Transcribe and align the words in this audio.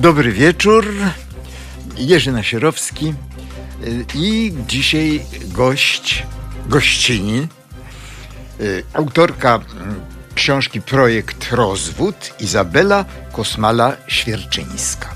Dobry 0.00 0.32
wieczór. 0.32 0.94
Jerzy 1.96 2.32
Nasierowski 2.32 3.14
i 4.14 4.52
dzisiaj 4.68 5.22
gość, 5.44 6.26
gościni, 6.66 7.48
autorka 8.94 9.60
książki 10.34 10.80
Projekt 10.80 11.52
Rozwód 11.52 12.34
Izabela 12.40 13.04
Kosmala-Świerczyńska. 13.32 15.06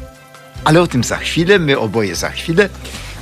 Ale 0.65 0.83
o 0.83 0.87
tym 0.87 1.05
za 1.05 1.17
chwilę, 1.17 1.59
my 1.59 1.79
oboje 1.79 2.17
za 2.17 2.31
chwilę. 2.31 2.69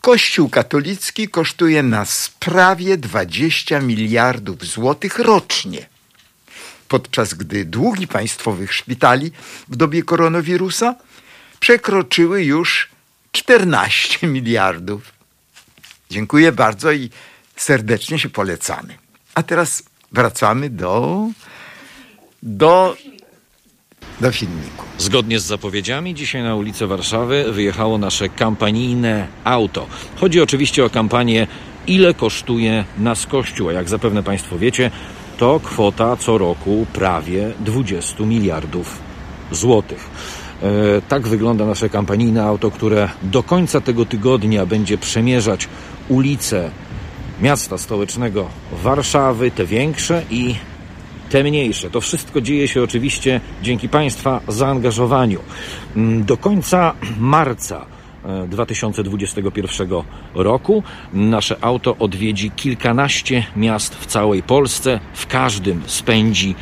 Kościół 0.00 0.48
katolicki 0.48 1.28
kosztuje 1.28 1.82
nas 1.82 2.30
prawie 2.38 2.96
20 2.96 3.80
miliardów 3.80 4.66
złotych 4.66 5.18
rocznie. 5.18 5.86
Podczas 6.88 7.34
gdy 7.34 7.64
długi 7.64 8.06
państwowych 8.06 8.72
szpitali 8.72 9.32
w 9.68 9.76
dobie 9.76 10.02
koronawirusa 10.02 10.94
przekroczyły 11.60 12.44
już 12.44 12.88
14 13.32 14.26
miliardów. 14.36 15.12
Dziękuję 16.10 16.52
bardzo 16.52 16.92
i 16.92 17.10
serdecznie 17.56 18.18
się 18.18 18.28
polecamy. 18.28 18.98
A 19.34 19.42
teraz 19.42 19.82
wracamy 20.12 20.70
do, 20.70 21.26
do, 22.42 22.96
do 24.20 24.32
filmiku. 24.32 24.84
Zgodnie 24.98 25.40
z 25.40 25.44
zapowiedziami, 25.44 26.14
dzisiaj 26.14 26.42
na 26.42 26.54
ulicę 26.54 26.86
Warszawy 26.86 27.52
wyjechało 27.52 27.98
nasze 27.98 28.28
kampanijne 28.28 29.28
auto. 29.44 29.86
Chodzi 30.16 30.40
oczywiście 30.40 30.84
o 30.84 30.90
kampanię 30.90 31.46
Ile 31.86 32.14
kosztuje 32.14 32.84
nas 32.98 33.26
Kościół? 33.26 33.68
A 33.68 33.72
jak 33.72 33.88
zapewne 33.88 34.22
Państwo 34.22 34.58
wiecie, 34.58 34.90
to 35.38 35.60
kwota 35.60 36.16
co 36.16 36.38
roku 36.38 36.86
prawie 36.92 37.52
20 37.60 38.24
miliardów 38.24 38.98
złotych. 39.50 40.10
E, 40.62 41.02
tak 41.08 41.28
wygląda 41.28 41.66
nasze 41.66 41.88
kampanijne 41.88 42.44
auto, 42.44 42.70
które 42.70 43.08
do 43.22 43.42
końca 43.42 43.80
tego 43.80 44.04
tygodnia 44.06 44.66
będzie 44.66 44.98
przemierzać 44.98 45.68
ulice 46.08 46.70
miasta 47.42 47.78
stołecznego 47.78 48.48
Warszawy, 48.72 49.50
te 49.50 49.66
większe 49.66 50.22
i 50.30 50.54
te 51.30 51.42
mniejsze. 51.42 51.90
To 51.90 52.00
wszystko 52.00 52.40
dzieje 52.40 52.68
się 52.68 52.82
oczywiście 52.82 53.40
dzięki 53.62 53.88
Państwa 53.88 54.40
zaangażowaniu. 54.48 55.40
Mm, 55.96 56.24
do 56.24 56.36
końca 56.36 56.92
marca 57.18 57.95
2021 58.48 59.92
e, 59.92 60.02
roku 60.34 60.82
nasze 61.12 61.56
auto 61.60 61.96
odwiedzi 61.98 62.50
kilkanaście 62.50 63.46
miast 63.56 63.94
w 63.94 64.06
całej 64.06 64.42
Polsce. 64.42 65.00
W 65.14 65.26
każdym 65.26 65.82
spędzi 65.86 66.54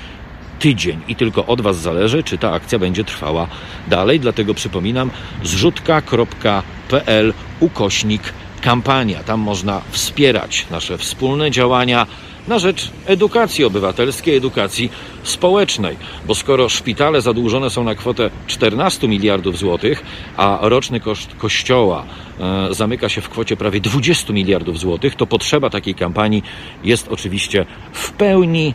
tydzień 0.58 1.00
i 1.08 1.16
tylko 1.16 1.46
od 1.46 1.60
Was 1.60 1.80
zależy, 1.80 2.22
czy 2.22 2.38
ta 2.38 2.52
akcja 2.52 2.78
będzie 2.78 3.04
trwała 3.04 3.48
dalej. 3.88 4.20
Dlatego 4.20 4.54
przypominam 4.54 5.10
zrzutka.pl 5.42 7.32
ukośnik 7.60 8.22
kampania. 8.62 9.22
Tam 9.22 9.40
można 9.40 9.80
wspierać 9.90 10.66
nasze 10.70 10.98
wspólne 10.98 11.50
działania 11.50 12.06
na 12.48 12.58
rzecz 12.58 12.90
edukacji 13.06 13.64
obywatelskiej, 13.64 14.36
edukacji 14.36 14.90
społecznej. 15.22 15.96
Bo 16.26 16.34
skoro 16.34 16.68
szpitale 16.68 17.20
zadłużone 17.20 17.70
są 17.70 17.84
na 17.84 17.94
kwotę 17.94 18.30
14 18.46 19.08
miliardów 19.08 19.58
złotych, 19.58 20.02
a 20.36 20.58
roczny 20.62 21.00
koszt 21.00 21.34
kościoła 21.38 22.04
e, 22.40 22.74
zamyka 22.74 23.08
się 23.08 23.20
w 23.20 23.28
kwocie 23.28 23.56
prawie 23.56 23.80
20 23.80 24.32
miliardów 24.32 24.78
złotych, 24.78 25.14
to 25.14 25.26
potrzeba 25.26 25.70
takiej 25.70 25.94
kampanii 25.94 26.42
jest 26.84 27.08
oczywiście 27.08 27.66
w 27.92 28.12
pełni 28.12 28.74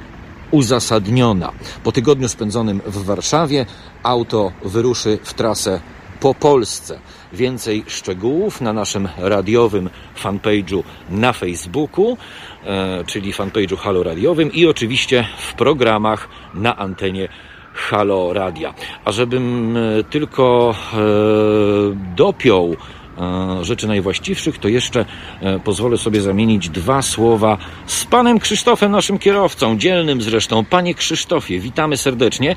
uzasadniona. 0.52 1.52
Po 1.84 1.92
tygodniu 1.92 2.28
spędzonym 2.28 2.82
w 2.86 3.04
Warszawie 3.04 3.66
auto 4.04 4.52
wyruszy 4.66 5.20
w 5.24 5.34
trasę 5.34 5.82
po 6.20 6.34
Polsce. 6.36 7.00
Więcej 7.34 7.84
szczegółów 7.88 8.62
na 8.62 8.74
naszym 8.74 9.10
radiowym 9.18 9.90
fanpage'u 10.24 10.84
na 11.10 11.34
Facebooku, 11.34 12.18
e, 12.66 13.04
czyli 13.08 13.34
fanpage'u 13.34 13.78
Halo 13.78 14.04
Radiowym 14.04 14.54
i 14.54 14.66
oczywiście 14.66 15.28
w 15.38 15.54
programach 15.54 16.30
na 16.54 16.78
antenie 16.78 17.28
Halo 17.74 18.34
Radia. 18.34 18.74
A 19.06 19.12
żebym 19.12 19.78
e, 19.78 20.04
tylko 20.04 20.76
e, 20.94 20.98
dopiął 22.16 22.76
rzeczy 23.62 23.88
najwłaściwszych, 23.88 24.58
to 24.58 24.68
jeszcze 24.68 25.06
e, 25.42 25.60
pozwolę 25.60 25.98
sobie 25.98 26.22
zamienić 26.22 26.70
dwa 26.70 27.02
słowa 27.02 27.58
z 27.86 28.06
panem 28.06 28.40
Krzysztofem, 28.40 28.92
naszym 28.92 29.20
kierowcą, 29.20 29.78
dzielnym 29.78 30.22
zresztą. 30.22 30.66
Panie 30.66 30.96
Krzysztofie, 30.96 31.60
witamy 31.60 31.98
serdecznie. 31.98 32.56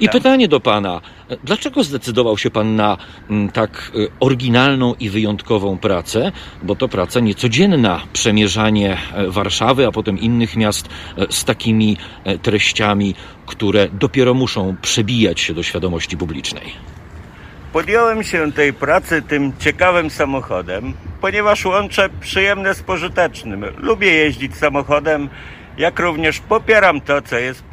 I 0.00 0.04
tak. 0.04 0.12
pytanie 0.12 0.48
do 0.48 0.60
pana. 0.60 1.00
Dlaczego 1.44 1.84
zdecydował 1.84 2.38
się 2.38 2.50
pan 2.50 2.76
na 2.76 2.96
tak 3.52 3.92
e, 3.94 3.98
oryginalną 4.20 4.94
i 5.00 5.10
wyjątkową 5.10 5.78
pracę? 5.78 6.32
Bo 6.62 6.76
to 6.76 6.88
praca 6.88 7.20
niecodzienna, 7.20 8.00
przemierzanie 8.12 8.96
Warszawy, 9.28 9.86
a 9.86 9.92
potem 9.92 10.18
innych 10.18 10.56
miast 10.56 10.88
z 11.30 11.44
takimi 11.44 11.96
treściami, 12.42 13.14
które 13.46 13.88
dopiero 13.92 14.34
muszą 14.34 14.76
przebijać 14.82 15.40
się 15.40 15.54
do 15.54 15.62
świadomości 15.62 16.16
publicznej. 16.16 16.99
Podjąłem 17.72 18.22
się 18.22 18.52
tej 18.52 18.72
pracy 18.72 19.22
tym 19.22 19.52
ciekawym 19.58 20.10
samochodem, 20.10 20.92
ponieważ 21.20 21.64
łączę 21.64 22.08
przyjemne 22.20 22.74
z 22.74 22.82
pożytecznym. 22.82 23.64
Lubię 23.78 24.12
jeździć 24.12 24.56
samochodem, 24.56 25.28
jak 25.78 25.98
również 25.98 26.40
popieram 26.40 27.00
to, 27.00 27.22
co 27.22 27.38
jest 27.38 27.64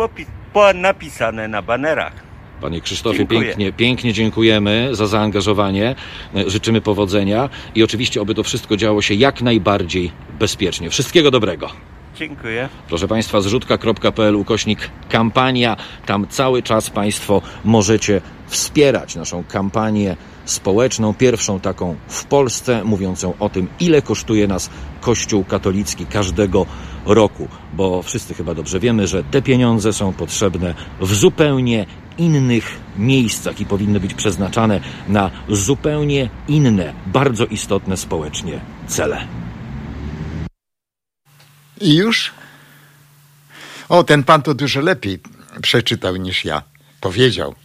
napisane 0.75 1.47
na 1.47 1.61
banerach. 1.61 2.13
Panie 2.61 2.81
Krzysztofie, 2.81 3.17
Dziękuję. 3.17 3.41
pięknie, 3.41 3.73
pięknie 3.73 4.13
dziękujemy 4.13 4.89
za 4.91 5.07
zaangażowanie. 5.07 5.95
E, 6.35 6.49
Życzymy 6.49 6.81
powodzenia 6.81 7.49
i 7.75 7.83
oczywiście, 7.83 8.21
oby 8.21 8.35
to 8.35 8.43
wszystko 8.43 8.77
działo 8.77 9.01
się 9.01 9.13
jak 9.13 9.41
najbardziej 9.41 10.11
bezpiecznie. 10.39 10.89
Wszystkiego 10.89 11.31
dobrego. 11.31 11.69
Dziękuję. 12.19 12.69
Proszę 12.87 13.07
Państwa, 13.07 13.41
zrzutka.pl 13.41 14.35
ukośnik 14.35 14.89
kampania. 15.09 15.77
Tam 16.05 16.27
cały 16.29 16.63
czas 16.63 16.89
Państwo 16.89 17.41
możecie 17.65 18.21
wspierać 18.47 19.15
naszą 19.15 19.43
kampanię 19.43 20.15
społeczną, 20.45 21.13
pierwszą 21.13 21.59
taką 21.59 21.95
w 22.07 22.25
Polsce, 22.25 22.83
mówiącą 22.83 23.33
o 23.39 23.49
tym, 23.49 23.67
ile 23.79 24.01
kosztuje 24.01 24.47
nas 24.47 24.69
Kościół 25.01 25.43
katolicki 25.43 26.05
każdego 26.05 26.65
roku, 27.05 27.47
bo 27.73 28.01
wszyscy 28.01 28.33
chyba 28.33 28.53
dobrze 28.53 28.79
wiemy, 28.79 29.07
że 29.07 29.23
te 29.23 29.41
pieniądze 29.41 29.93
są 29.93 30.13
potrzebne 30.13 30.75
w 31.01 31.13
zupełnie 31.15 31.85
innych 32.17 32.79
miejscach 32.97 33.59
i 33.59 33.65
powinny 33.65 33.99
być 33.99 34.13
przeznaczane 34.13 34.79
na 35.07 35.31
zupełnie 35.49 36.29
inne, 36.47 36.93
bardzo 37.05 37.45
istotne 37.45 37.97
społecznie 37.97 38.59
cele. 38.87 39.46
I 41.81 41.95
już? 41.95 42.31
O, 43.89 44.03
ten 44.03 44.23
pan 44.23 44.41
to 44.41 44.53
dużo 44.53 44.81
lepiej 44.81 45.19
przeczytał 45.61 46.15
niż 46.15 46.45
ja. 46.45 46.63
Powiedział. 47.01 47.55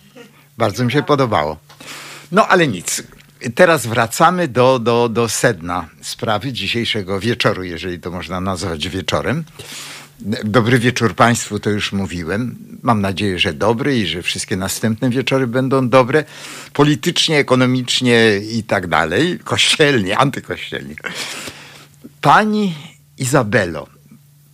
Bardzo 0.58 0.84
mi 0.84 0.92
się 0.92 1.02
podobało. 1.02 1.56
No 2.32 2.48
ale 2.48 2.68
nic. 2.68 3.02
Teraz 3.54 3.86
wracamy 3.86 4.48
do, 4.48 4.78
do, 4.78 5.08
do 5.08 5.28
sedna 5.28 5.88
sprawy 6.02 6.52
dzisiejszego 6.52 7.20
wieczoru, 7.20 7.64
jeżeli 7.64 8.00
to 8.00 8.10
można 8.10 8.40
nazwać 8.40 8.88
wieczorem. 8.88 9.44
Dobry 10.44 10.78
wieczór 10.78 11.14
Państwu, 11.14 11.60
to 11.60 11.70
już 11.70 11.92
mówiłem. 11.92 12.56
Mam 12.82 13.00
nadzieję, 13.00 13.38
że 13.38 13.52
dobry 13.52 13.98
i 13.98 14.06
że 14.06 14.22
wszystkie 14.22 14.56
następne 14.56 15.10
wieczory 15.10 15.46
będą 15.46 15.88
dobre. 15.88 16.24
Politycznie, 16.72 17.38
ekonomicznie 17.38 18.36
i 18.36 18.62
tak 18.62 18.86
dalej. 18.86 19.38
Kościelnie, 19.44 20.18
antykościelnie. 20.18 20.94
Pani 22.20 22.74
Izabelo, 23.18 23.86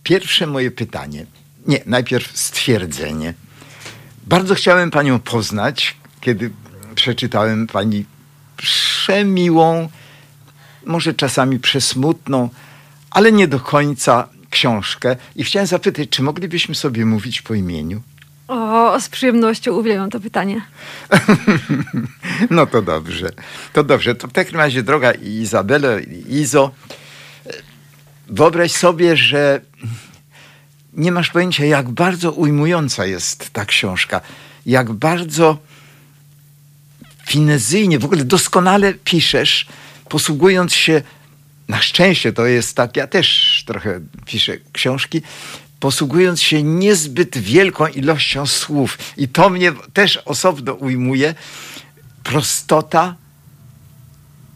pierwsze 0.09 0.47
moje 0.47 0.71
pytanie. 0.71 1.25
Nie, 1.67 1.79
najpierw 1.85 2.37
stwierdzenie. 2.37 3.33
Bardzo 4.27 4.55
chciałem 4.55 4.91
Panią 4.91 5.19
poznać, 5.19 5.97
kiedy 6.21 6.51
przeczytałem 6.95 7.67
Pani 7.67 8.05
przemiłą, 8.57 9.89
może 10.85 11.13
czasami 11.13 11.59
przesmutną, 11.59 12.49
ale 13.11 13.31
nie 13.31 13.47
do 13.47 13.59
końca 13.59 14.27
książkę. 14.49 15.15
I 15.35 15.43
chciałem 15.43 15.67
zapytać, 15.67 16.09
czy 16.09 16.23
moglibyśmy 16.23 16.75
sobie 16.75 17.05
mówić 17.05 17.41
po 17.41 17.53
imieniu? 17.53 18.01
O, 18.47 18.99
z 18.99 19.09
przyjemnością 19.09 19.73
uwielbiam 19.73 20.09
to 20.09 20.19
pytanie. 20.19 20.61
No 22.49 22.65
to 22.65 22.81
dobrze. 22.81 23.29
To 23.73 23.83
dobrze. 23.83 24.15
To 24.15 24.27
w 24.27 24.31
takim 24.31 24.57
razie, 24.57 24.83
droga 24.83 25.11
Izabelo, 25.11 25.87
Izo, 26.29 26.71
wyobraź 28.27 28.71
sobie, 28.71 29.17
że 29.17 29.61
nie 30.93 31.11
masz 31.11 31.29
pojęcia, 31.29 31.65
jak 31.65 31.89
bardzo 31.89 32.31
ujmująca 32.31 33.05
jest 33.05 33.49
ta 33.49 33.65
książka. 33.65 34.21
Jak 34.65 34.91
bardzo 34.91 35.57
finezyjnie, 37.27 37.99
w 37.99 38.05
ogóle 38.05 38.25
doskonale 38.25 38.93
piszesz, 38.93 39.67
posługując 40.09 40.73
się, 40.73 41.01
na 41.67 41.81
szczęście 41.81 42.33
to 42.33 42.45
jest 42.45 42.75
tak, 42.75 42.97
ja 42.97 43.07
też 43.07 43.63
trochę 43.67 43.99
piszę 44.25 44.57
książki, 44.71 45.21
posługując 45.79 46.41
się 46.41 46.63
niezbyt 46.63 47.37
wielką 47.37 47.87
ilością 47.87 48.45
słów. 48.45 48.97
I 49.17 49.27
to 49.27 49.49
mnie 49.49 49.71
też 49.93 50.17
osobno 50.17 50.73
ujmuje. 50.73 51.35
Prostota, 52.23 53.15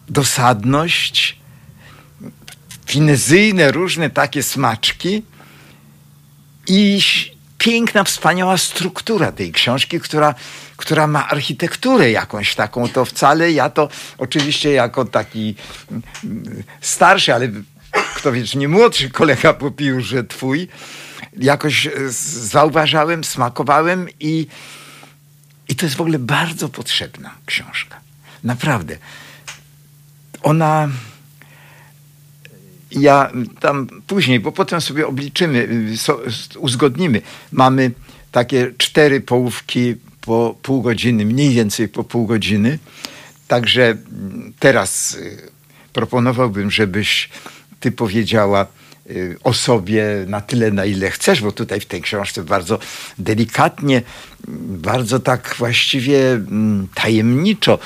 dosadność, 0.10 1.38
finezyjne 2.86 3.72
różne 3.72 4.10
takie 4.10 4.44
smaczki 4.44 5.24
i 6.68 7.02
piękna, 7.58 8.04
wspaniała 8.04 8.58
struktura 8.58 9.32
tej 9.32 9.52
książki, 9.52 10.00
która, 10.00 10.36
która 10.78 11.08
ma 11.08 11.28
architekturę 11.30 12.12
jakąś 12.12 12.56
taką. 12.56 12.90
To 12.90 13.06
wcale 13.06 13.52
ja 13.52 13.70
to 13.70 13.90
oczywiście 14.18 14.72
jako 14.72 15.06
taki 15.06 15.56
mm, 15.92 16.04
starszy, 16.82 17.34
ale 17.34 17.50
kto 18.16 18.32
wie, 18.32 18.46
czy 18.46 18.58
nie 18.58 18.68
młodszy 18.68 19.10
kolega 19.10 19.54
po 19.54 19.72
piórze 19.72 20.24
twój, 20.24 20.68
jakoś 21.40 21.88
e, 21.88 21.92
zauważałem, 22.50 23.24
smakowałem 23.24 24.08
i, 24.20 24.48
i 25.70 25.76
to 25.76 25.86
jest 25.86 25.96
w 25.96 26.02
ogóle 26.02 26.20
bardzo 26.20 26.70
potrzebna 26.70 27.32
książka. 27.46 28.00
Naprawdę. 28.44 28.98
Ona 30.44 30.90
ja 32.94 33.32
tam 33.60 33.88
później, 34.08 34.40
bo 34.40 34.52
potem 34.52 34.82
sobie 34.82 35.08
obliczymy, 35.08 35.68
so, 35.98 36.20
uzgodnimy. 36.60 37.22
Mamy 37.52 37.92
takie 38.32 38.72
cztery 38.78 39.22
połówki 39.22 39.96
po 40.22 40.56
pół 40.62 40.82
godziny, 40.82 41.26
mniej 41.26 41.54
więcej 41.54 41.88
po 41.88 42.04
pół 42.04 42.26
godziny. 42.26 42.80
Także 43.48 43.98
teraz 44.60 45.16
y, 45.16 45.52
proponowałbym, 45.94 46.72
żebyś 46.72 47.30
ty 47.80 47.92
powiedziała 47.92 48.68
y, 49.10 49.38
o 49.44 49.54
sobie 49.54 50.06
na 50.28 50.42
tyle, 50.42 50.72
na 50.72 50.86
ile 50.86 51.12
chcesz, 51.12 51.42
bo 51.42 51.52
tutaj 51.52 51.80
w 51.80 51.86
tej 51.86 52.02
książce 52.02 52.44
bardzo 52.44 52.80
delikatnie, 53.18 54.02
bardzo 54.68 55.20
tak 55.20 55.56
właściwie 55.58 56.32
mm, 56.32 56.88
tajemniczo 56.94 57.80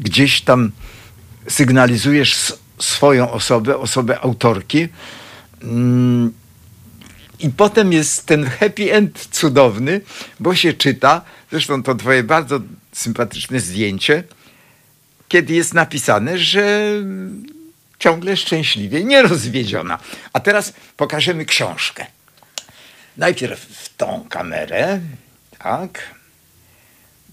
gdzieś 0.00 0.40
tam 0.40 0.72
sygnalizujesz 1.48 2.54
swoją 2.78 3.30
osobę, 3.30 3.78
osobę 3.78 4.20
autorki. 4.20 4.88
Mm, 5.62 6.32
I 7.38 7.50
potem 7.50 7.92
jest 7.92 8.26
ten 8.26 8.46
happy 8.46 8.92
end 8.92 9.28
cudowny, 9.30 10.00
bo 10.40 10.54
się 10.54 10.72
czyta, 10.72 11.22
zresztą 11.50 11.82
to 11.82 11.94
twoje 11.94 12.22
bardzo 12.22 12.60
sympatyczne 12.92 13.60
zdjęcie, 13.60 14.24
kiedy 15.28 15.54
jest 15.54 15.74
napisane, 15.74 16.38
że 16.38 16.90
ciągle 17.98 18.36
szczęśliwie 18.36 19.04
nierozwiedziona. 19.04 19.98
A 20.32 20.40
teraz 20.40 20.72
pokażemy 20.96 21.44
książkę. 21.44 22.06
Najpierw 23.16 23.60
w 23.60 23.96
tą 23.96 24.26
kamerę. 24.28 25.00
Tak. 25.58 26.16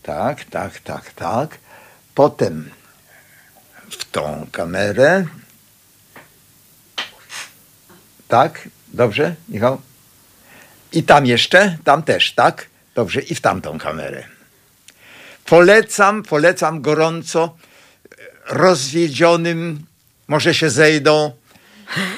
Tak, 0.03 0.44
tak, 0.44 0.79
tak, 0.79 1.13
tak. 1.13 1.58
Potem 2.15 2.70
w 3.94 4.12
tą 4.12 4.48
kamerę. 4.52 5.26
Tak? 8.28 8.70
Dobrze, 8.88 9.36
Michał? 9.50 9.82
I 10.94 11.04
tam 11.04 11.26
jeszcze? 11.26 11.78
Tam 11.84 12.04
też, 12.04 12.34
tak? 12.34 12.70
Dobrze, 12.96 13.22
i 13.22 13.36
w 13.36 13.42
tamtą 13.42 13.78
kamerę. 13.78 14.24
Polecam, 15.46 16.24
polecam 16.24 16.82
gorąco 16.82 17.58
rozwiedzionym, 18.50 19.86
może 20.28 20.54
się 20.54 20.70
zejdą, 20.70 21.32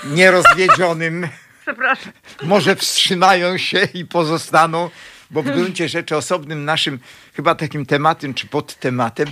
nierozwiedzionym. 0.03 1.27
Przepraszam. 1.62 2.13
Może 2.44 2.75
wstrzymają 2.75 3.58
się 3.58 3.88
i 3.94 4.05
pozostaną, 4.05 4.89
bo 5.32 5.44
w 5.44 5.46
gruncie 5.46 5.89
rzeczy 5.89 6.17
osobnym 6.17 6.65
naszym 6.65 7.00
chyba 7.34 7.55
takim 7.55 7.86
tematem 7.86 8.34
czy 8.34 8.48
podtematem 8.48 9.27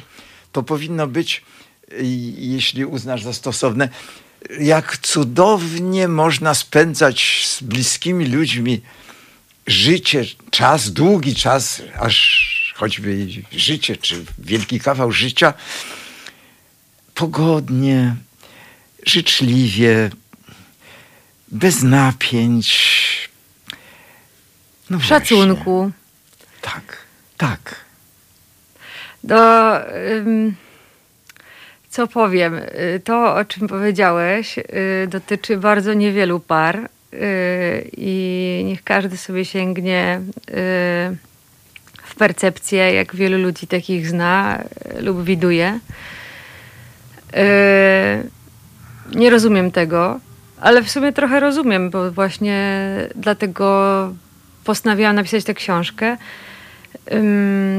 to 0.52 0.64
powinno 0.64 1.08
być 1.08 1.44
jeśli 2.38 2.86
uznasz 2.86 3.24
za 3.24 3.34
stosowne, 3.34 3.90
jak 4.60 4.98
cudownie 4.98 6.08
można 6.08 6.54
spędzać 6.54 7.46
z 7.48 7.64
bliskimi 7.64 8.26
ludźmi 8.26 8.82
życie, 9.68 10.26
czas, 10.52 10.92
długi 10.92 11.36
czas, 11.36 11.82
aż 12.00 12.74
choćby 12.76 13.28
życie, 13.52 13.98
czy 13.98 14.26
wielki 14.40 14.80
kawał 14.80 15.12
życia, 15.12 15.54
pogodnie, 17.14 18.16
życzliwie, 19.06 20.10
bez 21.48 21.84
napięć. 21.84 23.30
No 24.90 25.00
w 25.00 25.06
szacunku. 25.06 25.92
Tak, 26.62 26.98
tak. 27.38 27.76
Do... 29.24 29.36
Ym 30.18 30.56
co 31.94 32.08
powiem? 32.08 32.54
Y, 32.54 33.02
to, 33.04 33.36
o 33.36 33.46
czym 33.46 33.68
powiedziałeś, 33.68 34.58
y, 34.58 34.64
dotyczy 35.08 35.58
bardzo 35.58 35.94
niewielu 35.94 36.40
par 36.40 36.80
y, 36.80 36.90
i 37.98 38.64
niech 38.66 38.84
każdy 38.84 39.18
sobie 39.18 39.46
sięgnie 39.46 40.22
w 42.04 42.16
percepcję, 42.18 42.94
jak 42.94 43.16
wielu 43.16 43.38
ludzi 43.38 43.68
takich 43.68 44.08
zna 44.08 44.64
lub 45.00 45.24
widuje. 45.24 45.80
Nie 49.16 49.30
rozumiem 49.30 49.72
tego, 49.72 50.20
ale 50.62 50.84
w 50.84 50.92
sumie 50.92 51.14
trochę 51.14 51.40
rozumiem, 51.40 51.90
bo 51.90 52.12
właśnie 52.12 52.88
dlatego 53.16 54.14
postanowiłam 54.64 55.16
napisać 55.16 55.44
tę 55.44 55.54
książkę, 55.54 56.18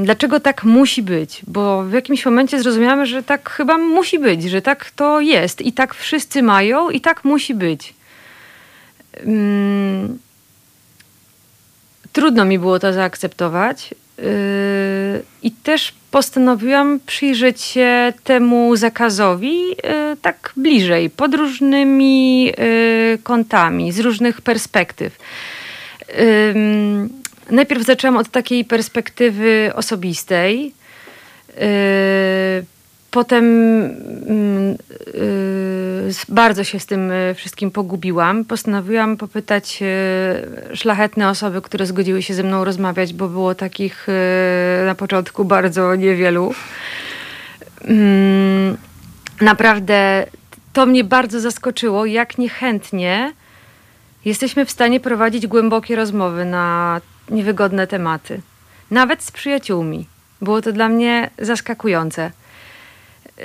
dlaczego 0.03 0.39
tak 0.39 0.63
musi 0.63 1.03
być, 1.03 1.41
bo 1.47 1.83
w 1.83 1.93
jakimś 1.93 2.25
momencie 2.25 2.59
zrozumiałam, 2.59 3.05
że 3.05 3.23
tak 3.23 3.49
chyba 3.49 3.77
musi 3.77 4.19
być, 4.19 4.43
że 4.43 4.61
tak 4.61 4.91
to 4.91 5.21
jest 5.21 5.61
i 5.61 5.73
tak 5.73 5.93
wszyscy 5.93 6.43
mają 6.43 6.89
i 6.89 7.01
tak 7.01 7.23
musi 7.23 7.53
być. 7.53 7.93
Trudno 12.11 12.45
mi 12.45 12.59
było 12.59 12.79
to 12.79 12.93
zaakceptować. 12.93 13.93
Yy, 14.17 14.25
I 15.43 15.51
też 15.51 15.93
postanowiłam 16.11 16.99
przyjrzeć 17.05 17.61
się 17.61 18.13
temu 18.23 18.75
zakazowi 18.75 19.67
yy, 19.67 19.75
tak 20.21 20.53
bliżej, 20.57 21.09
pod 21.09 21.33
różnymi 21.33 22.45
yy, 22.45 22.53
kątami, 23.23 23.91
z 23.91 23.99
różnych 23.99 24.41
perspektyw. 24.41 25.17
Najpierw 27.49 27.83
zaczęłam 27.83 28.17
od 28.17 28.29
takiej 28.29 28.65
perspektywy 28.65 29.71
osobistej. 29.75 30.73
Potem 33.11 33.43
mm, 34.27 34.77
bardzo 36.29 36.63
się 36.63 36.79
z 36.79 36.85
tym 36.85 37.11
wszystkim 37.35 37.71
pogubiłam. 37.71 38.45
Postanowiłam 38.45 39.17
popytać 39.17 39.83
szlachetne 40.73 41.29
osoby, 41.29 41.61
które 41.61 41.85
zgodziły 41.85 42.21
się 42.21 42.33
ze 42.33 42.43
mną 42.43 42.63
rozmawiać, 42.63 43.13
bo 43.13 43.27
było 43.27 43.55
takich 43.55 44.07
na 44.85 44.95
początku 44.95 45.45
bardzo 45.45 45.95
niewielu. 45.95 46.53
Mm, 47.87 48.77
naprawdę 49.41 50.25
to 50.73 50.85
mnie 50.85 51.03
bardzo 51.03 51.39
zaskoczyło, 51.39 52.05
jak 52.05 52.37
niechętnie 52.37 53.33
jesteśmy 54.25 54.65
w 54.65 54.71
stanie 54.71 54.99
prowadzić 54.99 55.47
głębokie 55.47 55.95
rozmowy 55.95 56.45
na 56.45 57.01
niewygodne 57.29 57.87
tematy. 57.87 58.41
Nawet 58.91 59.23
z 59.23 59.31
przyjaciółmi. 59.31 60.07
Było 60.41 60.61
to 60.61 60.71
dla 60.71 60.89
mnie 60.89 61.29
zaskakujące. 61.39 62.31
Yy, 63.37 63.43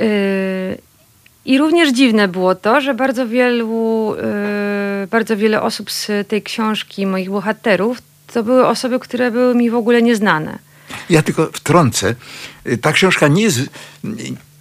I 1.44 1.58
również 1.58 1.92
dziwne 1.92 2.28
było 2.28 2.54
to, 2.54 2.80
że 2.80 2.94
bardzo 2.94 3.28
wielu, 3.28 4.14
yy, 5.00 5.06
bardzo 5.06 5.36
wiele 5.36 5.62
osób 5.62 5.90
z 5.90 6.28
tej 6.28 6.42
książki, 6.42 7.06
moich 7.06 7.30
bohaterów, 7.30 7.98
to 8.32 8.42
były 8.42 8.66
osoby, 8.66 8.98
które 8.98 9.30
były 9.30 9.54
mi 9.54 9.70
w 9.70 9.74
ogóle 9.74 10.02
nieznane. 10.02 10.58
Ja 11.10 11.22
tylko 11.22 11.46
wtrącę. 11.52 12.14
Ta 12.82 12.92
książka 12.92 13.28
nie 13.28 13.42
jest, 13.42 13.60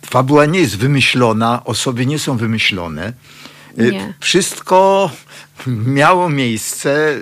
fabuła 0.05 0.45
nie 0.45 0.59
jest 0.59 0.77
wymyślona, 0.77 1.61
osoby 1.65 2.05
nie 2.05 2.19
są 2.19 2.37
wymyślone. 2.37 3.13
Nie. 3.77 4.13
Wszystko 4.19 5.11
miało 5.67 6.29
miejsce, 6.29 7.15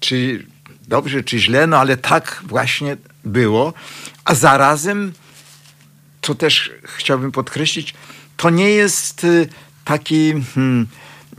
czy 0.00 0.46
dobrze, 0.88 1.22
czy 1.22 1.38
źle, 1.38 1.66
no 1.66 1.78
ale 1.78 1.96
tak 1.96 2.42
właśnie 2.46 2.96
było. 3.24 3.74
A 4.24 4.34
zarazem, 4.34 5.12
co 6.22 6.34
też 6.34 6.70
chciałbym 6.82 7.32
podkreślić, 7.32 7.94
to 8.36 8.50
nie 8.50 8.70
jest 8.70 9.24
y, 9.24 9.48
taki, 9.84 10.32
hmm, 10.54 10.86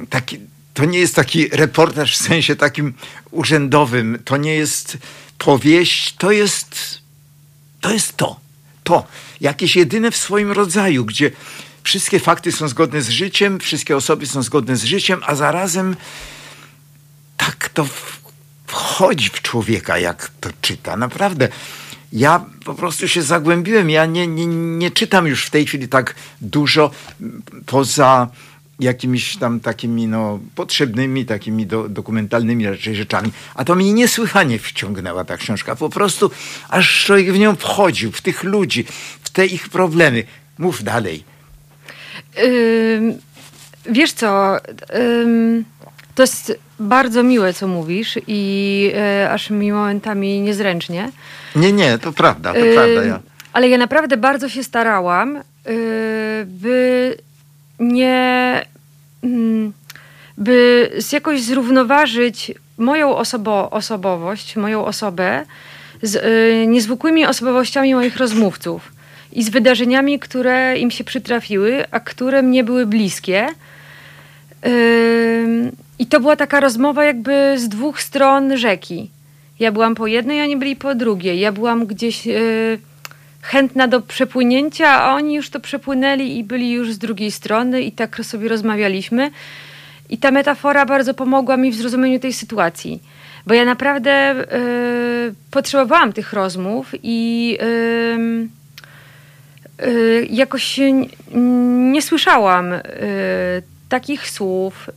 taki 0.10 0.40
to 0.76 0.86
nie 0.86 1.00
jest 1.00 1.16
taki 1.16 1.48
reportaż 1.48 2.18
w 2.18 2.24
sensie 2.24 2.56
takim 2.56 2.94
urzędowym, 3.32 4.20
to 4.26 4.38
nie 4.38 4.56
jest 4.56 4.98
powieść, 5.38 6.16
to 6.18 6.32
jest 6.32 7.00
to. 7.82 7.92
Jest 7.92 8.18
to. 8.18 8.40
to. 8.84 9.08
Jakieś 9.42 9.76
jedyne 9.76 10.12
w 10.12 10.18
swoim 10.18 10.52
rodzaju, 10.52 11.06
gdzie 11.06 11.32
wszystkie 11.84 12.20
fakty 12.20 12.52
są 12.52 12.68
zgodne 12.68 13.02
z 13.02 13.10
życiem, 13.10 13.60
wszystkie 13.60 13.98
osoby 13.98 14.28
są 14.28 14.44
zgodne 14.44 14.76
z 14.78 14.84
życiem, 14.84 15.22
a 15.26 15.36
zarazem 15.36 15.96
tak 17.38 17.70
to 17.70 17.88
wchodzi 18.76 19.30
w 19.30 19.42
człowieka, 19.42 20.00
jak 20.00 20.32
to 20.42 20.50
czyta. 20.62 20.98
Naprawdę. 20.98 21.48
Ja 22.14 22.46
po 22.66 22.74
prostu 22.74 23.08
się 23.08 23.22
zagłębiłem. 23.22 23.90
Ja 23.90 24.06
nie, 24.06 24.28
nie, 24.28 24.46
nie 24.78 24.92
czytam 24.92 25.28
już 25.28 25.46
w 25.46 25.50
tej 25.50 25.66
chwili 25.66 25.88
tak 25.88 26.16
dużo 26.42 26.92
poza 27.66 28.28
jakimiś 28.80 29.38
tam 29.38 29.60
takimi 29.60 30.08
no, 30.08 30.40
potrzebnymi, 30.56 31.26
takimi 31.26 31.66
do, 31.66 31.90
dokumentalnymi 31.90 32.68
raczej 32.68 32.96
rzeczami. 32.96 33.32
A 33.56 33.66
to 33.66 33.76
mnie 33.76 33.94
niesłychanie 33.94 34.60
wciągnęła 34.60 35.26
ta 35.26 35.38
książka. 35.38 35.76
Po 35.76 35.90
prostu 35.90 36.32
aż 36.70 37.06
człowiek 37.06 37.34
w 37.34 37.40
nią 37.40 37.56
wchodził, 37.56 38.12
w 38.12 38.22
tych 38.22 38.44
ludzi, 38.44 38.86
w 39.22 39.30
te 39.30 39.46
ich 39.46 39.70
problemy. 39.70 40.24
Mów 40.58 40.84
dalej. 40.84 41.24
Yy, 42.38 43.18
wiesz 43.92 44.14
co, 44.14 44.58
yy, 44.94 45.64
to 46.16 46.24
jest 46.24 46.65
bardzo 46.80 47.24
miłe, 47.24 47.54
co 47.54 47.68
mówisz 47.68 48.20
i 48.28 48.92
yy, 49.22 49.30
aż 49.30 49.50
mi 49.50 49.72
momentami 49.72 50.42
niezręcznie. 50.42 51.12
Nie, 51.56 51.74
nie, 51.74 51.98
to 51.98 52.14
prawda, 52.14 52.54
to 52.54 52.60
prawda. 52.60 53.04
Ja. 53.04 53.20
Ale 53.54 53.70
ja 53.70 53.78
naprawdę 53.78 54.18
bardzo 54.18 54.50
się 54.50 54.64
starałam, 54.64 55.40
by 56.46 57.18
nie... 57.80 58.62
Mm, 59.24 59.74
by 60.38 60.90
jakoś 61.12 61.42
zrównoważyć 61.42 62.52
moją 62.78 63.16
osobo, 63.16 63.70
osobowość, 63.70 64.56
moją 64.56 64.86
osobę 64.86 65.46
z 66.02 66.24
niezwykłymi 66.68 67.26
osobowościami 67.26 67.96
moich 67.96 68.18
rozmówców 68.18 68.92
i 69.32 69.44
z 69.44 69.50
wydarzeniami, 69.50 70.20
które 70.20 70.78
im 70.78 70.92
się 70.92 71.04
przytrafiły, 71.04 71.86
a 71.92 72.00
które 72.00 72.42
mnie 72.42 72.64
były 72.64 72.86
bliskie. 72.86 73.48
I 76.00 76.06
to 76.06 76.20
była 76.20 76.36
taka 76.36 76.60
rozmowa 76.60 77.06
jakby 77.06 77.54
z 77.58 77.70
dwóch 77.70 78.02
stron 78.02 78.58
rzeki. 78.58 79.10
Ja 79.60 79.72
byłam 79.72 79.96
po 79.96 80.08
jednej, 80.08 80.42
oni 80.42 80.58
byli 80.58 80.76
po 80.76 80.96
drugiej. 80.96 81.40
Ja 81.40 81.52
byłam 81.52 81.86
gdzieś 81.86 82.26
yy, 82.26 82.80
chętna 83.42 83.88
do 83.88 84.02
przepłynięcia, 84.02 84.90
a 84.90 85.14
oni 85.16 85.36
już 85.36 85.50
to 85.50 85.60
przepłynęli 85.60 86.38
i 86.38 86.44
byli 86.44 86.72
już 86.72 86.94
z 86.94 86.98
drugiej 86.98 87.32
strony 87.32 87.82
i 87.82 87.92
tak 87.92 88.20
sobie 88.24 88.50
rozmawialiśmy. 88.50 89.32
I 90.10 90.18
ta 90.18 90.32
metafora 90.32 90.86
bardzo 90.86 91.14
pomogła 91.14 91.58
mi 91.58 91.72
w 91.72 91.76
zrozumieniu 91.76 92.20
tej 92.20 92.34
sytuacji. 92.34 93.02
Bo 93.48 93.54
ja 93.54 93.66
naprawdę 93.66 94.36
yy, 95.28 95.36
potrzebowałam 95.52 96.14
tych 96.14 96.34
rozmów 96.34 96.92
i 97.04 97.50
yy, 97.62 98.48
Y, 99.84 100.28
jakoś 100.30 100.80
nie 101.92 102.02
słyszałam 102.02 102.74
y, 102.74 102.82
takich 103.96 104.30
słów, 104.30 104.90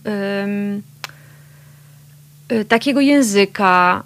y, 2.53 2.65
takiego 2.65 3.01
języka, 3.01 4.03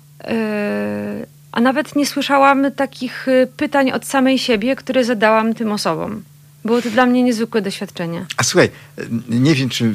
a 1.52 1.60
nawet 1.60 1.96
nie 1.96 2.06
słyszałam 2.06 2.72
takich 2.72 3.26
pytań 3.56 3.90
od 3.90 4.06
samej 4.06 4.38
siebie, 4.38 4.76
które 4.76 5.04
zadałam 5.04 5.54
tym 5.54 5.72
osobom. 5.72 6.22
Było 6.64 6.82
to 6.82 6.90
dla 6.90 7.06
mnie 7.06 7.22
niezwykłe 7.22 7.62
doświadczenie. 7.62 8.26
A 8.36 8.42
słuchaj, 8.42 8.70
nie 9.28 9.54
wiem, 9.54 9.68
czy 9.68 9.94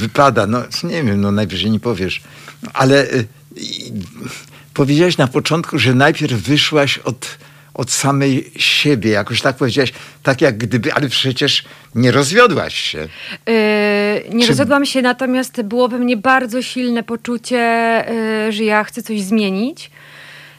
wypada, 0.00 0.46
no 0.46 0.62
nie 0.84 1.02
wiem, 1.04 1.20
no 1.20 1.32
najwyżej 1.32 1.70
nie 1.70 1.80
powiesz, 1.80 2.22
ale 2.72 3.06
powiedziałeś 4.74 5.18
na 5.18 5.26
początku, 5.26 5.78
że 5.78 5.94
najpierw 5.94 6.42
wyszłaś 6.42 6.98
od 6.98 7.38
od 7.80 7.90
samej 7.90 8.50
siebie, 8.56 9.10
jakoś 9.10 9.42
tak 9.42 9.56
powiedziałaś, 9.56 9.92
tak 10.22 10.40
jak 10.40 10.56
gdyby, 10.56 10.92
ale 10.92 11.08
przecież 11.08 11.64
nie 11.94 12.10
rozwiodłaś 12.10 12.74
się. 12.74 12.98
Yy, 12.98 13.08
nie 14.34 14.42
Czy... 14.42 14.48
rozwiodłam 14.48 14.86
się, 14.86 15.02
natomiast 15.02 15.62
było 15.62 15.88
we 15.88 15.98
mnie 15.98 16.16
bardzo 16.16 16.62
silne 16.62 17.02
poczucie, 17.02 18.04
yy, 18.46 18.52
że 18.52 18.64
ja 18.64 18.84
chcę 18.84 19.02
coś 19.02 19.20
zmienić, 19.20 19.90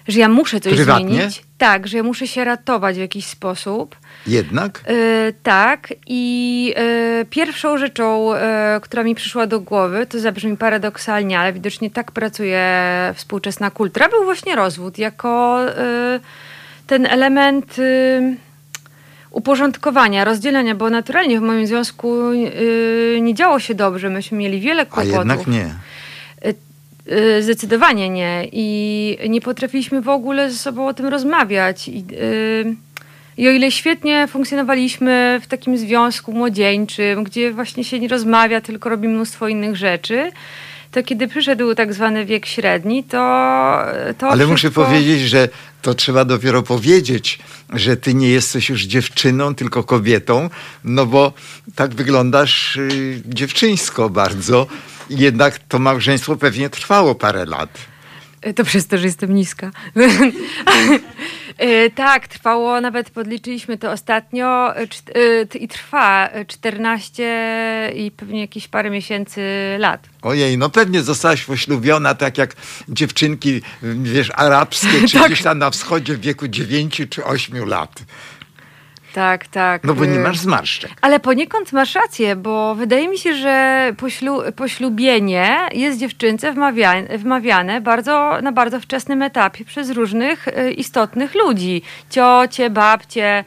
że 0.08 0.20
ja 0.20 0.30
muszę 0.30 0.60
coś 0.60 0.74
Prywatnie? 0.74 1.16
zmienić. 1.16 1.44
Tak, 1.58 1.88
że 1.88 1.98
ja 1.98 2.04
muszę 2.04 2.28
się 2.28 2.44
ratować 2.44 2.96
w 2.96 3.00
jakiś 3.00 3.26
sposób. 3.26 3.96
Jednak? 4.28 4.84
Yy, 4.88 5.34
tak. 5.44 5.94
I 6.08 6.74
yy, 7.20 7.26
pierwszą 7.26 7.78
rzeczą, 7.78 8.34
yy, 8.34 8.40
która 8.82 9.04
mi 9.04 9.16
przyszła 9.16 9.48
do 9.48 9.60
głowy, 9.60 10.06
to 10.06 10.20
zabrzmi 10.20 10.58
paradoksalnie, 10.58 11.40
ale 11.40 11.54
widocznie 11.54 11.92
tak 11.92 12.12
pracuje 12.12 12.64
współczesna 13.16 13.72
kultura, 13.72 14.10
był 14.10 14.24
właśnie 14.24 14.56
rozwód 14.56 14.98
jako 14.98 15.60
ten 16.88 17.06
element 17.06 17.80
y, 17.80 18.38
uporządkowania, 19.32 20.26
rozdzielenia, 20.26 20.76
bo 20.76 20.90
naturalnie 20.90 21.40
w 21.40 21.44
moim 21.44 21.68
związku 21.68 22.32
y, 22.32 23.20
nie 23.22 23.34
działo 23.34 23.60
się 23.60 23.76
dobrze. 23.76 24.10
Myśmy 24.10 24.38
mieli 24.38 24.60
wiele 24.60 24.86
kłopotów. 24.86 25.16
A 25.16 25.20
jednak 25.20 25.48
nie. 25.48 25.76
Y, 27.12 27.44
zdecydowanie 27.44 28.10
nie. 28.10 28.48
I 28.52 29.18
nie 29.30 29.42
potrafiliśmy 29.42 30.02
w 30.02 30.10
ogóle 30.10 30.52
ze 30.52 30.58
sobą 30.58 30.88
o 30.88 30.94
tym 30.94 31.06
rozmawiać. 31.06 31.88
I, 31.88 32.06
i 33.38 33.48
o 33.48 33.52
ile 33.52 33.72
świetnie 33.72 34.28
funkcjonowaliśmy 34.28 35.40
w 35.44 35.48
takim 35.48 35.78
związku 35.78 36.34
młodzieńczym, 36.34 37.24
gdzie 37.24 37.52
właśnie 37.52 37.84
się 37.84 38.00
nie 38.00 38.08
rozmawia, 38.08 38.62
tylko 38.62 38.90
robi 38.90 39.08
mnóstwo 39.08 39.48
innych 39.48 39.76
rzeczy, 39.76 40.32
to 40.92 41.04
kiedy 41.04 41.28
przyszedł 41.28 41.76
tak 41.76 41.94
zwany 41.94 42.26
wiek 42.26 42.46
średni, 42.46 43.04
to. 43.04 43.18
to 44.18 44.28
Ale 44.28 44.36
wszystko... 44.36 44.52
muszę 44.52 44.72
powiedzieć, 44.72 45.22
że 45.22 45.50
to 45.82 45.94
trzeba 45.94 46.26
dopiero 46.26 46.64
powiedzieć, 46.64 47.40
że 47.74 47.98
ty 47.98 48.14
nie 48.14 48.30
jesteś 48.30 48.70
już 48.70 48.82
dziewczyną, 48.84 49.56
tylko 49.56 49.84
kobietą, 49.84 50.50
no 50.84 51.06
bo 51.06 51.34
tak 51.76 51.94
wyglądasz 51.96 52.76
y, 52.76 53.22
dziewczyńsko 53.26 54.10
bardzo. 54.10 54.68
Jednak 55.10 55.60
to 55.60 55.80
małżeństwo 55.80 56.36
pewnie 56.36 56.70
trwało 56.70 57.16
parę 57.16 57.46
lat. 57.46 57.78
To 58.56 58.64
przez 58.64 58.88
to, 58.88 58.98
że 58.98 59.06
jestem 59.06 59.36
niska. 59.36 59.72
E, 61.62 61.90
tak, 61.90 62.28
trwało, 62.28 62.82
nawet 62.82 63.10
podliczyliśmy 63.10 63.78
to 63.78 63.92
ostatnio 63.92 64.76
e, 64.76 64.82
e, 64.82 65.58
i 65.58 65.68
trwa 65.68 66.30
e, 66.30 66.46
14 66.46 67.94
i 67.96 68.12
pewnie 68.12 68.42
jakieś 68.42 68.68
parę 68.68 68.90
miesięcy 68.90 69.42
lat. 69.80 70.10
Ojej, 70.22 70.58
no 70.58 70.70
pewnie 70.70 71.02
zostałaś 71.02 71.44
poślubiona 71.44 72.16
tak 72.16 72.38
jak 72.38 72.56
dziewczynki, 72.90 73.62
wiesz, 73.84 74.32
arabskie, 74.36 75.08
czy 75.08 75.18
Tak. 75.20 75.28
gdzieś 75.28 75.42
tam 75.44 75.58
na 75.58 75.70
wschodzie 75.70 76.14
w 76.14 76.22
wieku 76.22 76.48
9 76.48 77.02
czy 77.10 77.26
8 77.26 77.66
lat. 77.66 78.04
Tak, 79.14 79.48
tak. 79.48 79.84
No 79.84 79.94
bo 79.94 80.06
nie 80.06 80.16
e, 80.16 80.20
masz 80.20 80.40
zmarszczek. 80.40 80.92
Ale 81.02 81.20
poniekąd 81.20 81.74
masz 81.74 81.96
rację, 81.96 82.36
bo 82.36 82.76
wydaje 82.76 83.08
mi 83.08 83.18
się, 83.18 83.36
że 83.36 83.94
poślu, 83.98 84.42
poślubienie 84.56 85.58
jest 85.72 86.00
dziewczynce 86.00 86.54
wmawiane, 86.54 87.18
wmawiane 87.18 87.82
bardzo, 87.82 88.38
na 88.42 88.52
bardzo 88.52 88.80
wczesnym 88.80 89.22
etapie 89.22 89.66
przez 89.66 89.90
różnych 89.90 90.48
e, 90.48 90.72
istotnych 90.72 91.36
ludzi. 91.36 91.82
Ciocie, 92.10 92.70
babcie. 92.70 93.44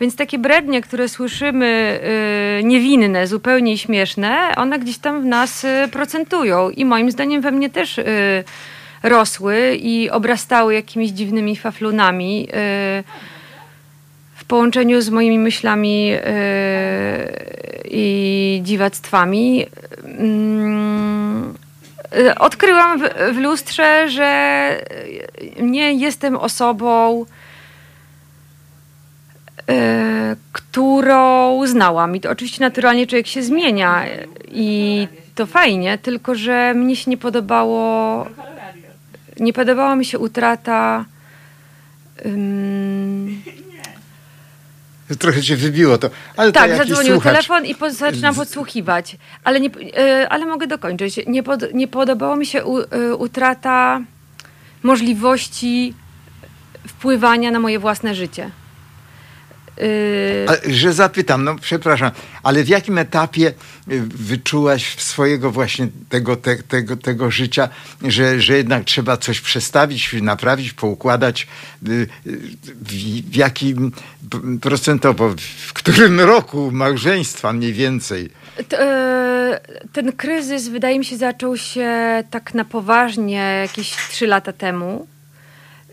Więc 0.00 0.16
takie 0.16 0.38
brednie, 0.38 0.80
które 0.80 1.08
słyszymy 1.08 2.00
e, 2.58 2.62
niewinne, 2.62 3.26
zupełnie 3.26 3.72
i 3.72 3.78
śmieszne, 3.78 4.54
one 4.56 4.78
gdzieś 4.78 4.98
tam 4.98 5.22
w 5.22 5.24
nas 5.24 5.66
procentują. 5.92 6.70
I 6.70 6.84
moim 6.84 7.10
zdaniem 7.10 7.42
we 7.42 7.50
mnie 7.50 7.70
też 7.70 8.00
rosły 9.02 9.76
i 9.80 10.10
obrastały 10.10 10.74
jakimiś 10.74 11.10
dziwnymi 11.10 11.56
faflunami. 11.56 12.48
W 14.44 14.46
połączeniu 14.46 15.00
z 15.00 15.10
moimi 15.10 15.38
myślami 15.38 16.06
yy, 16.06 16.18
i 17.90 18.60
dziwactwami 18.64 19.66
yy, 22.12 22.34
odkryłam 22.38 23.00
w, 23.00 23.02
w 23.34 23.36
lustrze, 23.36 24.08
że 24.08 24.70
nie 25.60 25.92
jestem 25.92 26.36
osobą, 26.36 27.26
yy, 29.68 29.74
którą 30.52 31.66
znałam. 31.66 32.16
I 32.16 32.20
to 32.20 32.30
oczywiście 32.30 32.60
naturalnie 32.64 33.06
człowiek 33.06 33.26
się 33.26 33.42
zmienia 33.42 34.04
i 34.52 35.08
to 35.34 35.46
fajnie, 35.46 35.98
tylko 35.98 36.34
że 36.34 36.74
mnie 36.74 36.96
się 36.96 37.10
nie 37.10 37.16
podobało, 37.16 38.26
nie 39.40 39.52
podobała 39.52 39.96
mi 39.96 40.04
się 40.04 40.18
utrata. 40.18 41.04
ym, 42.26 43.42
Trochę 45.18 45.42
cię 45.42 45.56
wybiło 45.56 45.98
to. 45.98 46.10
Ale 46.36 46.52
to 46.52 46.60
tak, 46.60 46.70
jakiś 46.70 46.88
zadzwonił 46.88 47.12
słuchacz. 47.12 47.32
telefon 47.32 47.66
i 47.66 47.74
po, 47.74 47.90
zaczynam 47.90 48.34
podsłuchiwać. 48.34 49.16
Ale, 49.44 49.60
nie, 49.60 49.70
e, 49.98 50.28
ale 50.28 50.46
mogę 50.46 50.66
dokończyć. 50.66 51.20
Nie, 51.26 51.42
pod, 51.42 51.74
nie 51.74 51.88
podobała 51.88 52.36
mi 52.36 52.46
się 52.46 52.64
u, 52.64 52.78
e, 52.78 53.14
utrata 53.16 54.00
możliwości 54.82 55.94
wpływania 56.88 57.50
na 57.50 57.60
moje 57.60 57.78
własne 57.78 58.14
życie. 58.14 58.50
A, 60.48 60.52
że 60.70 60.92
zapytam, 60.92 61.44
no 61.44 61.56
przepraszam, 61.60 62.10
ale 62.42 62.64
w 62.64 62.68
jakim 62.68 62.98
etapie 62.98 63.52
y, 63.92 64.00
wyczułaś 64.00 64.96
swojego 64.98 65.50
właśnie 65.50 65.88
tego, 66.08 66.36
te, 66.36 66.56
tego, 66.56 66.96
tego 66.96 67.30
życia, 67.30 67.68
że, 68.02 68.40
że 68.40 68.56
jednak 68.56 68.84
trzeba 68.84 69.16
coś 69.16 69.40
przestawić, 69.40 70.12
naprawić, 70.22 70.72
poukładać? 70.72 71.46
y, 71.88 71.92
y, 71.92 72.06
W, 72.82 73.36
jakim 73.36 73.92
procentowo, 74.60 75.34
w 75.66 75.72
którym 75.72 76.20
roku 76.20 76.70
małżeństwa 76.72 77.52
mniej 77.52 77.72
więcej? 77.72 78.30
Ten 79.92 80.12
kryzys 80.12 80.68
wydaje 80.68 80.98
mi 80.98 81.04
się 81.04 81.16
zaczął 81.16 81.56
się 81.56 81.90
tak 82.30 82.54
na 82.54 82.64
poważnie 82.64 83.58
jakieś 83.62 83.96
trzy 84.10 84.26
lata 84.26 84.52
temu. 84.52 85.06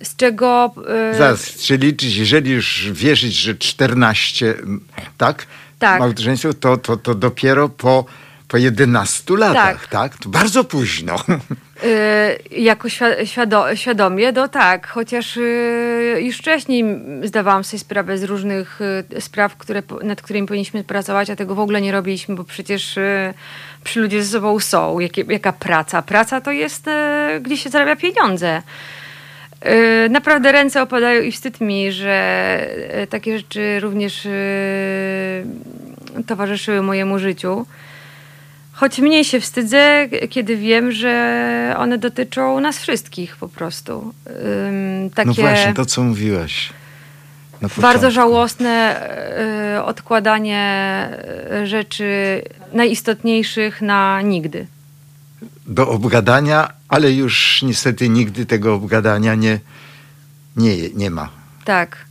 Z 0.04 0.16
czego. 0.16 0.74
e, 1.12 1.18
Zaraz, 1.18 1.58
czy 1.58 1.78
liczyć, 1.78 2.16
jeżeli 2.16 2.52
już 2.52 2.92
wierzyć, 2.92 3.34
że 3.34 3.56
14, 3.56 4.46
m, 4.64 4.80
tak? 5.18 5.46
Tak. 5.80 6.00
Małżeństwo, 6.00 6.54
to, 6.54 6.78
to, 6.78 6.98
to 6.98 7.16
dopiero 7.16 7.70
po, 7.70 8.06
po 8.48 8.58
11 8.58 9.38
latach, 9.38 9.88
tak. 9.88 10.12
Tak. 10.12 10.22
To 10.24 10.30
bardzo 10.30 10.64
późno. 10.64 11.16
Y, 11.84 12.60
jako 12.62 12.88
świ- 12.88 13.22
świado- 13.26 13.76
świadomie, 13.76 14.32
no 14.32 14.48
tak, 14.48 14.88
chociaż 14.88 15.38
y, 15.38 16.20
już 16.22 16.38
wcześniej 16.38 16.86
zdawałam 17.24 17.64
sobie 17.64 17.80
sprawę 17.80 18.18
z 18.18 18.24
różnych 18.24 18.80
y, 19.18 19.22
spraw, 19.22 19.58
które, 19.58 19.84
nad 20.04 20.22
którymi 20.22 20.48
powinniśmy 20.48 20.84
pracować, 20.84 21.30
a 21.30 21.36
tego 21.36 21.56
w 21.56 21.60
ogóle 21.60 21.82
nie 21.82 21.92
robiliśmy, 21.92 22.36
bo 22.36 22.44
przecież 22.44 22.98
y, 22.98 23.34
przy 23.84 24.00
ludzie 24.02 24.24
ze 24.24 24.32
sobą 24.32 24.60
są. 24.60 25.00
Jakie, 25.00 25.24
jaka 25.30 25.54
praca? 25.54 26.02
Praca 26.02 26.42
to 26.42 26.52
jest, 26.52 26.88
y, 26.88 26.92
gdzie 27.42 27.58
się 27.58 27.70
zarabia 27.70 27.96
pieniądze. 27.96 28.62
Y, 29.66 30.10
Naprawdę 30.10 30.52
ręce 30.52 30.82
opadają 30.82 31.22
i 31.22 31.32
wstyd 31.32 31.62
mi, 31.62 31.92
że 31.92 32.68
y, 33.04 33.08
takie 33.08 33.38
rzeczy 33.38 33.80
również 33.80 34.26
y, 34.26 35.44
towarzyszyły 36.28 36.82
mojemu 36.82 37.20
życiu. 37.20 37.66
Choć 38.74 39.00
mniej 39.00 39.24
się 39.26 39.40
wstydzę, 39.40 40.08
kiedy 40.30 40.58
wiem, 40.58 40.92
że 40.92 41.76
one 41.78 41.98
dotyczą 41.98 42.60
nas 42.60 42.80
wszystkich 42.80 43.36
po 43.38 43.48
prostu. 43.48 44.14
Ym, 44.28 45.10
takie 45.10 45.28
No 45.28 45.34
właśnie, 45.34 45.74
to 45.74 45.86
co 45.86 46.04
mówiłaś. 46.04 46.70
bardzo 47.78 48.12
żałosne 48.12 49.02
odkładanie 49.86 51.08
rzeczy 51.64 52.42
najistotniejszych 52.74 53.82
na 53.82 54.22
nigdy. 54.22 54.66
Do 55.68 55.90
obgadania, 55.90 56.74
ale 56.90 57.12
już 57.12 57.62
niestety 57.64 58.10
nigdy 58.10 58.46
tego 58.46 58.74
obgadania 58.74 59.36
nie, 59.36 59.60
nie, 60.56 60.90
nie 60.90 61.10
ma. 61.10 61.30
Tak. 61.66 62.06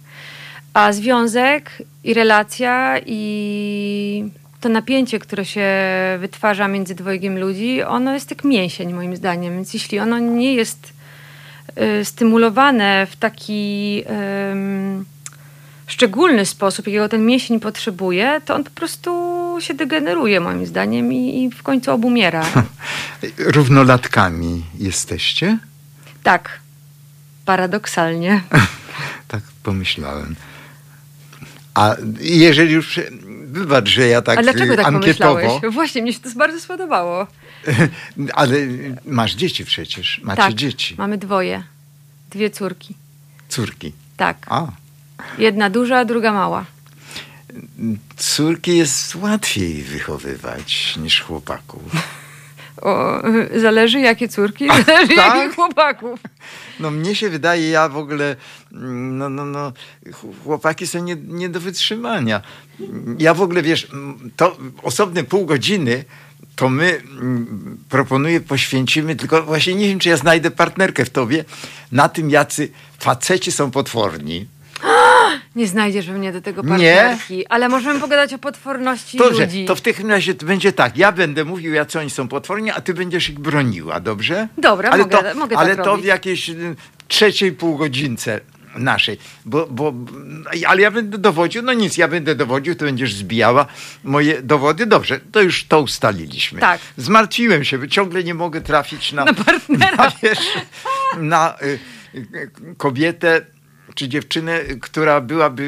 A 0.74 0.92
związek 0.92 1.82
i 2.04 2.14
relacja 2.14 2.98
i 3.06 4.30
to 4.60 4.68
napięcie, 4.68 5.18
które 5.18 5.44
się 5.44 5.68
wytwarza 6.20 6.68
między 6.68 6.94
dwojgiem 6.94 7.38
ludzi, 7.38 7.82
ono 7.82 8.14
jest 8.14 8.30
jak 8.30 8.44
mięsień 8.44 8.92
moim 8.92 9.16
zdaniem. 9.16 9.54
Więc 9.54 9.74
jeśli 9.74 9.98
ono 9.98 10.18
nie 10.18 10.54
jest 10.54 10.92
y, 12.00 12.04
stymulowane 12.04 13.06
w 13.10 13.16
taki 13.16 14.02
ym, 14.52 15.04
szczególny 15.86 16.46
sposób, 16.46 16.86
jakiego 16.86 17.08
ten 17.08 17.26
mięsień 17.26 17.60
potrzebuje, 17.60 18.40
to 18.44 18.54
on 18.54 18.64
po 18.64 18.70
prostu 18.70 19.10
się 19.60 19.74
degeneruje 19.74 20.40
moim 20.40 20.66
zdaniem 20.66 21.12
i, 21.12 21.42
i 21.44 21.50
w 21.50 21.62
końcu 21.62 21.92
obumiera. 21.92 22.44
Równolatkami 23.38 24.64
jesteście? 24.78 25.58
tak. 26.22 26.60
Paradoksalnie. 27.44 28.42
Tak 29.28 29.42
pomyślałem. 29.62 30.36
A 31.74 31.96
jeżeli 32.20 32.72
już, 32.72 33.00
wybacz, 33.46 33.88
że 33.88 34.06
ja 34.06 34.22
tak 34.22 34.38
A 34.38 34.42
dlaczego 34.42 34.76
tak 34.76 34.86
ankietowo, 34.86 35.34
pomyślałeś? 35.34 35.74
Właśnie, 35.74 36.02
mi 36.02 36.12
się 36.12 36.20
to 36.20 36.30
bardzo 36.36 36.60
spodobało. 36.60 37.26
ale 38.34 38.56
masz 39.06 39.34
dzieci 39.34 39.64
przecież, 39.64 40.20
macie 40.24 40.42
tak, 40.42 40.54
dzieci, 40.54 40.94
mamy 40.98 41.18
dwoje. 41.18 41.62
Dwie 42.30 42.50
córki. 42.50 42.94
córki. 43.48 43.92
Tak. 44.16 44.36
A, 44.48 44.66
Jedna 45.38 45.70
duża, 45.70 46.04
druga 46.04 46.32
mała. 46.32 46.64
Córki 48.16 48.76
jest 48.76 49.14
łatwiej 49.14 49.82
wychowywać 49.82 50.96
niż 50.96 51.20
chłopaków. 51.20 51.82
O, 52.82 53.22
zależy 53.56 54.00
jakie 54.00 54.28
córki, 54.28 54.66
zależy 54.86 55.14
tak? 55.16 55.36
jakich 55.36 55.56
chłopaków. 55.56 56.20
No 56.80 56.90
mnie 56.90 57.14
się 57.14 57.30
wydaje, 57.30 57.70
ja 57.70 57.88
w 57.88 57.96
ogóle, 57.96 58.36
mm, 58.72 59.18
no, 59.18 59.28
no, 59.28 59.44
no, 59.44 59.72
ch- 60.12 60.44
chłopaki 60.44 60.86
są 60.86 61.04
nie, 61.04 61.16
nie 61.16 61.48
do 61.48 61.60
wytrzymania. 61.60 62.40
Ja 63.18 63.34
w 63.34 63.42
ogóle, 63.42 63.62
wiesz, 63.62 63.88
mm, 63.92 64.30
to 64.36 64.56
osobne 64.82 65.24
pół 65.24 65.46
godziny 65.46 66.04
to 66.56 66.68
my, 66.68 67.02
mm, 67.10 67.78
proponuję, 67.88 68.40
poświęcimy, 68.40 69.16
tylko 69.16 69.42
właśnie 69.42 69.74
nie 69.74 69.88
wiem, 69.88 69.98
czy 69.98 70.08
ja 70.08 70.16
znajdę 70.16 70.50
partnerkę 70.50 71.04
w 71.04 71.10
tobie, 71.10 71.44
na 71.92 72.08
tym, 72.08 72.30
jacy 72.30 72.68
faceci 72.98 73.52
są 73.52 73.70
potworni. 73.70 74.46
Nie 75.60 75.66
znajdziesz 75.66 76.06
we 76.06 76.12
mnie 76.12 76.32
do 76.32 76.40
tego 76.40 76.62
Nie? 76.62 76.68
partnerki, 76.68 77.46
ale 77.46 77.68
możemy 77.68 78.00
pogadać 78.00 78.34
o 78.34 78.38
potworności 78.38 79.18
Dobrze, 79.18 79.44
ludzi. 79.44 79.64
to 79.64 79.74
w 79.76 79.80
takim 79.80 80.10
razie 80.10 80.34
będzie 80.34 80.72
tak, 80.72 80.96
ja 80.96 81.12
będę 81.12 81.44
mówił, 81.44 81.72
jacy 81.74 81.98
oni 82.00 82.10
są 82.10 82.28
potworni, 82.28 82.70
a 82.70 82.80
ty 82.80 82.94
będziesz 82.94 83.28
ich 83.28 83.38
broniła, 83.38 84.00
dobrze? 84.00 84.48
Dobra, 84.58 84.90
ale 84.90 85.02
mogę- 85.02 85.22
to, 85.32 85.34
mogę 85.38 85.56
Ale 85.58 85.68
tak 85.76 85.84
to 85.84 85.90
w 85.90 85.94
robić. 85.94 86.06
jakiejś 86.06 86.48
y, 86.50 86.76
trzeciej 87.08 87.52
półgodzince 87.52 88.40
naszej, 88.76 89.18
bo, 89.44 89.66
bo, 89.66 89.92
ale 90.66 90.82
ja 90.82 90.90
będę 90.90 91.18
dowodził, 91.18 91.62
no 91.62 91.72
nic, 91.72 91.96
ja 91.96 92.08
będę 92.08 92.34
dowodził, 92.34 92.74
to 92.74 92.84
będziesz 92.84 93.14
zbijała 93.14 93.66
moje 94.04 94.42
dowody. 94.42 94.86
Dobrze, 94.86 95.20
to 95.32 95.42
już 95.42 95.64
to 95.64 95.80
ustaliliśmy. 95.80 96.60
Tak. 96.60 96.80
Zmartwiłem 96.96 97.64
się, 97.64 97.78
bo 97.78 97.86
ciągle 97.86 98.24
nie 98.24 98.34
mogę 98.34 98.60
trafić 98.60 99.12
na, 99.12 99.24
Na 99.24 99.34
partnera. 99.34 99.96
na, 99.96 100.12
wiesz, 100.22 100.38
na 101.18 101.54
y, 101.62 101.78
y, 102.14 102.50
kobietę, 102.76 103.46
czy 103.94 104.08
dziewczynę, 104.08 104.60
która 104.80 105.20
byłaby 105.20 105.62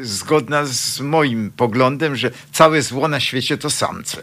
y, 0.00 0.06
zgodna 0.06 0.64
z 0.64 1.00
moim 1.00 1.50
poglądem, 1.56 2.16
że 2.16 2.30
całe 2.52 2.82
zło 2.82 3.08
na 3.08 3.20
świecie 3.20 3.58
to 3.58 3.70
samce. 3.70 4.22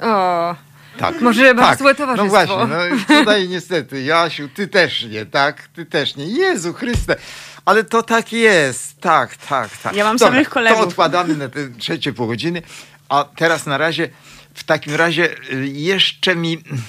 O, 0.00 0.56
tak. 0.98 1.20
Może 1.20 1.54
tak. 1.54 1.78
złe 1.78 1.90
No 1.90 1.96
towarzystwo. 1.96 2.30
właśnie, 2.30 2.56
no 2.66 3.16
tutaj 3.18 3.48
niestety, 3.48 4.02
Jasiu, 4.02 4.48
ty 4.48 4.68
też 4.68 5.04
nie, 5.04 5.26
tak? 5.26 5.68
Ty 5.68 5.86
też 5.86 6.16
nie. 6.16 6.26
Jezu 6.26 6.72
Chryste. 6.72 7.16
Ale 7.64 7.84
to 7.84 8.02
tak 8.02 8.32
jest, 8.32 9.00
tak, 9.00 9.36
tak, 9.36 9.76
tak. 9.76 9.96
Ja 9.96 10.04
mam 10.04 10.16
Dobra, 10.16 10.32
samych 10.32 10.48
kolegów. 10.50 10.80
To 10.80 10.86
odkładamy 10.86 11.36
na 11.36 11.48
te 11.48 11.68
trzecie 11.68 12.12
pół 12.12 12.26
godziny, 12.26 12.62
a 13.08 13.24
teraz 13.36 13.66
na 13.66 13.78
razie, 13.78 14.08
w 14.54 14.64
takim 14.64 14.94
razie 14.94 15.28
y, 15.52 15.66
jeszcze 15.66 16.36
mi 16.36 16.52
mm, 16.52 16.82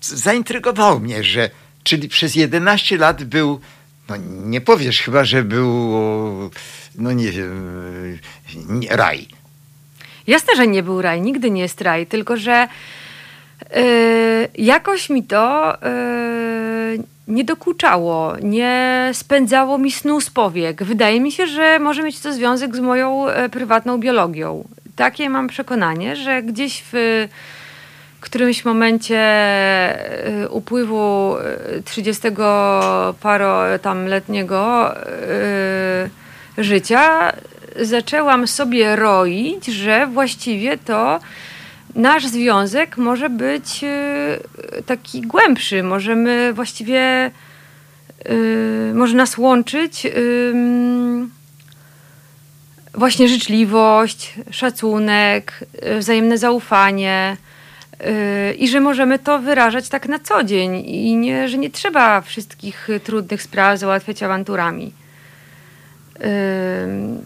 zaintrygowało 0.00 0.98
mnie, 0.98 1.24
że, 1.24 1.50
czyli 1.82 2.08
przez 2.08 2.34
11 2.34 2.98
lat 2.98 3.24
był, 3.24 3.60
no 4.08 4.16
nie 4.44 4.60
powiesz 4.60 5.02
chyba, 5.02 5.24
że 5.24 5.42
był, 5.42 5.92
no 6.98 7.12
nie 7.12 7.30
wiem, 7.32 8.18
nie, 8.68 8.88
raj. 8.88 9.26
Jasne, 10.26 10.56
że 10.56 10.66
nie 10.66 10.82
był 10.82 11.02
raj, 11.02 11.20
nigdy 11.20 11.50
nie 11.50 11.62
jest 11.62 11.80
raj, 11.80 12.06
tylko 12.06 12.36
że 12.36 12.68
yy, 13.74 14.48
jakoś 14.54 15.10
mi 15.10 15.22
to 15.22 15.74
yy, 15.82 17.04
nie 17.28 17.44
dokuczało, 17.44 18.36
nie 18.42 19.10
spędzało 19.12 19.78
mi 19.78 19.92
snu 19.92 20.20
z 20.20 20.30
powiek. 20.30 20.82
Wydaje 20.82 21.20
mi 21.20 21.32
się, 21.32 21.46
że 21.46 21.78
może 21.78 22.02
mieć 22.02 22.20
to 22.20 22.32
związek 22.32 22.76
z 22.76 22.80
moją 22.80 23.28
e, 23.28 23.48
prywatną 23.48 23.98
biologią. 23.98 24.64
Takie 24.96 25.30
mam 25.30 25.48
przekonanie, 25.48 26.16
że 26.16 26.42
gdzieś 26.42 26.82
w 26.92 27.28
którymś 28.20 28.64
momencie 28.64 29.18
e, 29.18 30.48
upływu 30.48 31.36
e, 31.78 31.82
30 31.82 32.22
paro 33.20 33.78
tam 33.82 34.06
letniego 34.06 34.92
e, 34.96 36.08
życia 36.58 37.32
zaczęłam 37.80 38.46
sobie 38.46 38.96
roić, 38.96 39.66
że 39.66 40.06
właściwie 40.06 40.78
to 40.78 41.20
nasz 41.94 42.26
związek 42.26 42.96
może 42.96 43.30
być 43.30 43.84
e, 43.84 44.38
taki 44.86 45.20
głębszy. 45.20 45.82
Możemy 45.82 46.52
właściwie 46.52 47.00
e, 47.00 47.30
może 48.94 49.16
nas 49.16 49.38
łączyć 49.38 50.06
właśnie 52.94 53.28
życzliwość, 53.28 54.34
szacunek, 54.50 55.64
wzajemne 55.98 56.38
zaufanie 56.38 57.36
i 58.58 58.68
że 58.68 58.80
możemy 58.80 59.18
to 59.18 59.38
wyrażać 59.38 59.88
tak 59.88 60.08
na 60.08 60.18
co 60.18 60.44
dzień 60.44 60.76
i 60.76 61.16
nie, 61.16 61.48
że 61.48 61.58
nie 61.58 61.70
trzeba 61.70 62.20
wszystkich 62.20 62.88
trudnych 63.04 63.42
spraw 63.42 63.78
załatwiać 63.78 64.22
awanturami. 64.22 64.92
Ym, 66.84 67.18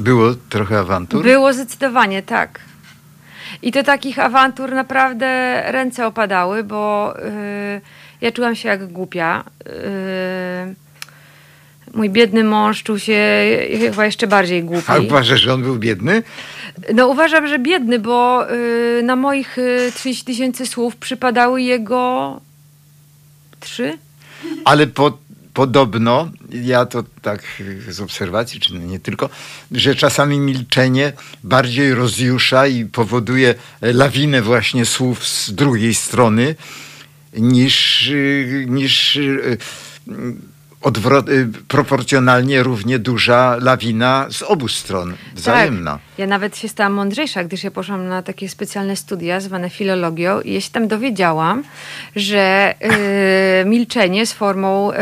Było 0.00 0.34
trochę 0.48 0.78
awantur? 0.78 1.22
było 1.24 1.52
zdecydowanie, 1.52 2.22
tak. 2.22 2.60
I 3.62 3.72
to 3.72 3.82
takich 3.82 4.18
awantur 4.18 4.72
naprawdę 4.72 5.62
ręce 5.72 6.06
opadały, 6.06 6.64
bo 6.64 7.14
y, 7.18 7.80
ja 8.20 8.32
czułam 8.32 8.54
się 8.56 8.68
jak 8.68 8.86
głupia. 8.86 9.44
Y, 9.66 10.74
mój 11.94 12.10
biedny 12.10 12.44
mąż 12.44 12.82
czuł 12.82 12.98
się 12.98 13.18
chyba 13.78 14.04
jeszcze 14.04 14.26
bardziej 14.26 14.62
głupi. 14.64 14.84
A 14.86 14.98
uważasz, 14.98 15.40
że 15.40 15.54
on 15.54 15.62
był 15.62 15.76
biedny? 15.76 16.22
No 16.94 17.08
uważam, 17.08 17.48
że 17.48 17.58
biedny, 17.58 17.98
bo 17.98 18.50
y, 18.52 19.02
na 19.02 19.16
moich 19.16 19.58
y, 19.58 19.92
30 19.94 20.24
tysięcy 20.24 20.66
słów 20.66 20.96
przypadały 20.96 21.62
jego 21.62 22.40
trzy. 23.60 23.98
Ale 24.64 24.86
po, 24.86 25.18
podobno, 25.54 26.30
ja 26.50 26.86
to 26.86 27.04
tak 27.22 27.42
z 27.88 28.00
obserwacji, 28.00 28.60
czy 28.60 28.74
nie 28.74 29.00
tylko, 29.00 29.30
że 29.70 29.94
czasami 29.94 30.40
milczenie 30.40 31.12
bardziej 31.44 31.94
rozjusza 31.94 32.66
i 32.66 32.84
powoduje 32.84 33.54
lawinę 33.80 34.42
właśnie 34.42 34.86
słów 34.86 35.26
z 35.26 35.54
drugiej 35.54 35.94
strony 35.94 36.54
niż, 37.36 38.08
y, 38.08 38.66
niż 38.68 39.16
y, 39.16 39.58
y, 40.08 40.53
proporcjonalnie 41.68 42.62
równie 42.62 42.98
duża 42.98 43.56
lawina 43.60 44.26
z 44.30 44.42
obu 44.42 44.68
stron, 44.68 45.14
wzajemna. 45.34 45.90
Tak. 45.92 46.00
Ja 46.18 46.26
nawet 46.26 46.56
się 46.58 46.68
stałam 46.68 46.92
mądrzejsza, 46.92 47.44
gdyż 47.44 47.64
ja 47.64 47.70
poszłam 47.70 48.08
na 48.08 48.22
takie 48.22 48.48
specjalne 48.48 48.96
studia 48.96 49.40
zwane 49.40 49.70
filologią 49.70 50.40
i 50.40 50.52
ja 50.54 50.60
się 50.60 50.70
tam 50.70 50.88
dowiedziałam, 50.88 51.64
że 52.16 52.74
y, 53.62 53.64
milczenie 53.74 54.18
jest 54.18 54.32
formą 54.32 54.92
y, 54.92 54.96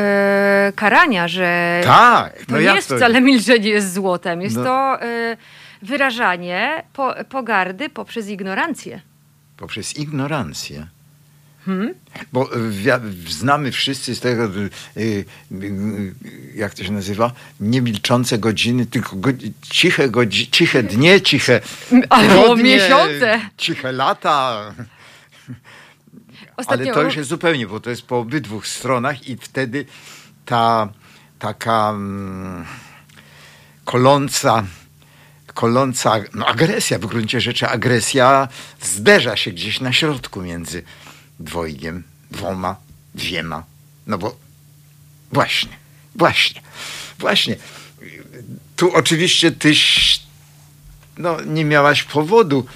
karania, 0.77 1.29
że 1.29 1.81
Tak, 1.85 2.39
to 2.39 2.45
no 2.49 2.59
nie 2.59 2.65
jak 2.65 2.77
jest 2.77 2.89
to- 2.89 2.97
wcale 2.97 3.21
milczenie 3.21 3.69
jest 3.69 3.93
złotem. 3.93 4.43
Jest 4.43 4.57
No. 4.57 4.65
to 4.65 4.99
y, 5.05 5.37
wyrażanie 5.83 6.83
po, 6.93 7.15
pogardy 7.29 7.89
poprzez 7.91 8.29
ignorancję. 8.29 9.01
Poprzez 9.57 9.97
ignorancję. 9.97 10.87
Hmm? 11.67 11.95
Bo 12.33 12.45
wia- 12.71 13.01
znamy 13.29 13.73
wszyscy 13.73 14.15
z 14.15 14.21
tego, 14.21 14.45
y, 14.45 14.71
y, 14.97 16.15
jak 16.55 16.75
to 16.75 16.85
się 16.85 16.93
nazywa, 16.93 17.33
nie 17.61 17.83
milczące 17.83 18.39
godziny, 18.39 18.87
tylko 18.87 19.17
go, 19.17 19.31
ciche, 19.63 20.09
godzi, 20.09 20.51
ciche 20.51 20.83
dnie, 20.83 21.21
ciche 21.21 21.61
Albo 22.11 22.57
miesiące. 22.57 23.41
ciche 23.57 23.93
lata. 23.93 24.63
Ostatnio 26.57 26.85
Ale 26.87 26.95
to 26.95 27.03
już 27.03 27.17
jest 27.17 27.29
zupełnie, 27.29 27.67
bo 27.67 27.81
to 27.81 27.91
jest 27.91 28.03
po 28.03 28.19
obydwu 28.19 28.63
stronach 28.63 29.29
i 29.29 29.37
wtedy 29.37 29.87
ta 30.45 30.89
taka 31.39 31.91
mm, 31.91 32.65
koląca, 33.85 34.65
koląca 35.55 36.15
no 36.35 36.47
agresja, 36.47 36.99
w 36.99 37.07
gruncie 37.07 37.41
rzeczy 37.41 37.69
agresja 37.69 38.49
zderza 38.81 39.37
się 39.37 39.51
gdzieś 39.51 39.81
na 39.81 39.93
środku 39.93 40.43
między 40.43 40.83
dwojgiem, 41.41 42.03
dwoma, 42.31 42.77
dwiema. 43.15 43.65
No 44.07 44.19
bo 44.19 44.37
właśnie, 45.33 45.77
właśnie, 46.15 46.63
właśnie. 47.19 47.57
Tu 48.77 48.95
oczywiście 48.95 49.53
tyś 49.53 50.21
no, 51.19 51.41
nie 51.41 51.65
miałaś 51.65 52.03
powodu. 52.03 52.67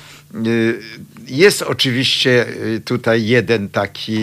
Y, 0.47 0.81
Jest 1.27 1.62
oczywiście 1.62 2.47
y, 2.49 2.81
tutaj 2.85 3.27
jeden 3.27 3.69
taki 3.69 4.19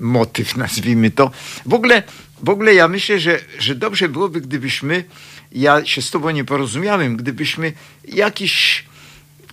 motyw, 0.00 0.56
nazwijmy 0.64 1.10
to. 1.10 1.30
W 1.66 1.74
ogóle, 1.74 2.02
w 2.42 2.48
ogóle 2.48 2.74
ja 2.74 2.88
myślę, 2.88 3.20
że, 3.20 3.40
że 3.58 3.74
dobrze 3.74 4.08
byłoby, 4.08 4.40
gdybyśmy, 4.40 5.04
ja 5.52 5.84
się 5.84 6.02
z 6.02 6.10
tobą 6.10 6.30
nie 6.30 6.44
porozumiałem, 6.44 7.16
gdybyśmy 7.16 7.72
jakiś 8.08 8.84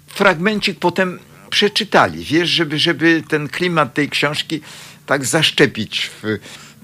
fragmencik 0.08 0.80
potem 0.80 1.20
przeczytali, 1.52 2.24
wiesz, 2.24 2.50
żeby, 2.50 2.80
żeby 2.80 3.24
ten 3.28 3.50
klimat 3.50 3.94
tej 3.94 4.10
książki 4.10 4.62
tak 5.06 5.26
zaszczepić 5.26 6.10
w, 6.24 6.38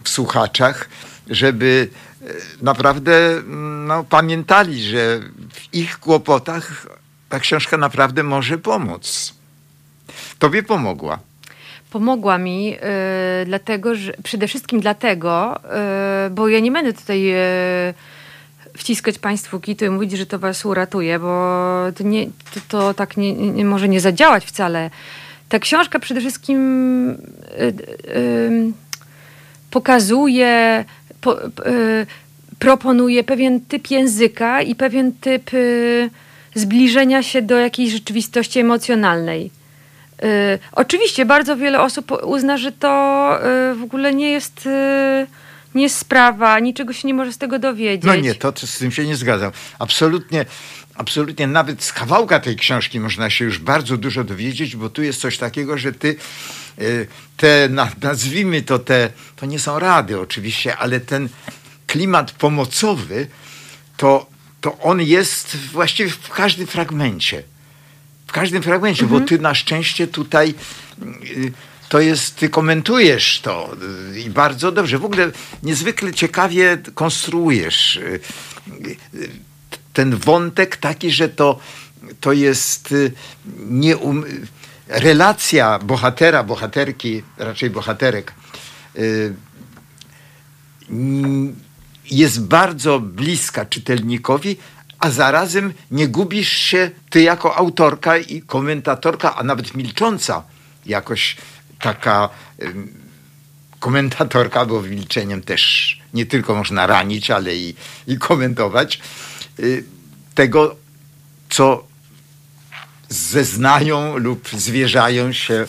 w 0.04 0.10
słuchaczach, 0.10 0.90
żeby 1.30 1.90
e, 2.22 2.26
naprawdę 2.62 3.38
mm, 3.38 3.88
no, 3.88 4.04
pamiętali, 4.04 4.84
że 4.84 5.20
w 5.54 5.74
ich 5.74 6.00
kłopotach 6.00 6.88
ta 7.30 7.40
książka 7.40 7.78
naprawdę 7.78 8.24
może 8.24 8.58
pomóc. 8.58 9.34
Tobie 10.40 10.64
pomogła. 10.64 11.20
Pomogła 11.92 12.38
mi, 12.38 12.76
y, 12.76 13.46
dlatego, 13.46 13.96
że 13.96 14.14
przede 14.24 14.48
wszystkim 14.48 14.80
dlatego, 14.80 15.60
y, 16.28 16.30
bo 16.30 16.48
ja 16.48 16.60
nie 16.60 16.72
będę 16.72 16.94
tutaj 16.94 17.32
y, 17.90 17.94
wciskać 18.78 19.20
Państwu 19.20 19.60
kitu 19.60 19.86
i 19.86 19.90
mówić, 19.90 20.12
że 20.12 20.26
to 20.26 20.40
Was 20.40 20.66
uratuje, 20.66 21.20
bo 21.20 21.74
to, 21.98 22.04
nie, 22.04 22.26
to, 22.26 22.60
to 22.68 22.94
tak 22.94 23.18
nie, 23.18 23.34
nie 23.34 23.66
może 23.66 23.90
nie 23.90 24.02
zadziałać 24.02 24.46
wcale. 24.46 24.90
Ta 25.50 25.60
książka 25.60 26.00
przede 26.00 26.20
wszystkim 26.20 27.10
y, 27.10 27.16
y, 28.10 28.72
pokazuje, 29.72 30.86
po, 31.22 31.46
y, 31.46 32.08
proponuje 32.60 33.24
pewien 33.24 33.60
typ 33.62 33.92
języka 33.92 34.62
i 34.62 34.76
pewien 34.76 35.12
typ 35.12 35.54
y, 35.54 36.10
zbliżenia 36.56 37.24
się 37.24 37.42
do 37.42 37.58
jakiejś 37.58 37.92
rzeczywistości 37.92 38.60
emocjonalnej. 38.60 39.52
Y, 40.24 40.60
oczywiście 40.72 41.26
bardzo 41.26 41.58
wiele 41.58 41.82
osób 41.82 42.12
uzna, 42.24 42.58
że 42.58 42.72
to 42.72 43.34
y, 43.72 43.76
w 43.76 43.84
ogóle 43.84 44.14
nie 44.14 44.32
jest, 44.32 44.70
nie 45.78 45.84
jest 45.84 45.98
sprawa, 45.98 46.60
niczego 46.60 46.94
się 46.94 47.08
nie 47.08 47.14
może 47.14 47.34
z 47.34 47.38
tego 47.38 47.60
dowiedzieć. 47.60 48.04
No 48.06 48.16
nie, 48.16 48.36
to, 48.36 48.54
z 48.56 48.78
tym 48.78 48.92
się 48.92 49.06
nie 49.06 49.16
zgadzam. 49.16 49.52
Absolutnie, 49.80 50.46
absolutnie 50.96 51.48
nawet 51.48 51.84
z 51.84 51.94
kawałka 51.94 52.40
tej 52.40 52.56
książki 52.56 53.00
można 53.00 53.30
się 53.30 53.46
już 53.46 53.60
bardzo 53.60 53.98
dużo 53.98 54.24
dowiedzieć, 54.24 54.76
bo 54.76 54.90
tu 54.90 55.04
jest 55.04 55.22
coś 55.22 55.38
takiego, 55.38 55.78
że 55.78 55.94
ty 55.94 56.16
y, 56.82 57.08
te, 57.38 57.70
na- 57.70 57.92
nazwijmy 58.02 58.62
to 58.62 58.80
te, 58.80 59.10
to 59.36 59.46
nie 59.46 59.60
są 59.60 59.80
rady 59.80 60.20
oczywiście, 60.20 60.78
ale 60.78 61.00
ten 61.00 61.30
klimat 61.88 62.32
pomocowy, 62.32 63.28
to, 63.98 64.26
to 64.62 64.78
on 64.80 65.02
jest 65.02 65.58
właściwie 65.58 66.10
w 66.10 66.30
każdym 66.30 66.68
fragmencie. 66.68 67.44
W 68.28 68.32
każdym 68.32 68.64
fragmencie, 68.64 69.06
bo 69.06 69.20
ty 69.22 69.40
na 69.40 69.56
szczęście 69.56 70.08
tutaj 70.08 70.54
y, 71.24 71.52
to 71.90 72.00
jest, 72.00 72.36
ty 72.36 72.50
komentujesz 72.50 73.42
to 73.42 73.76
y, 74.14 74.20
i 74.20 74.30
bardzo 74.30 74.72
dobrze. 74.72 74.98
W 74.98 75.06
ogóle 75.06 75.32
niezwykle 75.64 76.14
ciekawie 76.14 76.78
konstruujesz 76.94 77.96
y, 77.96 78.20
y, 79.16 79.30
ten 79.94 80.16
wątek 80.16 80.78
taki, 80.78 81.12
że 81.12 81.30
to, 81.30 81.60
to 82.22 82.34
jest 82.34 82.94
nie 83.70 83.98
um, 83.98 84.26
relacja 84.88 85.80
bohatera, 85.80 86.44
bohaterki, 86.44 87.24
raczej 87.38 87.70
bohaterek, 87.70 88.34
jest 92.12 92.44
bardzo 92.44 93.00
bliska 93.00 93.66
czytelnikowi, 93.66 94.58
a 95.00 95.10
zarazem 95.10 95.74
nie 95.92 96.08
gubisz 96.08 96.52
się 96.52 96.92
ty 97.10 97.22
jako 97.22 97.56
autorka 97.56 98.18
i 98.18 98.42
komentatorka, 98.42 99.36
a 99.36 99.44
nawet 99.44 99.76
milcząca 99.76 100.44
jakoś 100.86 101.38
taka 101.80 102.30
komentatorka, 103.80 104.66
bo 104.66 104.82
milczeniem 104.82 105.42
też 105.42 105.98
nie 106.14 106.26
tylko 106.26 106.56
można 106.56 106.88
ranić, 106.88 107.32
ale 107.32 107.56
i, 107.56 107.76
i 108.08 108.18
komentować 108.18 109.00
y, 109.60 109.84
tego, 110.36 110.76
co 111.50 111.88
zeznają 113.10 114.18
lub 114.18 114.50
zwierzają 114.50 115.34
się 115.34 115.66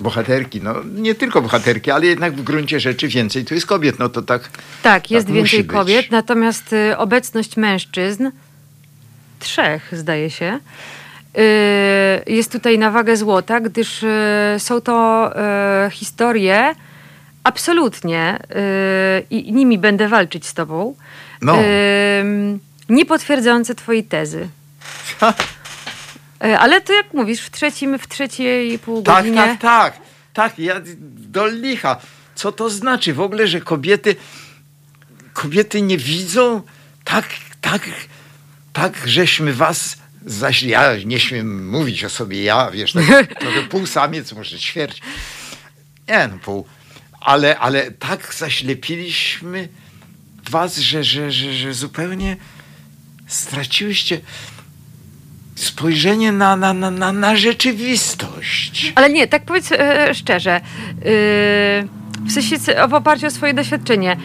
bohaterki. 0.00 0.60
No, 0.62 0.74
nie 0.84 1.14
tylko 1.14 1.42
bohaterki, 1.42 1.90
ale 1.90 2.06
jednak 2.06 2.36
w 2.36 2.42
gruncie 2.42 2.80
rzeczy 2.80 3.08
więcej 3.08 3.44
tu 3.44 3.54
jest 3.54 3.66
kobiet. 3.66 3.98
No 3.98 4.08
to 4.08 4.22
tak. 4.22 4.50
Tak, 4.82 5.10
jest 5.10 5.26
tak 5.26 5.34
więcej 5.34 5.64
kobiet, 5.64 6.10
natomiast 6.10 6.72
y, 6.72 6.96
obecność 6.96 7.56
mężczyzn, 7.56 8.30
trzech 9.38 9.88
zdaje 9.92 10.30
się, 10.30 10.58
jest 12.26 12.52
tutaj 12.52 12.78
na 12.78 12.90
wagę 12.90 13.16
złota, 13.16 13.60
gdyż 13.60 14.02
y, 14.02 14.08
są 14.58 14.80
to 14.80 15.30
y, 15.86 15.90
historie 15.90 16.74
absolutnie 17.44 18.38
i 19.30 19.52
nimi 19.52 19.78
będę 19.78 20.08
walczyć 20.08 20.46
z 20.46 20.54
tobą, 20.54 20.94
No. 21.42 21.56
niepotwierdzające 22.88 23.74
twojej 23.74 24.04
tezy. 24.04 24.48
Ale 26.58 26.80
to 26.80 26.92
jak 26.92 27.14
mówisz, 27.14 27.40
w, 27.40 27.50
trzecim, 27.50 27.98
w 27.98 28.08
trzeciej 28.08 28.78
pół 28.78 29.02
Tak, 29.02 29.16
godzinie... 29.16 29.36
tak, 29.36 29.60
tak. 29.60 29.98
Tak, 30.34 30.58
ja 30.58 30.74
do 31.08 31.46
licha. 31.46 31.96
Co 32.34 32.52
to 32.52 32.70
znaczy 32.70 33.14
w 33.14 33.20
ogóle, 33.20 33.46
że 33.46 33.60
kobiety 33.60 34.16
kobiety 35.32 35.82
nie 35.82 35.98
widzą 35.98 36.62
tak, 37.04 37.26
tak, 37.60 37.82
tak, 38.72 38.92
żeśmy 39.06 39.52
was 39.52 39.96
zaś 40.24 40.62
ja 40.62 40.96
nie 41.04 41.20
śmiem 41.20 41.68
mówić 41.68 42.04
o 42.04 42.10
sobie 42.10 42.42
ja, 42.42 42.70
wiesz, 42.70 42.92
tak, 42.92 43.34
trochę 43.40 43.62
pół 43.62 43.86
samiec, 43.86 44.32
może 44.32 44.58
ćwierć. 44.58 45.00
Nie, 46.08 46.28
no 46.28 46.38
pół. 46.38 46.66
Ale, 47.20 47.58
ale 47.58 47.90
tak 47.90 48.34
zaślepiliśmy 48.34 49.68
was, 50.50 50.78
że, 50.78 51.04
że, 51.04 51.32
że, 51.32 51.52
że 51.52 51.74
zupełnie 51.74 52.36
straciłyście 53.26 54.20
spojrzenie 55.54 56.32
na, 56.32 56.56
na, 56.56 56.74
na, 56.74 56.90
na, 56.90 57.12
na 57.12 57.36
rzeczywistość. 57.36 58.92
Ale 58.94 59.10
nie, 59.10 59.28
tak 59.28 59.44
powiedz 59.44 59.72
e, 59.72 60.14
szczerze, 60.14 60.60
yy, 60.94 61.02
w 62.26 62.32
sensie 62.32 62.56
w 62.88 62.94
oparciu 62.94 63.26
o 63.26 63.30
swoje 63.30 63.54
doświadczenie, 63.54 64.16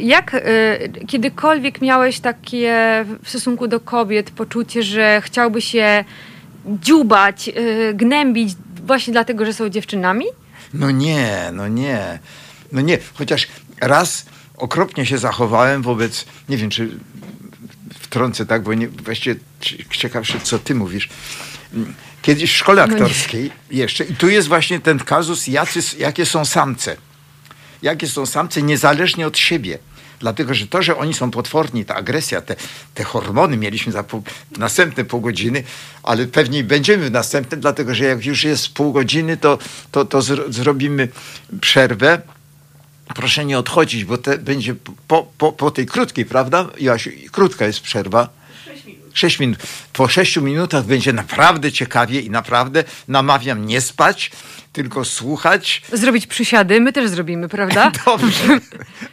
jak 0.00 0.32
yy, 0.32 1.06
kiedykolwiek 1.06 1.80
miałeś 1.80 2.20
takie 2.20 2.74
w 3.22 3.30
stosunku 3.30 3.68
do 3.68 3.80
kobiet 3.80 4.30
poczucie, 4.30 4.82
że 4.82 5.20
chciałby 5.24 5.60
się 5.60 6.04
dziubać, 6.66 7.46
yy, 7.46 7.94
gnębić 7.94 8.56
właśnie 8.86 9.12
dlatego, 9.12 9.46
że 9.46 9.52
są 9.52 9.68
dziewczynami? 9.68 10.24
No 10.74 10.90
nie, 10.90 11.50
no 11.52 11.68
nie. 11.68 12.18
No 12.72 12.80
nie, 12.80 12.98
chociaż 13.14 13.46
raz 13.80 14.26
okropnie 14.56 15.06
się 15.06 15.18
zachowałem 15.18 15.82
wobec, 15.82 16.24
nie 16.48 16.56
wiem 16.56 16.70
czy 16.70 16.88
wtrącę 18.00 18.46
tak, 18.46 18.62
bo 18.62 18.74
nie, 18.74 18.88
właściwie 18.88 19.36
ci- 19.60 19.84
ciekawsze 19.90 20.40
co 20.42 20.58
ty 20.58 20.74
mówisz. 20.74 21.08
Kiedyś 22.22 22.52
w 22.52 22.56
szkole 22.56 22.86
No 22.86 22.92
aktorskiej 22.94 23.50
jeszcze 23.70 24.04
i 24.04 24.14
tu 24.14 24.28
jest 24.28 24.48
właśnie 24.48 24.80
ten 24.80 24.98
kazus, 24.98 25.46
jacy, 25.46 25.80
jakie 25.98 26.26
są 26.26 26.44
samce. 26.44 26.96
Jakie 27.84 28.08
są 28.08 28.26
samce 28.26 28.62
niezależnie 28.62 29.26
od 29.26 29.38
siebie. 29.38 29.78
Dlatego, 30.20 30.54
że 30.54 30.66
to, 30.66 30.82
że 30.82 30.96
oni 30.96 31.14
są 31.14 31.30
potworni, 31.30 31.84
ta 31.84 31.94
agresja, 31.94 32.40
te, 32.40 32.56
te 32.94 33.04
hormony 33.04 33.56
mieliśmy 33.56 33.92
za 33.92 34.02
pół, 34.02 34.22
następne 34.56 35.04
pół 35.04 35.20
godziny, 35.20 35.64
ale 36.02 36.26
pewnie 36.26 36.64
będziemy 36.64 37.06
w 37.06 37.10
następnym, 37.10 37.60
dlatego, 37.60 37.94
że 37.94 38.04
jak 38.04 38.24
już 38.24 38.44
jest 38.44 38.68
pół 38.68 38.92
godziny, 38.92 39.36
to, 39.36 39.58
to, 39.90 40.04
to 40.04 40.22
zro, 40.22 40.52
zrobimy 40.52 41.08
przerwę. 41.60 42.22
Proszę 43.14 43.44
nie 43.44 43.58
odchodzić, 43.58 44.04
bo 44.04 44.18
te 44.18 44.38
będzie 44.38 44.74
po, 45.08 45.26
po, 45.38 45.52
po 45.52 45.70
tej 45.70 45.86
krótkiej, 45.86 46.24
prawda? 46.24 46.68
Joasiu, 46.80 47.10
krótka 47.32 47.66
jest 47.66 47.80
przerwa. 47.80 48.28
Sześć 49.14 49.38
minut. 49.38 49.58
Po 49.92 50.08
sześciu 50.08 50.42
minutach 50.42 50.84
będzie 50.84 51.12
naprawdę 51.12 51.72
ciekawie 51.72 52.20
i 52.20 52.30
naprawdę 52.30 52.84
namawiam 53.08 53.66
nie 53.66 53.80
spać, 53.80 54.30
tylko 54.74 55.04
słuchać. 55.04 55.82
Zrobić 55.92 56.26
przysiady, 56.26 56.80
my 56.80 56.92
też 56.92 57.10
zrobimy, 57.10 57.48
prawda? 57.48 57.92
Dobrze, 58.06 58.60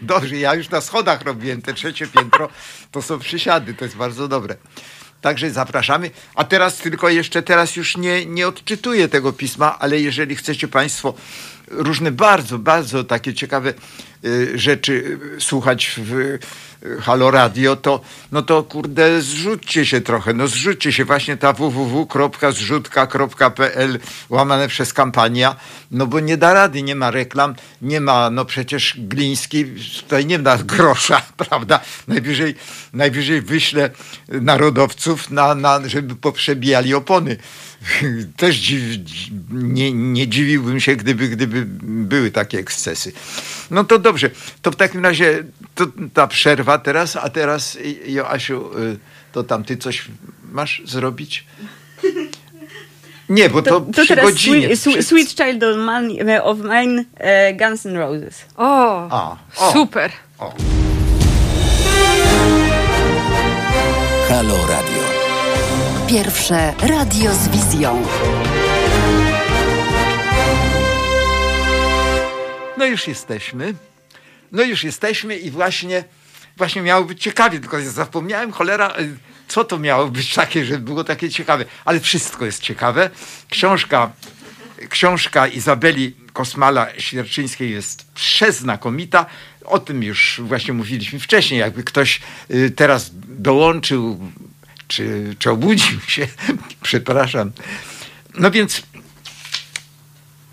dobrze. 0.01 0.37
Ja 0.37 0.55
już 0.55 0.69
na 0.69 0.81
schodach 0.81 1.21
robiłem 1.21 1.61
te 1.61 1.73
trzecie 1.73 2.07
piętro. 2.07 2.49
To 2.91 3.01
są 3.01 3.19
przysiady, 3.19 3.73
to 3.73 3.85
jest 3.85 3.97
bardzo 3.97 4.27
dobre. 4.27 4.55
Także 5.21 5.51
zapraszamy. 5.51 6.11
A 6.35 6.43
teraz 6.43 6.77
tylko 6.77 7.09
jeszcze, 7.09 7.41
teraz 7.41 7.75
już 7.75 7.97
nie, 7.97 8.25
nie 8.25 8.47
odczytuję 8.47 9.07
tego 9.07 9.33
pisma, 9.33 9.79
ale 9.79 9.99
jeżeli 9.99 10.35
chcecie 10.35 10.67
Państwo 10.67 11.13
różne 11.67 12.11
bardzo, 12.11 12.59
bardzo 12.59 13.03
takie 13.03 13.33
ciekawe 13.33 13.73
y, 14.25 14.51
rzeczy 14.59 15.19
y, 15.37 15.41
słuchać 15.41 15.95
w 15.97 16.37
Halo 17.01 17.31
Radio, 17.31 17.75
to 17.75 18.01
no 18.31 18.41
to 18.41 18.63
kurde 18.63 19.21
zrzućcie 19.21 19.85
się 19.85 20.01
trochę, 20.01 20.33
no 20.33 20.47
zrzućcie 20.47 20.93
się 20.93 21.05
właśnie 21.05 21.37
ta 21.37 21.53
www.zrzutka.pl 21.53 23.99
łamane 24.29 24.67
przez 24.67 24.93
kampania, 24.93 25.55
no 25.91 26.07
bo 26.07 26.19
nie 26.19 26.37
da 26.37 26.53
rady, 26.53 26.83
nie 26.83 26.95
ma 26.95 27.11
reklam, 27.11 27.55
nie 27.81 28.01
ma, 28.01 28.29
no 28.29 28.45
przecież 28.45 28.95
Gliński 28.97 29.65
tutaj 29.99 30.25
nie 30.25 30.39
da 30.39 30.57
grosza, 30.57 31.21
prawda? 31.47 31.79
Najwyżej, 32.07 32.55
najwyżej 32.93 33.41
wyślę 33.41 33.89
narodowców, 34.27 35.31
na, 35.31 35.55
na, 35.55 35.89
żeby 35.89 36.15
poprzebijali 36.15 36.93
opony. 36.93 37.37
Też 38.37 38.55
dziw, 38.55 38.81
nie, 39.51 39.91
nie 39.91 40.27
dziwiłbym 40.27 40.79
się, 40.79 40.95
gdyby, 40.95 41.27
gdyby 41.27 41.65
były 41.81 42.31
takie 42.31 42.59
ekscesy. 42.59 43.11
No 43.71 43.83
to 43.83 43.99
dobrze. 43.99 44.29
To 44.61 44.71
w 44.71 44.75
takim 44.75 45.03
razie 45.05 45.43
to, 45.75 45.85
ta 46.13 46.27
przerwa 46.27 46.77
teraz, 46.77 47.15
a 47.15 47.29
teraz 47.29 47.77
Joasiu, 48.05 48.79
y, 48.79 48.97
to 49.31 49.43
tam 49.43 49.63
ty 49.63 49.77
coś 49.77 50.05
masz 50.51 50.81
zrobić? 50.85 51.45
Nie, 53.29 53.49
bo 53.49 53.61
to, 53.61 53.69
To, 53.69 53.79
to 53.81 53.91
przy 53.91 54.07
teraz 54.07 54.25
godzinie. 54.25 54.61
Sweet, 54.75 54.79
Sweet, 54.79 54.97
przy- 54.97 55.03
Sweet 55.03 55.29
Child 55.35 55.63
of 55.63 55.77
Mine, 55.77 56.43
of 56.43 56.57
mine 56.59 57.05
e, 57.17 57.53
Guns 57.53 57.85
N' 57.85 57.97
Roses. 57.97 58.45
O, 58.57 59.07
A, 59.11 59.37
o. 59.57 59.71
super. 59.73 60.11
O. 60.39 60.53
Halo 64.29 64.55
Radio. 64.67 65.01
Pierwsze 66.07 66.73
radio 66.81 67.31
z 67.33 67.47
wizją. 67.47 68.03
No 72.81 72.87
już 72.87 73.07
jesteśmy. 73.07 73.73
No 74.51 74.63
już 74.63 74.83
jesteśmy 74.83 75.37
i 75.37 75.51
właśnie, 75.51 76.03
właśnie 76.57 76.81
miało 76.81 77.05
być 77.05 77.21
ciekawie, 77.21 77.59
tylko 77.59 77.81
zapomniałem, 77.81 78.51
cholera, 78.51 78.93
y, 78.99 79.17
co 79.47 79.63
to 79.63 79.79
miało 79.79 80.07
być 80.07 80.33
takie, 80.33 80.65
żeby 80.65 80.79
było 80.79 81.03
takie 81.03 81.29
ciekawe. 81.29 81.65
Ale 81.85 81.99
wszystko 81.99 82.45
jest 82.45 82.61
ciekawe. 82.61 83.09
Książka, 83.49 84.11
książka 84.89 85.47
Izabeli 85.47 86.15
Kosmala-Świerczyńskiej 86.33 87.69
jest 87.69 88.11
przeznakomita. 88.13 89.25
O 89.65 89.79
tym 89.79 90.03
już 90.03 90.41
właśnie 90.43 90.73
mówiliśmy 90.73 91.19
wcześniej. 91.19 91.59
Jakby 91.59 91.83
ktoś 91.83 92.21
y, 92.51 92.71
teraz 92.71 93.11
dołączył, 93.27 94.31
czy, 94.87 95.35
czy 95.39 95.51
obudził 95.51 95.99
się, 96.07 96.27
przepraszam. 96.81 97.51
No 98.35 98.51
więc 98.51 98.83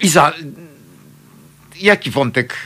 Iza, 0.01 0.33
jaki 1.81 2.11
wątek 2.11 2.57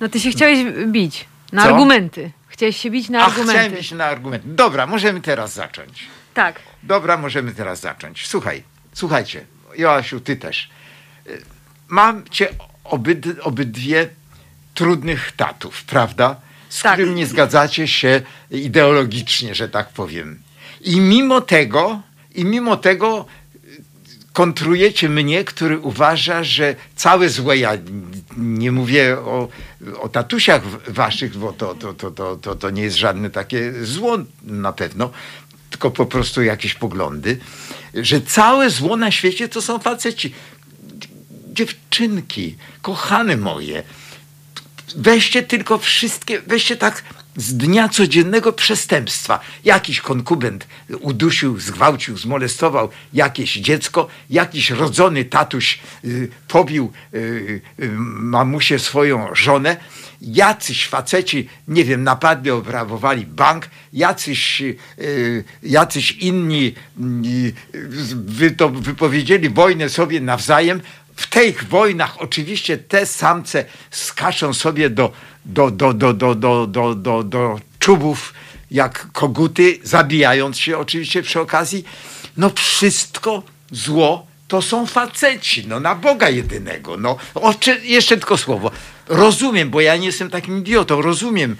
No 0.00 0.08
ty 0.08 0.20
się 0.20 0.30
chciałeś 0.30 0.58
bić 0.86 1.24
na 1.52 1.62
Co? 1.62 1.68
argumenty. 1.68 2.30
Chciałeś 2.48 2.76
się 2.76 2.90
bić 2.90 3.08
na 3.08 3.24
A 3.24 3.30
chciałem 3.30 3.48
argumenty. 3.50 3.78
iść 3.80 3.92
na 3.92 4.04
argument. 4.04 4.42
Dobra, 4.54 4.86
możemy 4.86 5.20
teraz 5.20 5.54
zacząć. 5.54 6.04
Tak. 6.34 6.60
Dobra, 6.82 7.16
możemy 7.16 7.52
teraz 7.54 7.80
zacząć. 7.80 8.26
Słuchaj, 8.26 8.62
słuchajcie, 8.92 9.44
Joasiu, 9.78 10.20
ty 10.20 10.36
też. 10.36 10.70
Mam 11.88 12.24
cię 12.30 12.48
obyd, 12.84 13.26
obydwie 13.42 14.08
trudnych 14.74 15.32
tatów, 15.32 15.84
prawda? 15.84 16.36
Z 16.68 16.82
Tak. 16.82 16.92
którym 16.92 17.14
nie 17.14 17.26
zgadzacie 17.26 17.88
się 17.88 18.20
ideologicznie, 18.50 19.54
że 19.54 19.68
tak 19.68 19.88
powiem. 19.88 20.42
I 20.80 21.00
mimo 21.00 21.40
tego, 21.40 22.00
i 22.34 22.44
mimo 22.44 22.76
tego 22.76 23.26
kontrujecie 24.36 25.08
mnie, 25.08 25.44
który 25.44 25.78
uważa, 25.78 26.44
że 26.44 26.76
całe 26.96 27.28
złe, 27.28 27.58
ja 27.58 27.72
nie 28.36 28.72
mówię 28.72 29.18
o, 29.18 29.48
o 30.00 30.08
tatusiach 30.08 30.62
waszych, 30.92 31.36
bo 31.36 31.52
to, 31.52 31.74
to, 31.74 31.94
to, 31.94 32.10
to, 32.10 32.36
to, 32.36 32.54
to 32.54 32.70
nie 32.70 32.82
jest 32.82 32.96
żadne 32.96 33.30
takie 33.30 33.72
zło 33.84 34.18
na 34.42 34.72
pewno, 34.72 35.10
tylko 35.70 35.90
po 35.90 36.06
prostu 36.06 36.42
jakieś 36.42 36.74
poglądy, 36.74 37.38
że 37.94 38.20
całe 38.20 38.70
zło 38.70 38.96
na 38.96 39.10
świecie 39.10 39.48
to 39.48 39.62
są 39.62 39.78
faceci. 39.78 40.34
Dziewczynki, 41.52 42.56
kochane 42.82 43.36
moje, 43.36 43.82
weźcie 44.96 45.42
tylko 45.42 45.78
wszystkie, 45.78 46.42
weźcie 46.46 46.76
tak 46.76 47.02
z 47.36 47.56
dnia 47.56 47.88
codziennego 47.88 48.52
przestępstwa. 48.52 49.40
Jakiś 49.64 50.00
konkubent 50.00 50.66
udusił, 51.00 51.60
zgwałcił, 51.60 52.16
zmolestował 52.16 52.88
jakieś 53.12 53.54
dziecko, 53.54 54.08
jakiś 54.30 54.70
rodzony 54.70 55.24
tatuś 55.24 55.78
y, 56.04 56.28
pobił 56.48 56.92
y, 57.14 57.18
y, 57.80 57.90
mamusię 58.18 58.78
swoją 58.78 59.34
żonę, 59.34 59.76
jacyś 60.22 60.88
faceci, 60.88 61.48
nie 61.68 61.84
wiem, 61.84 62.04
napadli, 62.04 62.50
oprawowali 62.50 63.26
bank, 63.26 63.68
jacyś, 63.92 64.62
jacyś 65.62 66.12
inni 66.12 66.74
to 68.56 68.68
wypowiedzieli 68.68 69.50
wojnę 69.50 69.88
sobie 69.88 70.20
nawzajem, 70.20 70.80
w 71.16 71.26
tych 71.26 71.64
wojnach 71.64 72.20
oczywiście 72.20 72.78
te 72.78 73.06
samce 73.06 73.64
skaczą 73.90 74.54
sobie 74.54 74.90
do, 74.90 75.12
do, 75.46 75.70
do, 75.70 75.92
do, 75.92 76.12
do, 76.12 76.34
do, 76.34 76.66
do, 76.66 76.94
do, 76.94 77.22
do 77.22 77.60
czubów 77.78 78.34
jak 78.70 79.12
koguty, 79.12 79.78
zabijając 79.82 80.58
się 80.58 80.78
oczywiście 80.78 81.22
przy 81.22 81.40
okazji. 81.40 81.84
No 82.36 82.50
wszystko 82.50 83.42
zło 83.70 84.26
to 84.48 84.62
są 84.62 84.86
faceci, 84.86 85.66
no 85.66 85.80
na 85.80 85.94
Boga 85.94 86.28
jedynego. 86.28 86.96
No, 86.96 87.16
oczy, 87.34 87.80
jeszcze 87.84 88.16
tylko 88.16 88.36
słowo. 88.36 88.70
Rozumiem, 89.08 89.70
bo 89.70 89.80
ja 89.80 89.96
nie 89.96 90.06
jestem 90.06 90.30
takim 90.30 90.58
idiotą, 90.58 91.02
rozumiem, 91.02 91.56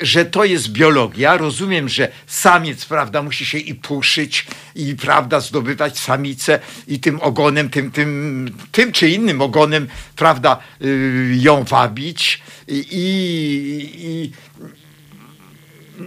że 0.00 0.24
to 0.24 0.44
jest 0.44 0.68
biologia, 0.68 1.36
rozumiem, 1.36 1.88
że 1.88 2.12
samiec, 2.26 2.84
prawda, 2.84 3.22
musi 3.22 3.46
się 3.46 3.58
i 3.58 3.74
puszyć, 3.74 4.46
i, 4.74 4.94
prawda, 4.94 5.40
zdobywać 5.40 5.98
samicę 5.98 6.60
i 6.88 7.00
tym 7.00 7.20
ogonem, 7.20 7.70
tym, 7.70 7.90
tym, 7.90 8.50
tym 8.72 8.92
czy 8.92 9.08
innym 9.08 9.42
ogonem, 9.42 9.88
prawda, 10.16 10.58
yy, 10.80 11.36
ją 11.36 11.64
wabić 11.64 12.42
i, 12.68 12.86
i, 12.90 14.32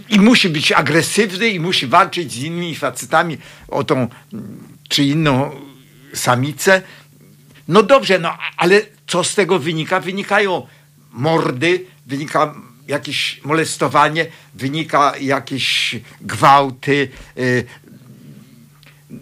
i 0.09 0.19
musi 0.19 0.49
być 0.49 0.71
agresywny 0.71 1.49
i 1.49 1.59
musi 1.59 1.87
walczyć 1.87 2.31
z 2.31 2.37
innymi 2.37 2.75
facetami 2.75 3.37
o 3.67 3.83
tą 3.83 4.07
czy 4.89 5.03
inną 5.03 5.51
samicę. 6.13 6.81
No 7.67 7.83
dobrze, 7.83 8.19
no 8.19 8.37
ale 8.57 8.81
co 9.07 9.23
z 9.23 9.35
tego 9.35 9.59
wynika? 9.59 9.99
Wynikają 9.99 10.67
mordy, 11.11 11.85
wynika 12.05 12.55
jakieś 12.87 13.41
molestowanie, 13.43 14.25
wynika 14.53 15.17
jakieś 15.17 15.95
gwałty. 16.21 17.09
y, 17.37 17.65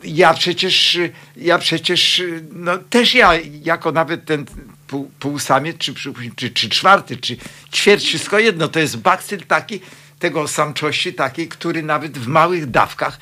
Ja 0.04 0.34
przecież, 0.34 1.00
ja 1.38 1.58
przecież, 1.60 2.24
no 2.52 2.78
też 2.78 3.14
ja, 3.14 3.32
jako 3.64 3.92
nawet 3.92 4.26
ten 4.26 4.46
pół, 4.88 5.12
półsamiec, 5.20 5.78
czy, 5.78 5.94
czy, 6.36 6.50
czy 6.50 6.70
czwarty, 6.70 7.18
czy 7.18 7.38
ćwierć, 7.74 8.06
wszystko 8.06 8.40
jedno, 8.40 8.68
to 8.68 8.80
jest 8.80 8.98
bakcyl 8.98 9.40
taki, 9.46 9.80
tego 10.20 10.48
samczości 10.48 11.14
takiej, 11.14 11.48
który 11.48 11.84
nawet 11.84 12.18
w 12.18 12.28
małych 12.28 12.72
dawkach 12.72 13.20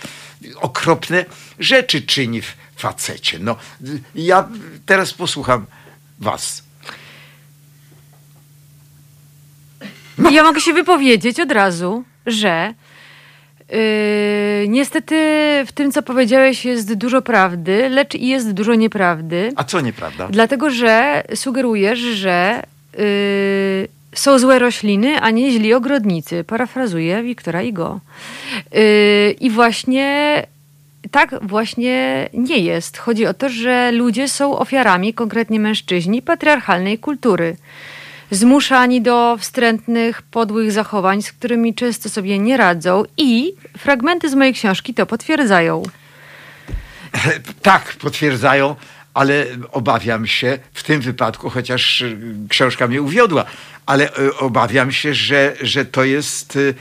okropne 0.55 1.25
rzeczy 1.59 2.01
czyni 2.01 2.41
w 2.41 2.55
facecie. 2.75 3.39
No, 3.39 3.55
ja 4.15 4.49
teraz 4.85 5.13
posłucham 5.13 5.65
was. 6.19 6.68
Ja 10.31 10.43
mogę 10.43 10.61
się 10.61 10.73
wypowiedzieć 10.73 11.39
od 11.39 11.51
razu, 11.51 12.03
że 12.25 12.73
yy, 13.69 13.77
niestety 14.67 15.15
w 15.67 15.71
tym, 15.71 15.91
co 15.91 16.01
powiedziałeś, 16.03 16.65
jest 16.65 16.93
dużo 16.93 17.21
prawdy, 17.21 17.89
lecz 17.89 18.15
i 18.15 18.27
jest 18.27 18.51
dużo 18.53 18.75
nieprawdy. 18.75 19.51
A 19.55 19.63
co 19.63 19.81
nieprawda? 19.81 20.27
Dlatego, 20.27 20.69
że 20.69 21.23
sugerujesz, 21.35 21.99
że 21.99 22.63
yy, 22.97 23.87
są 24.13 24.39
złe 24.39 24.59
rośliny, 24.59 25.21
a 25.21 25.29
nie 25.29 25.51
źli 25.51 25.73
ogrodnicy. 25.73 26.43
Parafrazuję 26.43 27.23
Wiktora 27.23 27.61
Igo. 27.61 27.99
Yy, 28.71 28.81
I 29.31 29.49
właśnie 29.49 30.43
tak 31.11 31.35
właśnie 31.41 32.29
nie 32.33 32.57
jest. 32.57 32.97
Chodzi 32.97 33.25
o 33.25 33.33
to, 33.33 33.49
że 33.49 33.91
ludzie 33.91 34.27
są 34.27 34.57
ofiarami, 34.57 35.13
konkretnie 35.13 35.59
mężczyźni, 35.59 36.21
patriarchalnej 36.21 36.97
kultury. 36.97 37.55
Zmuszani 38.31 39.01
do 39.01 39.37
wstrętnych, 39.39 40.21
podłych 40.21 40.71
zachowań, 40.71 41.21
z 41.21 41.31
którymi 41.31 41.75
często 41.75 42.09
sobie 42.09 42.39
nie 42.39 42.57
radzą, 42.57 43.03
i 43.17 43.53
fragmenty 43.77 44.29
z 44.29 44.35
mojej 44.35 44.53
książki 44.53 44.93
to 44.93 45.05
potwierdzają. 45.05 45.83
Tak, 47.61 47.93
potwierdzają, 47.93 48.75
ale 49.13 49.45
obawiam 49.71 50.27
się 50.27 50.59
w 50.73 50.83
tym 50.83 51.01
wypadku, 51.01 51.49
chociaż 51.49 52.01
y, 52.01 52.17
książka 52.49 52.87
mnie 52.87 53.01
uwiodła, 53.01 53.45
ale 53.85 54.17
y, 54.19 54.37
obawiam 54.37 54.91
się, 54.91 55.13
że, 55.13 55.55
że 55.61 55.85
to 55.85 56.03
jest, 56.03 56.55
y, 56.55 56.75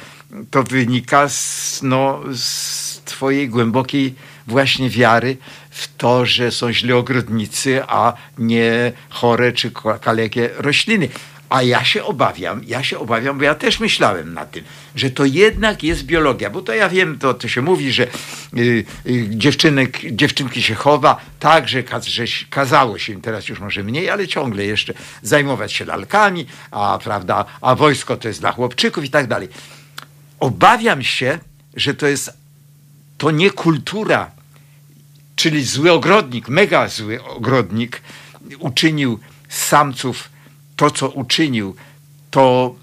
to 0.50 0.62
wynika 0.62 1.28
z, 1.28 1.80
no, 1.82 2.20
z 2.32 3.00
twojej 3.04 3.48
głębokiej 3.48 4.14
właśnie 4.46 4.90
wiary 4.90 5.37
w 5.70 5.96
to, 5.96 6.26
że 6.26 6.50
są 6.50 6.72
źli 6.72 6.92
ogrodnicy, 6.92 7.82
a 7.88 8.12
nie 8.38 8.92
chore 9.08 9.52
czy 9.52 9.70
kalekie 10.00 10.50
rośliny. 10.58 11.08
A 11.48 11.62
ja 11.62 11.84
się 11.84 12.04
obawiam, 12.04 12.61
ja 12.66 12.82
się 12.84 12.98
obawiam, 12.98 13.38
bo 13.38 13.44
ja 13.44 13.54
też 13.54 13.80
myślałem 13.80 14.34
na 14.34 14.46
tym, 14.46 14.64
że 14.94 15.11
to 15.11 15.24
jednak 15.24 15.82
jest 15.82 16.02
biologia, 16.02 16.50
bo 16.50 16.62
to 16.62 16.74
ja 16.74 16.88
wiem, 16.88 17.18
to, 17.18 17.34
to 17.34 17.48
się 17.48 17.62
mówi, 17.62 17.92
że 17.92 18.06
y, 18.56 18.84
y, 19.06 19.28
dziewczynki 20.11 20.62
się 20.62 20.74
chowa, 20.74 21.20
tak, 21.40 21.68
że, 21.68 21.82
kaz, 21.82 22.06
że 22.06 22.24
kazało 22.50 22.98
się 22.98 23.12
im 23.12 23.20
teraz 23.20 23.48
już 23.48 23.61
może 23.61 23.82
mniej, 23.82 24.11
ale 24.11 24.28
ciągle 24.28 24.64
jeszcze 24.64 24.94
zajmować 25.22 25.72
się 25.72 25.84
lalkami, 25.84 26.46
a, 26.70 26.98
prawda, 27.04 27.44
a 27.61 27.74
wojsko 27.74 28.16
to 28.16 28.28
jest 28.28 28.40
dla 28.40 28.52
chłopczyków 28.52 29.04
i 29.04 29.11
tak 29.11 29.26
dalej. 29.26 29.48
Obawiam 30.40 31.02
się, 31.02 31.38
że 31.76 31.94
to 31.94 32.06
jest 32.06 32.32
to 33.18 33.30
nie 33.30 33.50
kultura, 33.50 34.30
czyli 35.37 35.64
zły 35.64 35.92
ogrodnik, 35.92 36.48
mega 36.48 36.88
zły 36.88 37.24
ogrodnik 37.24 38.02
uczynił 38.58 39.18
samców 39.48 40.28
to, 40.78 40.90
co 40.90 41.08
uczynił, 41.08 41.74
to 42.30 42.74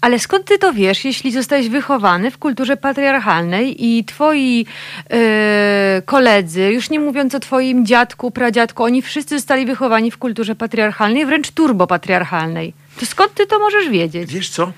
Ale 0.00 0.18
skąd 0.18 0.44
ty 0.44 0.58
to 0.58 0.72
wiesz, 0.72 1.04
jeśli 1.04 1.32
zostałeś 1.32 1.68
wychowany 1.68 2.30
w 2.30 2.38
kulturze 2.38 2.76
patriarchalnej 2.76 3.84
i 3.84 4.04
twoi 4.04 4.66
e, 5.10 6.02
koledzy, 6.04 6.62
już 6.62 6.90
nie 6.90 7.00
mówiąc 7.00 7.34
o 7.34 7.40
twoim 7.40 7.86
dziadku, 7.86 8.30
pradziadku, 8.30 8.84
oni 8.84 9.02
wszyscy 9.02 9.36
zostali 9.38 9.66
wychowani 9.66 10.10
w 10.10 10.18
kulturze 10.18 10.54
patriarchalnej, 10.54 11.26
wręcz 11.26 11.50
turbopatriarchalnej. 11.50 12.74
To 13.00 13.06
skąd 13.06 13.34
ty 13.34 13.46
to 13.46 13.58
możesz 13.58 13.88
wiedzieć? 13.88 14.32
wiesz 14.32 14.48
co, 14.48 14.72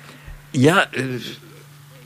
ja, 0.55 0.85
y, 0.85 1.19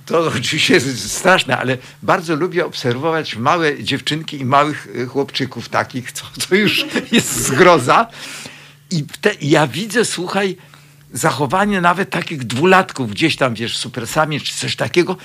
to 0.06 0.18
oczywiście 0.38 0.74
jest 0.74 1.12
straszne, 1.12 1.58
ale 1.58 1.78
bardzo 2.02 2.36
lubię 2.36 2.66
obserwować 2.66 3.36
małe 3.36 3.82
dziewczynki 3.82 4.40
i 4.40 4.44
małych 4.44 4.86
y, 4.86 5.06
chłopczyków 5.06 5.68
takich, 5.68 6.12
co, 6.12 6.24
co 6.38 6.54
już 6.54 6.86
jest 7.12 7.46
zgroza. 7.46 8.06
I 8.90 9.05
te, 9.20 9.31
ja 9.40 9.66
widzę, 9.66 10.05
słuchaj, 10.05 10.57
zachowanie 11.12 11.81
nawet 11.81 12.11
takich 12.11 12.44
dwulatków 12.44 13.11
gdzieś 13.11 13.37
tam, 13.37 13.55
wiesz, 13.55 13.76
supersami 13.76 14.40
czy 14.40 14.55
coś 14.55 14.76
takiego, 14.76 15.16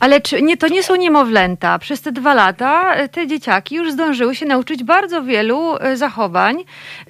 Ale 0.00 0.20
czy 0.20 0.42
nie, 0.42 0.56
to 0.56 0.68
nie 0.68 0.82
są 0.82 0.96
niemowlęta. 0.96 1.78
Przez 1.78 2.00
te 2.00 2.12
dwa 2.12 2.34
lata 2.34 2.94
e, 2.94 3.08
te 3.08 3.26
dzieciaki 3.26 3.74
już 3.74 3.92
zdążyły 3.92 4.34
się 4.34 4.46
nauczyć 4.46 4.84
bardzo 4.84 5.22
wielu 5.22 5.76
e, 5.76 5.96
zachowań 5.96 6.64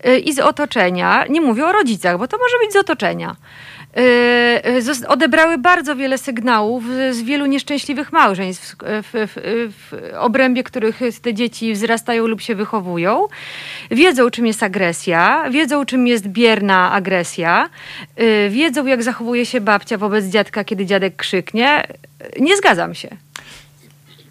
e, 0.05 0.18
i 0.18 0.33
z 0.33 0.38
otoczenia. 0.38 1.25
Nie 1.31 1.40
mówię 1.40 1.66
o 1.66 1.73
rodzicach, 1.73 2.18
bo 2.18 2.29
to 2.29 2.38
może 2.38 2.59
być 2.64 2.73
z 2.73 2.77
otoczenia. 2.77 3.37
E, 3.96 4.00
e, 4.66 5.09
Odebrały 5.09 5.59
bardzo 5.59 5.96
wiele 5.96 6.18
sygnałów 6.18 6.85
z- 7.10 7.23
wielu 7.23 7.46
nieszczęśliwych 7.46 8.12
małżeństw, 8.12 8.77
w, 8.83 9.10
w, 9.12 9.73
w, 9.81 10.10
obrębie 10.19 10.62
których 10.62 11.00
te 11.23 11.35
dzieci 11.35 11.73
wzrastają 11.73 12.27
lub 12.27 12.40
się 12.40 12.54
wychowują. 12.54 13.27
Wiedzą, 13.90 14.31
czym 14.31 14.46
jest 14.46 14.62
agresja, 14.62 15.50
wiedzą, 15.50 15.85
czym 15.85 16.06
jest 16.06 16.27
bierna 16.29 16.92
agresja, 16.92 17.71
e, 18.17 18.48
wiedzą, 18.50 18.87
jak 18.87 19.02
zachowuje 19.02 19.46
się 19.46 19.60
babcia 19.60 19.98
wobec 19.98 20.25
dziadka, 20.25 20.65
kiedy 20.65 20.87
dziadek 20.87 21.17
krzyknie. 21.17 21.87
Nie 22.40 22.56
zgadzam 22.56 22.94
się. 22.94 23.08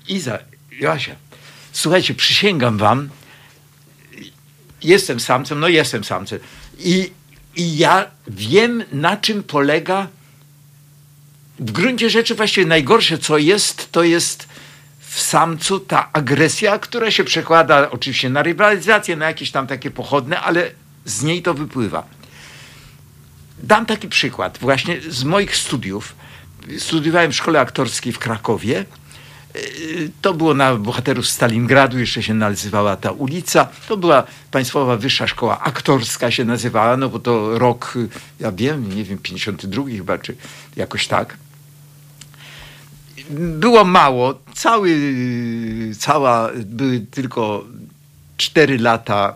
Iza, 0.10 0.40
Joasia, 0.80 1.16
słuchajcie, 1.72 2.14
przysięgam 2.14 2.78
wam, 2.78 3.10
jestem 4.84 5.20
samcem, 5.20 5.60
no 5.60 5.68
jestem 5.68 6.04
samcem 6.04 6.40
i, 6.80 7.12
i 7.56 7.78
ja 7.78 8.06
wiem, 8.28 8.84
na 8.92 9.18
czym 9.18 9.44
polega 9.44 10.08
w 11.60 11.72
gruncie 11.72 12.10
rzeczy 12.10 12.36
właściwie 12.36 12.68
najgorsze, 12.68 13.18
co 13.18 13.38
jest, 13.38 13.92
to 13.92 14.04
jest 14.04 14.48
w 15.00 15.20
samcu 15.22 15.80
ta 15.80 16.10
agresja, 16.14 16.80
która 16.80 17.12
się 17.12 17.24
przekłada 17.24 17.92
oczywiście 17.92 18.30
na 18.30 18.44
rywalizację, 18.44 19.16
na 19.16 19.26
jakieś 19.26 19.52
tam 19.52 19.68
takie 19.68 19.92
pochodne, 19.92 20.40
ale 20.40 20.72
z 21.06 21.24
niej 21.24 21.42
to 21.42 21.54
wypływa. 21.54 22.08
Dam 23.64 23.86
taki 23.86 24.08
przykład 24.08 24.58
właśnie 24.58 25.02
z 25.02 25.24
moich 25.24 25.56
studiów. 25.56 26.16
Studiowałem 26.78 27.32
w 27.32 27.36
szkole 27.36 27.60
aktorskiej 27.60 28.14
w 28.14 28.20
Krakowie 28.20 28.86
To 30.22 30.34
było 30.34 30.54
na 30.54 30.76
bohaterów 30.76 31.28
Stalingradu, 31.28 32.00
jeszcze 32.00 32.24
się 32.24 32.34
nazywała 32.34 32.96
ta 32.96 33.12
ulica. 33.12 33.68
To 33.88 33.98
była 33.98 34.24
Państwowa 34.52 34.98
Wyższa 34.98 35.28
Szkoła 35.28 35.60
Aktorska 35.60 36.32
się 36.32 36.46
nazywała, 36.46 36.98
no 36.98 37.10
bo 37.10 37.20
to 37.20 37.60
rok, 37.60 37.94
ja 38.40 38.52
wiem, 38.52 38.96
nie 38.96 39.04
wiem, 39.04 39.18
52 39.18 39.86
chyba, 39.86 40.18
czy 40.18 40.36
jakoś 40.76 41.08
tak. 41.08 41.38
Było 43.30 43.84
mało, 43.84 44.40
cały, 44.54 44.98
cała, 46.00 46.50
były 46.56 47.00
tylko 47.00 47.66
cztery 48.38 48.80
lata 48.80 49.36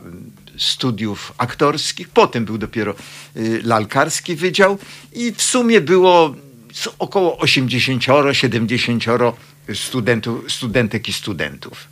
studiów 0.57 1.33
aktorskich, 1.37 2.09
potem 2.09 2.45
był 2.45 2.57
dopiero 2.57 2.95
y, 3.37 3.61
lalkarski 3.63 4.35
wydział 4.35 4.77
i 5.13 5.31
w 5.31 5.41
sumie 5.41 5.81
było 5.81 6.35
około 6.99 7.37
80-70 7.37 9.33
studentów, 9.73 10.51
studentek 10.51 11.09
i 11.09 11.13
studentów. 11.13 11.87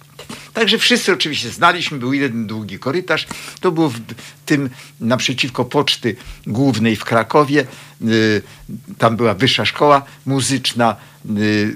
Także 0.53 0.77
wszyscy 0.77 1.13
oczywiście 1.13 1.49
znaliśmy, 1.49 1.99
był 1.99 2.13
jeden 2.13 2.47
długi 2.47 2.79
korytarz. 2.79 3.27
To 3.59 3.71
było 3.71 3.89
w 3.89 3.99
tym 4.45 4.69
naprzeciwko 4.99 5.65
poczty 5.65 6.15
głównej 6.47 6.95
w 6.95 7.05
Krakowie. 7.05 7.65
Y, 8.01 8.41
Tam 8.97 9.15
była 9.17 9.33
wyższa 9.33 9.65
szkoła 9.65 10.05
muzyczna, 10.25 10.95
y, 11.37 11.75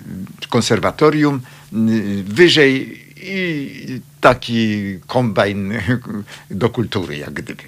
konserwatorium. 0.50 1.42
y, 1.74 2.24
Wyżej 2.24 3.02
i 3.18 4.02
taki 4.22 4.78
kombajn 5.08 5.74
do 6.52 6.70
kultury, 6.70 7.18
jak 7.18 7.34
gdyby. 7.34 7.64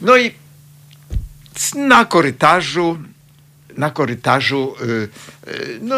No 0.00 0.16
i 0.16 0.30
na 1.74 2.04
korytarzu, 2.04 2.98
na 3.76 3.90
korytarzu, 3.90 4.74
y, 4.82 5.08
y, 5.50 5.78
no, 5.82 5.96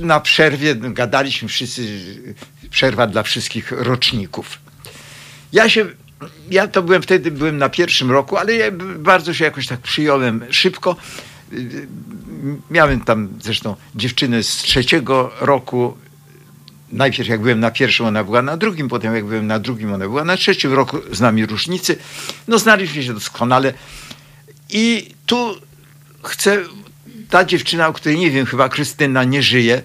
na 0.00 0.20
przerwie 0.20 0.74
gadaliśmy 0.76 1.48
wszyscy, 1.48 2.00
przerwa 2.70 3.06
dla 3.06 3.22
wszystkich 3.22 3.72
roczników. 3.72 4.58
Ja 5.52 5.68
się, 5.68 5.86
ja 6.50 6.68
to 6.68 6.82
byłem 6.82 7.02
wtedy, 7.02 7.30
byłem 7.30 7.58
na 7.58 7.68
pierwszym 7.68 8.10
roku, 8.10 8.36
ale 8.36 8.54
ja 8.54 8.70
bardzo 8.98 9.34
się 9.34 9.44
jakoś 9.44 9.66
tak 9.66 9.80
przyjąłem 9.80 10.44
szybko. 10.50 10.96
Y, 11.52 11.86
Miałem 12.70 13.00
tam 13.00 13.28
zresztą 13.42 13.76
dziewczynę 13.94 14.42
z 14.42 14.56
trzeciego 14.56 15.32
roku, 15.40 15.96
najpierw 16.92 17.28
jak 17.28 17.40
byłem 17.40 17.60
na 17.60 17.70
pierwszym, 17.70 18.06
ona 18.06 18.24
była 18.24 18.42
na 18.42 18.56
drugim, 18.56 18.88
potem 18.88 19.14
jak 19.14 19.24
byłem 19.24 19.46
na 19.46 19.58
drugim, 19.58 19.92
ona 19.92 20.08
była 20.08 20.24
na 20.24 20.36
trzecim 20.36 20.72
roku, 20.72 20.98
z 21.12 21.20
nami 21.20 21.46
różnicy. 21.46 21.96
No 22.48 22.58
znaliśmy 22.58 23.02
się 23.02 23.14
doskonale. 23.14 23.72
I 24.70 25.14
tu 25.26 25.60
chcę, 26.22 26.64
ta 27.30 27.44
dziewczyna, 27.44 27.88
o 27.88 27.92
której 27.92 28.18
nie 28.18 28.30
wiem, 28.30 28.46
chyba 28.46 28.68
Krystyna 28.68 29.24
nie 29.24 29.42
żyje, 29.42 29.82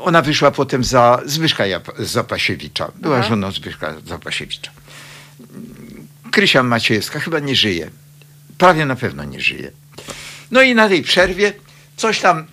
ona 0.00 0.22
wyszła 0.22 0.50
potem 0.50 0.84
za 0.84 1.20
Zbyszka 1.26 1.64
Zapasiewicza. 1.98 2.92
Była 2.94 3.18
Aha. 3.18 3.28
żoną 3.28 3.52
Zbyszka 3.52 3.94
Zapasiewicza. 4.06 4.70
Krysia 6.30 6.62
Maciejewska 6.62 7.20
chyba 7.20 7.38
nie 7.38 7.56
żyje. 7.56 7.90
Prawie 8.58 8.86
na 8.86 8.96
pewno 8.96 9.24
nie 9.24 9.40
żyje. 9.40 9.70
No 10.50 10.62
i 10.62 10.74
na 10.74 10.88
tej 10.88 11.02
przerwie 11.02 11.52
coś 11.96 12.20
tam, 12.20 12.46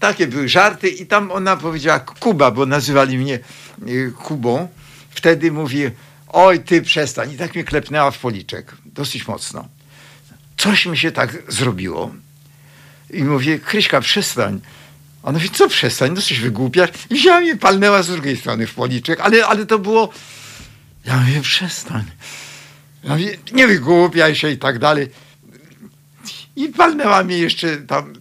takie 0.00 0.26
były 0.26 0.48
żarty 0.48 0.88
i 0.88 1.06
tam 1.06 1.30
ona 1.30 1.56
powiedziała 1.56 2.00
Kuba, 2.00 2.50
bo 2.50 2.66
nazywali 2.66 3.18
mnie 3.18 3.38
y, 3.88 4.12
Kubą. 4.22 4.68
Wtedy 5.10 5.52
mówi, 5.52 5.90
oj 6.28 6.60
ty 6.60 6.82
przestań. 6.82 7.32
I 7.32 7.36
tak 7.36 7.54
mnie 7.54 7.64
klepnęła 7.64 8.10
w 8.10 8.18
policzek. 8.18 8.72
Dosyć 8.84 9.28
mocno. 9.28 9.68
Coś 10.56 10.86
mi 10.86 10.98
się 10.98 11.12
tak 11.12 11.42
zrobiło. 11.48 12.14
I 13.12 13.24
mówię, 13.24 13.58
Kryśka, 13.58 14.00
przestań. 14.00 14.60
Ona 15.22 15.38
mówi, 15.38 15.50
co 15.50 15.68
przestań, 15.68 16.12
no 16.14 16.20
coś 16.20 16.40
wygłupiasz. 16.40 16.90
I 17.10 17.14
wzięła 17.14 17.40
mnie, 17.40 17.56
palnęła 17.56 18.02
z 18.02 18.08
drugiej 18.08 18.36
strony 18.36 18.66
w 18.66 18.74
policzek, 18.74 19.20
ale, 19.20 19.46
ale 19.46 19.66
to 19.66 19.78
było... 19.78 20.12
Ja 21.04 21.16
mówię, 21.16 21.40
przestań. 21.40 22.04
Ja 23.04 23.10
mówię, 23.10 23.36
nie 23.52 23.66
wygłupiaj 23.66 24.34
się 24.34 24.50
i 24.50 24.58
tak 24.58 24.78
dalej. 24.78 25.08
I 26.56 26.68
palnęła 26.68 27.24
mnie 27.24 27.38
jeszcze 27.38 27.76
tam, 27.76 28.12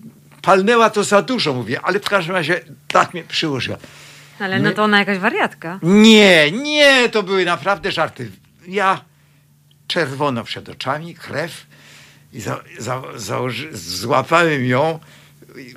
palnęła 0.42 0.90
to 0.90 1.04
za 1.04 1.22
dużo, 1.22 1.54
mówię, 1.54 1.82
ale 1.84 2.00
w 2.00 2.10
każdym 2.10 2.36
razie 2.36 2.62
tak 2.88 3.14
mnie 3.14 3.24
przyłożyła. 3.24 3.78
Ale 4.40 4.60
no 4.60 4.72
to 4.72 4.84
ona 4.84 5.00
jakaś 5.00 5.18
wariatka. 5.18 5.80
Nie, 5.84 6.52
nie, 6.52 7.10
to 7.10 7.24
były 7.24 7.46
naprawdę 7.46 7.92
żarty. 7.92 8.32
Ja 8.68 9.02
czerwono 9.88 10.44
przed 10.44 10.70
oczami, 10.70 11.16
krew 11.16 11.66
i 12.34 12.42
za, 12.42 12.64
za, 12.80 13.02
założy, 13.16 13.70
złapałem 13.78 14.66
ją 14.66 15.00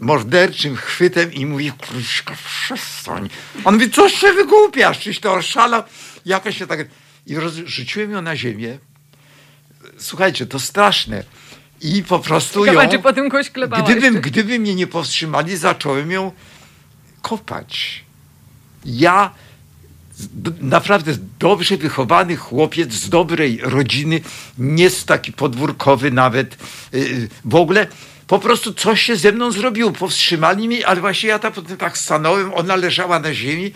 morderczym 0.00 0.76
chwytem 0.76 1.32
i 1.32 1.46
mówi, 1.46 1.72
przestań. 2.44 3.30
On 3.64 3.74
mówi, 3.74 3.90
co 3.90 4.08
się 4.08 4.32
wygłupiasz, 4.32 4.98
czyś 4.98 5.20
to 5.20 5.34
oszalał? 5.34 5.82
Jakaś 6.26 6.58
się 6.58 6.66
tak... 6.66 6.88
I 7.26 7.36
rozrzuciłem 7.36 8.10
ją 8.10 8.22
na 8.22 8.36
ziemię. 8.36 8.78
Słuchajcie, 9.98 10.46
to 10.46 10.60
straszne. 10.60 11.24
I 11.80 12.02
po 12.02 12.18
prostu 12.18 12.64
ją... 12.64 12.88
czy 12.88 12.98
potem 12.98 13.30
kogoś 13.30 13.50
Gdybym, 13.84 14.20
gdyby 14.20 14.58
mnie 14.58 14.74
nie 14.74 14.86
powstrzymali, 14.86 15.56
zacząłem 15.56 16.10
ją 16.10 16.32
kopać. 17.22 18.04
Ja, 18.84 19.34
naprawdę 20.60 21.16
dobrze 21.38 21.76
wychowany 21.76 22.36
chłopiec 22.36 22.92
z 22.92 23.08
dobrej 23.08 23.60
rodziny, 23.62 24.20
nie 24.58 24.90
z 24.90 25.04
taki 25.04 25.32
podwórkowy 25.32 26.10
nawet, 26.10 26.56
yy, 26.92 27.28
w 27.44 27.54
ogóle 27.54 27.86
po 28.26 28.38
prostu 28.38 28.74
coś 28.74 29.02
się 29.02 29.16
ze 29.16 29.32
mną 29.32 29.52
zrobiło. 29.52 29.92
Powstrzymali 29.92 30.68
mnie, 30.68 30.86
ale 30.86 31.00
właśnie 31.00 31.28
ja 31.28 31.38
tak 31.38 31.54
potem 31.54 31.76
tak 31.76 31.98
stanąłem, 31.98 32.54
ona 32.54 32.76
leżała 32.76 33.18
na 33.18 33.34
ziemi. 33.34 33.72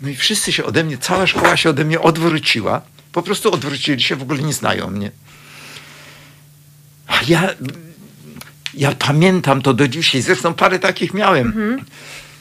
No 0.00 0.08
i 0.08 0.16
wszyscy 0.16 0.52
się 0.52 0.64
ode 0.64 0.84
mnie, 0.84 0.98
cała 0.98 1.26
szkoła 1.26 1.56
się 1.56 1.70
ode 1.70 1.84
mnie 1.84 2.00
odwróciła. 2.00 2.82
Po 3.12 3.22
prostu 3.22 3.52
odwrócili 3.52 4.02
się, 4.02 4.16
w 4.16 4.22
ogóle 4.22 4.42
nie 4.42 4.52
znają 4.52 4.90
mnie. 4.90 5.10
A 7.06 7.20
ja, 7.28 7.48
ja 8.74 8.92
pamiętam 8.92 9.62
to 9.62 9.74
do 9.74 9.88
dzisiaj. 9.88 10.22
Zresztą 10.22 10.54
parę 10.54 10.78
takich 10.78 11.14
miałem. 11.14 11.52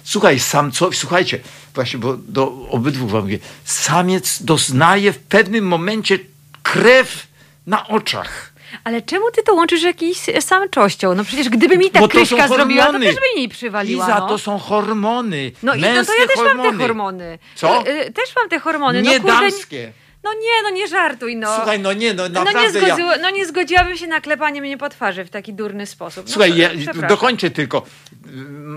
Słuchaj, 0.04 0.39
samcowi, 0.39 0.98
słuchajcie, 0.98 1.39
właśnie, 1.76 2.00
bo 2.00 2.18
do 2.18 2.68
obydwu 2.70 3.08
wam 3.08 3.22
mówię. 3.22 3.40
Samiec 3.64 4.44
doznaje 4.44 5.14
w 5.14 5.20
pewnym 5.20 5.68
momencie 5.68 6.20
krew 6.64 7.28
na 7.68 7.88
oczach. 7.88 8.56
Ale 8.84 9.02
czemu 9.02 9.32
ty 9.32 9.44
to 9.44 9.54
łączysz 9.54 9.82
z 9.82 9.84
jakimś 9.84 10.18
samczością? 10.40 11.16
No 11.16 11.24
przecież 11.24 11.50
gdyby 11.50 11.78
mi 11.78 11.92
tak 11.92 12.02
są 12.02 12.08
Kryśka 12.08 12.48
zrobiła, 12.48 12.86
to 12.86 13.00
też 13.00 13.16
by 13.16 13.40
jej 13.40 13.50
przywaliła. 13.50 14.06
Iza, 14.06 14.20
no. 14.20 14.28
to 14.28 14.38
są 14.38 14.60
hormony. 14.60 15.52
No 15.64 15.76
i 15.76 15.82
no 15.82 15.88
to 15.88 15.94
ja 15.94 16.28
też 16.28 16.36
hormony. 16.36 16.64
mam 16.64 16.78
te 16.78 16.84
hormony. 16.84 17.40
Co? 17.56 17.88
Y, 17.88 17.90
y, 17.90 18.12
też 18.12 18.36
mam 18.36 18.50
te 18.50 18.60
hormony. 18.60 19.02
Nie 19.02 19.20
no, 19.20 19.24
kurde, 19.24 19.40
damskie. 19.40 19.92
No 20.26 20.34
nie, 20.34 20.64
no 20.64 20.70
nie 20.70 20.88
żartuj, 20.88 21.36
no. 21.36 21.56
Słuchaj, 21.56 21.80
no 21.80 21.94
nie, 21.94 22.14
no 22.14 22.24
no, 22.30 22.40
nie 22.40 22.46
naprawdę 22.46 22.80
ja... 22.80 22.86
zgodziło, 22.86 23.12
no 23.22 23.30
nie 23.30 23.46
zgodziłabym 23.46 23.98
się 23.98 24.08
na 24.08 24.22
klepanie 24.22 24.62
mnie 24.62 24.78
po 24.78 24.90
twarzy 24.90 25.26
w 25.26 25.30
taki 25.30 25.54
durny 25.54 25.86
sposób. 25.86 26.26
No, 26.26 26.32
Słuchaj, 26.32 26.58
ja 26.58 26.70
dokończę 27.10 27.52
tylko. 27.52 27.86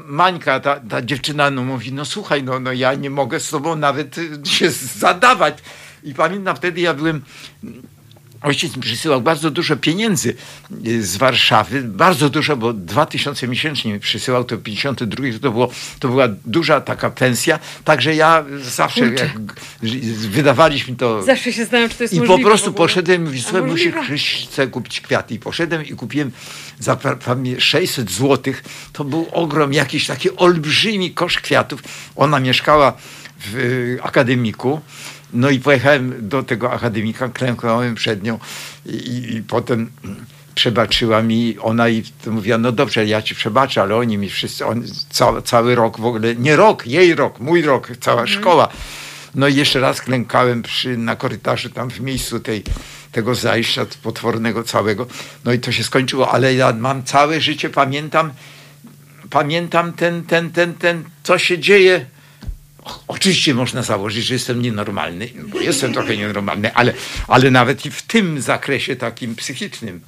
Mańka, 0.07 0.61
ta, 0.61 0.81
ta 0.91 1.03
dziewczyna, 1.03 1.51
no 1.51 1.63
mówi, 1.65 1.93
no 1.93 2.05
słuchaj, 2.05 2.43
no, 2.43 2.61
no 2.61 2.73
ja 2.73 2.95
nie 2.95 3.11
mogę 3.11 3.41
z 3.41 3.51
tobą 3.51 3.77
nawet 3.77 4.17
się 4.45 4.71
zadawać. 4.71 5.59
I 6.05 6.15
pamiętam 6.15 6.57
wtedy 6.57 6.81
ja 6.81 6.95
byłem, 6.95 7.23
ojciec 8.43 8.77
mi 8.77 8.83
przysyłał 8.83 9.23
bardzo 9.23 9.51
dużo 9.51 9.77
pieniędzy 9.77 10.35
y, 10.87 11.03
z 11.03 11.17
Warszawy, 11.17 11.83
bardzo 11.83 12.31
dużo, 12.31 12.57
bo 12.57 12.73
2000 12.73 13.49
miesięcznie 13.49 13.93
mi 13.93 14.01
przysyłał, 14.01 14.45
to 14.45 14.59
52, 14.59 15.25
to, 15.43 15.51
było, 15.51 15.71
to 16.01 16.09
była 16.09 16.29
duża 16.29 16.81
taka 16.81 17.11
pensja, 17.11 17.59
także 17.85 18.15
ja 18.15 18.45
zawsze, 18.63 19.07
jak 19.07 19.41
wydawaliśmy 20.29 20.97
to... 20.97 21.23
Zawsze 21.23 21.53
się 21.53 21.63
zastanawiam, 21.63 21.91
czy 21.91 21.97
to 21.97 22.05
jest 22.05 22.15
I 22.15 22.21
po 22.21 22.39
prostu 22.39 22.73
poszedłem 22.73 23.35
i 23.35 23.63
możliwe? 23.67 24.07
Kryśce 24.07 24.67
kupić 24.67 25.01
kwiaty. 25.01 25.35
I 25.35 25.39
poszedłem 25.39 25.87
i 25.87 25.93
kupiłem 25.95 26.31
za 26.79 26.95
pra- 26.95 27.17
prawie 27.17 27.61
600 27.61 28.11
złotych. 28.11 28.65
To 28.93 29.05
był 29.05 29.27
ogrom, 29.33 29.73
jakiś 29.73 30.07
taki 30.07 30.37
olbrzymi 30.37 31.11
kosz 31.15 31.39
kwiatów. 31.39 31.83
Ona 32.17 32.41
mieszkała 32.41 32.97
w 33.39 33.57
y, 33.57 33.99
akademiku. 34.03 34.81
No 35.33 35.51
i 35.51 35.61
pojechałem 35.61 36.29
do 36.29 36.43
tego 36.43 36.73
akademika, 36.73 37.29
klęknąłem 37.29 37.95
przed 37.95 38.23
nią 38.23 38.39
i, 38.87 39.35
i, 39.37 39.43
potem 39.43 39.91
przebaczyła 40.55 41.23
mi 41.23 41.57
ona 41.61 41.89
i 41.89 42.03
mówiła, 42.27 42.59
no 42.59 42.73
dobrze, 42.73 43.07
ja 43.07 43.23
ci 43.23 43.35
przebaczę, 43.35 43.83
ale 43.83 43.97
oni 43.97 44.19
mi 44.19 44.31
wszyscy, 44.31 44.67
on, 44.67 44.85
ca, 45.11 45.43
cały 45.43 45.75
rok 45.75 46.01
w 46.01 46.05
ogóle, 46.05 46.35
nie 46.35 46.57
rok, 46.57 46.87
jej 46.87 47.15
rok, 47.15 47.41
mój 47.41 47.63
rok, 47.63 47.89
cała 48.01 48.27
szkoła. 48.27 48.69
No 49.35 49.49
i 49.49 49.55
jeszcze 49.55 49.81
raz 49.81 50.01
klękałem 50.01 50.63
przy, 50.63 50.97
na 50.97 51.17
korytarzu 51.17 51.71
tam 51.71 51.91
w 51.91 52.01
miejscu 52.01 52.41
tej, 52.41 52.63
tego 53.13 53.35
zajścia 53.35 53.87
potwornego 54.03 54.65
całego. 54.65 55.07
No 55.45 55.53
i 55.53 55.59
to 55.59 55.73
się 55.73 55.85
skończyło, 55.85 56.31
ale 56.31 56.55
ja 56.55 56.73
mam 56.73 57.05
całe 57.05 57.41
życie, 57.41 57.71
pamiętam, 57.71 58.33
pamiętam 59.31 59.93
ten, 59.93 60.25
ten, 60.25 60.51
ten, 60.51 60.75
ten, 60.75 61.05
co 61.23 61.39
się 61.39 61.59
dzieje. 61.59 62.07
Oczywiście 63.09 63.55
można 63.55 63.83
założyć, 63.83 64.25
że 64.25 64.35
jestem 64.35 64.63
nienormalny, 64.63 65.29
bo 65.47 65.61
jestem 65.61 65.93
trochę 65.93 66.17
nienormalny, 66.17 66.75
ale, 66.75 66.95
ale 67.29 67.51
nawet 67.51 67.87
i 67.87 67.91
w 67.91 68.03
tym 68.03 68.41
zakresie 68.41 68.97
takim 68.97 69.35
psychicznym 69.35 70.01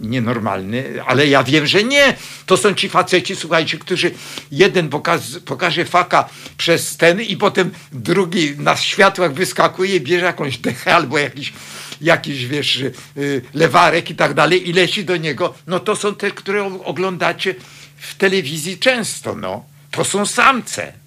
nienormalny, 0.00 0.84
ale 1.06 1.26
ja 1.26 1.44
wiem, 1.44 1.66
że 1.66 1.84
nie. 1.84 2.16
To 2.46 2.56
są 2.56 2.74
ci 2.74 2.88
faceci, 2.88 3.36
słuchajcie, 3.36 3.78
którzy 3.78 4.10
jeden 4.52 4.88
pokaz, 4.88 5.38
pokaże 5.44 5.84
faka 5.84 6.28
przez 6.56 6.96
ten 6.96 7.20
i 7.20 7.36
potem 7.36 7.70
drugi 7.92 8.54
na 8.58 8.76
światłach 8.76 9.32
wyskakuje, 9.32 10.00
bierze 10.00 10.26
jakąś 10.26 10.58
dechę 10.58 10.94
albo 10.94 11.18
jakiś, 11.18 11.52
jakiś 12.00 12.46
wiesz, 12.46 12.76
y, 13.16 13.42
lewarek 13.54 14.10
i 14.10 14.14
tak 14.14 14.34
dalej 14.34 14.68
i 14.68 14.72
leci 14.72 15.04
do 15.04 15.16
niego. 15.16 15.54
No 15.66 15.80
to 15.80 15.96
są 15.96 16.14
te, 16.14 16.30
które 16.30 16.64
oglądacie 16.84 17.54
w 17.96 18.14
telewizji 18.14 18.78
często, 18.78 19.34
no. 19.34 19.64
To 19.90 20.04
są 20.04 20.26
samce. 20.26 21.05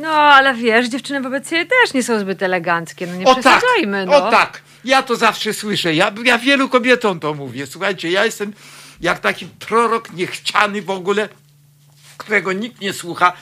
No, 0.00 0.08
ale 0.08 0.54
wiesz, 0.54 0.88
dziewczyny 0.88 1.20
wobec 1.20 1.50
siebie 1.50 1.66
też 1.66 1.94
nie 1.94 2.02
są 2.02 2.20
zbyt 2.20 2.42
eleganckie. 2.42 3.06
No 3.06 3.14
nie 3.16 3.24
O 3.24 3.34
tak, 3.34 3.42
przesadzajmy, 3.42 4.06
no. 4.06 4.26
o 4.26 4.30
tak. 4.30 4.62
Ja 4.84 5.02
to 5.02 5.16
zawsze 5.16 5.54
słyszę. 5.54 5.94
Ja, 5.94 6.12
ja 6.24 6.38
wielu 6.38 6.68
kobietom 6.68 7.20
to 7.20 7.34
mówię. 7.34 7.66
Słuchajcie, 7.66 8.10
ja 8.10 8.24
jestem 8.24 8.52
jak 9.00 9.18
taki 9.18 9.46
prorok 9.46 10.12
niechciany 10.12 10.82
w 10.82 10.90
ogóle, 10.90 11.28
którego 12.16 12.52
nikt 12.52 12.80
nie 12.80 12.92
słucha. 12.92 13.32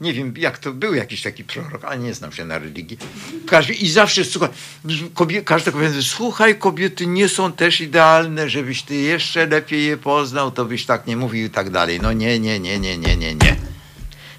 Nie 0.00 0.12
wiem, 0.12 0.34
jak 0.36 0.58
to 0.58 0.72
był 0.72 0.94
jakiś 0.94 1.22
taki 1.22 1.44
prorok, 1.44 1.84
ale 1.84 1.98
nie 1.98 2.14
znam 2.14 2.32
się 2.32 2.44
na 2.44 2.58
religii. 2.58 2.98
Każdy, 3.46 3.72
I 3.74 3.90
zawsze 3.90 4.24
słuchaj, 4.24 4.48
kobie, 5.14 5.42
każda 5.42 5.72
kobieta 5.72 5.94
słuchaj, 6.02 6.58
kobiety 6.58 7.06
nie 7.06 7.28
są 7.28 7.52
też 7.52 7.80
idealne, 7.80 8.48
żebyś 8.48 8.82
ty 8.82 8.94
jeszcze 8.94 9.46
lepiej 9.46 9.84
je 9.84 9.96
poznał, 9.96 10.50
to 10.50 10.64
byś 10.64 10.86
tak 10.86 11.06
nie 11.06 11.16
mówił 11.16 11.46
i 11.46 11.50
tak 11.50 11.70
dalej. 11.70 12.00
No 12.02 12.12
nie, 12.12 12.38
nie, 12.38 12.60
nie, 12.60 12.78
nie, 12.78 12.98
nie, 12.98 13.16
nie, 13.16 13.34
nie. 13.34 13.56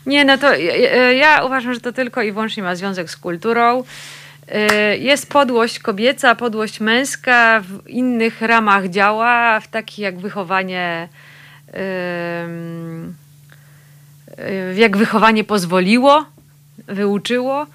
Nie, 0.06 0.26
no 0.26 0.38
to 0.38 0.54
ja, 0.56 0.76
ja- 0.76 1.12
ja 1.12 1.44
uważam, 1.46 1.74
że 1.74 1.80
to 1.80 1.92
tylko 1.92 2.22
i 2.22 2.32
wyłącznie 2.32 2.64
ma 2.64 2.76
związek 2.76 3.10
z 3.10 3.18
kulturą. 3.18 3.84
Y, 4.94 4.98
Jest 4.98 5.30
podłość 5.30 5.80
kobieca, 5.80 6.36
podłość 6.36 6.80
męska, 6.80 7.62
w 7.68 7.88
innych 7.90 8.42
ramach 8.42 8.88
działa, 8.90 9.60
w 9.60 9.68
takich 9.68 10.00
jak 10.00 10.20
wychowanie, 10.20 11.10
jak 14.76 14.98
wychowanie 14.98 15.44
pozwoliło, 15.44 16.26
wyuczyło. 16.88 17.66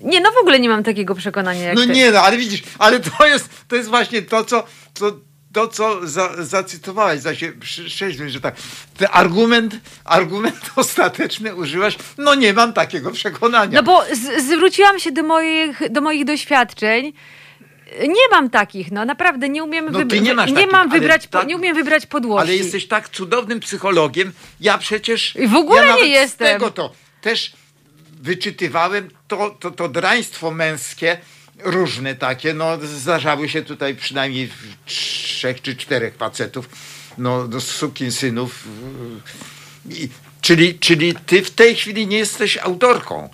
Nie, 0.00 0.20
no 0.20 0.30
w 0.32 0.36
ogóle 0.40 0.60
nie 0.60 0.68
mam 0.68 0.82
takiego 0.82 1.14
przekonania 1.14 1.62
jak 1.62 1.74
No 1.76 1.80
ty. 1.82 1.88
nie, 1.88 2.10
no 2.10 2.20
ale 2.22 2.36
widzisz, 2.36 2.62
ale 2.78 3.00
to 3.00 3.26
jest, 3.26 3.48
to 3.68 3.76
jest 3.76 3.88
właśnie 3.88 4.22
to, 4.22 4.44
co, 4.44 4.66
co, 4.94 5.12
to, 5.54 5.68
co 5.68 6.06
za, 6.06 6.30
zacytowałeś, 6.44 7.20
zaś 7.20 7.44
prześlę, 7.88 8.30
że 8.30 8.40
tak, 8.40 8.54
ten 8.96 9.08
argument, 9.12 9.76
argument 10.04 10.70
ostateczny 10.76 11.54
użyłaś, 11.54 11.96
no 12.18 12.34
nie 12.34 12.52
mam 12.52 12.72
takiego 12.72 13.10
przekonania. 13.10 13.72
No 13.72 13.82
bo 13.82 14.02
z- 14.12 14.44
zwróciłam 14.44 14.98
się 14.98 15.12
do 15.12 15.22
moich, 15.22 15.92
do 15.92 16.00
moich 16.00 16.24
doświadczeń. 16.24 17.12
Nie 18.02 18.28
mam 18.30 18.50
takich, 18.50 18.92
no 18.92 19.04
naprawdę 19.04 19.48
nie 19.48 19.64
umiem 19.64 19.84
No 19.90 19.98
wybra- 19.98 20.14
nie 20.14 20.20
nie 20.20 20.34
takich, 20.36 20.72
mam 20.72 20.90
wybrać, 20.90 21.26
tak- 21.26 21.46
nie 21.46 21.56
umiem 21.56 21.74
wybrać 21.76 22.06
podłości. 22.06 22.48
Ale 22.48 22.56
jesteś 22.56 22.88
tak 22.88 23.08
cudownym 23.08 23.60
psychologiem, 23.60 24.32
ja 24.60 24.78
przecież... 24.78 25.36
I 25.36 25.48
w 25.48 25.54
ogóle 25.56 25.86
ja 25.86 25.96
nie 25.96 26.06
jestem. 26.08 26.48
Z 26.48 26.52
tego 26.52 26.70
to 26.70 26.92
też 27.20 27.52
wyczytywałem 28.20 29.10
to, 29.28 29.56
to, 29.60 29.70
to 29.70 29.88
draństwo 29.88 30.50
męskie, 30.50 31.18
różne 31.64 32.14
takie, 32.14 32.54
no 32.54 32.78
zdarzały 32.82 33.48
się 33.48 33.62
tutaj 33.62 33.94
przynajmniej 33.94 34.50
trzech 34.86 35.62
czy 35.62 35.76
czterech 35.76 36.16
facetów, 36.16 36.68
no 37.18 37.48
synów. 38.12 38.68
I, 39.90 40.08
czyli, 40.40 40.78
czyli 40.78 41.14
ty 41.26 41.42
w 41.42 41.50
tej 41.50 41.74
chwili 41.74 42.06
nie 42.06 42.18
jesteś 42.18 42.58
autorką. 42.58 43.28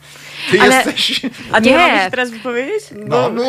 Ty 0.50 0.60
Ale- 0.60 0.74
jesteś... 0.76 1.20
A 1.52 1.60
to 1.60 1.66
Nie. 1.68 1.72
się 2.04 2.10
teraz 2.10 2.30
wypowiedzieć? 2.30 2.84
No, 3.06 3.30
mów. 3.30 3.44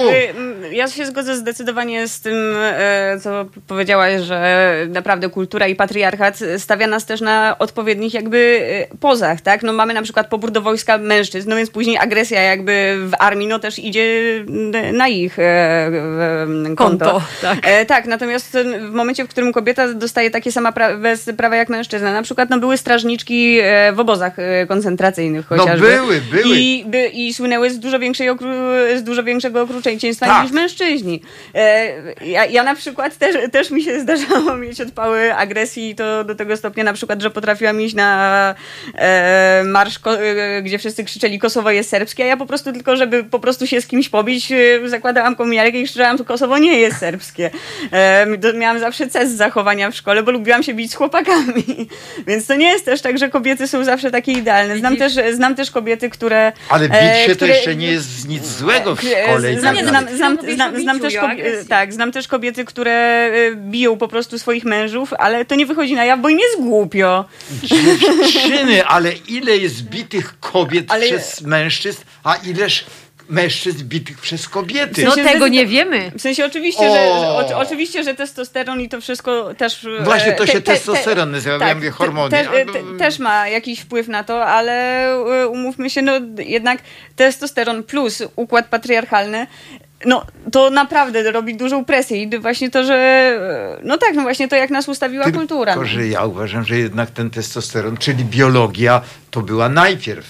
y, 0.72 0.76
Ja 0.76 0.88
się 0.88 1.06
zgodzę 1.06 1.36
zdecydowanie 1.36 2.08
z 2.08 2.22
tym, 2.22 2.54
e, 2.58 3.18
co 3.24 3.46
powiedziałaś, 3.68 4.22
że 4.22 4.72
naprawdę 4.90 5.30
kultura 5.30 5.68
i 5.68 5.76
patriarchat 5.76 6.40
stawia 6.58 6.88
nas 6.88 7.06
też 7.06 7.22
na 7.22 7.56
odpowiednich 7.60 8.14
jakby 8.14 8.62
e, 8.92 8.98
pozach, 8.98 9.42
tak? 9.42 9.64
No 9.64 9.74
mamy 9.74 9.94
na 9.94 10.02
przykład 10.02 10.28
pobór 10.28 10.52
do 10.52 10.62
wojska 10.62 10.98
mężczyzn, 10.98 11.50
no 11.50 11.56
więc 11.56 11.70
później 11.70 11.98
agresja 11.98 12.42
jakby 12.42 12.96
w 13.08 13.12
armii, 13.20 13.48
no 13.48 13.60
też 13.60 13.80
idzie 13.80 14.06
na 14.94 15.08
ich 15.08 15.40
e, 15.40 15.44
e, 15.44 16.76
konto. 16.76 17.06
Konto, 17.06 17.22
tak. 17.42 17.58
E, 17.64 17.86
tak, 17.86 18.06
natomiast 18.06 18.56
e, 18.56 18.64
w 18.80 18.92
momencie, 18.92 19.26
w 19.26 19.28
którym 19.28 19.54
kobieta 19.54 19.94
dostaje 19.94 20.32
takie 20.32 20.52
sama 20.52 20.72
pra- 20.72 21.34
prawa 21.38 21.56
jak 21.56 21.70
mężczyzna, 21.70 22.14
na 22.14 22.22
przykład 22.22 22.50
no 22.50 22.60
były 22.60 22.78
strażniczki 22.78 23.60
e, 23.64 23.94
w 23.94 24.00
obozach 24.00 24.34
e, 24.40 24.66
koncentracyjnych 24.68 25.46
No 25.52 25.58
chociażby. 25.58 25.88
były, 25.88 26.22
były. 26.32 26.56
I, 26.58 26.81
by, 26.86 27.08
I 27.08 27.34
słynęły 27.34 27.70
z 27.70 27.80
dużo, 27.80 28.00
większej 28.00 28.30
okru- 28.30 28.98
z 28.98 29.04
dużo 29.04 29.24
większego 29.24 29.62
okrucieństwa 29.62 30.26
Tak. 30.26 30.44
niż 30.44 30.52
mężczyźni. 30.52 31.22
E, 31.56 31.94
ja, 32.26 32.46
ja 32.46 32.64
na 32.64 32.76
przykład 32.76 33.18
też, 33.18 33.36
też 33.52 33.72
mi 33.72 33.84
się 33.84 34.00
zdarzało 34.00 34.58
mieć 34.58 34.82
odpały 34.82 35.36
agresji 35.36 35.90
i 35.90 35.96
to 35.96 36.24
do 36.24 36.36
tego 36.36 36.58
stopnia 36.58 36.84
na 36.84 36.94
przykład, 36.94 37.22
że 37.22 37.30
potrafiłam 37.30 37.82
iść 37.82 37.96
na 37.96 38.56
e, 38.96 39.64
marsz, 39.66 40.00
e, 40.06 40.62
gdzie 40.62 40.80
wszyscy 40.80 41.04
krzyczeli 41.04 41.40
Kosowo 41.40 41.72
jest 41.72 41.90
serbskie, 41.90 42.24
a 42.24 42.28
ja 42.28 42.38
po 42.38 42.46
prostu 42.46 42.74
tylko, 42.74 42.96
żeby 42.96 43.24
po 43.24 43.40
prostu 43.40 43.68
się 43.68 43.82
z 43.82 43.88
kimś 43.88 44.10
pobić, 44.10 44.52
e, 44.52 44.90
zakładałam 44.90 45.36
kominiarkę 45.36 45.78
i 45.78 45.84
krzyczałam, 45.84 46.18
że 46.18 46.24
Kosowo 46.24 46.58
nie 46.58 46.80
jest 46.80 46.98
serbskie. 46.98 47.50
E, 47.92 48.28
miałam 48.54 48.80
zawsze 48.80 49.08
cez 49.08 49.32
zachowania 49.32 49.92
w 49.92 49.96
szkole, 49.96 50.24
bo 50.24 50.32
lubiłam 50.32 50.64
się 50.64 50.74
bić 50.74 50.92
z 50.92 50.96
chłopakami. 50.96 51.64
Więc 52.28 52.48
to 52.48 52.56
nie 52.56 52.68
jest 52.68 52.86
też 52.86 53.02
tak, 53.02 53.18
że 53.18 53.30
kobiety 53.30 53.68
są 53.68 53.84
zawsze 53.84 54.12
takie 54.12 54.32
idealne. 54.32 54.78
Znam 54.78 54.98
też, 54.98 55.14
znam 55.34 55.56
też 55.56 55.72
kobiety, 55.72 56.10
które... 56.10 56.52
Ale 56.72 56.90
bić 56.90 56.98
e, 57.02 57.24
się 57.26 57.30
to 57.30 57.36
które- 57.36 57.56
jeszcze 57.56 57.76
nie 57.76 57.88
jest 57.88 58.28
nic 58.28 58.46
złego 58.48 58.96
w 58.96 59.00
E, 59.06 59.24
szkole. 59.24 59.54
i 59.54 59.60
Znam, 59.60 59.76
tak 59.76 59.88
znam, 59.88 60.06
znam, 60.18 60.38
znam, 60.56 60.82
znam, 60.82 61.00
też 61.00 61.08
biciu 61.14 61.16
i 61.16 61.20
o 61.20 61.22
kob- 61.22 61.32
agresji. 61.32 61.68
tak, 61.70 61.94
znam 61.94 62.12
też 62.12 62.28
kobiety, 62.28 62.66
które 62.66 62.92
e, 62.92 63.56
biją 63.56 63.98
po 63.98 64.08
prostu 64.08 64.40
swoich 64.40 64.64
mężów, 64.64 65.14
ale 65.14 65.46
to 65.46 65.56
nie 65.56 65.66
wychodzi 65.66 65.94
na 65.96 66.06
jaw, 66.06 66.20
bo 66.20 66.30
im 66.30 66.40
jest 66.40 66.58
głupio. 66.60 67.26
Dziewczyny, 67.64 68.86
ale 68.86 69.12
ile 69.28 69.58
jest 69.58 69.82
bitych 69.82 70.40
kobiet 70.40 70.86
Ale- 70.92 71.06
przez 71.08 71.42
mężczyzn, 71.42 72.02
a 72.24 72.36
ileż 72.36 72.86
mężczyzn 73.32 73.86
bitych 73.86 74.18
przez 74.20 74.50
kobiety? 74.50 75.04
No 75.06 75.12
sensie 75.12 75.30
tego 75.30 75.48
nie 75.48 75.68
wiemy. 75.68 76.12
W 76.16 76.22
sensie 76.22 76.46
oczywiście, 76.46 76.84
że, 76.84 76.96
że 76.96 77.28
O! 77.28 77.38
o, 77.38 77.58
oczywiście, 77.60 78.04
że 78.04 78.14
testosteron 78.16 78.82
i 78.82 78.90
to 78.90 79.02
wszystko 79.02 79.54
też... 79.54 79.86
e, 80.00 80.04
Właśnie 80.04 80.32
to 80.32 80.46
te- 80.46 80.52
się 80.52 80.62
te- 80.62 80.74
testosteron 80.74 81.32
nazywa, 81.32 81.68
ja 81.68 81.76
mówię 81.76 81.88
te- 81.88 81.96
hormony, 81.96 82.30
Te, 82.32 82.50
ale- 82.50 82.66
te, 82.66 82.80
też 82.98 83.20
ma 83.20 83.48
jakiś 83.48 83.80
wpływ 83.80 84.08
na 84.08 84.24
to, 84.24 84.46
ale 84.46 85.06
e, 85.44 85.48
umówmy 85.48 85.90
się, 85.90 86.02
no 86.02 86.14
jednak 86.38 86.80
testosteron 87.16 87.84
plus 87.84 88.24
układ 88.36 88.68
patriarchalny 88.68 89.48
no, 90.06 90.26
to 90.52 90.70
naprawdę 90.70 91.32
robi 91.32 91.56
dużą 91.56 91.86
presję 91.86 92.24
i 92.24 92.40
właśnie 92.40 92.70
to, 92.70 92.84
że 92.84 92.96
e, 92.96 93.82
no 93.84 93.98
tak, 93.98 94.14
no 94.16 94.22
właśnie 94.22 94.48
to 94.48 94.56
jak 94.56 94.70
nas 94.70 94.90
ustawiła 94.90 95.32
kultura. 95.32 95.74
Tylko, 95.74 95.88
że 95.88 96.08
ja 96.08 96.26
uważam, 96.26 96.64
że 96.66 96.78
jednak 96.78 97.12
ten 97.12 97.30
testosteron, 97.30 97.98
czyli 97.98 98.26
biologia, 98.26 99.02
to 99.32 99.42
była 99.42 99.70
najpierw. 99.70 100.26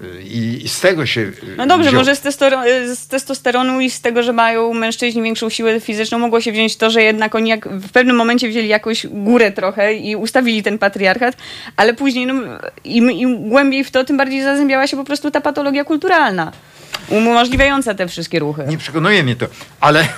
Y, 0.00 0.04
y, 0.04 0.22
I, 0.22 0.64
i 0.64 0.68
z 0.68 0.80
tego 0.80 1.06
się. 1.06 1.20
y, 1.20 1.32
No 1.56 1.66
dobrze, 1.66 1.88
wziął. 1.90 2.00
może 2.00 2.16
z, 2.16 2.22
testoro- 2.22 2.94
z 2.94 3.06
testosteronu 3.08 3.80
i 3.80 3.90
z 3.90 4.00
tego, 4.00 4.22
że 4.22 4.32
mają 4.32 4.74
mężczyźni 4.74 5.22
większą 5.22 5.48
siłę 5.50 5.80
fizyczną, 5.80 6.18
mogło 6.18 6.40
się 6.40 6.52
wziąć 6.52 6.76
to, 6.76 6.90
że 6.90 7.02
jednak 7.02 7.34
oni 7.34 7.50
jak 7.50 7.68
w 7.68 7.92
pewnym 7.92 8.16
momencie 8.16 8.48
wzięli 8.48 8.68
jakąś 8.68 9.06
górę 9.06 9.52
trochę 9.52 9.94
i 9.94 10.16
ustawili 10.16 10.62
ten 10.62 10.78
patriarchat, 10.78 11.36
ale 11.76 11.94
później 11.94 12.26
no, 12.26 12.34
im, 12.84 13.10
im 13.10 13.48
głębiej 13.48 13.84
w 13.84 13.90
to, 13.90 14.04
tym 14.04 14.16
bardziej 14.16 14.42
zazębiała 14.42 14.86
się 14.86 14.96
po 14.96 15.04
prostu 15.04 15.30
ta 15.30 15.40
patologia 15.40 15.84
kulturalna, 15.84 16.52
umożliwiająca 17.08 17.94
te 17.94 18.08
wszystkie 18.08 18.38
ruchy. 18.38 18.64
Nie 18.68 18.78
przekonuje 18.78 19.22
mnie 19.22 19.36
to, 19.36 19.46
ale, 19.80 20.08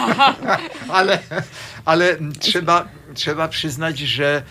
ale, 0.88 1.18
ale 1.84 2.16
trzeba, 2.40 2.88
trzeba 3.14 3.48
przyznać, 3.48 3.98
że 3.98 4.42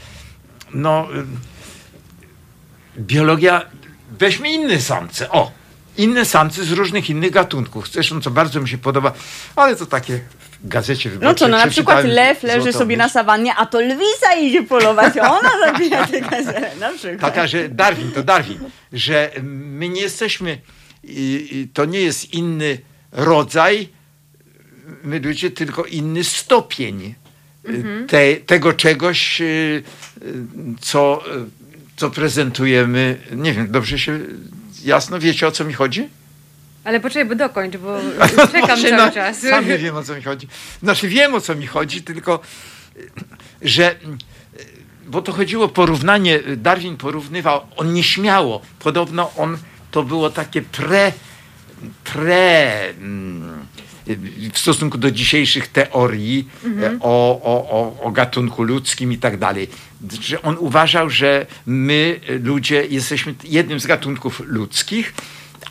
no, 0.73 1.07
y, 2.97 3.01
biologia, 3.01 3.61
weźmy 4.11 4.51
inne 4.51 4.81
samce, 4.81 5.31
o, 5.31 5.51
inne 5.97 6.25
samce 6.25 6.65
z 6.65 6.71
różnych 6.71 7.09
innych 7.09 7.31
gatunków. 7.31 7.91
Zresztą, 7.91 8.21
co 8.21 8.31
bardzo 8.31 8.61
mi 8.61 8.69
się 8.69 8.77
podoba, 8.77 9.13
ale 9.55 9.75
to 9.75 9.85
takie 9.85 10.19
w 10.63 10.67
gazecie 10.67 11.09
wyborczej. 11.09 11.29
No 11.29 11.35
co, 11.35 11.47
no 11.47 11.57
na 11.57 11.67
przykład 11.67 12.05
lew 12.05 12.43
leży 12.43 12.73
sobie 12.73 12.97
na 12.97 13.09
sawannie, 13.09 13.55
a 13.55 13.65
to 13.65 13.81
lwica 13.81 14.35
idzie 14.41 14.63
polować, 14.63 15.17
a 15.17 15.39
ona 15.39 15.51
zabija 15.65 16.07
tę 16.07 16.21
gazelę, 16.21 16.71
na 16.79 16.89
przykład. 16.89 17.21
Taka, 17.21 17.47
że 17.47 17.69
Darwin 17.69 18.11
to 18.11 18.23
Darwin, 18.23 18.59
że 18.93 19.31
my 19.43 19.89
nie 19.89 20.01
jesteśmy, 20.01 20.61
to 21.73 21.85
nie 21.85 22.01
jest 22.01 22.33
inny 22.33 22.77
rodzaj, 23.11 23.89
my 25.03 25.19
ludzie, 25.19 25.51
tylko 25.51 25.85
inny 25.85 26.23
stopień 26.23 27.15
y, 27.69 28.05
te, 28.07 28.35
tego 28.35 28.73
czegoś, 28.73 29.41
y, 29.41 29.45
y, 29.45 29.83
co, 30.81 31.23
co 31.97 32.09
prezentujemy. 32.09 33.17
Nie 33.31 33.53
wiem, 33.53 33.71
dobrze 33.71 33.99
się, 33.99 34.19
jasno 34.83 35.19
wiecie 35.19 35.47
o 35.47 35.51
co 35.51 35.65
mi 35.65 35.73
chodzi? 35.73 36.09
Ale 36.83 36.99
poczekaj, 36.99 37.25
bo 37.25 37.35
dokończ, 37.35 37.77
bo 37.77 37.99
czekam 38.51 38.67
Właśnie, 38.67 38.89
cały 38.89 39.05
no, 39.05 39.11
czas. 39.11 39.41
Sam 39.41 39.67
nie 39.67 39.77
wiem 39.77 39.95
o 39.95 40.03
co 40.03 40.15
mi 40.15 40.21
chodzi. 40.21 40.47
Znaczy 40.83 41.07
wiem 41.07 41.33
o 41.33 41.41
co 41.41 41.55
mi 41.55 41.67
chodzi, 41.67 42.01
tylko 42.01 42.39
że 43.61 43.95
bo 45.07 45.21
to 45.21 45.33
chodziło 45.33 45.67
porównanie, 45.67 46.39
y, 46.47 46.57
Darwin 46.57 46.97
porównywał, 46.97 47.61
on 47.77 47.93
nieśmiało, 47.93 48.61
podobno 48.79 49.31
on 49.37 49.57
to 49.91 50.03
było 50.03 50.29
takie 50.29 50.61
pre, 50.61 51.11
pre, 52.03 52.89
mm, 52.89 53.65
w 54.53 54.59
stosunku 54.59 54.97
do 54.97 55.11
dzisiejszych 55.11 55.67
teorii 55.67 56.47
e, 56.81 56.97
o, 56.99 57.41
o, 57.43 57.69
o, 57.69 58.03
o 58.03 58.11
gatunku 58.11 58.63
ludzkim 58.63 59.11
i 59.11 59.17
tak 59.17 59.37
dalej. 59.37 59.67
Że 60.21 60.41
on 60.41 60.57
uważał, 60.59 61.09
że 61.09 61.45
my, 61.65 62.19
e, 62.29 62.33
ludzie, 62.33 62.85
jesteśmy 62.85 63.35
jednym 63.43 63.79
z 63.79 63.87
gatunków 63.87 64.41
ludzkich, 64.45 65.13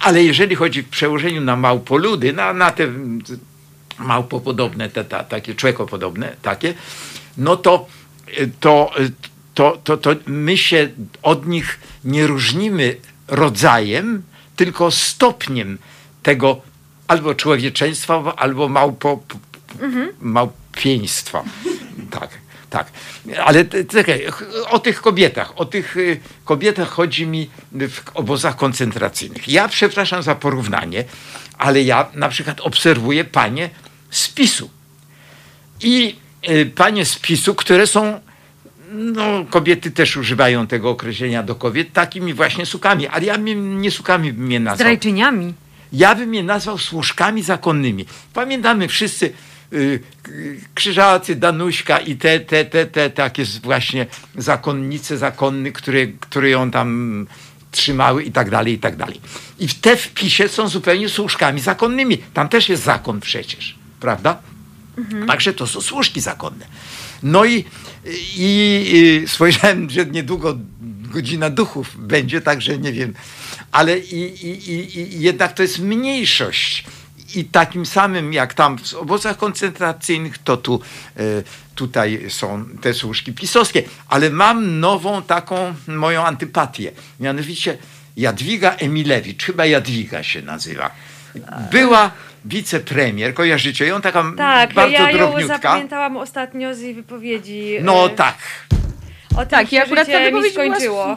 ale 0.00 0.24
jeżeli 0.24 0.54
chodzi 0.54 0.82
w 0.82 0.88
przełożeniu 0.88 1.40
na 1.40 1.56
małpoludy, 1.56 2.32
na, 2.32 2.52
na 2.52 2.70
te 2.70 2.84
mm, 2.84 3.20
małpopodobne, 3.98 4.88
te, 4.88 5.04
ta, 5.04 5.24
takie 5.24 5.54
człowiekopodobne, 5.54 6.36
takie, 6.42 6.74
no 7.38 7.56
to, 7.56 7.86
y, 8.38 8.50
to, 8.60 8.90
to, 9.54 9.78
to, 9.84 9.96
to 9.96 10.10
my 10.26 10.58
się 10.58 10.88
od 11.22 11.46
nich 11.46 11.80
nie 12.04 12.26
różnimy 12.26 12.96
rodzajem, 13.28 14.22
tylko 14.56 14.90
stopniem 14.90 15.78
tego 16.22 16.60
albo 17.08 17.34
człowieczeństwa, 17.34 18.36
albo 18.36 18.68
małpo, 18.68 19.22
małpieństwa. 20.20 21.44
Tak, 22.10 22.30
tak. 22.70 22.92
Ale 23.44 23.64
czekaj, 23.88 24.26
o 24.70 24.78
tych 24.78 25.00
kobietach, 25.00 25.52
o 25.56 25.64
tych 25.64 25.96
y, 25.96 26.20
kobietach 26.44 26.88
chodzi 26.88 27.26
mi 27.26 27.50
w 27.72 28.00
obozach 28.14 28.56
koncentracyjnych. 28.56 29.48
Ja 29.48 29.68
przepraszam 29.68 30.22
za 30.22 30.34
porównanie, 30.34 31.04
ale 31.58 31.82
ja 31.82 32.08
na 32.14 32.28
przykład 32.28 32.60
obserwuję 32.60 33.24
panie 33.24 33.70
z 34.10 34.28
PiSu. 34.28 34.70
I 35.82 36.16
y, 36.50 36.66
panie 36.74 37.04
z 37.04 37.16
PiSu, 37.16 37.54
które 37.54 37.86
są, 37.86 38.20
no 38.92 39.44
kobiety 39.50 39.90
też 39.90 40.16
używają 40.16 40.66
tego 40.66 40.90
określenia 40.90 41.42
do 41.42 41.54
kobiet, 41.54 41.92
takimi 41.92 42.34
właśnie 42.34 42.66
sukami, 42.66 43.06
ale 43.06 43.24
ja 43.24 43.38
mnie, 43.38 43.54
nie 43.54 43.90
sukami 43.90 44.32
bym 44.32 44.52
je 44.52 44.60
nazwał. 44.60 44.76
Zdrajczyniami. 44.76 45.54
Ja 45.92 46.14
bym 46.14 46.34
je 46.34 46.42
nazwał 46.42 46.78
służkami 46.78 47.42
zakonnymi. 47.42 48.06
Pamiętamy 48.32 48.88
wszyscy 48.88 49.32
y, 49.72 50.00
Krzyżacy, 50.74 51.36
Danuśka 51.36 51.98
i 51.98 52.16
te, 52.16 52.40
te, 52.40 52.64
te, 52.64 52.86
te 52.86 53.10
takie 53.10 53.44
właśnie 53.62 54.06
zakonnice, 54.36 55.18
zakonny, 55.18 55.72
które, 55.72 56.06
które 56.06 56.50
ją 56.50 56.70
tam 56.70 57.26
trzymały 57.70 58.22
i 58.22 58.32
tak 58.32 58.50
dalej, 58.50 58.72
i 58.74 58.78
tak 58.78 58.96
dalej. 58.96 59.20
I 59.58 59.68
w 59.68 59.74
te 59.74 59.96
wpisie 59.96 60.48
są 60.48 60.68
zupełnie 60.68 61.08
służkami 61.08 61.60
zakonnymi. 61.60 62.18
Tam 62.18 62.48
też 62.48 62.68
jest 62.68 62.82
zakon 62.82 63.20
przecież, 63.20 63.74
prawda? 64.00 64.38
Także 65.26 65.52
to 65.52 65.66
są 65.66 65.80
służki 65.80 66.20
zakonne. 66.20 66.66
No 67.22 67.44
i, 67.44 67.64
i, 68.36 68.84
i 68.92 69.28
spojrzałem, 69.28 69.90
że 69.90 70.06
niedługo 70.06 70.58
godzina 71.12 71.50
duchów 71.50 71.96
będzie, 71.98 72.40
także 72.40 72.78
nie 72.78 72.92
wiem. 72.92 73.14
Ale 73.72 73.98
i, 73.98 74.46
i, 74.46 74.70
i, 74.72 74.98
i 74.98 75.20
jednak 75.20 75.52
to 75.52 75.62
jest 75.62 75.78
mniejszość. 75.78 76.84
I 77.34 77.44
takim 77.44 77.86
samym 77.86 78.32
jak 78.32 78.54
tam 78.54 78.78
w 78.78 78.94
obozach 78.94 79.36
koncentracyjnych, 79.36 80.38
to 80.38 80.56
tu, 80.56 80.80
e, 81.16 81.20
tutaj 81.74 82.24
są 82.28 82.64
te 82.80 82.94
służki 82.94 83.32
pisowskie. 83.32 83.82
Ale 84.08 84.30
mam 84.30 84.80
nową 84.80 85.22
taką 85.22 85.74
moją 85.88 86.24
antypatię. 86.24 86.92
Mianowicie 87.20 87.78
Jadwiga 88.16 88.74
Emilewicz, 88.74 89.44
chyba 89.44 89.66
Jadwiga 89.66 90.22
się 90.22 90.42
nazywa. 90.42 90.90
Była 91.70 92.10
wicepremier, 92.44 93.34
kojarzycie 93.34 93.86
ją? 93.86 94.00
Taka 94.00 94.24
Tak, 94.36 94.74
bardzo 94.74 94.92
ja 94.94 95.10
ją 95.10 95.16
drobniutka. 95.18 95.56
zapamiętałam 95.56 96.16
ostatnio 96.16 96.74
z 96.74 96.80
jej 96.80 96.94
wypowiedzi. 96.94 97.78
No 97.82 98.06
e, 98.06 98.10
tak. 98.10 98.36
O 99.36 99.40
tym, 99.40 99.48
Tak, 99.48 99.72
i 99.72 99.78
akurat 99.78 100.06
ta 100.08 100.18
mi 100.20 100.24
wypowiedź 100.24 100.54
była 100.54 100.66
skończyło. 100.66 101.16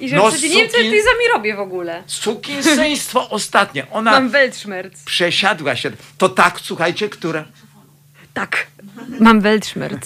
I 0.00 0.08
że 0.08 0.16
No, 0.16 0.28
przecież 0.30 0.50
nie 0.50 0.56
wiem, 0.62 0.68
co 0.70 0.76
ja 0.78 0.82
sukin- 0.82 0.86
tutaj 0.86 1.02
z 1.02 1.04
wami 1.04 1.24
robię 1.34 1.56
w 1.56 1.60
ogóle. 1.60 2.02
Sukinsyństwo 2.06 3.28
ostatnie. 3.30 3.90
Ona 3.90 4.10
Mam 4.10 4.28
Weltschmerz. 4.30 4.86
przesiadła 5.04 5.76
się. 5.76 5.90
To 6.18 6.28
tak, 6.28 6.60
słuchajcie, 6.62 7.08
która? 7.08 7.44
Tak. 8.34 8.66
Mam 9.20 9.40
Weltschmerz. 9.40 9.92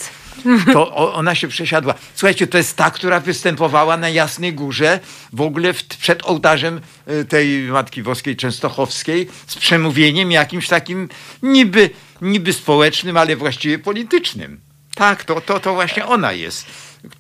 To 0.72 1.14
ona 1.14 1.34
się 1.34 1.48
przesiadła. 1.48 1.94
Słuchajcie, 2.14 2.46
to 2.46 2.58
jest 2.58 2.76
ta, 2.76 2.90
która 2.90 3.20
występowała 3.20 3.96
na 3.96 4.08
Jasnej 4.08 4.52
Górze, 4.54 5.00
w 5.32 5.40
ogóle 5.40 5.72
w, 5.72 5.84
przed 5.84 6.26
ołtarzem 6.26 6.80
y, 7.10 7.24
tej 7.24 7.48
Matki 7.62 8.02
Boskiej 8.02 8.36
Częstochowskiej, 8.36 9.28
z 9.46 9.56
przemówieniem 9.56 10.32
jakimś 10.32 10.68
takim 10.68 11.08
niby, 11.42 11.90
niby 12.22 12.52
społecznym, 12.52 13.16
ale 13.16 13.36
właściwie 13.36 13.78
politycznym. 13.78 14.60
Tak, 14.94 15.24
to, 15.24 15.40
to, 15.40 15.60
to 15.60 15.74
właśnie 15.74 16.06
ona 16.06 16.32
jest. 16.32 16.66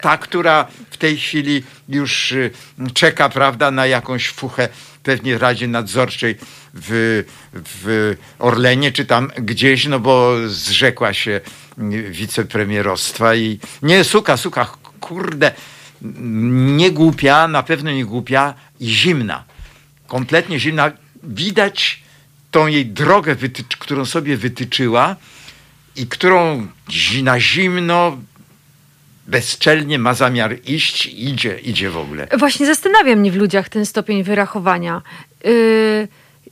Ta, 0.00 0.18
która 0.18 0.66
w 0.90 0.96
tej 0.96 1.16
chwili 1.16 1.62
już 1.88 2.32
y, 2.32 2.50
czeka, 2.94 3.28
prawda, 3.28 3.70
na 3.70 3.86
jakąś 3.86 4.28
fuchę 4.28 4.68
pewnie 5.02 5.38
w 5.38 5.42
Radzie 5.42 5.68
Nadzorczej 5.68 6.36
w, 6.74 7.24
w 7.52 8.14
Orlenie, 8.38 8.92
czy 8.92 9.04
tam 9.04 9.30
gdzieś, 9.38 9.86
no 9.86 10.00
bo 10.00 10.34
zrzekła 10.46 11.12
się 11.12 11.40
y, 11.78 12.10
wicepremierostwa 12.10 13.34
i 13.34 13.58
nie, 13.82 14.04
suka, 14.04 14.36
suka, 14.36 14.64
kurde, 15.00 15.52
nie 16.02 16.90
głupia, 16.90 17.48
na 17.48 17.62
pewno 17.62 17.90
nie 17.90 18.04
głupia 18.04 18.54
i 18.80 18.88
zimna. 18.88 19.44
Kompletnie 20.06 20.60
zimna. 20.60 20.92
Widać 21.22 22.02
tą 22.50 22.66
jej 22.66 22.86
drogę, 22.86 23.36
którą 23.78 24.04
sobie 24.04 24.36
wytyczyła 24.36 25.16
i 25.96 26.06
którą 26.06 26.66
na 27.22 27.40
zimno, 27.40 28.18
bezczelnie 29.28 29.98
ma 29.98 30.14
zamiar 30.14 30.56
iść, 30.66 31.06
idzie, 31.06 31.58
idzie 31.58 31.90
w 31.90 31.96
ogóle. 31.96 32.26
Właśnie 32.38 32.66
zastanawia 32.66 33.16
mnie 33.16 33.30
w 33.30 33.36
ludziach 33.36 33.68
ten 33.68 33.86
stopień 33.86 34.22
wyrachowania. 34.22 35.02
Yy, 35.44 36.08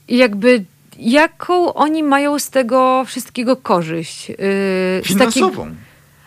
jakby 0.07 0.63
jaką 0.99 1.73
oni 1.73 2.03
mają 2.03 2.39
z 2.39 2.49
tego 2.49 3.03
wszystkiego 3.07 3.55
korzyść? 3.55 4.29
Yy, 4.29 4.35
takiej- 4.37 5.03
Finansową. 5.03 5.75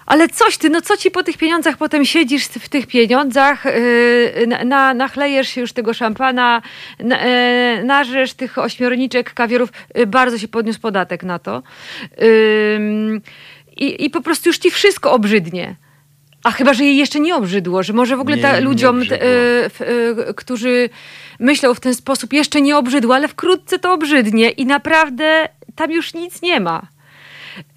Ale 0.07 0.29
coś 0.29 0.59
ty, 0.59 0.71
no 0.71 0.81
co 0.81 0.97
ci 0.97 1.11
po 1.11 1.23
tych 1.23 1.37
pieniądzach 1.37 1.77
potem 1.77 2.05
siedzisz 2.05 2.45
w 2.45 2.69
tych 2.69 2.87
pieniądzach, 2.87 3.65
yy, 3.65 4.47
na, 4.47 4.65
na, 4.65 4.95
nachlejesz 4.95 5.49
się 5.49 5.61
już 5.61 5.73
tego 5.73 5.95
szampana, 5.95 6.63
na, 6.99 7.27
yy, 7.27 7.85
narzesz 7.85 8.35
tych 8.35 8.59
ośmiorniczek, 8.59 9.35
kawierów, 9.35 9.69
yy, 9.95 10.07
bardzo 10.07 10.39
się 10.39 10.49
podniósł 10.49 10.81
podatek 10.81 11.23
na 11.23 11.39
to. 11.39 11.63
I, 13.77 14.05
I 14.05 14.11
po 14.11 14.21
prostu 14.21 14.49
już 14.49 14.59
ci 14.59 14.71
wszystko 14.71 15.13
obrzydnie. 15.13 15.77
A 16.49 16.51
chyba, 16.51 16.75
że 16.75 16.85
jej 16.85 16.97
jeszcze 16.97 17.21
nie 17.21 17.37
obrzydło, 17.37 17.83
że 17.83 17.93
może 17.93 18.17
w 18.17 18.21
ogóle 18.21 18.37
Nie, 18.37 18.43
ta, 18.43 18.61
ludziom, 18.61 19.01
yy, 19.01 19.09
f- 19.65 19.81
yy, 19.81 20.35
którzy 20.35 20.91
myślą 21.41 21.75
w 21.75 21.81
ten 21.81 21.95
sposób, 21.95 22.33
jeszcze 22.33 22.61
nie 22.61 22.77
obrzydło, 22.77 23.15
ale 23.15 23.29
wkrótce 23.29 23.79
to 23.79 23.93
obrzydnie 23.93 24.51
i 24.51 24.67
naprawdę 24.67 25.49
tam 25.75 25.91
już 25.91 26.15
nic 26.15 26.43
nie 26.43 26.61
ma. 26.61 26.87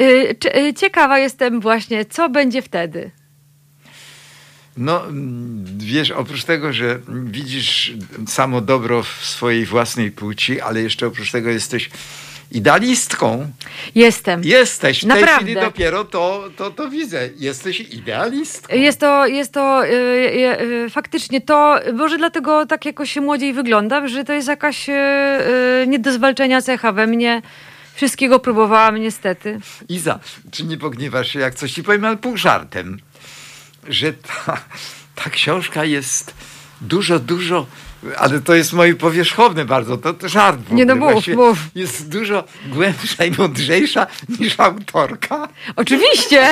Y, 0.02 0.74
Ciekawa 0.78 1.20
jestem 1.20 1.60
właśnie, 1.62 2.06
co 2.06 2.30
będzie 2.30 2.62
wtedy. 2.62 3.12
No, 4.78 5.04
wiesz, 5.78 6.12
oprócz 6.12 6.44
tego, 6.44 6.74
że 6.74 7.00
widzisz 7.10 7.94
samo 8.28 8.62
dobro 8.62 9.04
w 9.04 9.08
swojej 9.26 9.66
własnej 9.66 10.12
płci, 10.12 10.62
ale 10.62 10.82
jeszcze 10.82 11.08
oprócz 11.08 11.32
tego 11.32 11.50
jesteś 11.50 11.90
idealistką. 12.52 13.52
Jestem. 13.96 14.44
Jesteś. 14.44 14.98
W 14.98 15.02
tej 15.02 15.08
Naprawdę. 15.10 15.36
chwili 15.36 15.56
dopiero 15.56 16.06
to, 16.06 16.50
to, 16.58 16.72
to 16.72 16.90
widzę. 16.90 17.30
Jesteś 17.38 17.80
idealistką. 17.80 18.76
Jest 18.76 19.00
to, 19.00 19.28
jest 19.28 19.54
to 19.54 19.86
y, 19.86 19.90
y, 19.90 20.62
y, 20.62 20.90
faktycznie 20.90 21.42
to, 21.42 21.80
może 21.94 22.18
dlatego 22.18 22.66
tak 22.66 22.86
jakoś 22.86 23.16
młodziej 23.16 23.54
wyglądam, 23.54 24.08
że 24.08 24.24
to 24.24 24.34
jest 24.34 24.48
jakaś 24.48 24.88
nie 25.88 26.00
do 26.00 26.12
zwalczenia 26.12 26.62
cecha 26.62 26.92
we 26.92 27.08
mnie. 27.08 27.42
Wszystkiego 27.94 28.40
próbowałam 28.40 28.96
niestety. 28.96 29.60
Iza, 29.90 30.20
czy 30.52 30.64
nie 30.64 30.78
pogniewasz 30.78 31.28
się, 31.32 31.40
jak 31.40 31.56
coś 31.56 31.72
ci 31.72 31.84
powiem, 31.84 32.06
ale 32.06 32.18
pół 32.18 32.38
żartem, 32.38 33.00
że 33.88 34.14
ta, 34.14 34.62
ta 35.16 35.30
książka 35.30 35.86
jest 35.86 36.34
dużo, 36.82 37.20
dużo, 37.20 37.66
ale 38.18 38.42
to 38.42 38.56
jest 38.56 38.74
moje 38.74 38.96
powierzchowne 38.96 39.66
bardzo, 39.66 39.98
to, 39.98 40.14
to 40.14 40.30
żart 40.30 40.60
Nie, 40.72 40.86
no 40.86 40.96
mów, 40.96 41.12
Właściwie 41.12 41.38
mów. 41.38 41.58
Jest 41.76 42.10
dużo 42.10 42.44
głębsza 42.68 43.26
i 43.26 43.32
mądrzejsza 43.32 44.08
niż 44.40 44.60
autorka, 44.60 45.48
Oczywiście! 45.76 46.42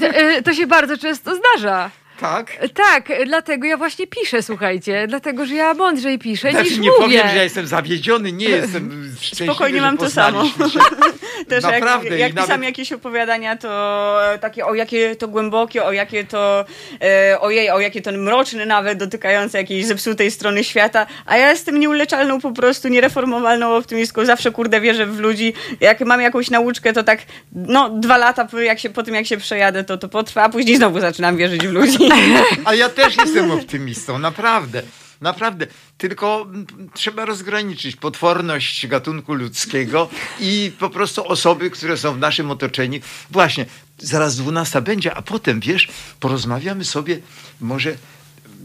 To, 0.00 0.06
y, 0.06 0.42
to 0.42 0.54
się 0.54 0.66
bardzo 0.66 0.98
często 0.98 1.30
zdarza. 1.36 1.90
Tak? 2.20 2.52
Tak, 2.74 3.12
dlatego 3.26 3.66
ja 3.66 3.76
właśnie 3.76 4.06
piszę, 4.06 4.42
słuchajcie. 4.42 5.06
Dlatego, 5.08 5.46
że 5.46 5.54
ja 5.54 5.74
mądrzej 5.74 6.18
piszę 6.18 6.50
Znaczy, 6.50 6.70
niż 6.70 6.78
nie 6.78 6.90
mówię. 6.90 7.02
powiem, 7.02 7.28
że 7.28 7.36
ja 7.36 7.42
jestem 7.42 7.66
zawiedziony, 7.66 8.32
nie 8.32 8.48
jestem 8.48 9.14
szczęśliwy, 9.20 9.52
Spokojnie 9.52 9.80
mam 9.80 9.98
to 9.98 10.10
samo. 10.10 10.42
Też 11.48 11.64
Naprawdę, 11.64 12.08
jak, 12.08 12.18
jak 12.18 12.34
nawet- 12.34 12.48
pisam 12.48 12.62
jakieś 12.62 12.92
opowiadania, 12.92 13.56
to 13.56 14.32
e, 14.34 14.38
takie 14.38 14.66
o 14.66 14.74
jakie 14.74 15.16
to 15.16 15.28
głębokie, 15.28 15.84
o 15.84 15.92
jakie 15.92 16.24
to 16.24 16.64
e, 17.02 17.40
ojej, 17.40 17.70
o 17.70 17.80
jakie 17.80 18.02
to 18.02 18.12
mroczne 18.12 18.66
nawet, 18.66 18.98
dotykające 18.98 19.58
jakiejś 19.58 19.86
zepsutej 19.86 20.30
strony 20.30 20.64
świata, 20.64 21.06
a 21.26 21.36
ja 21.36 21.50
jestem 21.50 21.80
nieuleczalną 21.80 22.40
po 22.40 22.52
prostu, 22.52 22.88
niereformowalną 22.88 23.74
optymistką, 23.76 24.24
zawsze 24.24 24.50
kurde 24.50 24.80
wierzę 24.80 25.06
w 25.06 25.20
ludzi, 25.20 25.52
jak 25.80 26.00
mam 26.00 26.20
jakąś 26.20 26.50
nauczkę, 26.50 26.92
to 26.92 27.02
tak 27.02 27.20
no 27.52 27.90
dwa 27.90 28.16
lata 28.16 28.44
po, 28.44 28.58
jak 28.60 28.78
się, 28.78 28.90
po 28.90 29.02
tym 29.02 29.14
jak 29.14 29.26
się 29.26 29.36
przejadę, 29.36 29.84
to 29.84 29.98
to 29.98 30.08
potrwa, 30.08 30.42
a 30.42 30.48
później 30.48 30.76
znowu 30.76 31.00
zaczynam 31.00 31.36
wierzyć 31.36 31.66
w 31.66 31.72
ludzi. 31.72 32.07
Ale 32.64 32.76
ja 32.76 32.88
też 32.88 33.16
jestem 33.16 33.50
optymistą, 33.50 34.18
naprawdę. 34.18 34.82
Naprawdę. 35.20 35.66
Tylko 35.98 36.46
trzeba 36.94 37.24
rozgraniczyć 37.24 37.96
potworność 37.96 38.86
gatunku 38.86 39.34
ludzkiego 39.34 40.08
i 40.40 40.72
po 40.78 40.90
prostu 40.90 41.28
osoby, 41.28 41.70
które 41.70 41.96
są 41.96 42.14
w 42.14 42.18
naszym 42.18 42.50
otoczeniu. 42.50 43.00
Właśnie, 43.30 43.66
zaraz 43.98 44.36
12 44.36 44.82
będzie, 44.82 45.14
a 45.14 45.22
potem, 45.22 45.60
wiesz, 45.60 45.88
porozmawiamy 46.20 46.84
sobie, 46.84 47.18
może 47.60 47.94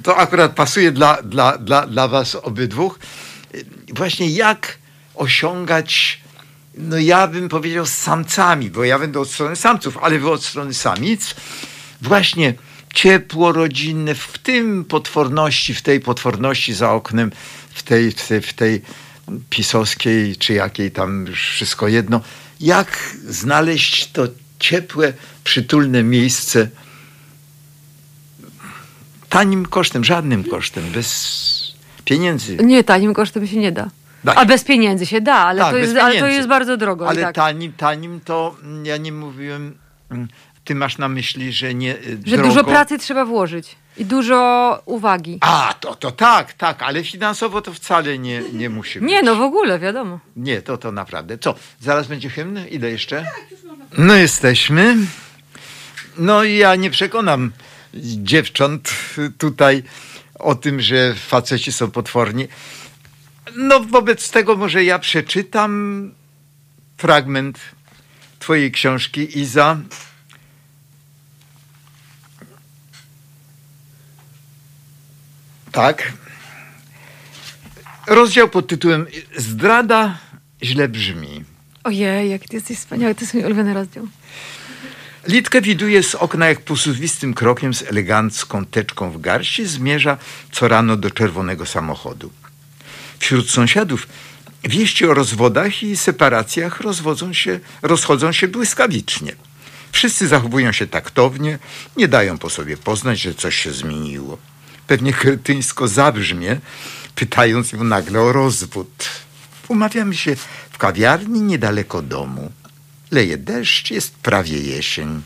to 0.04 0.18
akurat 0.18 0.56
pasuje 0.56 0.92
dla, 0.92 1.22
dla, 1.22 1.58
dla, 1.58 1.88
dla 1.88 2.08
was 2.08 2.36
obydwóch, 2.36 3.00
właśnie 3.90 4.30
jak 4.30 4.78
osiągać 5.16 6.24
no 6.78 6.98
ja 6.98 7.28
bym 7.28 7.50
powiedział 7.50 7.86
z 7.86 7.94
samcami, 7.94 8.70
bo 8.70 8.84
ja 8.84 9.00
będę 9.00 9.20
od 9.20 9.30
strony 9.30 9.56
samców, 9.56 9.98
ale 9.98 10.20
wy 10.20 10.32
od 10.32 10.44
strony 10.44 10.74
samic, 10.74 11.36
właśnie 12.02 12.54
ciepło 12.94 13.52
rodzinne, 13.52 14.16
w 14.16 14.38
tym 14.38 14.86
potworności, 14.86 15.74
w 15.74 15.82
tej 15.82 16.00
potworności 16.00 16.74
za 16.74 16.92
oknem, 16.92 17.32
w 17.70 17.84
tej, 17.84 18.12
w 18.12 18.28
tej, 18.28 18.42
w 18.42 18.54
tej 18.54 18.82
pisowskiej, 19.50 20.36
czy 20.36 20.54
jakiej 20.54 20.92
tam 20.92 21.26
już 21.26 21.50
wszystko 21.50 21.88
jedno, 21.88 22.22
jak 22.60 23.16
znaleźć 23.28 24.12
to 24.12 24.28
ciepłe, 24.60 25.14
przytulne 25.44 26.04
miejsce 26.04 26.68
tanim 29.30 29.66
kosztem, 29.66 30.04
żadnym 30.04 30.44
kosztem, 30.44 30.84
bez 30.94 31.74
pieniędzy. 32.06 32.58
Nie, 32.58 32.84
tanim 32.84 33.14
kosztem 33.14 33.48
się 33.48 33.58
nie 33.58 33.72
da. 33.72 33.90
Da 34.24 34.36
A 34.36 34.46
bez 34.46 34.64
pieniędzy 34.64 35.06
się 35.06 35.22
da, 35.22 35.36
ale, 35.36 35.62
Tak, 35.62 35.72
to, 35.72 35.78
jest, 35.78 35.98
ale 35.98 36.20
to 36.20 36.28
jest 36.28 36.48
bardzo 36.48 36.78
drogo. 36.78 37.10
Ale 37.10 37.22
tak. 37.22 37.36
tanim, 37.36 37.74
tanim 37.74 38.20
to 38.20 38.56
mm, 38.64 38.86
ja 38.86 38.98
nie 38.98 39.12
mówiłem. 39.12 39.78
Ty 40.64 40.76
masz 40.76 40.98
na 40.98 41.10
myśli, 41.10 41.54
że 41.54 41.74
nie. 41.74 41.96
y, 41.98 42.04
Że 42.04 42.16
drogo. 42.38 42.44
dużo 42.50 42.64
pracy 42.64 42.98
trzeba 43.00 43.26
włożyć 43.26 43.76
i 43.98 44.06
dużo 44.06 44.82
uwagi. 44.86 45.38
A, 45.42 45.74
to, 45.80 45.96
to 45.96 46.12
tak, 46.12 46.54
tak, 46.54 46.82
ale 46.84 47.04
finansowo 47.04 47.62
to 47.62 47.74
wcale 47.74 48.18
nie, 48.20 48.42
nie 48.54 48.70
musi 48.70 49.00
być. 49.00 49.10
Nie, 49.10 49.22
no 49.24 49.36
w 49.36 49.42
ogóle, 49.42 49.80
wiadomo. 49.80 50.20
Nie, 50.36 50.62
to 50.62 50.78
to 50.78 50.92
naprawdę. 50.92 51.38
Co? 51.38 51.56
Zaraz 51.80 52.08
będzie 52.08 52.30
hymn? 52.30 52.60
Ile 52.70 52.92
jeszcze? 52.92 53.26
No 53.98 54.16
jesteśmy. 54.16 54.96
No 56.18 56.44
i 56.44 56.58
ja 56.58 56.76
nie 56.76 56.90
przekonam 56.92 57.52
dziewcząt 58.24 58.94
tutaj 59.38 59.84
o 60.40 60.56
tym, 60.56 60.82
że 60.82 61.14
faceci 61.16 61.72
są 61.72 61.92
potworni. 61.92 62.48
No 63.56 63.80
wobec 63.80 64.32
tego 64.32 64.56
może 64.56 64.84
ja 64.84 65.00
przeczytam 65.00 66.12
fragment 66.98 67.60
twojej 68.40 68.72
książki 68.72 69.40
Iza. 69.40 69.78
Tak. 75.74 76.14
Rozdział 78.08 78.50
pod 78.50 78.68
tytułem 78.68 79.08
Zdrada 79.38 80.18
źle 80.64 80.88
brzmi. 80.88 81.44
Ojej, 81.84 82.30
jak 82.30 82.42
ty 82.42 82.56
jesteś 82.56 82.78
wspaniały, 82.78 83.16
to 83.16 83.22
jest 83.22 83.34
mój 83.34 83.44
ulubiony 83.44 83.74
rozdział. 83.74 84.08
Litkę 85.28 85.62
widuje 85.62 86.04
z 86.04 86.16
okna, 86.16 86.48
jak 86.48 86.62
posuwistym 86.62 87.34
krokiem 87.34 87.74
z 87.74 87.82
elegancką 87.82 88.66
teczką 88.66 89.12
w 89.12 89.22
garści 89.22 89.66
zmierza 89.66 90.18
co 90.52 90.68
rano 90.68 90.98
do 90.98 91.12
czerwonego 91.12 91.66
samochodu. 91.66 92.32
Wśród 93.20 93.50
sąsiadów 93.50 94.08
wieści 94.64 95.06
o 95.06 95.14
rozwodach 95.14 95.84
i 95.84 95.98
separacjach 95.98 96.82
rozwodzą 96.82 97.34
się, 97.34 97.60
rozchodzą 97.82 98.32
się 98.32 98.48
błyskawicznie. 98.48 99.36
Wszyscy 99.92 100.28
zachowują 100.28 100.72
się 100.72 100.88
taktownie, 100.88 101.60
nie 101.98 102.08
dają 102.08 102.38
po 102.38 102.50
sobie 102.50 102.78
poznać, 102.78 103.20
że 103.20 103.34
coś 103.34 103.56
się 103.56 103.72
zmieniło. 103.72 104.38
Pewnie 104.88 105.14
kretyńsko 105.14 105.88
zabrzmie, 105.88 106.60
pytając 107.16 107.72
ją 107.72 107.84
nagle 107.84 108.22
o 108.22 108.32
rozwód. 108.32 109.10
Umawiamy 109.68 110.16
się 110.16 110.36
w 110.72 110.78
kawiarni 110.78 111.42
niedaleko 111.42 112.02
domu. 112.02 112.52
Leje 113.12 113.38
deszcz, 113.38 113.92
jest 113.92 114.16
prawie 114.16 114.60
jesień. 114.60 115.22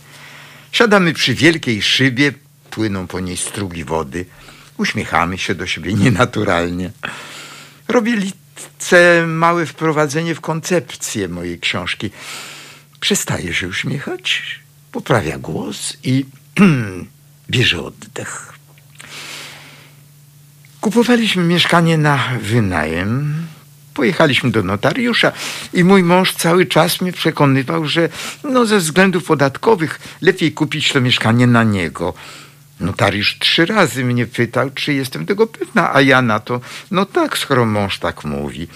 Siadamy 0.72 1.14
przy 1.14 1.36
wielkiej 1.36 1.82
szybie, 1.82 2.34
płyną 2.70 3.08
po 3.08 3.20
niej 3.20 3.38
strugi 3.38 3.84
wody. 3.84 4.26
Uśmiechamy 4.78 5.38
się 5.38 5.56
do 5.56 5.68
siebie 5.68 5.94
nienaturalnie. 5.94 6.92
Robię 7.88 8.16
Litce 8.16 9.28
małe 9.28 9.66
wprowadzenie 9.66 10.36
w 10.36 10.42
koncepcję 10.42 11.28
mojej 11.28 11.60
książki. 11.60 12.10
Przestaje 13.00 13.54
się 13.54 13.68
uśmiechać, 13.68 14.60
poprawia 14.92 15.38
głos 15.38 15.98
i 16.04 16.26
bierze 17.50 17.82
oddech. 17.82 18.57
Kupowaliśmy 20.88 21.44
mieszkanie 21.44 21.98
na 21.98 22.30
wynajem. 22.42 23.36
Pojechaliśmy 23.94 24.52
do 24.52 24.64
notariusza 24.64 25.32
i 25.74 25.84
mój 25.84 26.04
mąż 26.04 26.34
cały 26.34 26.66
czas 26.66 27.02
mnie 27.02 27.12
przekonywał, 27.12 27.86
że 27.88 28.10
no 28.44 28.66
ze 28.66 28.78
względów 28.78 29.24
podatkowych 29.24 30.00
lepiej 30.22 30.52
kupić 30.52 30.92
to 30.92 31.02
mieszkanie 31.02 31.48
na 31.48 31.64
niego. 31.64 32.14
Notariusz 32.80 33.40
trzy 33.40 33.66
razy 33.66 34.06
mnie 34.06 34.26
pytał, 34.26 34.70
czy 34.70 34.94
jestem 34.94 35.26
tego 35.26 35.48
pewna, 35.48 35.96
a 35.96 36.02
ja 36.02 36.22
na 36.22 36.40
to, 36.40 36.62
no 36.92 37.06
tak, 37.06 37.38
skoro 37.38 37.66
mąż 37.66 38.00
tak 38.00 38.24
mówi. 38.24 38.68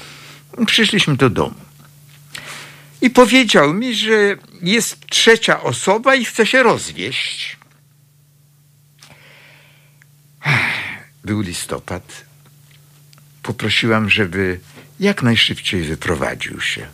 Przyszliśmy 0.65 1.15
do 1.15 1.29
domu. 1.29 1.55
I 3.01 3.09
powiedział 3.09 3.73
mi, 3.73 3.95
że 3.95 4.37
jest 4.61 5.07
trzecia 5.09 5.61
osoba 5.61 6.15
i 6.15 6.25
chce 6.25 6.45
się 6.45 6.63
rozwieść. 6.63 7.57
Był 11.25 11.41
listopad. 11.41 12.25
Poprosiłam, 13.43 14.09
żeby 14.09 14.59
jak 14.99 15.23
najszybciej 15.23 15.83
wyprowadził 15.83 16.61
się. 16.61 16.87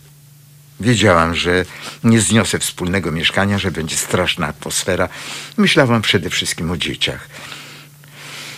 Wiedziałam, 0.80 1.36
że 1.36 1.66
nie 2.04 2.22
zniosę 2.22 2.60
wspólnego 2.60 3.12
mieszkania, 3.12 3.58
że 3.58 3.72
będzie 3.72 3.98
straszna 3.98 4.48
atmosfera. 4.48 5.10
Myślałam 5.58 6.02
przede 6.02 6.30
wszystkim 6.30 6.72
o 6.72 6.78
dzieciach. 6.78 7.30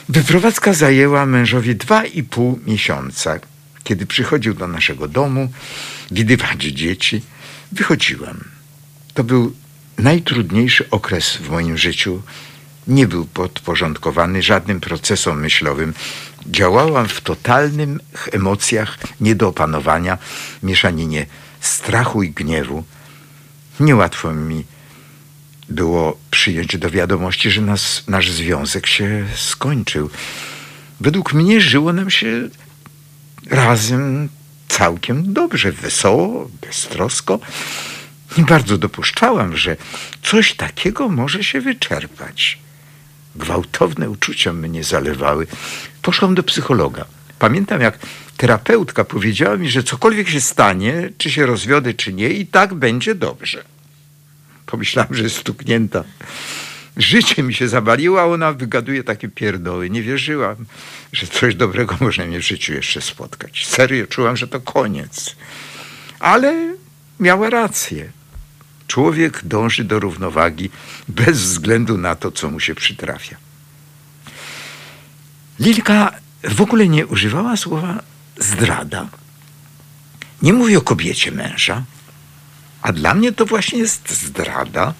Wyprowadzka 0.09 0.73
zajęła 0.73 1.25
mężowi 1.25 1.75
dwa 1.75 2.05
i 2.05 2.23
pół 2.23 2.59
miesiąca. 2.65 3.39
Kiedy 3.83 4.05
przychodził 4.05 4.53
do 4.53 4.67
naszego 4.67 5.07
domu 5.07 5.51
widywać 6.11 6.63
dzieci, 6.63 7.21
wychodziłam. 7.71 8.43
To 9.13 9.23
był 9.23 9.55
najtrudniejszy 9.97 10.89
okres 10.89 11.35
w 11.35 11.49
moim 11.49 11.77
życiu. 11.77 12.21
Nie 12.89 13.07
był 13.07 13.25
podporządkowany 13.25 14.41
żadnym 14.41 14.79
procesom 14.79 15.39
myślowym. 15.39 15.93
Działałam 16.45 17.07
w 17.07 17.21
totalnych 17.21 18.01
emocjach 18.31 18.97
nie 19.21 19.35
do 19.35 19.47
opanowania, 19.47 20.17
mieszaninie 20.63 21.25
strachu 21.61 22.23
i 22.23 22.29
gniewu. 22.31 22.83
Niełatwo 23.79 24.33
mi 24.33 24.65
było 25.69 26.17
przyjąć 26.31 26.77
do 26.77 26.89
wiadomości, 26.89 27.51
że 27.51 27.61
nas, 27.61 28.03
nasz 28.07 28.31
związek 28.31 28.87
się 28.87 29.25
skończył. 29.35 30.09
Według 30.99 31.33
mnie 31.33 31.61
żyło 31.61 31.93
nam 31.93 32.09
się 32.09 32.49
razem 33.49 34.29
całkiem 34.67 35.33
dobrze, 35.33 35.71
wesoło, 35.71 36.49
beztrosko. 36.61 37.39
I 38.37 38.41
bardzo 38.41 38.77
dopuszczałam, 38.77 39.57
że 39.57 39.77
coś 40.23 40.53
takiego 40.53 41.09
może 41.09 41.43
się 41.43 41.61
wyczerpać. 41.61 42.59
Gwałtowne 43.39 44.09
uczucia 44.09 44.53
mnie 44.53 44.83
zalewały. 44.83 45.47
Poszłam 46.01 46.35
do 46.35 46.43
psychologa. 46.43 47.05
Pamiętam, 47.39 47.81
jak 47.81 47.99
terapeutka 48.37 49.03
powiedziała 49.03 49.57
mi, 49.57 49.69
że 49.69 49.83
cokolwiek 49.83 50.29
się 50.29 50.41
stanie, 50.41 51.09
czy 51.17 51.31
się 51.31 51.45
rozwiodę, 51.45 51.93
czy 51.93 52.13
nie, 52.13 52.29
i 52.29 52.47
tak 52.47 52.73
będzie 52.73 53.15
dobrze. 53.15 53.63
Pomyślałam, 54.65 55.13
że 55.13 55.23
jest 55.23 55.37
stuknięta. 55.37 56.03
Życie 56.97 57.43
mi 57.43 57.53
się 57.53 57.67
zawaliło, 57.67 58.21
a 58.21 58.25
ona 58.25 58.53
wygaduje 58.53 59.03
takie 59.03 59.29
pierdoły. 59.29 59.89
Nie 59.89 60.01
wierzyłam, 60.01 60.55
że 61.13 61.27
coś 61.27 61.55
dobrego 61.55 61.97
może 61.99 62.25
mnie 62.25 62.39
w 62.39 62.47
życiu 62.47 62.73
jeszcze 62.73 63.01
spotkać. 63.01 63.65
Serio, 63.67 64.07
czułam, 64.07 64.37
że 64.37 64.47
to 64.47 64.59
koniec. 64.61 65.35
Ale 66.19 66.75
miała 67.19 67.49
rację. 67.49 68.11
Człowiek 68.89 69.41
dąży 69.43 69.83
do 69.83 69.99
równowagi 69.99 70.69
bez 71.07 71.41
względu 71.41 71.97
na 71.97 72.15
to, 72.15 72.31
co 72.31 72.49
mu 72.49 72.59
się 72.59 72.75
przytrafia. 72.75 73.37
Lilka 75.59 76.11
w 76.43 76.61
ogóle 76.61 76.87
nie 76.87 77.07
używała 77.07 77.57
słowa 77.57 78.03
zdrada. 78.37 79.09
Nie 80.41 80.53
mówi 80.53 80.77
o 80.77 80.81
kobiecie 80.81 81.31
męża, 81.31 81.83
a 82.81 82.93
dla 82.93 83.13
mnie 83.13 83.31
to 83.31 83.45
właśnie 83.45 83.79
jest 83.79 84.09
zdrada, 84.09 84.93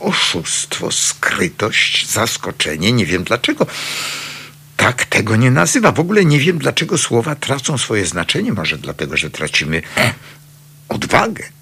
oszustwo, 0.00 0.92
skrytość, 0.92 2.10
zaskoczenie. 2.10 2.92
Nie 2.92 3.06
wiem 3.06 3.24
dlaczego 3.24 3.66
tak 4.76 5.04
tego 5.04 5.36
nie 5.36 5.50
nazywa. 5.50 5.92
W 5.92 6.00
ogóle 6.00 6.24
nie 6.24 6.38
wiem, 6.38 6.58
dlaczego 6.58 6.98
słowa 6.98 7.34
tracą 7.34 7.78
swoje 7.78 8.06
znaczenie. 8.06 8.52
Może 8.52 8.78
dlatego, 8.78 9.16
że 9.16 9.30
tracimy 9.30 9.82
odwagę. 10.88 11.53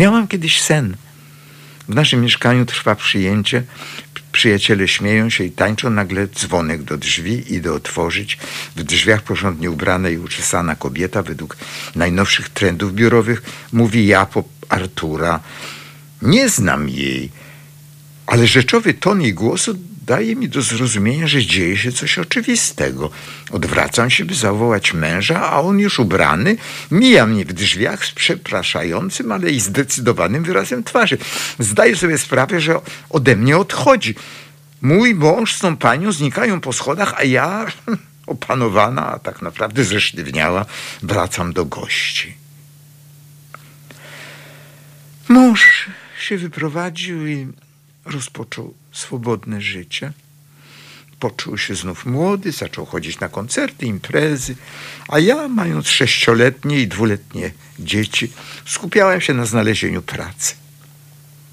Miałam 0.00 0.28
kiedyś 0.28 0.60
sen. 0.60 0.96
W 1.88 1.94
naszym 1.94 2.20
mieszkaniu 2.20 2.66
trwa 2.66 2.94
przyjęcie. 2.94 3.62
Przyjaciele 4.32 4.88
śmieją 4.88 5.30
się 5.30 5.44
i 5.44 5.50
tańczą, 5.50 5.90
nagle 5.90 6.28
dzwonek 6.28 6.82
do 6.82 6.96
drzwi, 6.96 7.54
idę 7.54 7.72
otworzyć. 7.72 8.38
W 8.76 8.82
drzwiach 8.82 9.22
porządnie 9.22 9.70
ubrana 9.70 10.08
i 10.08 10.18
uczesana 10.18 10.76
kobieta 10.76 11.22
według 11.22 11.56
najnowszych 11.94 12.48
trendów 12.48 12.94
biurowych 12.94 13.42
mówi 13.72 14.06
ja 14.06 14.26
po 14.26 14.44
Artura. 14.68 15.40
Nie 16.22 16.48
znam 16.48 16.88
jej, 16.88 17.30
ale 18.26 18.46
rzeczowy 18.46 18.94
ton 18.94 19.22
jej 19.22 19.34
głosu 19.34 19.78
daje 20.10 20.36
mi 20.36 20.48
do 20.48 20.62
zrozumienia, 20.62 21.26
że 21.26 21.46
dzieje 21.46 21.76
się 21.76 21.92
coś 21.92 22.18
oczywistego. 22.18 23.10
Odwracam 23.50 24.10
się, 24.10 24.24
by 24.24 24.34
zawołać 24.34 24.94
męża, 24.94 25.50
a 25.50 25.60
on 25.60 25.78
już 25.78 25.98
ubrany 25.98 26.56
mija 26.90 27.26
mnie 27.26 27.44
w 27.44 27.52
drzwiach 27.52 28.06
z 28.06 28.12
przepraszającym, 28.12 29.32
ale 29.32 29.50
i 29.50 29.60
zdecydowanym 29.60 30.44
wyrazem 30.44 30.84
twarzy. 30.84 31.18
Zdaję 31.58 31.96
sobie 31.96 32.18
sprawę, 32.18 32.60
że 32.60 32.80
ode 33.10 33.36
mnie 33.36 33.58
odchodzi. 33.58 34.14
Mój 34.82 35.14
mąż 35.14 35.54
z 35.54 35.58
tą 35.58 35.76
panią 35.76 36.12
znikają 36.12 36.60
po 36.60 36.72
schodach, 36.72 37.14
a 37.16 37.24
ja, 37.24 37.66
opanowana, 38.34 39.06
a 39.06 39.18
tak 39.18 39.42
naprawdę 39.42 39.84
zesztywniała, 39.84 40.66
wracam 41.02 41.52
do 41.52 41.64
gości. 41.64 42.34
Mąż 45.28 45.86
się 46.20 46.38
wyprowadził 46.38 47.26
i 47.26 47.48
rozpoczął 48.04 48.79
swobodne 49.00 49.60
życie. 49.60 50.12
Poczuł 51.20 51.58
się 51.58 51.74
znów 51.74 52.06
młody, 52.06 52.52
zaczął 52.52 52.86
chodzić 52.86 53.20
na 53.20 53.28
koncerty, 53.28 53.86
imprezy, 53.86 54.56
a 55.08 55.18
ja, 55.18 55.48
mając 55.48 55.88
sześcioletnie 55.88 56.80
i 56.80 56.88
dwuletnie 56.88 57.50
dzieci, 57.78 58.32
skupiałem 58.66 59.20
się 59.20 59.34
na 59.34 59.46
znalezieniu 59.46 60.02
pracy. 60.02 60.54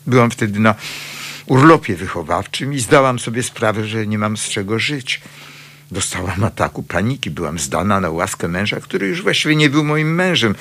Byłam 0.08 0.32
wtedy 0.32 0.60
na 0.60 0.76
urlopie 1.46 1.96
wychowawczym 1.96 2.74
i 2.74 2.80
zdałam 2.80 3.20
sobie 3.20 3.44
sprawę, 3.44 3.88
że 3.88 4.08
nie 4.08 4.18
mam 4.18 4.38
z 4.38 4.50
czego 4.50 4.80
żyć. 4.80 5.22
Dostałam 5.92 6.44
ataku 6.44 6.84
paniki, 6.84 7.32
byłam 7.32 7.60
zdana 7.60 8.00
na 8.00 8.10
łaskę 8.10 8.48
męża, 8.48 8.80
który 8.80 9.08
już 9.08 9.22
właściwie 9.22 9.56
nie 9.56 9.70
był 9.70 9.84
moim 9.84 10.16
mężem. 10.16 10.56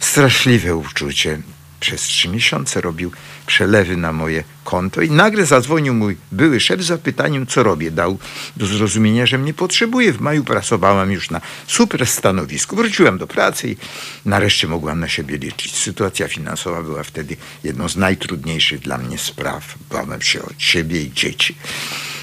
Straszliwe 0.00 0.76
uczucie. 0.76 1.40
Przez 1.80 2.02
trzy 2.02 2.28
miesiące 2.28 2.80
robił 2.80 3.12
przelewy 3.50 3.96
na 3.96 4.12
moje 4.12 4.44
konto 4.64 5.02
i 5.02 5.10
nagle 5.10 5.46
zadzwonił 5.46 5.94
mój 5.94 6.16
były 6.32 6.60
szef 6.60 6.82
z 6.82 6.86
zapytaniem, 6.86 7.46
co 7.46 7.62
robię. 7.62 7.90
Dał 7.90 8.18
do 8.56 8.66
zrozumienia, 8.66 9.26
że 9.26 9.38
mnie 9.38 9.54
potrzebuje. 9.54 10.12
W 10.12 10.20
maju 10.20 10.44
pracowałam 10.44 11.12
już 11.12 11.30
na 11.30 11.40
super 11.66 12.06
stanowisku. 12.06 12.76
Wróciłam 12.76 13.18
do 13.18 13.26
pracy 13.26 13.68
i 13.70 13.76
nareszcie 14.24 14.68
mogłam 14.68 15.00
na 15.00 15.08
siebie 15.08 15.38
liczyć. 15.38 15.76
Sytuacja 15.76 16.28
finansowa 16.28 16.82
była 16.82 17.02
wtedy 17.02 17.36
jedną 17.64 17.88
z 17.88 17.96
najtrudniejszych 17.96 18.80
dla 18.80 18.98
mnie 18.98 19.18
spraw. 19.18 19.74
Bałem 19.90 20.22
się 20.22 20.42
o 20.42 20.48
siebie 20.58 21.02
i 21.02 21.12
dzieci. 21.12 21.54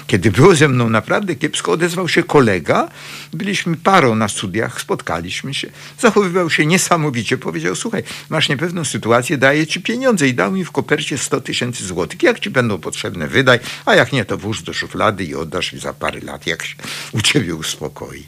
Kiedy 0.08 0.30
było 0.30 0.54
ze 0.54 0.68
mną 0.68 0.90
naprawdę 0.90 1.34
kiepsko, 1.34 1.72
odezwał 1.72 2.08
się 2.08 2.22
kolega. 2.22 2.88
Byliśmy 3.32 3.76
parą 3.76 4.14
na 4.14 4.28
studiach, 4.28 4.80
spotkaliśmy 4.80 5.54
się. 5.54 5.70
Zachowywał 5.98 6.50
się 6.50 6.66
niesamowicie. 6.66 7.38
Powiedział, 7.38 7.74
słuchaj, 7.74 8.02
masz 8.28 8.48
niepewną 8.48 8.84
sytuację, 8.84 9.38
daję 9.38 9.66
ci 9.66 9.80
pieniądze 9.80 10.28
i 10.28 10.34
dał 10.34 10.52
mi 10.52 10.64
w 10.64 10.70
kopercie 10.70 11.17
100 11.18 11.40
tysięcy 11.40 11.86
złotych. 11.86 12.22
Jak 12.22 12.40
ci 12.40 12.50
będą 12.50 12.78
potrzebne, 12.78 13.28
wydaj, 13.28 13.58
a 13.84 13.94
jak 13.94 14.12
nie, 14.12 14.24
to 14.24 14.38
włóż 14.38 14.62
do 14.62 14.72
szuflady 14.72 15.24
i 15.24 15.34
oddasz 15.34 15.72
mi 15.72 15.80
za 15.80 15.92
parę 15.92 16.20
lat, 16.20 16.46
jak 16.46 16.64
się 16.64 16.74
u 17.12 17.20
ciebie 17.20 17.54
uspokoi. 17.54 18.26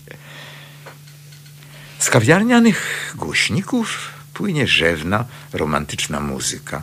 Z 1.98 2.10
kawiarnianych 2.10 3.12
głośników 3.16 4.10
płynie 4.34 4.66
rzewna, 4.66 5.24
romantyczna 5.52 6.20
muzyka. 6.20 6.82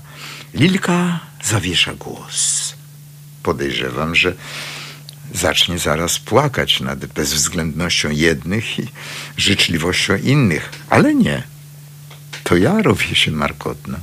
Lilka 0.54 1.20
zawiesza 1.44 1.94
głos. 1.94 2.74
Podejrzewam, 3.44 4.16
że 4.16 4.34
zacznie 5.34 5.80
zaraz 5.80 6.20
płakać 6.20 6.80
nad 6.80 7.06
bezwzględnością 7.06 8.10
jednych 8.10 8.80
i 8.80 8.88
życzliwością 9.38 10.16
innych. 10.16 10.70
Ale 10.90 11.16
nie. 11.16 11.44
To 12.44 12.58
ja 12.58 12.82
robię 12.82 13.16
się 13.16 13.32
markotna. 13.32 14.00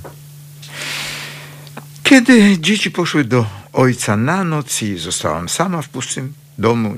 Kiedy 2.05 2.59
dzieci 2.59 2.91
poszły 2.91 3.25
do 3.25 3.47
ojca 3.73 4.17
na 4.17 4.45
noc 4.45 4.83
i 4.83 4.99
zostałam 4.99 5.49
sama 5.49 5.83
w 5.83 5.89
pustym 5.89 6.33
domu, 6.59 6.97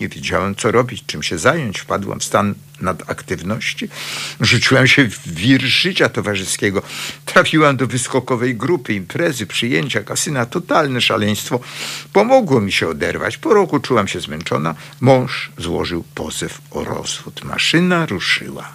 nie 0.00 0.08
wiedziałem, 0.08 0.54
co 0.54 0.70
robić, 0.70 1.04
czym 1.06 1.22
się 1.22 1.38
zająć. 1.38 1.78
Wpadłam 1.78 2.20
w 2.20 2.24
stan 2.24 2.54
nadaktywności. 2.80 3.88
Rzuciłam 4.40 4.86
się 4.86 5.08
w 5.08 5.28
wir 5.34 5.62
życia 5.62 6.08
towarzyskiego. 6.08 6.82
Trafiłam 7.24 7.76
do 7.76 7.86
wyskokowej 7.86 8.54
grupy, 8.54 8.94
imprezy, 8.94 9.46
przyjęcia, 9.46 10.02
kasyna. 10.02 10.46
Totalne 10.46 11.00
szaleństwo. 11.00 11.60
Pomogło 12.12 12.60
mi 12.60 12.72
się 12.72 12.88
oderwać. 12.88 13.36
Po 13.36 13.54
roku 13.54 13.80
czułam 13.80 14.08
się 14.08 14.20
zmęczona. 14.20 14.74
Mąż 15.00 15.50
złożył 15.58 16.04
pozew 16.14 16.60
o 16.70 16.84
rozwód. 16.84 17.44
Maszyna 17.44 18.06
ruszyła. 18.06 18.68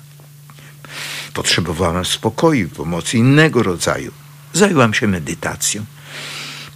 Potrzebowałam 1.34 2.06
spokoju, 2.06 2.70
pomocy 2.70 3.18
innego 3.18 3.64
rodzaju. 3.64 4.21
Zajęłam 4.54 4.94
się 4.94 5.08
medytacją. 5.08 5.86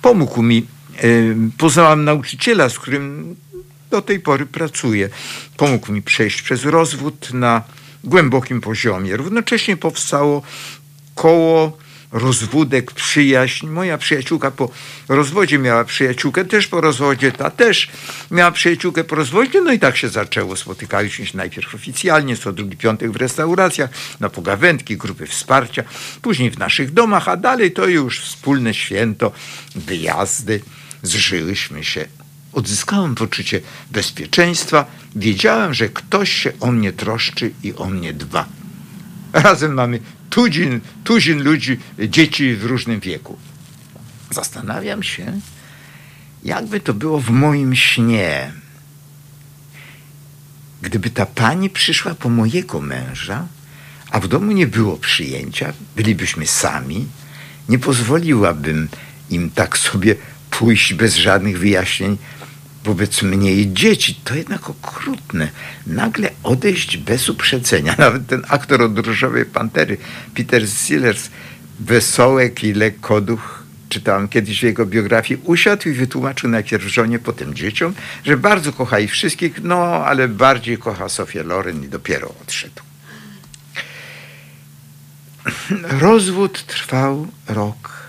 Pomógł 0.01 0.41
mi. 0.41 0.67
Poznałam 1.57 2.03
nauczyciela, 2.03 2.69
z 2.69 2.79
którym 2.79 3.35
do 3.91 4.01
tej 4.01 4.19
pory 4.19 4.45
pracuję. 4.45 5.09
Pomógł 5.57 5.91
mi 5.91 6.01
przejść 6.01 6.41
przez 6.41 6.63
rozwód 6.63 7.33
na 7.33 7.63
głębokim 8.03 8.61
poziomie. 8.61 9.17
Równocześnie 9.17 9.77
powstało 9.77 10.41
koło 11.15 11.77
rozwódek, 12.15 12.91
przyjaźń. 12.91 13.67
Moja 13.67 13.97
przyjaciółka 13.97 14.51
po 14.51 14.69
rozwodzie 15.09 15.59
miała 15.59 15.83
przyjaciółkę 15.83 16.45
też 16.45 16.67
po 16.67 16.81
rozwodzie, 16.81 17.31
ta 17.31 17.49
też 17.49 17.89
miała 18.31 18.51
przyjaciółkę 18.51 19.03
po 19.03 19.15
rozwodzie, 19.15 19.61
no 19.61 19.73
i 19.73 19.79
tak 19.79 19.97
się 19.97 20.09
zaczęło. 20.09 20.55
Spotykaliśmy 20.55 21.25
się 21.25 21.37
najpierw 21.37 21.75
oficjalnie, 21.75 22.37
co 22.37 22.53
drugi 22.53 22.77
piątek 22.77 23.11
w 23.11 23.15
restauracjach, 23.15 23.89
na 24.19 24.29
pogawędki, 24.29 24.97
grupy 24.97 25.27
wsparcia, 25.27 25.83
później 26.21 26.51
w 26.51 26.59
naszych 26.59 26.93
domach, 26.93 27.27
a 27.29 27.37
dalej 27.37 27.71
to 27.71 27.87
już 27.87 28.19
wspólne 28.19 28.73
święto, 28.73 29.31
wyjazdy. 29.75 30.61
Zżyłyśmy 31.03 31.83
się 31.83 32.05
odzyskałem 32.53 33.15
poczucie 33.15 33.61
bezpieczeństwa. 33.91 34.85
Wiedziałem, 35.15 35.73
że 35.73 35.89
ktoś 35.89 36.31
się 36.31 36.51
o 36.59 36.71
mnie 36.71 36.93
troszczy 36.93 37.51
i 37.63 37.73
o 37.73 37.85
mnie 37.85 38.13
dba. 38.13 38.45
Razem 39.33 39.73
mamy 39.73 39.99
tuzin, 40.29 40.81
tuzin 41.03 41.43
ludzi, 41.43 41.79
dzieci 41.99 42.55
w 42.55 42.65
różnym 42.65 42.99
wieku. 42.99 43.37
Zastanawiam 44.31 45.03
się, 45.03 45.39
jakby 46.43 46.79
to 46.79 46.93
było 46.93 47.19
w 47.19 47.29
moim 47.29 47.75
śnie. 47.75 48.51
Gdyby 50.81 51.09
ta 51.09 51.25
pani 51.25 51.69
przyszła 51.69 52.15
po 52.15 52.29
mojego 52.29 52.81
męża, 52.81 53.47
a 54.11 54.19
w 54.19 54.27
domu 54.27 54.51
nie 54.51 54.67
było 54.67 54.97
przyjęcia, 54.97 55.73
bylibyśmy 55.95 56.47
sami, 56.47 57.07
nie 57.69 57.79
pozwoliłabym 57.79 58.89
im 59.29 59.49
tak 59.49 59.77
sobie 59.77 60.15
pójść 60.49 60.93
bez 60.93 61.15
żadnych 61.15 61.59
wyjaśnień 61.59 62.17
wobec 62.85 63.21
mnie 63.21 63.53
i 63.53 63.73
dzieci. 63.73 64.19
To 64.23 64.35
jednak 64.35 64.69
okrutne. 64.69 65.49
Nagle 65.87 66.29
odejść 66.43 66.97
bez 66.97 67.29
uprzedzenia. 67.29 67.95
Nawet 68.05 68.27
ten 68.27 68.45
aktor 68.47 68.81
od 68.81 68.99
Różowej 68.99 69.45
Pantery, 69.45 69.97
Peter 70.35 70.67
Sellers, 70.67 71.29
wesołek 71.79 72.63
i 72.63 72.73
lekkoduch, 72.73 73.63
czytałem 73.89 74.27
kiedyś 74.27 74.59
w 74.59 74.63
jego 74.63 74.85
biografii, 74.85 75.41
usiadł 75.43 75.89
i 75.89 75.91
wytłumaczył 75.91 76.49
najpierw 76.49 76.83
żonie, 76.83 77.19
potem 77.19 77.53
dzieciom, 77.53 77.93
że 78.23 78.37
bardzo 78.37 78.73
kocha 78.73 78.99
ich 78.99 79.11
wszystkich, 79.11 79.63
no 79.63 80.05
ale 80.05 80.27
bardziej 80.27 80.77
kocha 80.77 81.09
Sofię 81.09 81.43
Loren 81.43 81.83
i 81.83 81.87
dopiero 81.87 82.33
odszedł. 82.41 82.81
Rozwód 86.01 86.65
trwał 86.65 87.27
rok. 87.47 88.05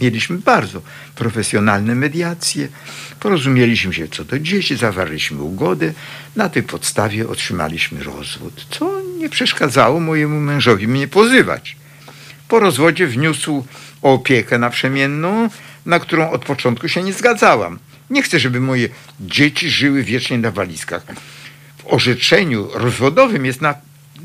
Mieliśmy 0.00 0.38
bardzo 0.38 0.82
profesjonalne 1.14 1.94
mediacje. 1.94 2.68
Porozumieliśmy 3.20 3.94
się 3.94 4.08
co 4.08 4.24
do 4.24 4.38
dzieci, 4.38 4.76
zawarliśmy 4.76 5.42
ugodę. 5.42 5.92
Na 6.36 6.48
tej 6.48 6.62
podstawie 6.62 7.28
otrzymaliśmy 7.28 8.04
rozwód, 8.04 8.66
co 8.70 9.00
nie 9.18 9.28
przeszkadzało 9.28 10.00
mojemu 10.00 10.40
mężowi 10.40 10.88
mnie 10.88 11.08
pozywać. 11.08 11.76
Po 12.48 12.60
rozwodzie 12.60 13.06
wniósł 13.06 13.64
o 14.02 14.12
opiekę 14.14 14.58
naprzemienną, 14.58 15.48
na 15.86 15.98
którą 15.98 16.30
od 16.30 16.44
początku 16.44 16.88
się 16.88 17.02
nie 17.02 17.12
zgadzałam. 17.12 17.78
Nie 18.10 18.22
chcę, 18.22 18.40
żeby 18.40 18.60
moje 18.60 18.88
dzieci 19.20 19.70
żyły 19.70 20.02
wiecznie 20.02 20.38
na 20.38 20.50
walizkach. 20.50 21.02
W 21.78 21.86
orzeczeniu 21.86 22.68
rozwodowym 22.74 23.46
jest 23.46 23.60
na, 23.60 23.74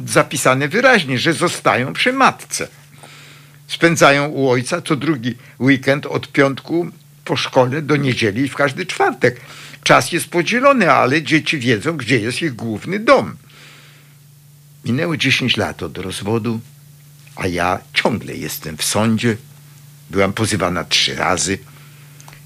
zapisane 0.06 0.68
wyraźnie, 0.68 1.20
że 1.20 1.34
zostają 1.34 1.93
przy 1.93 2.14
matce. 2.14 2.68
Spędzają 3.68 4.28
u 4.28 4.50
ojca 4.50 4.82
co 4.82 4.96
drugi 4.96 5.36
weekend 5.60 6.06
od 6.06 6.32
piątku 6.32 6.91
po 7.26 7.38
szkole 7.38 7.82
do 7.82 7.95
niedzieli 7.95 8.41
i 8.41 8.49
w 8.49 8.55
każdy 8.55 8.86
czwartek. 8.86 9.41
Czas 9.84 10.11
jest 10.11 10.28
podzielony, 10.28 10.91
ale 10.91 11.23
dzieci 11.23 11.59
wiedzą, 11.59 11.97
gdzie 11.97 12.19
jest 12.19 12.41
ich 12.41 12.53
główny 12.53 12.99
dom. 12.99 13.36
Minęło 14.86 15.17
10 15.17 15.57
lat 15.57 15.84
od 15.84 15.97
rozwodu, 15.97 16.59
a 17.36 17.47
ja 17.47 17.80
ciągle 17.93 18.36
jestem 18.36 18.78
w 18.78 18.84
sądzie. 18.84 19.38
Byłam 20.09 20.34
pozywana 20.34 20.84
trzy 20.84 21.15
razy. 21.15 21.57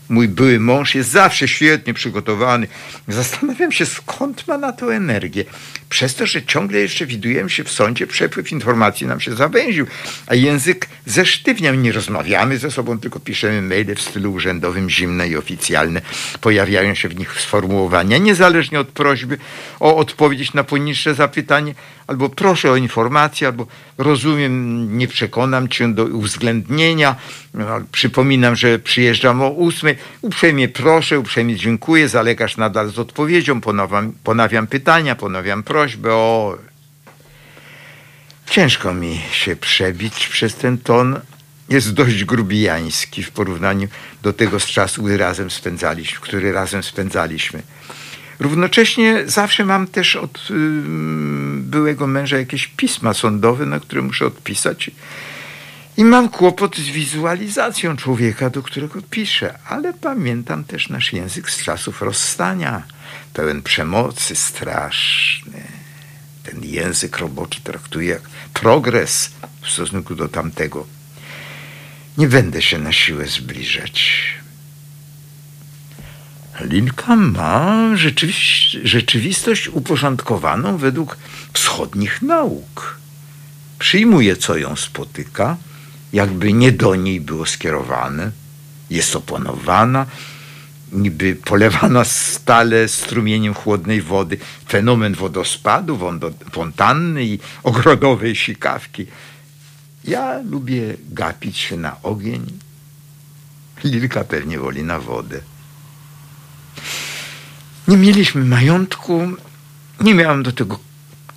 Mój 0.10 0.28
były 0.28 0.60
mąż 0.60 0.96
jest 0.96 1.10
zawsze 1.10 1.48
świetnie 1.48 1.94
przygotowany. 1.94 2.68
Zastanawiam 3.08 3.72
się, 3.72 3.86
skąd 3.86 4.48
ma 4.48 4.58
na 4.58 4.74
to 4.74 4.94
energię. 4.94 5.46
Przez 5.90 6.16
to, 6.16 6.26
że 6.26 6.44
ciągle 6.44 6.80
jeszcze 6.80 7.06
widujemy 7.06 7.50
się 7.50 7.64
w 7.64 7.72
sądzie, 7.72 8.08
przepływ 8.08 8.52
informacji 8.52 9.08
nam 9.08 9.20
się 9.20 9.36
zawęził, 9.36 9.88
a 10.28 10.36
język 10.36 10.88
zesztywniał. 11.06 11.76
Nie 11.76 11.92
rozmawiamy 11.92 12.58
ze 12.58 12.72
sobą, 12.72 13.00
tylko 13.00 13.20
piszemy 13.20 13.62
maile 13.62 13.96
w 13.96 14.02
stylu 14.02 14.34
urzędowym, 14.34 14.90
zimne 14.90 15.28
i 15.28 15.38
oficjalne. 15.38 16.02
Pojawiają 16.42 16.96
się 16.96 17.10
w 17.10 17.20
nich 17.20 17.42
sformułowania, 17.42 18.18
niezależnie 18.18 18.80
od 18.80 18.88
prośby 18.88 19.38
o 19.80 19.96
odpowiedź 19.96 20.54
na 20.54 20.64
poniższe 20.64 21.16
zapytanie, 21.16 21.74
albo 22.08 22.30
proszę 22.30 22.72
o 22.72 22.76
informację, 22.76 23.48
albo 23.48 23.68
rozumiem, 23.98 24.98
nie 24.98 25.08
przekonam 25.08 25.68
cię 25.68 25.94
do 25.94 26.06
uwzględnienia, 26.06 27.16
no, 27.54 27.66
przypominam, 27.92 28.56
że 28.56 28.80
przyjeżdżam 28.80 29.42
o 29.42 29.50
ósmej, 29.50 29.96
uprzejmie 30.22 30.68
proszę, 30.68 31.20
uprzejmie 31.20 31.56
dziękuję, 31.56 32.10
zalegasz 32.10 32.58
nadal 32.58 32.90
z 32.92 33.00
odpowiedzią, 33.00 33.62
ponawiam, 33.62 34.14
ponawiam 34.24 34.68
pytania, 34.68 35.16
ponawiam 35.16 35.64
prośbę 35.64 36.14
o... 36.14 36.58
Ciężko 38.50 38.94
mi 38.94 39.22
się 39.32 39.56
przebić 39.56 40.28
przez 40.28 40.56
ten 40.56 40.78
ton. 40.78 41.20
Jest 41.70 41.94
dość 41.94 42.24
grubijański 42.24 43.24
w 43.24 43.32
porównaniu 43.32 43.88
do 44.24 44.34
tego 44.34 44.60
z 44.60 44.66
czasu, 44.66 45.02
który 45.02 45.18
razem 45.18 45.52
spędzaliśmy, 45.52 46.20
który 46.20 46.52
razem 46.52 46.84
spędzaliśmy. 46.84 47.64
Równocześnie 48.40 49.24
zawsze 49.26 49.66
mam 49.66 49.88
też 49.88 50.16
od 50.16 50.48
byłego 51.56 52.08
męża 52.08 52.38
jakieś 52.38 52.68
pisma 52.68 53.14
sądowe, 53.14 53.66
na 53.66 53.80
które 53.80 54.02
muszę 54.02 54.26
odpisać. 54.26 54.92
I 56.00 56.04
mam 56.04 56.30
kłopot 56.30 56.78
z 56.78 56.90
wizualizacją 56.90 57.98
człowieka, 57.98 58.50
do 58.50 58.64
którego 58.64 59.02
piszę, 59.10 59.60
ale 59.66 59.94
pamiętam 59.94 60.64
też 60.64 60.90
nasz 60.90 61.14
język 61.14 61.50
z 61.50 61.64
czasów 61.64 62.02
rozstania, 62.02 62.84
pełen 63.34 63.62
przemocy, 63.62 64.36
straszny. 64.36 65.64
Ten 66.44 66.64
język 66.64 67.18
roboczy 67.18 67.62
traktuje 67.62 68.10
jak 68.10 68.22
progres 68.54 69.32
w 69.62 69.70
stosunku 69.70 70.16
do 70.16 70.28
tamtego. 70.28 70.88
Nie 72.18 72.28
będę 72.28 72.62
się 72.62 72.78
na 72.78 72.92
siłę 72.92 73.28
zbliżać. 73.28 74.24
Lilka 76.60 77.16
ma 77.16 77.90
rzeczywistość 78.84 79.68
uporządkowaną 79.68 80.78
według 80.78 81.18
wschodnich 81.54 82.22
nauk. 82.22 83.00
Przyjmuje, 83.80 84.38
co 84.38 84.58
ją 84.58 84.76
spotyka, 84.76 85.58
jakby 86.14 86.54
nie 86.54 86.72
do 86.72 86.96
niej 86.96 87.22
było 87.22 87.46
skierowane. 87.46 88.32
Jest 88.90 89.16
opanowana, 89.16 90.06
niby 90.92 91.36
polewana 91.36 92.04
stale 92.04 92.88
strumieniem 92.88 93.54
chłodnej 93.54 94.02
wody. 94.02 94.38
Fenomen 94.68 95.14
wodospadu, 95.14 96.00
fontanny 96.52 97.26
i 97.26 97.40
ogrodowej 97.64 98.36
sikawki. 98.36 99.06
Ja 100.04 100.42
lubię 100.42 100.98
gapić 101.10 101.58
się 101.58 101.78
na 101.78 102.02
ogień. 102.02 102.60
Lilka 103.84 104.24
pewnie 104.24 104.60
woli 104.60 104.84
na 104.84 105.00
wodę. 105.00 105.42
Nie 107.88 107.98
mieliśmy 107.98 108.46
majątku, 108.46 109.28
nie 110.02 110.16
miałem 110.16 110.44
do 110.44 110.52
tego 110.52 110.80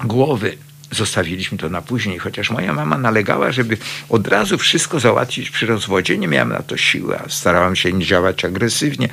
głowy. 0.05 0.59
Zostawiliśmy 0.93 1.59
to 1.59 1.69
na 1.69 1.83
później, 1.83 2.19
chociaż 2.19 2.51
moja 2.51 2.73
mama 2.73 2.99
nalegała, 2.99 3.53
żeby 3.53 3.77
od 4.09 4.29
razu 4.29 4.59
wszystko 4.59 5.01
załatwić 5.01 5.51
przy 5.51 5.67
rozwodzie. 5.67 6.19
Nie 6.19 6.29
miałem 6.29 6.49
na 6.49 6.63
to 6.63 6.77
siły, 6.77 7.19
a 7.19 7.29
starałam 7.29 7.77
się 7.77 7.93
nie 7.93 8.07
działać 8.07 8.45
agresywnie. 8.45 9.09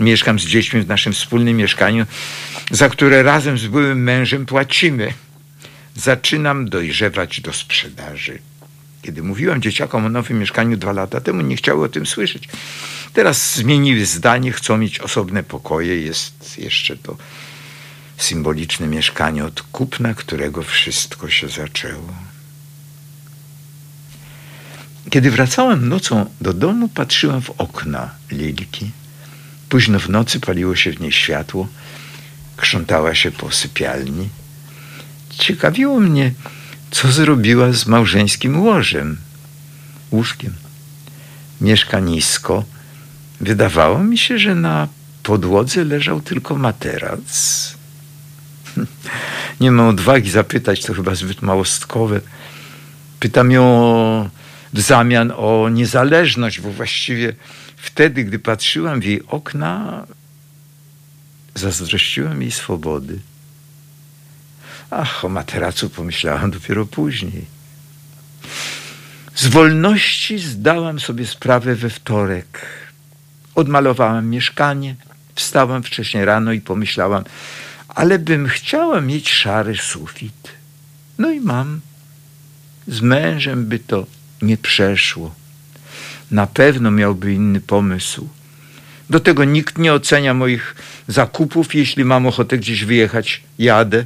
Mieszkam 0.00 0.38
z 0.38 0.44
dziećmi 0.44 0.80
w 0.80 0.88
naszym 0.88 1.12
wspólnym 1.12 1.56
mieszkaniu, 1.56 2.06
za 2.70 2.88
które 2.88 3.22
razem 3.22 3.58
z 3.58 3.66
byłym 3.66 4.02
mężem 4.02 4.46
płacimy. 4.46 5.12
Zaczynam 5.94 6.68
dojrzewać 6.68 7.40
do 7.40 7.52
sprzedaży. 7.52 8.38
Kiedy 9.02 9.22
mówiłam 9.22 9.62
dzieciakom 9.62 10.06
o 10.06 10.08
nowym 10.08 10.38
mieszkaniu 10.38 10.76
dwa 10.76 10.92
lata 10.92 11.20
temu, 11.20 11.42
nie 11.42 11.56
chciały 11.56 11.84
o 11.84 11.88
tym 11.88 12.06
słyszeć. 12.06 12.48
Teraz 13.12 13.54
zmieniły 13.54 14.06
zdanie, 14.06 14.52
chcą 14.52 14.78
mieć 14.78 14.98
osobne 14.98 15.42
pokoje. 15.42 16.00
Jest 16.00 16.58
jeszcze 16.58 16.96
to 16.96 17.16
symboliczne 18.16 18.86
mieszkanie 18.86 19.44
od 19.44 19.62
kupna, 19.62 20.14
którego 20.14 20.62
wszystko 20.62 21.30
się 21.30 21.48
zaczęło. 21.48 22.14
Kiedy 25.10 25.30
wracałem 25.30 25.88
nocą 25.88 26.30
do 26.40 26.52
domu, 26.52 26.88
patrzyłem 26.88 27.42
w 27.42 27.50
okna 27.50 28.10
Lilki. 28.30 28.90
Późno 29.68 29.98
w 29.98 30.08
nocy 30.08 30.40
paliło 30.40 30.76
się 30.76 30.92
w 30.92 31.00
niej 31.00 31.12
światło, 31.12 31.68
krzątała 32.56 33.14
się 33.14 33.30
po 33.30 33.50
sypialni. 33.50 34.28
Ciekawiło 35.30 36.00
mnie, 36.00 36.32
co 36.90 37.12
zrobiła 37.12 37.72
z 37.72 37.86
małżeńskim 37.86 38.62
łożem, 38.62 39.16
łóżkiem. 40.10 40.52
Mieszka 41.60 42.00
nisko. 42.00 42.64
Wydawało 43.40 44.04
mi 44.04 44.18
się, 44.18 44.38
że 44.38 44.54
na 44.54 44.88
podłodze 45.22 45.84
leżał 45.84 46.20
tylko 46.20 46.56
materac. 46.56 47.74
Nie 49.60 49.70
mam 49.70 49.88
odwagi 49.88 50.30
zapytać, 50.30 50.82
to 50.82 50.94
chyba 50.94 51.14
zbyt 51.14 51.42
małostkowe. 51.42 52.20
Pytam 53.20 53.50
ją 53.50 53.62
w 54.72 54.80
zamian 54.80 55.32
o 55.36 55.68
niezależność, 55.68 56.60
bo 56.60 56.70
właściwie 56.70 57.34
wtedy, 57.76 58.24
gdy 58.24 58.38
patrzyłam 58.38 59.00
w 59.00 59.04
jej 59.04 59.26
okna, 59.26 60.06
zazdrościłem 61.54 62.42
jej 62.42 62.50
swobody. 62.50 63.18
Ach, 64.90 65.24
o 65.24 65.28
materacu 65.28 65.90
pomyślałam 65.90 66.50
dopiero 66.50 66.86
później. 66.86 67.46
Z 69.34 69.46
wolności 69.46 70.38
zdałam 70.38 71.00
sobie 71.00 71.26
sprawę 71.26 71.74
we 71.74 71.90
wtorek. 71.90 72.66
Odmalowałam 73.54 74.28
mieszkanie, 74.28 74.96
wstałam 75.34 75.82
wcześniej 75.82 76.24
rano 76.24 76.52
i 76.52 76.60
pomyślałam, 76.60 77.24
ale 77.94 78.18
bym 78.18 78.48
chciała 78.48 79.00
mieć 79.00 79.30
szary 79.30 79.76
sufit. 79.76 80.48
No 81.18 81.30
i 81.30 81.40
mam. 81.40 81.80
Z 82.88 83.00
mężem 83.00 83.66
by 83.66 83.78
to 83.78 84.06
nie 84.42 84.56
przeszło. 84.56 85.34
Na 86.30 86.46
pewno 86.46 86.90
miałby 86.90 87.32
inny 87.32 87.60
pomysł. 87.60 88.28
Do 89.10 89.20
tego 89.20 89.44
nikt 89.44 89.78
nie 89.78 89.92
ocenia 89.92 90.34
moich 90.34 90.74
zakupów. 91.08 91.74
Jeśli 91.74 92.04
mam 92.04 92.26
ochotę 92.26 92.58
gdzieś 92.58 92.84
wyjechać, 92.84 93.42
jadę. 93.58 94.04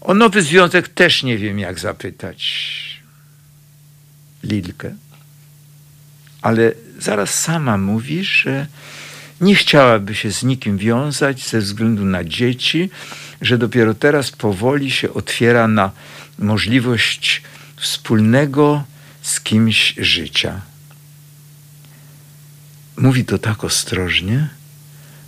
O 0.00 0.14
nowy 0.14 0.42
związek 0.42 0.88
też 0.88 1.22
nie 1.22 1.38
wiem, 1.38 1.58
jak 1.58 1.80
zapytać 1.80 2.42
Lilkę. 4.44 4.94
Ale 6.42 6.72
zaraz 6.98 7.40
sama 7.40 7.78
mówi, 7.78 8.24
że 8.24 8.66
nie 9.42 9.54
chciałaby 9.54 10.14
się 10.14 10.32
z 10.32 10.42
nikim 10.42 10.78
wiązać 10.78 11.48
ze 11.48 11.58
względu 11.58 12.04
na 12.04 12.24
dzieci, 12.24 12.90
że 13.40 13.58
dopiero 13.58 13.94
teraz 13.94 14.30
powoli 14.30 14.90
się 14.90 15.14
otwiera 15.14 15.68
na 15.68 15.90
możliwość 16.38 17.42
wspólnego 17.76 18.84
z 19.22 19.40
kimś 19.40 19.94
życia. 19.98 20.60
Mówi 22.96 23.24
to 23.24 23.38
tak 23.38 23.64
ostrożnie, 23.64 24.48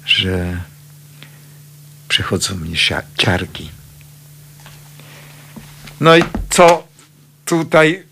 że 0.07 0.61
przechodzą 2.09 2.57
mnie 2.57 2.77
ciarki. 3.17 3.71
No 6.01 6.17
i 6.17 6.23
co 6.51 6.87
tutaj, 7.45 8.03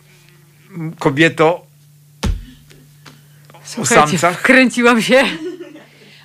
kobieto, 0.98 1.66
Słuchajcie, 3.64 4.02
o 4.02 4.08
samcach? 4.08 4.38
wkręciłam 4.38 5.02
się. 5.02 5.24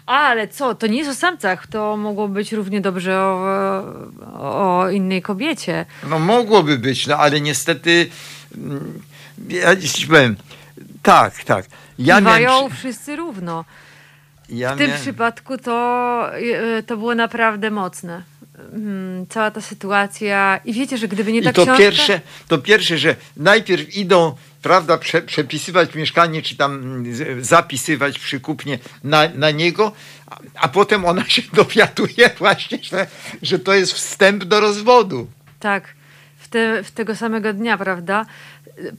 A, 0.08 0.28
ale 0.28 0.48
co, 0.48 0.76
to 0.76 0.88
nie 0.88 0.98
jest 0.98 1.10
o 1.10 1.16
samcach, 1.16 1.68
to 1.68 1.98
mogło 1.98 2.28
być 2.28 2.52
równie 2.52 2.82
dobrze 2.82 3.20
o, 3.22 4.80
o 4.82 4.90
innej 4.90 5.22
kobiecie. 5.22 5.86
No 6.10 6.20
mogłoby 6.20 6.78
być, 6.78 7.08
no 7.08 7.18
ale 7.18 7.42
niestety 7.42 8.10
mm, 8.58 9.02
ja 9.50 9.76
ci 9.76 10.08
powiem, 10.08 10.36
tak, 11.04 11.44
tak. 11.44 11.66
Ja 12.00 12.16
Bywają 12.18 12.50
miałem, 12.50 12.72
wszyscy 12.72 13.16
równo. 13.16 13.66
ja 14.50 14.76
W 14.76 14.78
tym 14.78 14.88
miałem- 14.88 15.02
przypadku 15.02 15.58
to, 15.58 16.30
y, 16.80 16.84
to 16.84 16.98
było 16.98 17.16
naprawdę 17.16 17.72
mocne. 17.72 18.24
Mm, 18.74 19.26
Cała 19.30 19.52
ta 19.52 19.62
sytuacja. 19.62 20.60
I 20.66 20.74
wiecie, 20.74 20.98
że 20.98 21.08
gdyby 21.08 21.32
nie 21.34 21.42
ta 21.44 21.50
I 21.50 21.54
to 21.54 21.64
książka... 21.64 21.78
pierwsze, 21.84 22.22
to 22.48 22.58
pierwsze, 22.58 22.98
że 22.98 23.16
najpierw 23.38 23.96
idą, 23.98 24.36
prawda, 24.68 24.98
prze, 24.98 25.22
przepisywać 25.22 25.96
mieszkanie, 25.96 26.42
czy 26.42 26.58
tam 26.58 26.72
mm, 26.76 27.44
zapisywać 27.44 28.20
przy 28.20 28.40
kupnie 28.40 28.80
na, 29.04 29.30
na 29.36 29.52
niego, 29.52 29.92
a, 30.28 30.38
a 30.56 30.68
potem 30.68 31.06
ona 31.06 31.26
się 31.26 31.42
dowiaduje 31.62 32.30
właśnie, 32.40 32.80
że, 32.82 33.08
że 33.42 33.60
to 33.60 33.74
jest 33.74 33.94
wstęp 33.94 34.44
do 34.44 34.60
rozwodu. 34.60 35.28
Tak. 35.60 35.84
w, 36.38 36.48
te, 36.48 36.84
w 36.84 36.92
tego 36.92 37.16
samego 37.16 37.54
dnia, 37.54 37.78
prawda? 37.78 38.26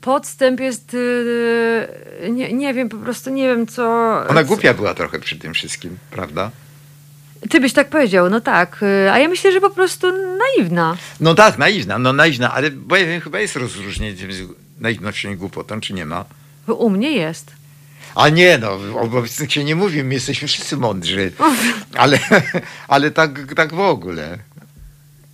Podstęp 0.01 0.61
jest, 0.61 0.93
yy, 0.93 2.31
nie, 2.31 2.53
nie 2.53 2.75
wiem, 2.75 2.89
po 2.89 2.97
prostu 2.97 3.31
nie 3.31 3.47
wiem 3.49 3.67
co... 3.67 3.85
Ona 4.29 4.45
głupia 4.45 4.75
była 4.75 4.95
trochę 4.95 5.19
przy 5.19 5.37
tym 5.37 5.55
wszystkim, 5.55 5.99
prawda? 6.11 6.51
Ty 7.51 7.61
byś 7.61 7.73
tak 7.73 7.89
powiedział, 7.89 8.31
no 8.31 8.41
tak. 8.41 8.79
yy, 9.05 9.13
A 9.13 9.19
ja 9.19 9.29
myślę, 9.29 9.53
że 9.53 9.61
po 9.61 9.71
prostu 9.71 10.07
naiwna. 10.39 10.97
No 11.21 11.35
tak, 11.35 11.59
naiwna, 11.59 11.99
no 11.99 12.13
naiwna, 12.13 12.55
ale 12.55 12.71
bo 12.71 12.97
ja 12.97 13.07
wiem, 13.07 13.21
chyba 13.21 13.41
jest 13.41 13.57
rozróżnienie 13.57 14.15
i 15.33 15.37
głupotą, 15.37 15.81
czy 15.81 15.95
nie 15.95 16.07
ma? 16.07 16.25
Bo 16.67 16.75
u 16.75 16.91
mnie 16.91 17.11
jest. 17.13 17.53
A 18.15 18.29
nie, 18.29 18.59
no, 18.59 18.71
o 18.71 19.01
obecnych 19.01 19.53
się 19.53 19.65
nie 19.65 19.75
mówi, 19.77 20.05
my 20.05 20.15
jesteśmy 20.15 20.49
wszyscy 20.49 20.77
mądrzy, 20.77 21.33
ale, 21.97 22.19
ale 22.89 23.11
tak, 23.11 23.55
tak 23.55 23.75
w 23.75 23.81
ogóle, 23.81 24.39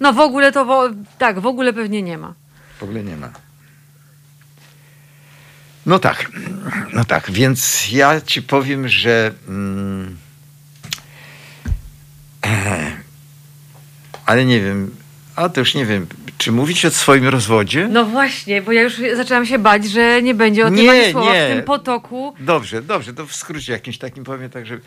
No 0.00 0.12
w 0.12 0.20
ogóle 0.20 0.52
to, 0.52 0.64
wo, 0.64 0.88
tak, 1.18 1.40
w 1.40 1.46
ogóle 1.46 1.72
pewnie 1.72 2.02
nie 2.02 2.18
ma. 2.18 2.34
w 2.78 2.82
ogóle 2.82 3.04
nie 3.04 3.16
ma. 3.16 3.30
No 5.86 5.98
tak, 5.98 6.30
no 6.92 7.04
tak, 7.04 7.30
więc 7.30 7.90
ja 7.92 8.20
ci 8.20 8.42
powiem, 8.42 8.88
że 8.88 9.32
mm, 9.48 10.16
ale 14.26 14.44
nie 14.44 14.60
wiem, 14.60 14.96
a 15.36 15.48
to 15.48 15.60
już 15.60 15.74
nie 15.74 15.86
wiem, 15.86 16.06
czy 16.38 16.52
mówić 16.52 16.84
o 16.84 16.90
swoim 16.90 17.28
rozwodzie? 17.28 17.88
No 17.90 18.04
właśnie, 18.04 18.62
bo 18.62 18.72
ja 18.72 18.82
już 18.82 18.94
zaczęłam 19.16 19.46
się 19.46 19.58
bać, 19.58 19.90
że 19.90 20.22
nie 20.22 20.34
będzie 20.34 20.62
o 20.66 20.66
tym 20.66 20.76
Nie, 20.76 20.90
ani 20.90 21.12
słowa 21.12 21.32
nie. 21.32 21.46
w 21.46 21.56
tym 21.56 21.62
potoku. 21.62 22.34
Dobrze, 22.40 22.82
dobrze, 22.82 23.14
to 23.14 23.26
w 23.26 23.34
skrócie 23.34 23.72
jakimś 23.72 23.98
takim 23.98 24.24
powiem, 24.24 24.50
tak 24.50 24.66
żeby 24.66 24.82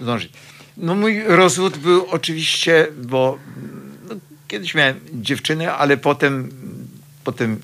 zdążyć. 0.00 0.32
No 0.76 0.94
mój 0.94 1.22
rozwód 1.26 1.76
był 1.76 2.06
oczywiście, 2.10 2.86
bo 3.02 3.38
no, 4.08 4.14
kiedyś 4.48 4.74
miałem 4.74 5.00
dziewczynę, 5.12 5.74
ale 5.74 5.96
potem, 5.96 6.50
potem 7.24 7.60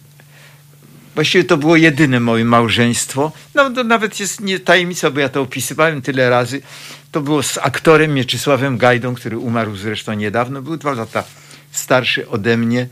właściwie 1.14 1.44
to 1.44 1.56
było 1.56 1.76
jedyne 1.76 2.20
moje 2.20 2.44
małżeństwo. 2.44 3.32
No 3.54 3.70
to 3.70 3.84
nawet 3.84 4.20
jest 4.20 4.40
nie 4.40 4.60
tajemnica, 4.60 5.10
bo 5.10 5.20
ja 5.20 5.28
to 5.28 5.40
opisywałem 5.40 6.02
tyle 6.02 6.30
razy. 6.30 6.62
To 7.12 7.20
było 7.20 7.42
z 7.42 7.58
aktorem 7.58 8.14
Mieczysławem 8.14 8.78
Gajdą, 8.78 9.14
który 9.14 9.38
umarł 9.38 9.76
zresztą 9.76 10.12
niedawno. 10.12 10.62
Był 10.62 10.76
dwa 10.76 10.92
lata 10.92 11.24
starszy 11.78 12.28
ode 12.28 12.56
mnie, 12.56 12.88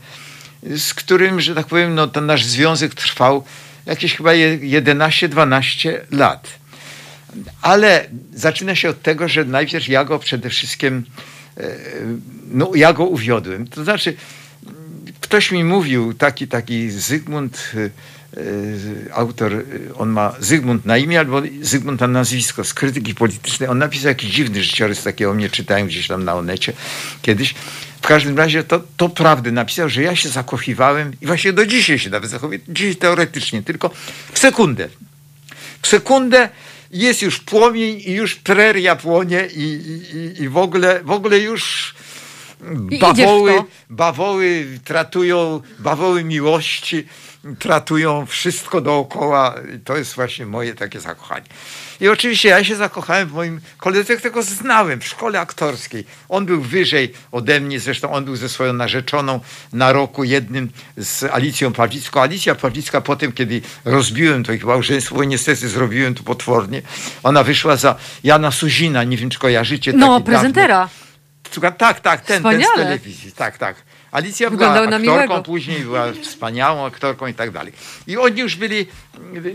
z 0.77 0.93
którym, 0.93 1.41
że 1.41 1.55
tak 1.55 1.67
powiem, 1.67 1.95
no, 1.95 2.07
ten 2.07 2.25
nasz 2.25 2.45
związek 2.45 2.95
trwał 2.95 3.43
jakieś 3.85 4.15
chyba 4.15 4.33
je- 4.33 4.59
11-12 4.59 5.99
lat. 6.11 6.47
Ale 7.61 8.05
zaczyna 8.33 8.75
się 8.75 8.89
od 8.89 9.01
tego, 9.01 9.27
że 9.27 9.45
najpierw 9.45 9.87
ja 9.87 10.05
go 10.05 10.19
przede 10.19 10.49
wszystkim, 10.49 11.03
e, 11.57 11.69
no 12.51 12.71
ja 12.75 12.93
go 12.93 13.05
uwiodłem. 13.05 13.67
To 13.67 13.83
znaczy, 13.83 14.15
ktoś 15.19 15.51
mi 15.51 15.63
mówił, 15.63 16.13
taki, 16.13 16.47
taki 16.47 16.91
Zygmunt, 16.91 17.71
e, 17.75 17.79
e, 17.79 19.13
autor, 19.13 19.63
on 19.95 20.09
ma 20.09 20.35
Zygmunt 20.39 20.85
na 20.85 20.97
imię 20.97 21.19
albo 21.19 21.41
Zygmunt 21.61 22.01
na 22.01 22.07
nazwisko, 22.07 22.63
z 22.63 22.73
krytyki 22.73 23.15
politycznej. 23.15 23.69
On 23.69 23.77
napisał 23.77 24.07
jakiś 24.09 24.31
dziwny 24.31 24.63
życiorys, 24.63 25.03
takiego 25.03 25.33
mnie 25.33 25.49
czytałem 25.49 25.87
gdzieś 25.87 26.07
tam 26.07 26.23
na 26.23 26.35
Onecie 26.35 26.73
kiedyś. 27.21 27.55
W 28.03 28.07
każdym 28.07 28.37
razie 28.37 28.63
to, 28.63 28.81
to 28.97 29.09
prawdy 29.09 29.51
napisał, 29.51 29.89
że 29.89 30.01
ja 30.01 30.15
się 30.15 30.29
zakochiwałem 30.29 31.11
i 31.21 31.25
właśnie 31.25 31.53
do 31.53 31.65
dzisiaj 31.65 31.99
się 31.99 32.09
nawet 32.09 32.29
zachowuję, 32.29 32.59
dzisiaj 32.69 32.95
teoretycznie, 32.95 33.63
tylko 33.63 33.89
w 34.33 34.39
sekundę. 34.39 34.89
W 35.81 35.87
sekundę 35.87 36.49
jest 36.91 37.21
już 37.21 37.39
płomień 37.39 38.01
i 38.05 38.11
już 38.11 38.35
preria 38.35 38.95
płonie 38.95 39.47
i, 39.55 39.61
i, 39.63 40.43
i- 40.43 40.49
w, 40.49 40.57
ogóle, 40.57 41.01
w 41.03 41.11
ogóle 41.11 41.39
już 41.39 41.93
bawoły, 42.99 43.51
bawoły 43.89 44.65
tratują, 44.83 45.61
bawoły 45.79 46.23
miłości 46.23 47.07
tratują 47.59 48.25
wszystko 48.25 48.81
dookoła. 48.81 49.55
I 49.75 49.79
to 49.79 49.97
jest 49.97 50.13
właśnie 50.15 50.45
moje 50.45 50.75
takie 50.75 50.99
zakochanie. 50.99 51.45
I 52.01 52.07
oczywiście 52.07 52.49
ja 52.49 52.63
się 52.63 52.75
zakochałem 52.75 53.27
w 53.29 53.31
moim 53.33 53.61
koledze, 53.77 54.15
którego 54.17 54.43
znałem 54.43 55.01
w 55.01 55.05
szkole 55.07 55.39
aktorskiej. 55.39 56.05
On 56.29 56.45
był 56.45 56.61
wyżej 56.61 57.13
ode 57.31 57.59
mnie, 57.59 57.79
zresztą 57.79 58.11
on 58.11 58.25
był 58.25 58.35
ze 58.35 58.49
swoją 58.49 58.73
narzeczoną 58.73 59.39
na 59.73 59.93
roku 59.93 60.23
jednym 60.23 60.69
z 60.97 61.23
Alicją 61.23 61.73
Pawlicką. 61.73 62.21
Alicja 62.21 62.55
Pawlicka 62.55 63.01
potem, 63.01 63.31
kiedy 63.31 63.61
rozbiłem 63.85 64.43
to 64.43 64.53
ich 64.53 64.65
małżeństwo, 64.65 65.15
bo 65.15 65.23
niestety 65.23 65.69
zrobiłem 65.69 66.15
to 66.15 66.23
potwornie, 66.23 66.81
ona 67.23 67.43
wyszła 67.43 67.75
za 67.75 67.95
Jana 68.23 68.51
Suzina, 68.51 69.03
nie 69.03 69.17
wiem 69.17 69.29
czy 69.29 69.39
kojarzycie. 69.39 69.93
No, 69.93 70.21
prezentera. 70.21 70.89
dawny- 71.61 71.77
Tak, 71.77 71.99
tak, 71.99 72.21
ten, 72.21 72.43
ten 72.43 72.61
z 72.63 72.65
telewizji, 72.83 73.31
tak, 73.31 73.57
tak. 73.57 73.75
Alicja 74.13 74.49
Wyglądał 74.49 74.99
była 74.99 75.21
aktorką, 75.21 75.43
później 75.43 75.81
była 75.81 76.11
wspaniałą 76.21 76.85
aktorką 76.85 77.27
i 77.27 77.33
tak 77.33 77.51
dalej. 77.51 77.73
I 78.07 78.17
oni 78.17 78.41
już 78.41 78.55
byli 78.55 78.85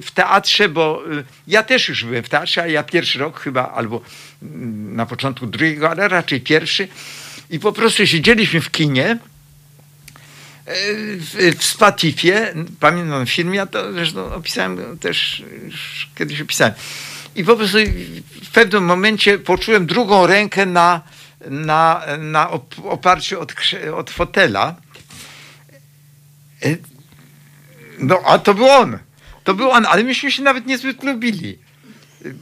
w 0.02 0.10
teatrze, 0.10 0.68
bo 0.68 1.02
y, 1.12 1.24
ja 1.46 1.62
też 1.62 1.88
już 1.88 2.04
byłem 2.04 2.22
w 2.22 2.28
teatrze, 2.28 2.62
a 2.62 2.66
ja 2.66 2.82
pierwszy 2.82 3.18
rok 3.18 3.40
chyba, 3.40 3.72
albo 3.72 4.00
mm, 4.42 4.96
na 4.96 5.06
początku 5.06 5.46
drugiego, 5.46 5.90
ale 5.90 6.08
raczej 6.08 6.40
pierwszy. 6.40 6.88
I 7.50 7.58
po 7.60 7.72
prostu 7.72 8.06
siedzieliśmy 8.06 8.60
w 8.60 8.70
kinie, 8.70 9.12
y, 9.12 9.16
w, 11.16 11.56
w 11.58 11.64
Spatifie, 11.64 12.54
pamiętam 12.80 13.26
film, 13.26 13.54
ja 13.54 13.66
to 13.66 13.92
zresztą 13.92 14.34
opisałem 14.34 14.98
też, 14.98 15.42
kiedyś 16.14 16.40
opisałem. 16.40 16.74
I 17.36 17.44
po 17.44 17.56
prostu 17.56 17.78
w 18.44 18.50
pewnym 18.50 18.84
momencie 18.84 19.38
poczułem 19.38 19.86
drugą 19.86 20.26
rękę 20.26 20.66
na, 20.66 21.00
na, 21.50 22.02
na 22.18 22.50
op- 22.50 22.88
oparciu 22.88 23.40
od, 23.40 23.52
od 23.96 24.10
fotela. 24.10 24.74
Y, 26.66 26.78
No, 27.98 28.20
a 28.26 28.38
to 28.38 28.54
był 28.54 28.68
on. 28.68 28.98
To 29.44 29.54
był 29.54 29.70
on, 29.70 29.86
ale 29.86 30.04
myśmy 30.04 30.32
się 30.32 30.42
nawet 30.42 30.66
niezbyt 30.66 31.02
lubili. 31.04 31.58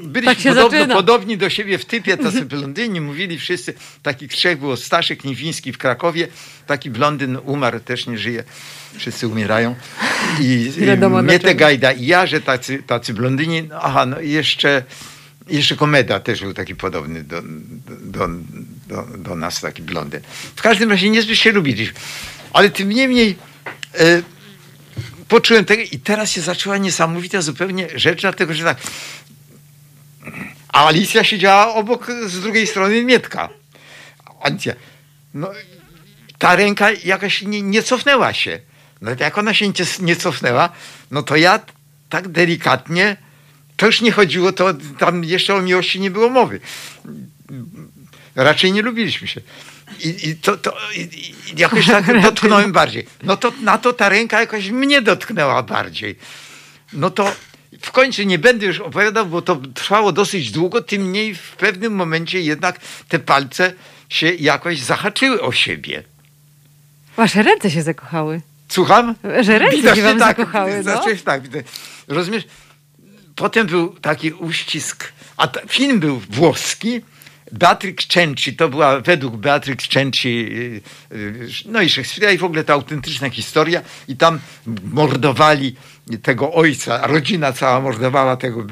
Byliśmy 0.01 0.35
Tak 0.35 0.45
podobno, 0.55 0.79
zaczyna. 0.79 0.95
podobni 0.95 1.39
do 1.39 1.51
siebie 1.51 1.79
w 1.79 1.85
typie, 1.85 2.17
tacy 2.17 2.45
blondyni, 2.45 3.01
mówili 3.01 3.39
wszyscy. 3.39 3.75
Takich 4.03 4.31
trzech 4.33 4.59
było, 4.59 4.77
Staszek 4.77 5.25
Niwiński 5.25 5.73
w 5.73 5.79
Krakowie, 5.79 6.29
taki 6.67 6.91
blondyn 6.91 7.39
umarł, 7.45 7.81
też 7.81 8.07
nie 8.07 8.19
żyje. 8.19 8.45
Wszyscy 8.97 9.29
umierają. 9.29 9.75
I, 10.41 10.73
i 10.79 10.85
wiadomo 10.87 11.23
mnie 11.23 11.33
te 11.33 11.39
dlaczego. 11.39 11.59
Gajda 11.61 11.93
i 11.93 12.07
ja, 12.07 12.27
że 12.27 12.41
tacy, 12.41 12.83
tacy 12.83 13.15
blondyni. 13.15 13.69
Aha, 13.81 14.07
no 14.07 14.21
i 14.21 14.31
jeszcze, 14.31 14.83
jeszcze 15.47 15.77
Komeda 15.77 16.21
też 16.21 16.41
był 16.41 16.55
taki 16.55 16.77
podobny 16.77 17.25
do, 17.25 17.43
do, 18.01 18.29
do, 18.87 19.03
do 19.19 19.37
nas, 19.37 19.61
taki 19.61 19.83
blondyn. 19.83 20.21
W 20.57 20.63
każdym 20.63 20.91
razie 20.91 21.11
niezbyt 21.11 21.39
się 21.39 21.53
lubiliśmy. 21.53 22.01
Ale 22.53 22.71
tym 22.71 22.89
niemniej 22.89 23.37
e, 23.95 24.23
poczułem 25.29 25.65
tego 25.65 25.83
i 25.93 25.99
teraz 25.99 26.31
się 26.31 26.41
zaczęła 26.41 26.79
niesamowita 26.79 27.43
zupełnie 27.43 27.89
rzecz, 27.95 28.21
dlatego 28.21 28.55
że 28.55 28.65
tak. 28.65 28.79
A 30.69 30.87
Alicja 30.87 31.25
siedziała 31.25 31.75
obok 31.75 32.07
z 32.27 32.41
drugiej 32.41 32.67
strony 32.67 33.05
Mietka. 33.05 33.49
Alicja. 34.41 34.75
No, 35.35 35.51
ta 36.39 36.57
ręka 36.57 36.91
jakaś 37.05 37.43
nie, 37.43 37.63
nie 37.63 37.83
cofnęła 37.83 38.33
się. 38.33 38.61
No 39.01 39.11
jak 39.21 39.39
ona 39.39 39.55
się 39.55 39.69
nie, 39.69 39.75
nie 40.01 40.17
cofnęła, 40.17 40.69
no 41.11 41.23
to 41.23 41.37
ja 41.37 41.61
tak 42.09 42.29
delikatnie, 42.29 43.17
to 43.77 43.87
już 43.87 44.01
nie 44.01 44.13
chodziło, 44.13 44.53
to 44.53 44.75
tam 44.99 45.25
jeszcze 45.25 45.55
o 45.55 45.63
miłości 45.63 46.01
nie 46.01 46.11
było 46.11 46.31
mowy. 46.31 46.61
Raczej 48.35 48.73
nie 48.73 48.83
lubiliśmy 48.83 49.29
się. 49.29 49.41
I, 50.05 50.29
i 50.29 50.37
to, 50.37 50.57
to 50.57 50.77
i, 50.97 51.01
i 51.01 51.35
jakoś 51.57 51.87
tak 51.87 52.21
dotknąłem 52.23 52.73
bardziej. 52.73 53.07
No 53.23 53.37
to 53.37 53.53
na 53.63 53.79
to 53.79 53.93
ta 53.93 54.09
ręka 54.09 54.41
jakoś 54.41 54.71
mnie 54.71 55.03
dotknęła 55.03 55.63
bardziej. 55.63 56.19
No 56.93 57.11
to 57.11 57.33
w 57.81 57.91
końcu 57.91 58.23
nie 58.23 58.39
będę 58.39 58.67
już 58.67 58.81
opowiadał, 58.81 59.27
bo 59.27 59.43
to 59.43 59.57
trwało 59.75 60.13
dosyć 60.13 60.51
długo, 60.51 60.83
tym 60.83 61.03
mniej 61.03 61.35
w 61.35 61.51
pewnym 61.51 61.95
momencie 61.95 62.41
jednak 62.41 62.81
te 63.09 63.19
palce 63.19 63.73
się 64.09 64.35
jakoś 64.35 64.81
zahaczyły 64.81 65.43
o 65.43 65.53
siebie. 65.53 66.03
Wasze 67.17 67.43
ręce 67.43 67.71
się 67.71 67.83
zakochały. 67.83 68.41
Słucham? 68.69 69.15
Że 69.41 69.59
ręce 69.59 69.77
Widać, 69.77 69.97
się 69.97 70.03
wam 70.03 70.19
tak, 70.19 70.37
zakochały, 70.37 70.77
no. 70.77 70.83
Zacząłeś 70.83 71.23
tak. 71.23 71.43
Rozumiesz? 72.09 72.45
Potem 73.37 73.67
był 73.67 73.89
taki 73.89 74.33
uścisk, 74.33 75.13
a 75.37 75.49
ta, 75.49 75.61
film 75.69 76.01
był 76.01 76.21
włoski. 76.31 77.01
Beatrix 77.53 78.07
Cenci, 78.07 78.57
to 78.57 78.69
była 78.69 79.01
według 79.01 79.37
Beatrix 79.37 79.89
Cenci, 79.89 80.29
yy, 80.29 80.81
yy, 81.19 81.49
no 81.65 81.83
i 81.83 81.91
Szekspira 81.91 82.31
i 82.31 82.39
w 82.39 82.45
ogóle 82.45 82.65
ta 82.65 82.73
autentyczna 82.73 83.31
historia 83.31 83.83
i 84.09 84.17
tam 84.17 84.39
mordowali 84.85 85.77
tego 86.23 86.53
ojca, 86.53 87.07
rodzina 87.07 87.53
cała 87.53 87.81
mordowała 87.81 88.37
tego 88.37 88.67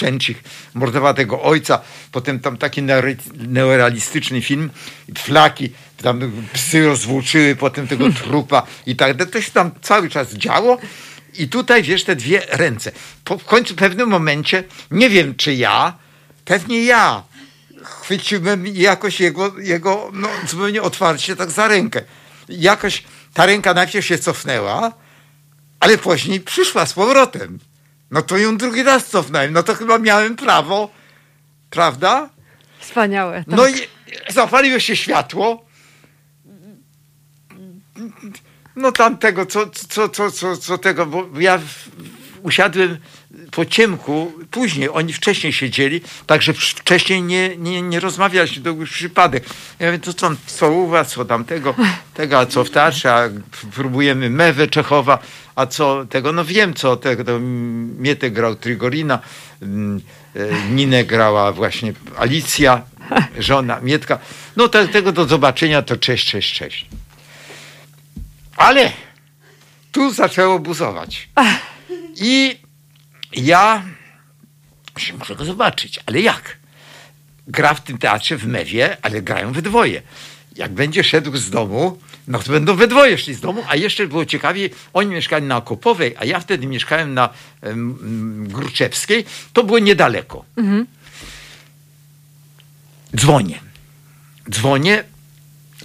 Cencich, 0.00 0.42
mordowała 0.74 1.14
tego 1.14 1.42
ojca, 1.42 1.80
potem 2.12 2.40
tam 2.40 2.56
taki 2.56 2.82
neore- 2.82 3.48
neorealistyczny 3.48 4.42
film, 4.42 4.70
flaki, 5.18 5.70
tam 6.02 6.20
psy 6.52 6.86
rozwłóczyły 6.86 7.56
potem 7.56 7.88
tego 7.88 8.12
trupa 8.12 8.66
i 8.86 8.96
tak. 8.96 9.30
To 9.30 9.40
się 9.42 9.50
tam 9.50 9.70
cały 9.82 10.08
czas 10.10 10.34
działo. 10.34 10.78
I 11.38 11.48
tutaj, 11.48 11.82
wiesz, 11.82 12.04
te 12.04 12.16
dwie 12.16 12.42
ręce. 12.48 12.92
Po, 13.24 13.38
w 13.38 13.44
końcu 13.44 13.74
w 13.74 13.76
pewnym 13.76 14.08
momencie, 14.08 14.64
nie 14.90 15.10
wiem 15.10 15.34
czy 15.34 15.54
ja, 15.54 15.98
pewnie 16.44 16.84
ja, 16.84 17.22
chwyciłem 17.84 18.66
jakoś 18.66 19.20
jego, 19.20 19.58
jego 19.58 20.10
no, 20.12 20.28
zupełnie 20.48 20.82
otwarcie 20.82 21.36
tak 21.36 21.50
za 21.50 21.68
rękę. 21.68 22.02
Jakoś 22.48 23.04
ta 23.34 23.46
ręka 23.46 23.74
najpierw 23.74 24.06
się 24.06 24.18
cofnęła, 24.18 24.92
Ale 25.80 25.98
później 25.98 26.40
przyszła 26.40 26.86
z 26.86 26.92
powrotem. 26.92 27.58
No 28.10 28.22
to 28.22 28.38
ją 28.38 28.56
drugi 28.56 28.82
raz 28.82 29.06
cofnąłem. 29.06 29.52
No 29.52 29.62
to 29.62 29.74
chyba 29.74 29.98
miałem 29.98 30.36
prawo, 30.36 30.90
prawda? 31.70 32.30
Wspaniałe. 32.78 33.44
Tak. 33.44 33.56
No 33.56 33.68
i 33.68 33.74
zapaliło 34.28 34.78
się 34.78 34.96
światło. 34.96 35.64
No 38.76 38.92
tamtego, 38.92 39.46
co, 39.46 39.66
co, 39.66 40.08
co, 40.08 40.30
co, 40.30 40.56
co 40.56 40.78
tego, 40.78 41.06
bo 41.06 41.40
ja 41.40 41.58
usiadłem 42.42 42.98
po 43.50 43.64
ciemku, 43.64 44.32
później, 44.50 44.88
oni 44.90 45.12
wcześniej 45.12 45.52
siedzieli, 45.52 46.00
także 46.26 46.52
wcześniej 46.52 47.22
nie, 47.22 47.56
nie, 47.56 47.82
nie 47.82 48.00
rozmawialiśmy, 48.00 48.62
to 48.62 48.74
był 48.74 48.86
przypadek. 48.86 49.44
Ja 49.78 49.86
mówię, 49.86 49.98
to 49.98 50.14
co, 50.14 50.30
co 50.46 50.72
u 50.72 50.88
was, 50.88 51.08
co 51.08 51.24
tamtego, 51.24 51.74
tego, 52.14 52.38
a 52.38 52.46
co 52.46 52.64
w 52.64 52.70
teatrze, 52.70 53.14
a 53.14 53.28
próbujemy 53.74 54.30
Mewę 54.30 54.68
Czechowa, 54.68 55.18
a 55.56 55.66
co 55.66 56.06
tego, 56.10 56.32
no 56.32 56.44
wiem 56.44 56.74
co, 56.74 56.96
tego, 56.96 57.24
to 57.24 57.38
Mietek 57.98 58.32
grał 58.32 58.54
Trigorina, 58.54 59.18
mm, 59.62 60.00
e, 60.36 60.70
Ninę 60.70 61.04
grała 61.04 61.52
właśnie 61.52 61.92
Alicja, 62.18 62.82
żona 63.38 63.80
Mietka. 63.80 64.18
No 64.56 64.68
te, 64.68 64.88
tego 64.88 65.12
do 65.12 65.24
zobaczenia, 65.24 65.82
to 65.82 65.96
cześć, 65.96 66.30
cześć, 66.30 66.54
cześć. 66.58 66.86
Ale 68.56 68.92
tu 69.92 70.12
zaczęło 70.12 70.58
buzować. 70.58 71.28
I 72.16 72.58
ja 73.32 73.82
się 74.98 75.14
muszę 75.14 75.36
go 75.36 75.44
zobaczyć, 75.44 76.00
ale 76.06 76.20
jak? 76.20 76.56
Gra 77.46 77.74
w 77.74 77.84
tym 77.84 77.98
teatrze 77.98 78.36
w 78.36 78.46
Mewie, 78.46 78.96
ale 79.02 79.22
grają 79.22 79.52
we 79.52 79.62
dwoje. 79.62 80.02
Jak 80.56 80.72
będzie 80.72 81.04
szedł 81.04 81.36
z 81.36 81.50
domu, 81.50 81.98
no 82.28 82.38
to 82.38 82.52
będą 82.52 82.76
we 82.76 82.88
dwoje 82.88 83.18
szli 83.18 83.34
z 83.34 83.40
domu, 83.40 83.64
a 83.68 83.76
jeszcze 83.76 84.06
było 84.06 84.24
ciekawie, 84.24 84.70
oni 84.92 85.10
mieszkali 85.10 85.46
na 85.46 85.56
Okopowej, 85.56 86.14
a 86.18 86.24
ja 86.24 86.40
wtedy 86.40 86.66
mieszkałem 86.66 87.14
na 87.14 87.28
em, 87.60 88.48
Gruczewskiej, 88.48 89.24
to 89.52 89.64
było 89.64 89.78
niedaleko. 89.78 90.44
Dzwonię. 93.16 93.60
Dzwonię, 94.50 95.04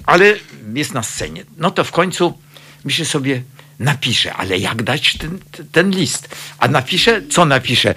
ale 0.06 0.36
jest 0.74 0.94
na 0.94 1.04
scenie. 1.04 1.44
No 1.58 1.72
to 1.72 1.84
w 1.84 1.92
końcu 1.92 2.38
myślę 2.86 3.06
sobie, 3.06 3.42
napiszę, 3.80 4.34
ale 4.34 4.58
jak 4.58 4.84
dać 4.84 5.18
ten, 5.18 5.40
ten 5.72 5.92
list? 5.92 6.36
A 6.58 6.68
napiszę, 6.68 7.22
co 7.30 7.46
napiszę? 7.46 7.96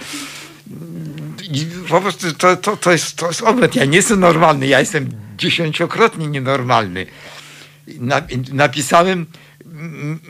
I 1.42 1.66
po 1.88 2.00
prostu 2.00 2.32
to, 2.32 2.56
to, 2.56 2.76
to, 2.76 2.92
jest, 2.92 3.16
to 3.16 3.26
jest 3.26 3.42
obłęd. 3.42 3.74
Ja 3.74 3.84
nie 3.84 3.96
jestem 3.96 4.20
normalny, 4.20 4.66
ja 4.66 4.80
jestem 4.80 5.10
dziesięciokrotnie 5.38 6.26
nienormalny. 6.26 7.06
Na, 7.86 8.22
napisałem 8.52 9.26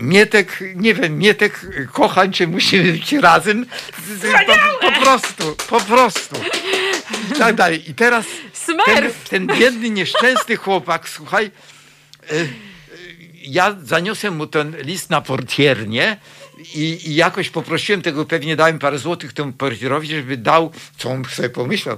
Mietek, 0.01 0.65
nie 0.75 0.95
wiem, 0.95 1.19
Mietek, 1.19 1.67
kocham 1.93 2.33
cię, 2.33 2.47
musimy 2.47 2.93
być 2.93 3.13
razem. 3.13 3.67
Po, 4.47 4.87
po 4.87 5.01
prostu, 5.01 5.57
po 5.69 5.81
prostu. 5.81 6.37
I 7.31 7.39
tak 7.39 7.55
dalej. 7.55 7.91
I 7.91 7.95
teraz 7.95 8.27
ten, 8.87 9.11
ten 9.31 9.47
biedny, 9.47 9.91
nieszczęsny 9.91 10.57
chłopak, 10.57 11.09
słuchaj, 11.09 11.51
e, 12.31 12.35
ja 13.45 13.77
zaniosłem 13.83 14.37
mu 14.37 14.47
ten 14.47 14.77
list 14.77 15.11
na 15.11 15.21
portiernię 15.21 16.17
i, 16.75 16.99
i 17.05 17.15
jakoś 17.15 17.51
poprosiłem 17.51 18.03
tego, 18.03 18.25
pewnie 18.25 18.57
dałem 18.57 18.79
parę 18.79 18.99
złotych 18.99 19.33
temu 19.33 19.53
portierowi, 19.53 20.09
żeby 20.09 20.37
dał, 20.37 20.71
co 20.99 21.11
on 21.11 21.25
sobie 21.25 21.49
pomyślał, 21.49 21.97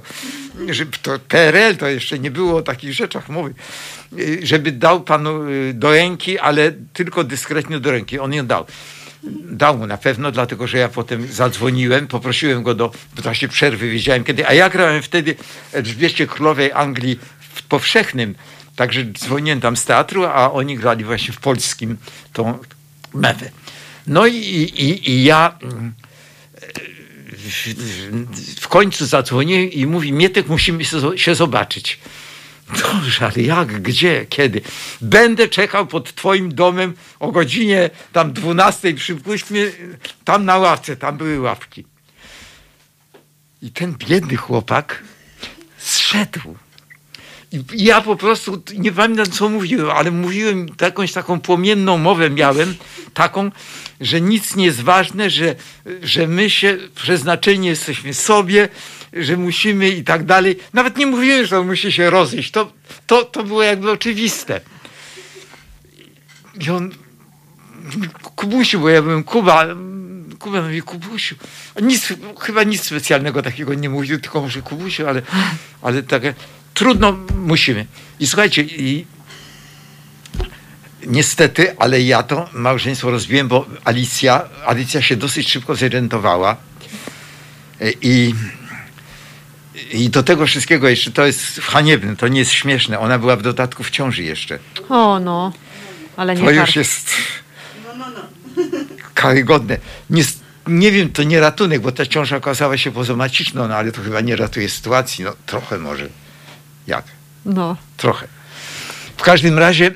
że 0.69 0.85
to 0.85 1.19
PRL 1.19 1.77
to 1.77 1.87
jeszcze 1.87 2.19
nie 2.19 2.31
było 2.31 2.57
o 2.57 2.61
takich 2.61 2.93
rzeczach 2.93 3.29
mowy, 3.29 3.53
żeby 4.43 4.71
dał 4.71 5.01
panu 5.01 5.49
y, 5.49 5.73
do 5.73 5.91
ręki, 5.91 6.39
ale 6.39 6.71
tylko 6.93 7.23
dyskretnie 7.23 7.79
do 7.79 7.91
ręki. 7.91 8.19
On 8.19 8.33
ją 8.33 8.47
dał. 8.47 8.65
Dał 9.43 9.77
mu 9.77 9.87
na 9.87 9.97
pewno, 9.97 10.31
dlatego 10.31 10.67
że 10.67 10.77
ja 10.77 10.89
potem 10.89 11.27
zadzwoniłem, 11.27 12.07
poprosiłem 12.07 12.63
go 12.63 12.75
do, 12.75 12.91
w 13.15 13.21
czasie 13.23 13.47
przerwy, 13.47 13.89
wiedziałem 13.89 14.23
kiedy, 14.23 14.47
a 14.47 14.53
ja 14.53 14.69
grałem 14.69 15.01
wtedy 15.01 15.35
Elżbiecie 15.73 16.27
Królowej 16.27 16.71
Anglii 16.71 17.19
w 17.39 17.63
powszechnym, 17.63 18.35
także 18.75 19.05
dzwoniłem 19.05 19.61
tam 19.61 19.77
z 19.77 19.85
teatru, 19.85 20.25
a 20.25 20.51
oni 20.51 20.77
grali 20.77 21.03
właśnie 21.03 21.33
w 21.33 21.39
polskim 21.39 21.97
tą 22.33 22.59
mewę. 23.13 23.49
No 24.07 24.27
i, 24.27 24.35
i, 24.35 25.11
i 25.11 25.23
ja 25.23 25.57
mm, 25.61 25.93
w, 28.59 28.67
końcu 28.67 29.05
zadzwoniłem 29.05 29.71
i 29.71 29.85
mówi, 29.85 30.13
Mietek, 30.13 30.47
musimy 30.47 30.85
się, 31.15 31.35
zobaczyć. 31.35 31.99
Dobrze, 32.81 33.25
ale 33.25 33.43
jak, 33.43 33.81
gdzie, 33.81 34.25
kiedy? 34.29 34.61
Będę 35.01 35.49
czekał 35.49 35.87
pod 35.87 36.15
twoim 36.15 36.55
domem 36.55 36.93
o 37.19 37.31
godzinie 37.31 37.89
tam 38.13 38.33
12, 38.33 38.93
przypuść 38.93 39.49
mnie, 39.49 39.71
tam 40.23 40.45
na 40.45 40.57
ławce, 40.57 40.97
tam 40.97 41.17
były 41.17 41.39
ławki. 41.39 41.85
I 43.61 43.71
ten 43.71 43.95
biedny 43.97 44.37
chłopak 44.37 45.03
zszedł. 45.77 46.55
Ja 47.75 48.01
po 48.01 48.15
prostu 48.15 48.61
nie 48.77 48.91
pamiętam, 48.91 49.25
co 49.25 49.49
mówiłem, 49.49 49.89
ale 49.89 50.11
mówiłem 50.11 50.67
jakąś 50.81 51.13
taką 51.13 51.39
płomienną 51.39 51.97
mowę 51.97 52.29
miałem, 52.29 52.75
taką, 53.13 53.51
że 54.01 54.21
nic 54.21 54.55
nie 54.55 54.65
jest 54.65 54.81
ważne, 54.81 55.29
że, 55.29 55.55
że 56.03 56.27
my 56.27 56.49
się 56.49 56.77
przeznaczeni 56.95 57.67
jesteśmy 57.67 58.13
sobie, 58.13 58.69
że 59.13 59.37
musimy 59.37 59.89
i 59.89 60.03
tak 60.03 60.25
dalej. 60.25 60.59
Nawet 60.73 60.97
nie 60.97 61.05
mówiłem, 61.07 61.45
że 61.45 61.59
on 61.59 61.67
musi 61.67 61.91
się 61.91 62.09
rozejść. 62.09 62.51
To, 62.51 62.71
to, 63.07 63.25
to 63.25 63.43
było 63.43 63.63
jakby 63.63 63.91
oczywiste. 63.91 64.61
I 66.59 66.69
on 66.69 66.91
Kubusiu, 68.35 68.79
bo 68.79 68.89
ja 68.89 69.01
byłem 69.01 69.23
Kuba. 69.23 69.65
Kuba 70.39 70.61
mówi, 70.61 70.81
Kubusiu. 70.81 71.35
Nic, 71.81 72.13
chyba 72.39 72.63
nic 72.63 72.83
specjalnego 72.83 73.41
takiego 73.41 73.73
nie 73.73 73.89
mówił, 73.89 74.19
tylko 74.19 74.41
może 74.41 74.61
Kubusiu, 74.61 75.07
ale, 75.07 75.21
ale 75.81 76.03
takie 76.03 76.33
trudno 76.75 77.17
musimy. 77.35 77.85
I 78.19 78.27
słuchajcie, 78.27 78.61
i 78.61 79.05
niestety, 81.05 81.75
ale 81.79 82.01
ja 82.01 82.23
to 82.23 82.49
małżeństwo 82.53 83.11
rozbiłem, 83.11 83.47
bo 83.47 83.65
Alicja, 83.83 84.41
Alicja 84.65 85.01
się 85.01 85.15
dosyć 85.15 85.51
szybko 85.51 85.75
zorientowała 85.75 86.57
i 88.01 88.33
i 89.91 90.09
do 90.09 90.23
tego 90.23 90.45
wszystkiego 90.45 90.89
jeszcze 90.89 91.11
to 91.11 91.25
jest 91.25 91.59
haniebne, 91.59 92.15
to 92.15 92.27
nie 92.27 92.39
jest 92.39 92.51
śmieszne. 92.51 92.99
Ona 92.99 93.19
była 93.19 93.35
w 93.35 93.41
dodatku 93.41 93.83
w 93.83 93.89
ciąży 93.89 94.23
jeszcze. 94.23 94.59
O 94.89 95.19
no, 95.19 95.53
ale 96.17 96.35
nie 96.35 96.39
To 96.39 96.45
tak. 96.45 96.55
już 96.55 96.75
jest 96.75 97.11
karygodne. 99.13 99.77
Nie, 100.09 100.23
nie 100.67 100.91
wiem, 100.91 101.11
to 101.11 101.23
nie 101.23 101.39
ratunek, 101.39 101.81
bo 101.81 101.91
ta 101.91 102.05
ciąża 102.05 102.37
okazała 102.37 102.77
się 102.77 102.91
pozomaciczną, 102.91 103.67
no 103.67 103.75
ale 103.75 103.91
to 103.91 104.01
chyba 104.01 104.21
nie 104.21 104.35
ratuje 104.35 104.69
sytuacji. 104.69 105.23
No 105.23 105.33
trochę 105.45 105.77
może. 105.77 106.09
Jak? 106.87 107.05
No. 107.45 107.77
Trochę. 107.97 108.27
W 109.17 109.21
każdym 109.21 109.59
razie, 109.59 109.91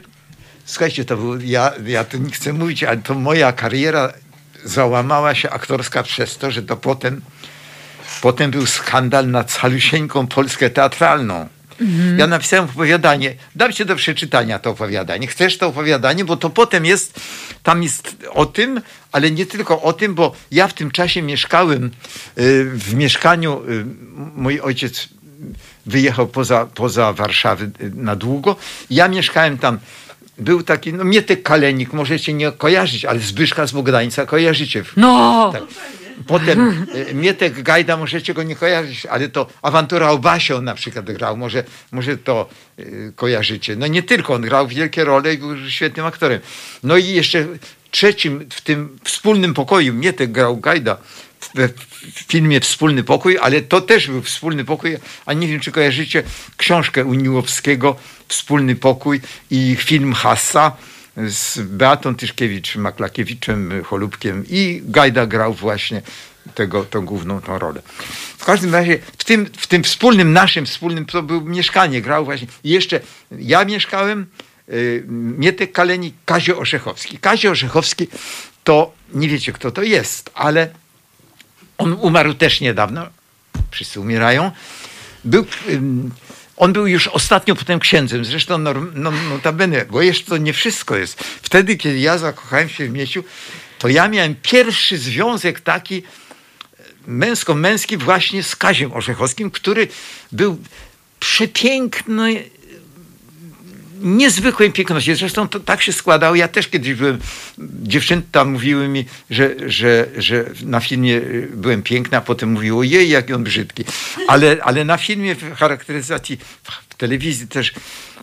słuchajcie, 0.66 1.06
to 1.06 1.18
był, 1.18 1.42
ja, 1.42 1.72
ja 1.86 2.04
tu 2.04 2.18
nie 2.18 2.32
chcę 2.32 2.54
mówić, 2.54 2.84
ale 2.84 2.98
to 2.98 3.16
moja 3.16 3.54
kariera 3.54 4.14
załamała 4.64 5.36
się 5.36 5.50
aktorska 5.50 6.04
przez 6.04 6.38
to, 6.38 6.52
że 6.52 6.64
to 6.64 6.78
potem, 6.78 7.22
potem 8.22 8.52
był 8.52 8.66
skandal 8.66 9.32
nad 9.32 9.52
calusieńką 9.52 10.28
Polskę 10.28 10.70
teatralną. 10.70 11.50
Ja 12.18 12.28
napisałem 12.28 12.66
opowiadanie. 12.66 13.36
Dam 13.56 13.74
ci 13.74 13.86
do 13.86 13.96
przeczytania 13.96 14.60
to 14.60 14.70
opowiadanie. 14.70 15.28
Chcesz 15.28 15.58
to 15.58 15.68
opowiadanie, 15.68 16.26
bo 16.26 16.38
to 16.38 16.50
potem 16.50 16.86
jest, 16.86 17.20
tam 17.64 17.84
jest 17.84 18.16
o 18.32 18.46
tym, 18.46 18.82
ale 19.12 19.32
nie 19.32 19.46
tylko 19.46 19.82
o 19.82 19.94
tym, 19.94 20.16
bo 20.16 20.36
ja 20.52 20.68
w 20.68 20.74
tym 20.74 20.92
czasie 20.92 21.22
mieszkałem 21.22 21.86
y, 21.86 21.92
w 22.74 22.94
mieszkaniu, 22.94 23.62
y, 23.70 23.86
mój 24.36 24.60
ojciec 24.60 25.10
wyjechał 25.86 26.28
poza, 26.28 26.66
poza 26.66 27.14
Warszawę 27.14 27.66
y, 27.66 27.92
na 27.96 28.16
długo. 28.16 28.56
Ja 28.90 29.08
mieszkałem 29.08 29.58
tam. 29.58 29.80
Był 30.38 30.64
taki, 30.64 30.94
no 30.94 31.04
Mietek 31.04 31.44
Kalenik, 31.44 31.94
możecie 31.94 32.34
nie 32.34 32.52
kojarzyć, 32.52 33.06
ale 33.06 33.20
Zbyszka 33.20 33.68
z 33.68 33.72
Bogdańca 33.72 34.26
kojarzycie. 34.26 34.84
No! 34.98 35.50
Tak. 35.54 35.64
Potem 36.28 36.86
e, 37.10 37.14
Mietek 37.14 37.62
Gajda, 37.62 37.98
możecie 37.98 38.34
go 38.34 38.44
nie 38.44 38.56
kojarzyć, 38.56 39.06
ale 39.06 39.30
to 39.30 39.48
Awantura 39.62 40.12
o 40.12 40.18
Basie 40.18 40.56
on 40.56 40.64
na 40.64 40.76
przykład 40.76 41.06
grał, 41.06 41.38
może, 41.38 41.64
może 41.92 42.18
to 42.18 42.50
e, 42.78 42.84
kojarzycie. 43.16 43.76
No 43.76 43.88
nie 43.88 44.04
tylko, 44.04 44.34
on 44.34 44.42
grał 44.42 44.68
wielkie 44.68 45.04
role 45.04 45.34
i 45.34 45.38
był 45.38 45.70
świetnym 45.70 46.06
aktorem. 46.06 46.40
No 46.84 46.98
i 46.98 47.08
jeszcze 47.08 47.48
trzecim 47.92 48.46
w 48.50 48.62
tym 48.62 49.00
wspólnym 49.04 49.54
pokoju, 49.54 49.94
Mietek 49.94 50.32
grał 50.32 50.58
Gajda 50.58 50.98
w, 51.42 51.70
filmie 52.32 52.60
Wspólny 52.60 53.04
Pokój, 53.04 53.38
ale 53.42 53.62
to 53.62 53.82
też 53.82 54.08
był 54.08 54.22
Wspólny 54.22 54.66
Pokój, 54.66 54.98
a 55.26 55.34
nie 55.34 55.48
wiem, 55.48 55.60
czy 55.60 55.72
kojarzycie 55.72 56.24
książkę 56.58 57.06
Uniłowskiego 57.06 57.96
Wspólny 58.28 58.76
Pokój 58.76 59.22
i 59.52 59.76
film 59.80 60.14
Hassa, 60.14 60.78
z 61.28 61.60
Beatą 61.60 62.16
Tyszkiewicz, 62.16 62.76
Maklakiewiczem, 62.76 63.84
Cholubkiem 63.84 64.46
i 64.50 64.82
Gajda 64.86 65.26
grał 65.26 65.54
właśnie 65.54 66.02
tego, 66.56 66.86
tą 66.86 67.06
główną 67.06 67.42
tą 67.42 67.60
rolę. 67.60 67.82
W 68.38 68.46
każdym 68.46 68.74
razie 68.74 69.00
w 69.18 69.24
tym, 69.24 69.46
w 69.58 69.68
tym 69.68 69.84
wspólnym, 69.84 70.34
naszym 70.34 70.66
wspólnym, 70.66 71.06
to 71.06 71.24
było 71.24 71.42
mieszkanie, 71.42 72.02
grał 72.02 72.26
właśnie. 72.26 72.48
I 72.64 72.70
jeszcze 72.70 73.00
ja 73.32 73.66
mieszkałem, 73.66 74.26
y, 74.70 75.04
Mietek 75.38 75.72
Kalenik, 75.72 76.16
Kazio 76.26 76.58
Orzechowski. 76.58 77.18
Kazio 77.18 77.52
Orzechowski 77.52 78.08
to 78.64 78.94
nie 79.14 79.30
wiecie, 79.30 79.52
kto 79.52 79.72
to 79.72 79.84
jest, 79.84 80.30
ale 80.34 80.70
on 81.80 81.94
umarł 81.94 82.34
też 82.34 82.62
niedawno. 82.62 83.08
Wszyscy 83.72 84.00
umierają. 84.00 84.52
Był, 85.26 85.46
on 86.58 86.74
był 86.74 86.88
już 86.88 87.08
ostatnio 87.08 87.56
potem 87.56 87.80
księdzem, 87.80 88.26
zresztą 88.26 88.58
no, 88.58 89.12
notabene, 89.12 89.86
bo 89.86 90.02
jeszcze 90.02 90.26
to 90.26 90.38
nie 90.38 90.54
wszystko 90.54 90.98
jest. 90.98 91.24
Wtedy, 91.24 91.78
kiedy 91.78 92.00
ja 92.00 92.18
zakochałem 92.18 92.70
się 92.70 92.88
w 92.88 92.92
Mieciu, 92.92 93.24
to 93.80 93.88
ja 93.88 94.08
miałem 94.08 94.36
pierwszy 94.42 94.98
związek 94.98 95.62
taki 95.62 96.04
męsko-męski 97.08 97.98
właśnie 97.98 98.44
z 98.44 98.56
Kaziem 98.56 98.94
Orzechowskim, 98.94 99.52
który 99.52 99.88
był 100.32 100.58
przepiękny, 101.20 102.44
niezwykłej 104.02 104.72
piękności. 104.72 105.16
Zresztą 105.16 105.48
to 105.48 105.60
tak 105.60 105.82
się 105.82 105.94
składało. 105.94 106.36
Ja 106.36 106.48
też 106.48 106.68
kiedyś 106.68 106.94
byłem, 106.94 107.20
dziewczęta 107.84 108.46
mówiły 108.46 108.88
mi, 108.88 109.06
że, 109.30 109.56
że, 109.66 110.08
że 110.18 110.46
na 110.66 110.80
filmie 110.80 111.22
byłem 111.54 111.84
piękna, 111.84 112.18
a 112.18 112.22
potem 112.22 112.52
mówiło, 112.52 112.84
jej, 112.84 113.10
jaki 113.10 113.34
on 113.34 113.44
brzydki. 113.44 113.84
Ale, 114.28 114.58
ale 114.62 114.86
na 114.86 114.98
filmie 114.98 115.36
w 115.36 115.56
charakteryzacji, 115.56 116.38
w 116.90 116.96
telewizji 116.96 117.48
też 117.48 117.74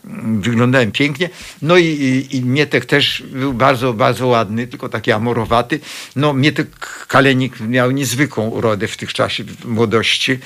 mm, 0.04 0.42
wyglądałem 0.42 0.92
pięknie. 0.92 1.30
No 1.62 1.76
i, 1.76 1.84
i, 1.84 2.36
i 2.36 2.42
Mietek 2.42 2.84
też 2.84 3.22
był 3.32 3.52
bardzo, 3.52 3.92
bardzo 3.92 4.26
ładny, 4.26 4.66
tylko 4.66 4.88
taki 4.88 5.12
amorowaty. 5.12 5.80
No 6.16 6.32
Mietek 6.32 7.06
Kalenik 7.08 7.60
miał 7.60 7.90
niezwykłą 7.90 8.48
urodę 8.48 8.88
w 8.88 8.96
tych 8.96 9.12
czasie 9.12 9.44
w 9.44 9.64
młodości. 9.64 10.38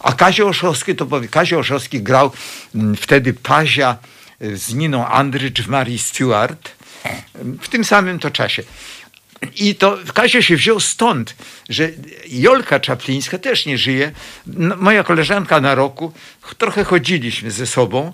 A 0.00 0.12
Kazio 0.12 0.48
Oszowski, 0.48 0.94
to 0.94 1.06
powie, 1.06 1.28
Kazio 1.28 1.58
Oszowski 1.58 2.02
grał 2.02 2.32
mm, 2.74 2.96
wtedy 2.96 3.34
Pazia 3.34 3.98
z 4.40 4.74
Niną 4.74 5.06
Andrycz 5.06 5.62
w 5.62 5.68
Marii 5.68 5.98
Stewart 5.98 6.70
w 7.60 7.68
tym 7.68 7.84
samym 7.84 8.18
to 8.18 8.30
czasie. 8.30 8.62
I 9.56 9.74
to 9.74 9.98
Kazio 10.14 10.42
się 10.42 10.56
wziął 10.56 10.80
stąd, 10.80 11.34
że 11.68 11.90
Jolka 12.28 12.80
Czaplińska 12.80 13.38
też 13.38 13.66
nie 13.66 13.78
żyje. 13.78 14.12
No, 14.46 14.76
moja 14.76 15.04
koleżanka 15.04 15.60
na 15.60 15.74
roku, 15.74 16.12
trochę 16.58 16.84
chodziliśmy 16.84 17.50
ze 17.50 17.66
sobą 17.66 18.12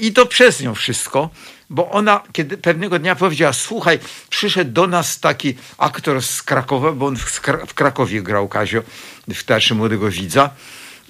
i 0.00 0.12
to 0.12 0.26
przez 0.26 0.60
nią 0.60 0.74
wszystko, 0.74 1.30
bo 1.70 1.90
ona 1.90 2.22
kiedy 2.32 2.58
pewnego 2.58 2.98
dnia 2.98 3.16
powiedziała, 3.16 3.52
słuchaj, 3.52 3.98
przyszedł 4.30 4.70
do 4.70 4.86
nas 4.86 5.20
taki 5.20 5.54
aktor 5.78 6.22
z 6.22 6.42
Krakowa, 6.42 6.92
bo 6.92 7.06
on 7.06 7.16
w, 7.16 7.74
Krakowie 7.74 8.22
grał 8.22 8.48
Kazio 8.48 8.82
w 9.28 9.44
Teatrze 9.44 9.74
Młodego 9.74 10.10
Widza. 10.10 10.50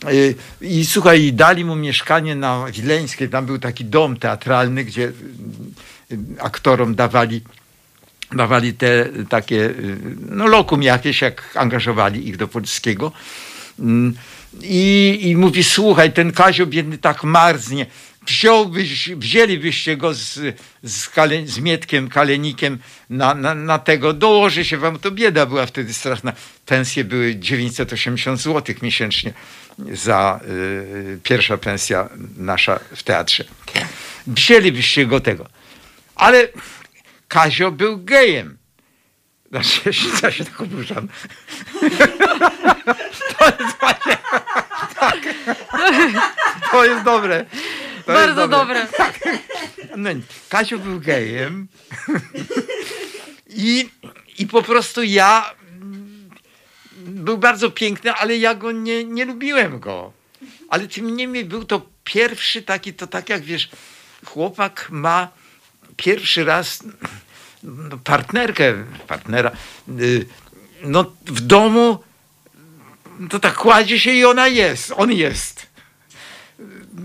Y, 0.05 0.35
I 0.60 0.86
słuchaj, 0.86 1.32
dali 1.32 1.64
mu 1.64 1.77
mieszkanie 1.77 2.35
na 2.35 2.66
Wileńskiej, 2.73 3.28
tam 3.28 3.47
był 3.47 3.59
taki 3.59 3.85
dom 3.85 4.16
teatralny, 4.16 4.85
gdzie 4.85 5.02
y, 5.02 5.12
aktorom 6.40 6.94
dawali, 6.94 7.40
dawali 8.32 8.74
te 8.74 9.09
takie, 9.28 9.56
y, 9.56 9.97
no 10.31 10.47
lokum 10.47 10.82
jakieś, 10.82 11.23
jak 11.23 11.51
angażowali 11.55 12.28
ich 12.28 12.36
do 12.36 12.48
polskiego. 12.48 13.12
Mm, 13.78 14.14
I, 14.62 15.18
I 15.23 15.36
mówi, 15.36 15.64
słuchaj, 15.64 16.12
ten 16.12 16.32
Kazio 16.32 16.66
biedny 16.66 16.98
tak 16.98 17.24
marznie, 17.24 17.86
wziąłbyś, 18.27 19.09
wzięlibyście 19.09 19.97
go 19.97 20.14
z, 20.14 20.40
z, 20.82 21.09
Kale, 21.09 21.47
z 21.47 21.59
Mietkiem, 21.59 22.09
Kalenikiem 22.09 22.78
na, 23.10 23.35
na, 23.35 23.55
na, 23.55 23.78
tego, 23.78 24.12
dołoży 24.12 24.64
się 24.64 24.78
wam, 24.78 24.98
to 24.98 25.10
bieda 25.10 25.47
była 25.47 25.66
wtedy 25.66 25.94
straszna. 25.94 26.32
Pensje 26.66 27.05
były 27.05 27.36
980 27.36 28.40
zł 28.40 28.74
miesięcznie 28.82 29.32
za 29.78 30.40
y, 30.48 31.20
pierwsza 31.23 31.59
pensja 31.59 32.09
nasza 32.36 32.81
w 32.94 33.03
teatrze. 33.03 33.44
Wzięlibyście 34.27 35.07
go 35.07 35.20
tego. 35.20 35.47
Ale 36.15 36.48
Kazio 37.28 37.73
był 37.73 37.98
gejem. 38.05 38.59
Znaczy, 39.51 39.81
ja 40.23 40.31
się 40.31 40.44
tak 40.44 40.61
oburzam. 40.61 41.09
To 43.39 43.47
jest 43.47 43.78
właśnie... 43.81 44.19
Tak. 44.94 45.19
To 46.70 46.85
jest 46.85 47.05
dobre. 47.05 47.44
To 48.07 48.12
Bardzo 48.12 48.40
jest 48.40 48.51
dobre. 48.51 48.86
Tak. 48.86 49.20
No, 49.97 50.11
Kazio 50.48 50.78
był 50.78 51.01
gejem. 51.01 51.69
I, 53.48 53.90
I 54.39 54.47
po 54.47 54.62
prostu 54.62 55.03
ja 55.03 55.55
był 57.27 57.39
bardzo 57.39 57.70
piękny, 57.70 58.12
ale 58.12 58.36
ja 58.36 58.55
go 58.55 58.73
nie, 58.73 59.05
nie 59.05 59.24
lubiłem 59.24 59.81
go. 59.81 60.12
Ale 60.69 60.89
tym 60.89 61.16
niemniej 61.16 61.44
był 61.44 61.65
to 61.65 61.86
pierwszy 62.05 62.62
taki, 62.62 62.94
to 62.94 63.07
tak 63.07 63.28
jak 63.28 63.43
wiesz, 63.43 63.69
chłopak 64.24 64.89
ma 64.90 65.28
pierwszy 65.97 66.44
raz 66.44 66.85
no, 67.62 67.98
partnerkę, 67.98 68.74
partnera, 69.07 69.51
y, 70.01 70.27
no 70.82 71.12
w 71.27 71.40
domu 71.40 71.98
to 73.31 73.39
tak 73.39 73.55
kładzie 73.55 74.01
się 74.01 74.12
i 74.12 74.24
ona 74.24 74.48
jest, 74.48 74.93
on 74.97 75.12
jest. 75.12 75.66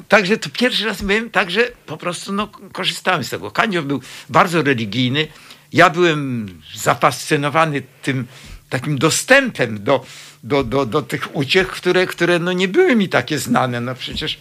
Także 0.07 0.37
to 0.37 0.49
pierwszy 0.49 0.85
raz 0.85 1.01
byłem, 1.01 1.29
także 1.29 1.71
po 1.85 1.97
prostu 1.97 2.33
no, 2.33 2.47
korzystałem 2.47 3.23
z 3.23 3.29
tego. 3.29 3.51
Kanio 3.51 3.81
był 3.83 4.01
bardzo 4.29 4.61
religijny. 4.61 5.27
Ja 5.73 5.89
byłem 5.89 6.47
zafascynowany 6.75 7.81
tym 8.01 8.27
takim 8.71 8.97
dostępem 8.97 9.83
do, 9.83 10.05
do, 10.43 10.63
do, 10.63 10.85
do 10.85 11.01
tych 11.01 11.35
uciech, 11.35 11.67
które, 11.67 12.07
które 12.07 12.39
no 12.39 12.53
nie 12.53 12.67
były 12.67 12.95
mi 12.95 13.09
takie 13.09 13.39
znane. 13.39 13.81
No 13.81 13.95
przecież 13.95 14.39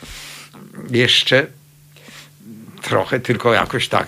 jeszcze 0.90 1.47
trochę 2.82 3.20
tylko 3.20 3.55
jakoś 3.55 3.89
tak 3.89 4.07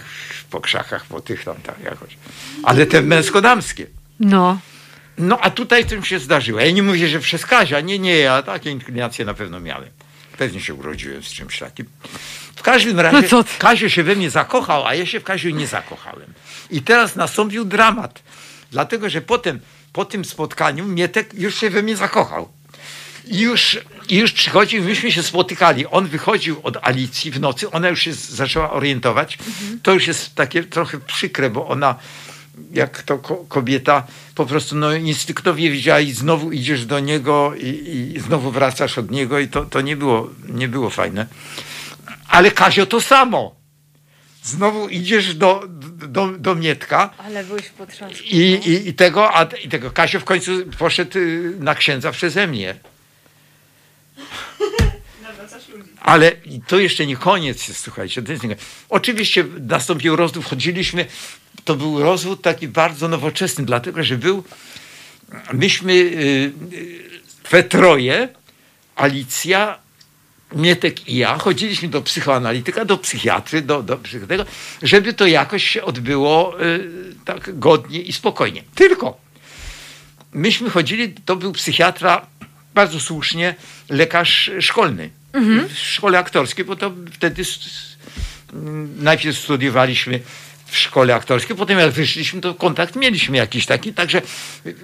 po 0.50 0.60
krzakach, 0.60 1.04
po 1.06 1.20
tych 1.20 1.44
tam 1.44 1.56
tak 1.56 1.80
jakoś. 1.84 2.16
Ale 2.62 2.86
te 2.86 3.02
męsko-damskie. 3.02 3.86
No. 4.20 4.58
No 5.18 5.38
a 5.40 5.50
tutaj 5.50 5.86
tym 5.86 6.04
się 6.04 6.18
zdarzyło. 6.18 6.60
Ja 6.60 6.70
nie 6.70 6.82
mówię, 6.82 7.08
że 7.08 7.20
przez 7.20 7.46
Kazia. 7.46 7.80
Nie, 7.80 7.98
nie, 7.98 8.16
ja 8.18 8.42
takie 8.42 8.70
inklinacje 8.70 9.24
na 9.24 9.34
pewno 9.34 9.60
miałem. 9.60 9.90
Pewnie 10.38 10.60
się 10.60 10.74
urodziłem 10.74 11.22
z 11.22 11.26
czymś 11.26 11.58
takim. 11.58 11.86
W 12.56 12.62
każdym 12.62 13.00
razie 13.00 13.28
No? 13.32 13.44
Kazio 13.58 13.88
się 13.88 14.02
we 14.02 14.16
mnie 14.16 14.30
zakochał, 14.30 14.86
a 14.86 14.94
ja 14.94 15.06
się 15.06 15.20
w 15.20 15.24
Kaziu 15.24 15.50
nie 15.50 15.66
zakochałem. 15.66 16.32
I 16.70 16.82
teraz 16.82 17.16
nastąpił 17.16 17.64
dramat. 17.64 18.22
Dlatego, 18.70 19.10
że 19.10 19.20
potem, 19.20 19.60
po 19.92 20.04
tym 20.04 20.24
spotkaniu 20.24 20.84
Mietek 20.86 21.34
już 21.34 21.54
się 21.60 21.70
we 21.70 21.82
mnie 21.82 21.96
zakochał. 21.96 22.48
I 23.26 23.40
już, 23.40 23.78
i 24.08 24.16
już 24.16 24.32
przychodził, 24.32 24.84
myśmy 24.84 25.12
się 25.12 25.22
spotykali. 25.22 25.86
On 25.86 26.06
wychodził 26.06 26.60
od 26.62 26.76
Alicji 26.82 27.30
w 27.30 27.40
nocy, 27.40 27.70
ona 27.70 27.88
już 27.88 28.00
się 28.00 28.12
zaczęła 28.14 28.70
orientować. 28.70 29.38
To 29.82 29.92
już 29.92 30.06
jest 30.06 30.34
takie 30.34 30.64
trochę 30.64 31.00
przykre, 31.00 31.50
bo 31.50 31.68
ona, 31.68 31.94
jak 32.72 33.02
to 33.02 33.18
ko- 33.18 33.44
kobieta, 33.48 34.06
po 34.34 34.46
prostu 34.46 34.76
no, 34.76 34.94
instynktownie 34.94 35.70
widziała 35.70 36.00
i 36.00 36.12
znowu 36.12 36.52
idziesz 36.52 36.86
do 36.86 37.00
niego 37.00 37.52
i, 37.54 38.12
i 38.16 38.20
znowu 38.20 38.50
wracasz 38.50 38.98
od 38.98 39.10
niego 39.10 39.38
i 39.38 39.48
to, 39.48 39.64
to 39.64 39.80
nie, 39.80 39.96
było, 39.96 40.30
nie 40.48 40.68
było 40.68 40.90
fajne. 40.90 41.26
Ale 42.28 42.50
Kazio 42.50 42.86
to 42.86 43.00
samo. 43.00 43.61
Znowu 44.42 44.88
idziesz 44.88 45.34
do, 45.34 45.62
do, 46.08 46.28
do 46.28 46.54
Mietka 46.54 47.10
Ale 47.18 47.44
byłeś 47.44 47.68
potrząsny. 47.68 48.26
i, 48.26 48.52
i, 48.52 48.88
i, 48.88 48.94
tego, 48.94 49.36
a, 49.36 49.44
i 49.44 49.68
tego 49.68 49.90
Kasio 49.90 50.20
w 50.20 50.24
końcu 50.24 50.52
poszedł 50.78 51.18
y, 51.18 51.56
na 51.58 51.74
księdza 51.74 52.12
przeze 52.12 52.46
mnie. 52.46 52.74
Ale 56.00 56.32
i 56.44 56.60
to 56.60 56.78
jeszcze 56.78 57.06
nie 57.06 57.16
koniec 57.16 57.68
jest, 57.68 57.80
słuchajcie. 57.80 58.22
To 58.22 58.32
jest 58.32 58.44
nie... 58.44 58.56
Oczywiście 58.88 59.44
nastąpił 59.60 60.16
rozwód, 60.16 60.44
chodziliśmy, 60.44 61.06
to 61.64 61.74
był 61.74 62.02
rozwód 62.02 62.42
taki 62.42 62.68
bardzo 62.68 63.08
nowoczesny, 63.08 63.64
dlatego 63.64 64.04
że 64.04 64.18
był, 64.18 64.44
myśmy 65.52 65.92
y, 65.92 66.52
y, 66.72 67.02
we 67.50 67.62
troje, 67.62 68.28
Alicja, 68.96 69.78
Mietek 70.54 71.08
i 71.08 71.16
ja 71.16 71.38
chodziliśmy 71.38 71.88
do 71.88 72.02
psychoanalityka, 72.02 72.84
do 72.84 72.98
psychiatry, 72.98 73.62
do, 73.62 73.82
do 73.82 73.96
psychotego, 73.96 74.44
żeby 74.82 75.12
to 75.12 75.26
jakoś 75.26 75.64
się 75.64 75.82
odbyło 75.82 76.62
y, 76.62 77.14
tak 77.24 77.58
godnie 77.58 78.00
i 78.00 78.12
spokojnie. 78.12 78.62
Tylko 78.74 79.20
myśmy 80.32 80.70
chodzili, 80.70 81.14
to 81.24 81.36
był 81.36 81.52
psychiatra, 81.52 82.26
bardzo 82.74 83.00
słusznie, 83.00 83.54
lekarz 83.88 84.50
szkolny 84.60 85.10
w 85.68 85.78
szkole 85.78 86.18
aktorskiej, 86.18 86.64
bo 86.64 86.76
to 86.76 86.92
wtedy 87.12 87.42
najpierw 88.98 89.38
studiowaliśmy 89.38 90.20
w 90.72 90.78
szkole 90.78 91.14
aktorskiej, 91.14 91.56
potem 91.56 91.78
jak 91.78 91.90
wyszliśmy, 91.90 92.40
to 92.40 92.54
kontakt 92.54 92.96
mieliśmy 92.96 93.36
jakiś 93.36 93.66
taki, 93.66 93.94
także 93.94 94.22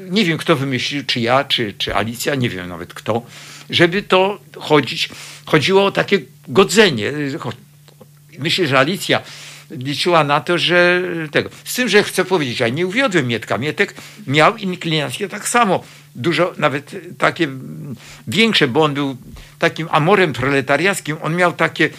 nie 0.00 0.24
wiem, 0.24 0.38
kto 0.38 0.56
wymyślił, 0.56 1.04
czy 1.04 1.20
ja, 1.20 1.44
czy, 1.44 1.74
czy 1.78 1.94
Alicja, 1.94 2.34
nie 2.34 2.48
wiem 2.48 2.68
nawet 2.68 2.94
kto, 2.94 3.22
żeby 3.70 4.02
to 4.02 4.40
chodzić, 4.56 5.08
chodziło 5.46 5.84
o 5.84 5.92
takie 5.92 6.20
godzenie. 6.48 7.12
Myślę, 8.38 8.66
że 8.66 8.78
Alicja 8.78 9.22
liczyła 9.70 10.24
na 10.24 10.40
to, 10.40 10.58
że 10.58 11.02
tego. 11.30 11.50
Z 11.64 11.74
tym, 11.74 11.88
że 11.88 12.02
chcę 12.02 12.24
powiedzieć, 12.24 12.60
ja 12.60 12.68
nie 12.68 12.86
uwiodłem 12.86 13.26
Mietka. 13.26 13.58
Mietek 13.58 13.94
miał 14.26 14.56
inklinacje 14.56 15.28
tak 15.28 15.48
samo. 15.48 15.84
Dużo, 16.14 16.52
nawet 16.58 16.96
takie 17.18 17.48
większe, 18.26 18.68
bo 18.68 18.84
on 18.84 18.94
był 18.94 19.16
takim 19.58 19.88
amorem 19.90 20.32
proletariackim. 20.32 21.16
On 21.22 21.36
miał 21.36 21.52
takie 21.52 21.90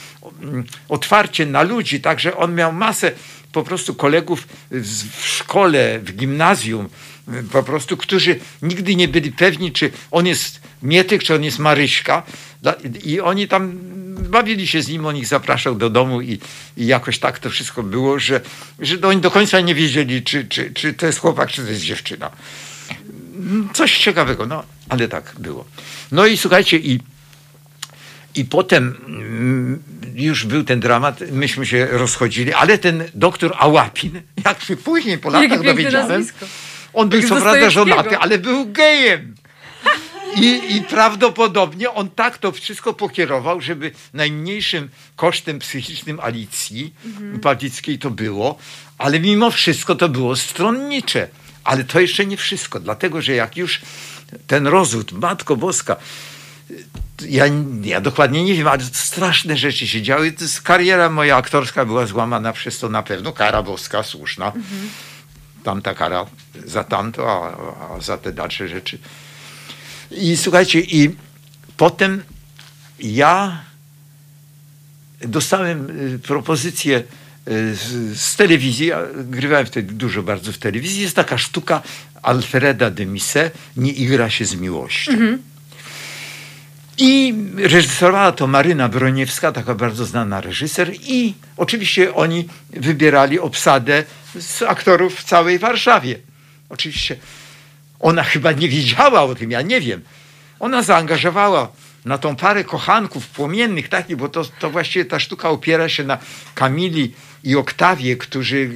mm, 0.41 0.63
otwarcie 0.89 1.45
na 1.45 1.61
ludzi, 1.61 2.01
także 2.01 2.37
on 2.37 2.55
miał 2.55 2.73
masę 2.73 3.11
po 3.51 3.63
prostu 3.63 3.95
kolegów 3.95 4.47
w 4.71 5.25
szkole, 5.25 5.99
w 5.99 6.15
gimnazjum, 6.15 6.89
po 7.51 7.63
prostu, 7.63 7.97
którzy 7.97 8.39
nigdy 8.61 8.95
nie 8.95 9.07
byli 9.07 9.31
pewni, 9.31 9.71
czy 9.71 9.91
on 10.11 10.27
jest 10.27 10.61
Mietyk, 10.83 11.23
czy 11.23 11.35
on 11.35 11.43
jest 11.43 11.59
Maryśka. 11.59 12.23
I 13.03 13.19
oni 13.19 13.47
tam 13.47 13.71
bawili 14.29 14.67
się 14.67 14.81
z 14.81 14.87
nim, 14.87 15.05
on 15.05 15.17
ich 15.17 15.27
zapraszał 15.27 15.75
do 15.75 15.89
domu 15.89 16.21
i, 16.21 16.39
i 16.77 16.85
jakoś 16.85 17.19
tak 17.19 17.39
to 17.39 17.49
wszystko 17.49 17.83
było, 17.83 18.19
że, 18.19 18.41
że 18.79 19.01
oni 19.01 19.21
do 19.21 19.31
końca 19.31 19.59
nie 19.59 19.75
wiedzieli, 19.75 20.23
czy, 20.23 20.45
czy, 20.45 20.71
czy 20.73 20.93
to 20.93 21.05
jest 21.05 21.19
chłopak, 21.19 21.51
czy 21.51 21.63
to 21.63 21.69
jest 21.69 21.81
dziewczyna. 21.81 22.31
Coś 23.73 23.97
ciekawego, 23.97 24.45
no 24.45 24.63
ale 24.89 25.07
tak 25.07 25.33
było. 25.39 25.65
No 26.11 26.25
i 26.25 26.37
słuchajcie, 26.37 26.77
i, 26.77 26.99
i 28.35 28.45
potem 28.45 28.95
mm, 29.07 29.83
już 30.15 30.45
był 30.45 30.63
ten 30.63 30.79
dramat, 30.79 31.19
myśmy 31.31 31.65
się 31.65 31.85
rozchodzili, 31.85 32.53
ale 32.53 32.77
ten 32.77 33.03
doktor 33.13 33.53
Ałapin, 33.57 34.21
jak 34.45 34.63
się 34.63 34.77
później 34.77 35.17
po 35.17 35.29
latach 35.39 35.63
dowiedziałem, 35.63 36.07
nazwisko. 36.07 36.45
on 36.93 37.09
był 37.09 37.21
co 37.21 37.41
prawda 37.41 37.69
żonaty, 37.69 38.17
ale 38.17 38.37
był 38.37 38.71
gejem. 38.71 39.35
I, 40.35 40.75
I 40.75 40.81
prawdopodobnie 40.81 41.91
on 41.91 42.09
tak 42.09 42.37
to 42.37 42.51
wszystko 42.51 42.93
pokierował, 42.93 43.61
żeby 43.61 43.91
najmniejszym 44.13 44.89
kosztem 45.15 45.59
psychicznym 45.59 46.19
Alicji 46.19 46.93
Pawlickiej 47.41 47.99
to 47.99 48.09
było, 48.09 48.57
ale 48.97 49.19
mimo 49.19 49.51
wszystko 49.51 49.95
to 49.95 50.09
było 50.09 50.35
stronnicze. 50.35 51.27
Ale 51.63 51.83
to 51.83 51.99
jeszcze 51.99 52.25
nie 52.25 52.37
wszystko, 52.37 52.79
dlatego 52.79 53.21
że 53.21 53.33
jak 53.33 53.57
już 53.57 53.81
ten 54.47 54.67
rozwód, 54.67 55.11
Matko 55.11 55.55
Boska, 55.55 55.95
ja, 57.27 57.45
ja 57.81 58.01
dokładnie 58.01 58.43
nie 58.43 58.53
wiem, 58.53 58.67
ale 58.67 58.83
straszne 58.83 59.57
rzeczy 59.57 59.87
się 59.87 60.01
działy. 60.01 60.33
Kariera 60.63 61.09
moja 61.09 61.37
aktorska 61.37 61.85
była 61.85 62.05
złamana 62.05 62.53
przez 62.53 62.79
to 62.79 62.89
na 62.89 63.03
pewno. 63.03 63.31
Kara 63.31 63.63
boska, 63.63 64.03
słuszna. 64.03 64.53
Tamta 65.63 65.93
kara 65.93 66.25
za 66.65 66.83
tamto, 66.83 67.31
a, 67.31 67.95
a 67.95 68.01
za 68.01 68.17
te 68.17 68.31
dalsze 68.31 68.67
rzeczy. 68.67 68.97
I 70.11 70.37
słuchajcie, 70.37 70.79
i 70.79 71.15
potem 71.77 72.23
ja 72.99 73.63
dostałem 75.21 75.99
y, 76.15 76.19
propozycję 76.19 76.97
y, 77.47 77.75
z, 77.75 78.19
z 78.19 78.35
telewizji, 78.35 78.91
grywałem 79.15 79.65
wtedy 79.65 79.93
dużo 79.93 80.23
bardzo 80.23 80.51
w 80.51 80.57
telewizji. 80.57 81.01
Jest 81.01 81.15
taka 81.15 81.37
sztuka 81.37 81.81
Alfreda 82.21 82.89
de 82.89 83.05
Musset, 83.05 83.53
Nie 83.77 83.91
igra 83.91 84.29
się 84.29 84.45
z 84.45 84.55
miłością. 84.55 85.11
I 87.01 87.33
reżyserowała 87.57 88.31
to 88.31 88.47
Maryna 88.47 88.89
Broniewska, 88.89 89.51
taka 89.51 89.75
bardzo 89.75 90.05
znana 90.05 90.41
reżyser. 90.41 90.91
I 91.01 91.33
oczywiście 91.57 92.15
oni 92.15 92.47
wybierali 92.69 93.39
obsadę 93.39 94.03
z 94.39 94.61
aktorów 94.61 95.19
w 95.19 95.23
całej 95.23 95.59
Warszawie. 95.59 96.15
Oczywiście 96.69 97.15
ona 97.99 98.23
chyba 98.23 98.51
nie 98.51 98.69
wiedziała 98.69 99.21
o 99.21 99.35
tym, 99.35 99.51
ja 99.51 99.61
nie 99.61 99.81
wiem. 99.81 100.01
Ona 100.59 100.83
zaangażowała 100.83 101.71
na 102.05 102.17
tą 102.17 102.35
parę 102.35 102.63
kochanków 102.63 103.27
płomiennych 103.27 103.89
takich, 103.89 104.17
bo 104.17 104.29
to, 104.29 104.43
to 104.59 104.69
właściwie 104.69 105.05
ta 105.05 105.19
sztuka 105.19 105.49
opiera 105.49 105.89
się 105.89 106.03
na 106.03 106.17
Kamili 106.55 107.13
i 107.43 107.55
Oktawie, 107.55 108.17
którzy 108.17 108.69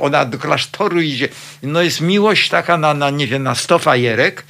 ona 0.00 0.24
do 0.24 0.38
klasztoru 0.38 1.00
idzie. 1.00 1.28
No 1.62 1.82
jest 1.82 2.00
miłość 2.00 2.48
taka 2.48 2.78
na, 2.78 2.94
na 2.94 3.10
nie 3.10 3.26
wiem, 3.26 3.42
na 3.42 3.54
sto 3.54 3.78
fajerek. 3.78 4.44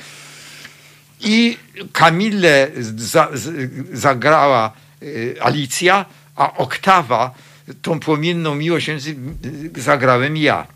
I 1.23 1.59
Kamilę 1.93 2.69
za, 2.97 3.29
zagrała 3.93 4.73
y, 5.03 5.37
Alicja, 5.41 6.05
a 6.37 6.57
Oktawa, 6.57 7.35
tą 7.83 8.01
płomienną 8.01 8.55
miłość 8.55 8.91
zagrałem 9.77 10.37
ja. 10.37 10.67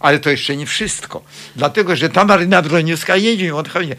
Ale 0.00 0.18
to 0.18 0.30
jeszcze 0.30 0.56
nie 0.56 0.66
wszystko. 0.66 1.24
Dlatego, 1.56 1.96
że 1.96 2.08
ta 2.08 2.24
Maryna 2.24 2.62
Broniewska, 2.62 3.16
nie 3.16 3.36
wiem, 3.36 3.56
odchodnie, 3.56 3.96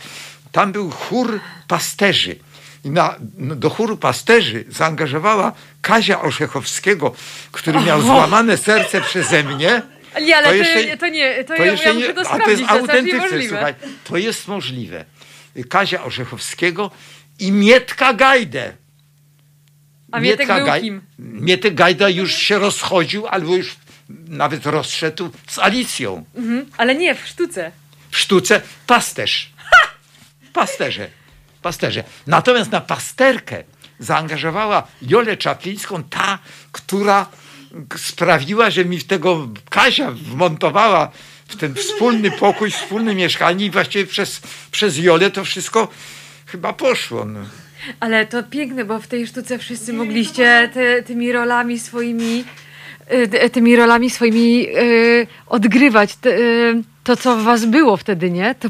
tam 0.51 0.71
był 0.71 0.89
chór 0.91 1.39
pasterzy. 1.67 2.35
I 2.83 2.89
na, 2.89 3.15
no, 3.37 3.55
do 3.55 3.69
chóru 3.69 3.97
pasterzy 3.97 4.65
zaangażowała 4.69 5.51
Kazia 5.81 6.21
Orzechowskiego, 6.21 7.13
który 7.51 7.79
miał 7.81 8.01
złamane 8.01 8.57
serce 8.57 9.01
przeze 9.01 9.43
mnie. 9.43 9.81
Nie, 10.21 10.37
ale 10.37 10.47
to, 10.47 10.53
jeszcze- 10.53 10.97
to 10.97 11.07
nie, 11.07 11.43
to, 11.43 11.55
To 11.55 11.63
ja, 11.65 11.71
jeszcze 11.71 11.87
ja 11.87 11.93
nie, 11.93 11.99
muszę 11.99 12.13
to 12.13 12.21
a 12.21 12.23
to 12.23 12.29
sprawdzić, 12.29 12.59
jest 12.59 12.69
to 12.69 12.75
jest 12.75 12.89
autentyczne, 12.89 13.17
niemożliwe. 13.19 13.49
słuchaj. 13.49 13.73
To 14.03 14.17
jest 14.17 14.47
możliwe. 14.47 15.05
Kazia 15.63 16.03
Orzechowskiego 16.03 16.91
i 17.39 17.51
Mietka 17.51 18.13
Gajdę. 18.13 18.73
A 20.11 20.19
Mietek 20.19 20.47
był 20.47 20.65
Gaj- 20.65 20.81
kim? 20.81 21.01
Mietek 21.19 21.75
Gajda 21.75 22.09
już 22.09 22.33
się 22.33 22.59
rozchodził, 22.59 23.27
albo 23.27 23.55
już 23.55 23.75
nawet 24.27 24.65
rozszedł 24.65 25.29
z 25.47 25.59
Alicją. 25.59 26.25
Mhm. 26.35 26.65
Ale 26.77 26.95
nie, 26.95 27.15
w 27.15 27.27
sztuce. 27.27 27.71
W 28.11 28.17
sztuce 28.17 28.61
pasterz. 28.87 29.51
Pasterze. 30.53 31.09
Pasterze. 31.61 32.03
Natomiast 32.27 32.71
na 32.71 32.81
pasterkę 32.81 33.63
zaangażowała 33.99 34.87
Jolę 35.01 35.37
Czaplińską, 35.37 36.03
ta, 36.03 36.39
która 36.71 37.25
sprawiła, 37.97 38.69
że 38.69 38.85
mi 38.85 38.99
w 38.99 39.07
tego 39.07 39.47
Kazia 39.69 40.11
wmontowała 40.11 41.11
w 41.47 41.55
ten 41.55 41.75
wspólny 41.75 42.31
pokój, 42.31 42.71
wspólne 42.71 43.15
mieszkanie 43.15 43.65
i 43.65 43.71
właściwie 43.71 44.05
przez, 44.05 44.41
przez 44.71 44.97
Jolę 44.97 45.31
to 45.31 45.45
wszystko 45.45 45.87
chyba 46.45 46.73
poszło. 46.73 47.25
No. 47.25 47.39
Ale 47.99 48.25
to 48.25 48.43
piękne, 48.43 48.85
bo 48.85 48.99
w 48.99 49.07
tej 49.07 49.27
sztuce 49.27 49.57
wszyscy 49.59 49.93
mogliście 49.93 50.69
te, 50.73 51.03
tymi 51.03 51.31
rolami 51.31 51.79
swoimi, 51.79 52.45
y, 53.13 53.27
ty- 53.27 53.49
tymi 53.49 53.75
rolami 53.75 54.09
swoimi 54.09 54.67
y, 54.77 55.27
odgrywać 55.47 56.15
te, 56.15 56.29
y, 56.29 56.83
to, 57.03 57.17
co 57.17 57.37
w 57.37 57.43
was 57.43 57.65
było 57.65 57.97
wtedy, 57.97 58.31
nie? 58.31 58.55
To, 58.55 58.69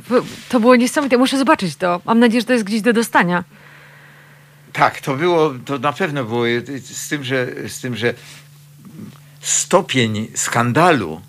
to 0.49 0.59
było 0.59 0.75
niesamowite. 0.75 1.17
Muszę 1.17 1.37
zobaczyć 1.37 1.75
to. 1.75 2.01
Mam 2.05 2.19
nadzieję, 2.19 2.41
że 2.41 2.47
to 2.47 2.53
jest 2.53 2.65
gdzieś 2.65 2.81
do 2.81 2.93
dostania. 2.93 3.43
Tak, 4.73 5.01
to 5.01 5.15
było, 5.15 5.53
to 5.65 5.79
na 5.79 5.93
pewno 5.93 6.23
było 6.23 6.43
z 6.83 7.09
tym, 7.09 7.23
że, 7.23 7.47
z 7.67 7.79
tym, 7.79 7.95
że 7.95 8.13
stopień 9.41 10.27
skandalu 10.35 11.21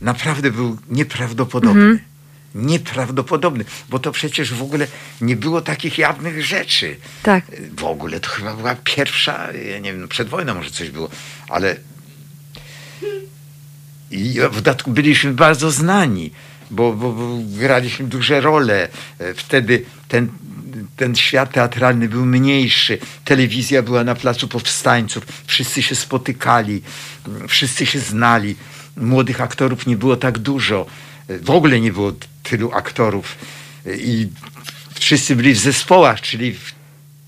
naprawdę 0.00 0.50
był 0.50 0.78
nieprawdopodobny. 0.90 1.98
Nieprawdopodobny, 2.54 3.64
bo 3.88 3.98
to 3.98 4.12
przecież 4.12 4.54
w 4.54 4.62
ogóle 4.62 4.86
nie 5.20 5.36
było 5.36 5.60
takich 5.60 5.98
jawnych 5.98 6.44
rzeczy. 6.44 6.96
Tak. 7.22 7.44
W 7.78 7.84
ogóle 7.84 8.20
to 8.20 8.28
chyba 8.28 8.54
była 8.56 8.76
pierwsza, 8.84 9.52
ja 9.52 9.78
nie 9.78 9.92
wiem, 9.92 10.00
no 10.00 10.08
przed 10.08 10.28
wojną 10.28 10.54
może 10.54 10.70
coś 10.70 10.90
było, 10.90 11.08
ale 11.48 11.76
i 14.10 14.40
w 14.50 14.54
dodatku 14.54 14.90
byliśmy 14.90 15.32
bardzo 15.32 15.70
znani, 15.70 16.30
bo, 16.70 16.92
bo, 16.92 17.12
bo 17.12 17.38
graliśmy 17.58 18.06
duże 18.06 18.40
role. 18.40 18.88
E, 19.18 19.34
Wtedy 19.34 19.82
ten, 20.08 20.28
ten 20.96 21.16
świat 21.16 21.52
teatralny 21.52 22.08
był 22.08 22.26
mniejszy. 22.26 22.98
Telewizja 23.24 23.82
była 23.82 24.04
na 24.04 24.14
placu 24.14 24.48
powstańców. 24.48 25.24
Wszyscy 25.46 25.82
się 25.82 25.94
spotykali, 25.94 26.82
m, 27.26 27.48
wszyscy 27.48 27.86
się 27.86 27.98
znali. 28.00 28.56
Młodych 28.96 29.40
aktorów 29.40 29.86
nie 29.86 29.96
było 29.96 30.16
tak 30.16 30.38
dużo. 30.38 30.86
E, 31.28 31.38
W 31.38 31.50
ogóle 31.50 31.80
nie 31.80 31.92
było 31.92 32.12
tylu 32.42 32.72
aktorów. 32.72 33.38
E, 33.86 33.96
I 33.96 34.28
wszyscy 34.94 35.36
byli 35.36 35.54
w 35.54 35.58
zespołach, 35.58 36.20
czyli 36.20 36.56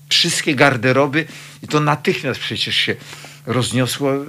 wszystkie 0.09 0.55
garderoby. 0.55 1.25
I 1.63 1.67
to 1.67 1.79
natychmiast 1.79 2.39
przecież 2.39 2.75
się 2.75 2.95
rozniosło 3.45 4.15
e, 4.15 4.25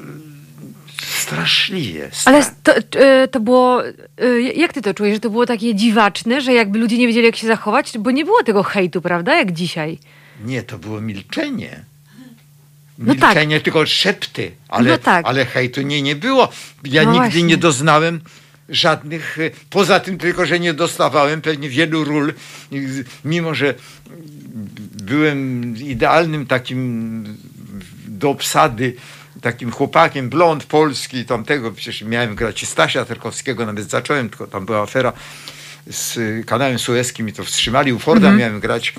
straszliwie. 1.03 2.11
Ale 2.25 2.41
Stra- 2.43 2.53
to, 2.63 3.01
y, 3.25 3.29
to 3.29 3.41
było. 3.41 3.87
y, 3.87 4.43
Jak 4.57 4.73
ty 4.73 4.83
to 4.83 4.95
czujesz? 4.95 5.15
Że 5.15 5.21
to 5.21 5.31
było 5.31 5.47
takie 5.47 5.75
dziwaczne, 5.75 6.41
że 6.41 6.53
jakby 6.53 6.79
ludzie 6.79 6.99
nie 6.99 7.07
wiedzieli, 7.07 7.27
jak 7.27 7.37
się 7.37 7.47
zachować? 7.47 7.93
Bo 7.99 8.11
nie 8.11 8.25
było 8.25 8.43
tego 8.43 8.63
hejtu, 8.63 9.01
prawda? 9.01 9.35
Jak 9.37 9.53
dzisiaj. 9.53 9.99
Nie, 10.45 10.63
to 10.63 10.79
było 10.79 11.01
milczenie. 11.01 11.85
No 12.99 13.15
tak. 13.15 13.23
Milczenie, 13.29 13.61
tylko 13.61 13.87
szepty, 13.87 14.51
ale, 14.69 14.91
No 14.91 14.99
tak. 14.99 15.27
ale 15.27 15.45
hejtu 15.47 15.83
nie, 15.83 16.03
nie 16.03 16.17
było. 16.17 16.49
Ja 16.85 17.03
No 17.05 17.13
nigdy 17.13 17.25
właśnie. 17.27 17.43
nie 17.43 17.57
doznałem 17.57 18.21
żadnych, 18.69 19.39
e, 19.39 19.51
poza 19.71 20.01
tym 20.01 20.19
tylko, 20.19 20.47
że 20.47 20.61
nie 20.61 20.75
dostawałem 20.75 21.41
pewnie 21.41 21.69
wielu 21.69 22.05
ról, 22.05 22.33
z- 22.73 23.07
mimo 23.25 23.55
że 23.55 23.75
byłem 25.03 25.77
idealnym 25.77 26.47
takim 26.47 27.25
do 28.09 28.31
obsady, 28.31 28.95
takim 29.41 29.71
chłopakiem, 29.71 30.29
blond 30.29 30.65
polski, 30.65 31.25
tamtego, 31.25 31.73
przecież 31.73 32.03
miałem 32.03 32.35
grać 32.35 32.67
Stasia 32.69 33.05
Terkowskiego, 33.05 33.67
nawet 33.67 33.91
zacząłem, 33.91 34.29
tylko 34.31 34.47
tam 34.47 34.67
była 34.67 34.83
afera 34.83 35.13
z 35.91 36.19
kanałem 36.47 36.79
sueskim 36.79 37.29
i 37.29 37.33
to 37.33 37.45
wstrzymali. 37.45 37.93
U 37.93 37.99
Forda 37.99 38.33
miałem 38.33 38.61
grać, 38.61 38.95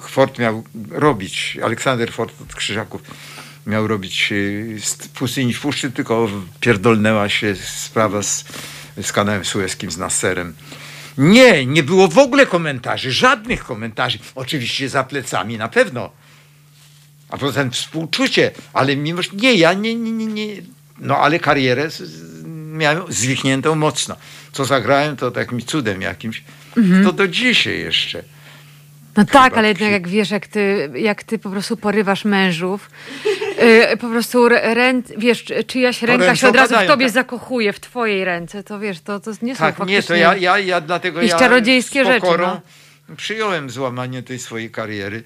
Ford 0.00 0.38
miał 0.38 0.64
robić, 0.90 1.58
Aleksander 1.64 2.12
Ford 2.12 2.32
od 2.42 2.54
Krzyżaków 2.54 3.02
miał 3.66 3.86
robić 3.86 4.28
y, 4.32 4.78
Pustyni 5.14 5.54
w 5.54 5.60
Puszczy, 5.60 5.90
tylko 5.90 6.28
pierdolnęła 6.60 7.28
się 7.28 7.56
sprawa 7.56 8.22
z, 8.22 8.44
z 9.02 9.12
kanałem 9.12 9.44
sueskim, 9.44 9.90
z 9.90 9.98
Nasserem. 9.98 10.54
Nie, 11.18 11.66
nie 11.66 11.82
było 11.82 12.08
w 12.08 12.18
ogóle 12.18 12.46
komentarzy, 12.46 13.12
żadnych 13.12 13.64
komentarzy. 13.64 14.18
Oczywiście 14.34 14.88
za 14.88 15.04
plecami 15.04 15.58
na 15.58 15.68
pewno. 15.68 16.10
A 17.28 17.38
poza 17.38 17.60
tym 17.60 17.70
współczucie, 17.70 18.50
ale 18.72 18.96
mimo 18.96 19.22
że 19.22 19.30
nie, 19.32 19.54
ja 19.54 19.72
nie, 19.72 19.94
nie, 19.94 20.12
nie, 20.12 20.26
nie 20.26 20.62
No 20.98 21.18
ale 21.18 21.38
karierę 21.38 21.88
miałem 22.72 23.02
zwichniętą 23.08 23.74
mocno. 23.74 24.16
Co 24.52 24.64
zagrałem, 24.64 25.16
to 25.16 25.30
takim 25.30 25.60
cudem 25.60 26.02
jakimś. 26.02 26.44
To 27.04 27.12
do 27.12 27.28
dzisiaj 27.28 27.78
jeszcze. 27.78 28.22
No 29.16 29.24
tak, 29.24 29.58
ale 29.58 29.68
jednak 29.68 29.90
jak 29.92 30.08
wiesz, 30.08 30.30
jak 30.30 30.46
ty, 30.46 30.90
jak 30.94 31.24
ty 31.24 31.38
po 31.38 31.50
prostu 31.50 31.76
porywasz 31.76 32.24
mężów, 32.24 32.90
y, 33.92 33.96
po 33.96 34.08
prostu 34.08 34.48
ręc, 34.48 35.06
wiesz, 35.18 35.44
czy- 35.44 35.64
czyjaś 35.64 36.02
ręka 36.02 36.36
się 36.36 36.48
od 36.48 36.56
razu 36.56 36.74
w 36.74 36.86
tobie 36.86 37.06
tak. 37.06 37.14
zakochuje, 37.14 37.72
w 37.72 37.80
twojej 37.80 38.24
ręce, 38.24 38.62
to 38.62 38.78
wiesz, 38.78 39.00
to, 39.00 39.20
to 39.20 39.30
nie 39.42 39.54
są 39.54 39.58
Tak, 39.58 39.76
faktycznie... 39.76 39.96
nie, 39.96 40.02
to 40.02 40.14
ja, 40.14 40.36
ja, 40.36 40.58
ja 40.58 40.80
dlatego 40.80 41.22
ja 41.22 41.38
czarodziejskie 41.38 42.04
z 42.04 42.06
rzeczy, 42.06 42.20
pokorą 42.20 42.46
no. 43.08 43.16
przyjąłem 43.16 43.70
złamanie 43.70 44.22
tej 44.22 44.38
swojej 44.38 44.70
kariery. 44.70 45.22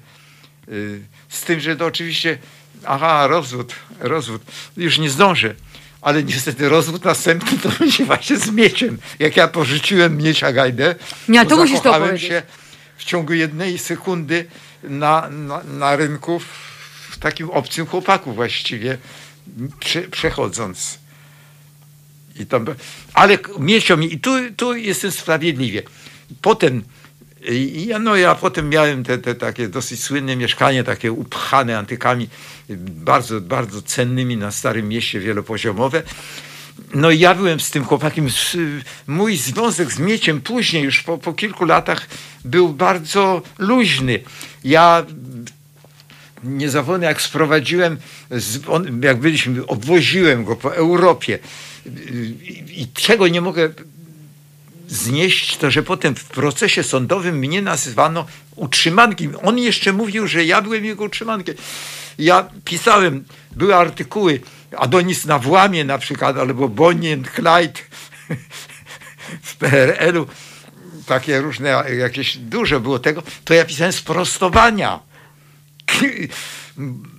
Y, 0.68 1.00
Z 1.28 1.42
tym, 1.42 1.60
że 1.60 1.76
to 1.76 1.86
oczywiście, 1.86 2.38
aha, 2.86 3.26
rozwód, 3.26 3.74
rozwód, 4.00 4.42
już 4.76 4.98
nie 4.98 5.10
zdążę. 5.10 5.54
Ale 6.02 6.22
niestety 6.22 6.68
rozwód 6.68 7.04
następny 7.04 7.58
to 7.62 7.68
będzie 7.78 8.04
właśnie 8.04 8.36
z 8.36 8.50
mieczem. 8.50 8.98
Jak 9.18 9.36
ja 9.36 9.48
porzuciłem 9.48 10.16
miecia 10.16 10.52
Gajdę, 10.52 10.94
Nie, 11.28 11.46
to 11.46 11.56
musisz 11.56 11.80
to 11.80 11.96
opowiedzieć. 11.96 12.28
się 12.28 12.42
w 13.00 13.04
ciągu 13.04 13.32
jednej 13.32 13.78
sekundy 13.78 14.46
na, 14.82 15.30
na, 15.30 15.62
na 15.62 15.96
rynku 15.96 16.38
w, 16.38 16.44
w 17.10 17.18
takim 17.18 17.50
obcym 17.50 17.86
chłopaku 17.86 18.32
właściwie, 18.32 18.98
prze, 19.80 20.02
przechodząc. 20.02 20.98
I 22.36 22.46
tam, 22.46 22.66
ale 23.14 23.38
miesio 23.58 23.96
mi, 23.96 24.14
i 24.14 24.20
tu, 24.20 24.30
tu 24.56 24.76
jestem 24.76 25.10
sprawiedliwie. 25.10 25.82
Potem, 26.42 26.82
ja, 27.72 27.98
no 27.98 28.16
ja 28.16 28.34
potem 28.34 28.68
miałem 28.68 29.04
te, 29.04 29.18
te 29.18 29.34
takie 29.34 29.68
dosyć 29.68 30.02
słynne 30.02 30.36
mieszkanie, 30.36 30.84
takie 30.84 31.12
upchane 31.12 31.78
antykami, 31.78 32.28
bardzo, 32.90 33.40
bardzo 33.40 33.82
cennymi 33.82 34.36
na 34.36 34.50
Starym 34.50 34.88
Mieście, 34.88 35.20
wielopoziomowe. 35.20 36.02
No 36.94 37.10
ja 37.10 37.34
byłem 37.34 37.60
z 37.60 37.70
tym 37.70 37.84
chłopakiem, 37.84 38.28
mój 39.06 39.36
związek 39.36 39.92
z 39.92 39.98
mieciem 39.98 40.40
później, 40.40 40.82
już 40.82 41.02
po, 41.02 41.18
po 41.18 41.32
kilku 41.32 41.64
latach, 41.64 42.08
był 42.44 42.68
bardzo 42.68 43.42
luźny. 43.58 44.20
Ja 44.64 45.06
niezawodnie 46.44 47.06
jak 47.06 47.22
sprowadziłem, 47.22 47.96
on, 48.68 49.02
jak 49.02 49.20
byliśmy, 49.20 49.66
obwoziłem 49.66 50.44
go 50.44 50.56
po 50.56 50.74
Europie 50.74 51.38
i, 51.86 52.64
i 52.82 52.88
czego 52.94 53.28
nie 53.28 53.40
mogę 53.40 53.70
znieść, 54.88 55.56
to 55.56 55.70
że 55.70 55.82
potem 55.82 56.14
w 56.14 56.24
procesie 56.24 56.82
sądowym 56.82 57.38
mnie 57.38 57.62
nazywano 57.62 58.26
utrzymankiem. 58.56 59.36
On 59.42 59.58
jeszcze 59.58 59.92
mówił, 59.92 60.26
że 60.26 60.44
ja 60.44 60.62
byłem 60.62 60.84
jego 60.84 61.04
utrzymankiem. 61.04 61.54
Ja 62.18 62.48
pisałem, 62.64 63.24
były 63.56 63.74
artykuły 63.74 64.40
Adonis 64.76 65.24
na 65.24 65.38
włamie 65.38 65.84
na 65.84 65.98
przykład, 65.98 66.38
albo 66.38 66.68
Bonnie 66.68 67.14
and 67.14 67.30
Clyde 67.30 67.80
w 69.42 69.56
PRL-u, 69.56 70.26
takie 71.06 71.40
różne, 71.40 71.68
jakieś 71.98 72.36
dużo 72.36 72.80
było 72.80 72.98
tego, 72.98 73.22
to 73.44 73.54
ja 73.54 73.64
pisałem 73.64 73.92
sprostowania. 73.92 75.00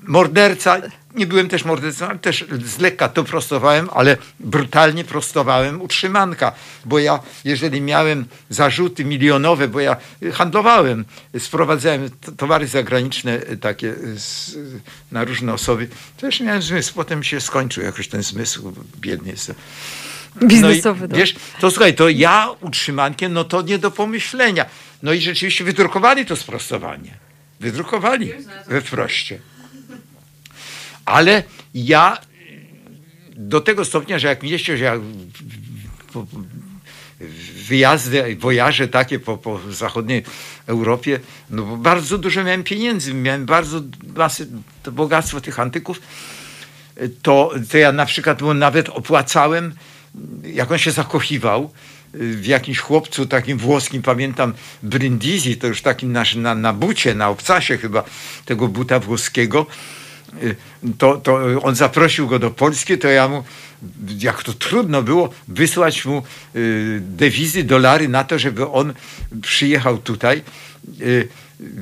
Morderca, 0.03 0.77
nie 1.15 1.27
byłem 1.27 1.49
też 1.49 1.65
mordercą, 1.65 2.07
ale 2.07 2.19
też 2.19 2.45
z 2.65 2.79
lekka 2.79 3.09
to 3.09 3.23
prostowałem, 3.23 3.89
ale 3.93 4.17
brutalnie 4.39 5.03
prostowałem 5.03 5.81
utrzymanka, 5.81 6.51
bo 6.85 6.99
ja, 6.99 7.19
jeżeli 7.43 7.81
miałem 7.81 8.25
zarzuty 8.49 9.05
milionowe, 9.05 9.67
bo 9.67 9.79
ja 9.79 9.95
handlowałem, 10.33 11.05
sprowadzałem 11.39 12.09
towary 12.37 12.67
zagraniczne 12.67 13.33
e, 13.33 13.57
takie 13.57 13.93
z, 14.15 14.57
na 15.11 15.23
różne 15.23 15.53
osoby, 15.53 15.87
też 16.17 16.39
miałem 16.39 16.61
zmysł, 16.61 16.93
potem 16.93 17.23
się 17.23 17.41
skończył 17.41 17.83
jakoś 17.83 18.07
ten 18.07 18.23
zmysł, 18.23 18.73
biedny 18.99 19.31
jestem. 19.31 19.55
Biznesowy, 20.43 21.07
No 21.07 21.15
i, 21.15 21.19
wiesz, 21.19 21.35
to 21.59 21.71
słuchaj, 21.71 21.95
to 21.95 22.09
ja 22.09 22.49
utrzymankiem, 22.61 23.33
no 23.33 23.43
to 23.43 23.61
nie 23.61 23.79
do 23.79 23.91
pomyślenia. 23.91 24.65
No 25.03 25.13
i 25.13 25.21
rzeczywiście 25.21 25.63
wydrukowali 25.63 26.25
to 26.25 26.35
sprostowanie. 26.35 27.17
Wydrukowali 27.59 28.33
we 28.67 28.81
wproście. 28.81 29.39
Ale 31.05 31.43
ja 31.73 32.17
do 33.29 33.61
tego 33.61 33.85
stopnia, 33.85 34.19
że 34.19 34.27
jak 34.27 34.43
mieście, 34.43 34.77
że 34.77 34.83
ja 34.83 34.99
wyjazdy, 37.67 38.35
wojaże 38.35 38.87
takie 38.87 39.19
po, 39.19 39.37
po 39.37 39.59
zachodniej 39.69 40.23
Europie, 40.67 41.19
no 41.49 41.63
bo 41.63 41.77
bardzo 41.77 42.17
dużo 42.17 42.43
miałem 42.43 42.63
pieniędzy, 42.63 43.13
miałem 43.13 43.45
bardzo 43.45 43.81
masy, 44.15 44.47
bogactwo 44.91 45.41
tych 45.41 45.59
antyków, 45.59 46.01
to, 47.21 47.53
to 47.71 47.77
ja 47.77 47.91
na 47.91 48.05
przykład 48.05 48.41
mu 48.41 48.53
nawet 48.53 48.89
opłacałem, 48.89 49.73
jak 50.43 50.71
on 50.71 50.77
się 50.77 50.91
zakochiwał 50.91 51.71
w 52.13 52.45
jakimś 52.45 52.79
chłopcu 52.79 53.25
takim 53.25 53.57
włoskim, 53.57 54.01
pamiętam 54.01 54.53
Brindisi, 54.83 55.57
to 55.57 55.67
już 55.67 55.81
takim 55.81 56.11
na, 56.11 56.23
na, 56.35 56.55
na 56.55 56.73
bucie, 56.73 57.15
na 57.15 57.29
obcasie 57.29 57.77
chyba 57.77 58.03
tego 58.45 58.67
buta 58.67 58.99
włoskiego, 58.99 59.65
to, 60.97 61.17
to 61.17 61.61
on 61.61 61.75
zaprosił 61.75 62.27
go 62.27 62.39
do 62.39 62.51
Polski, 62.51 62.97
to 62.97 63.07
ja 63.07 63.27
mu, 63.27 63.43
jak 64.19 64.43
to 64.43 64.53
trudno 64.53 65.03
było, 65.03 65.29
wysłać 65.47 66.05
mu 66.05 66.23
y, 66.55 66.99
dewizy, 67.01 67.63
dolary 67.63 68.07
na 68.07 68.23
to, 68.23 68.39
żeby 68.39 68.69
on 68.69 68.93
przyjechał 69.41 69.97
tutaj 69.97 70.41
y, 71.01 71.27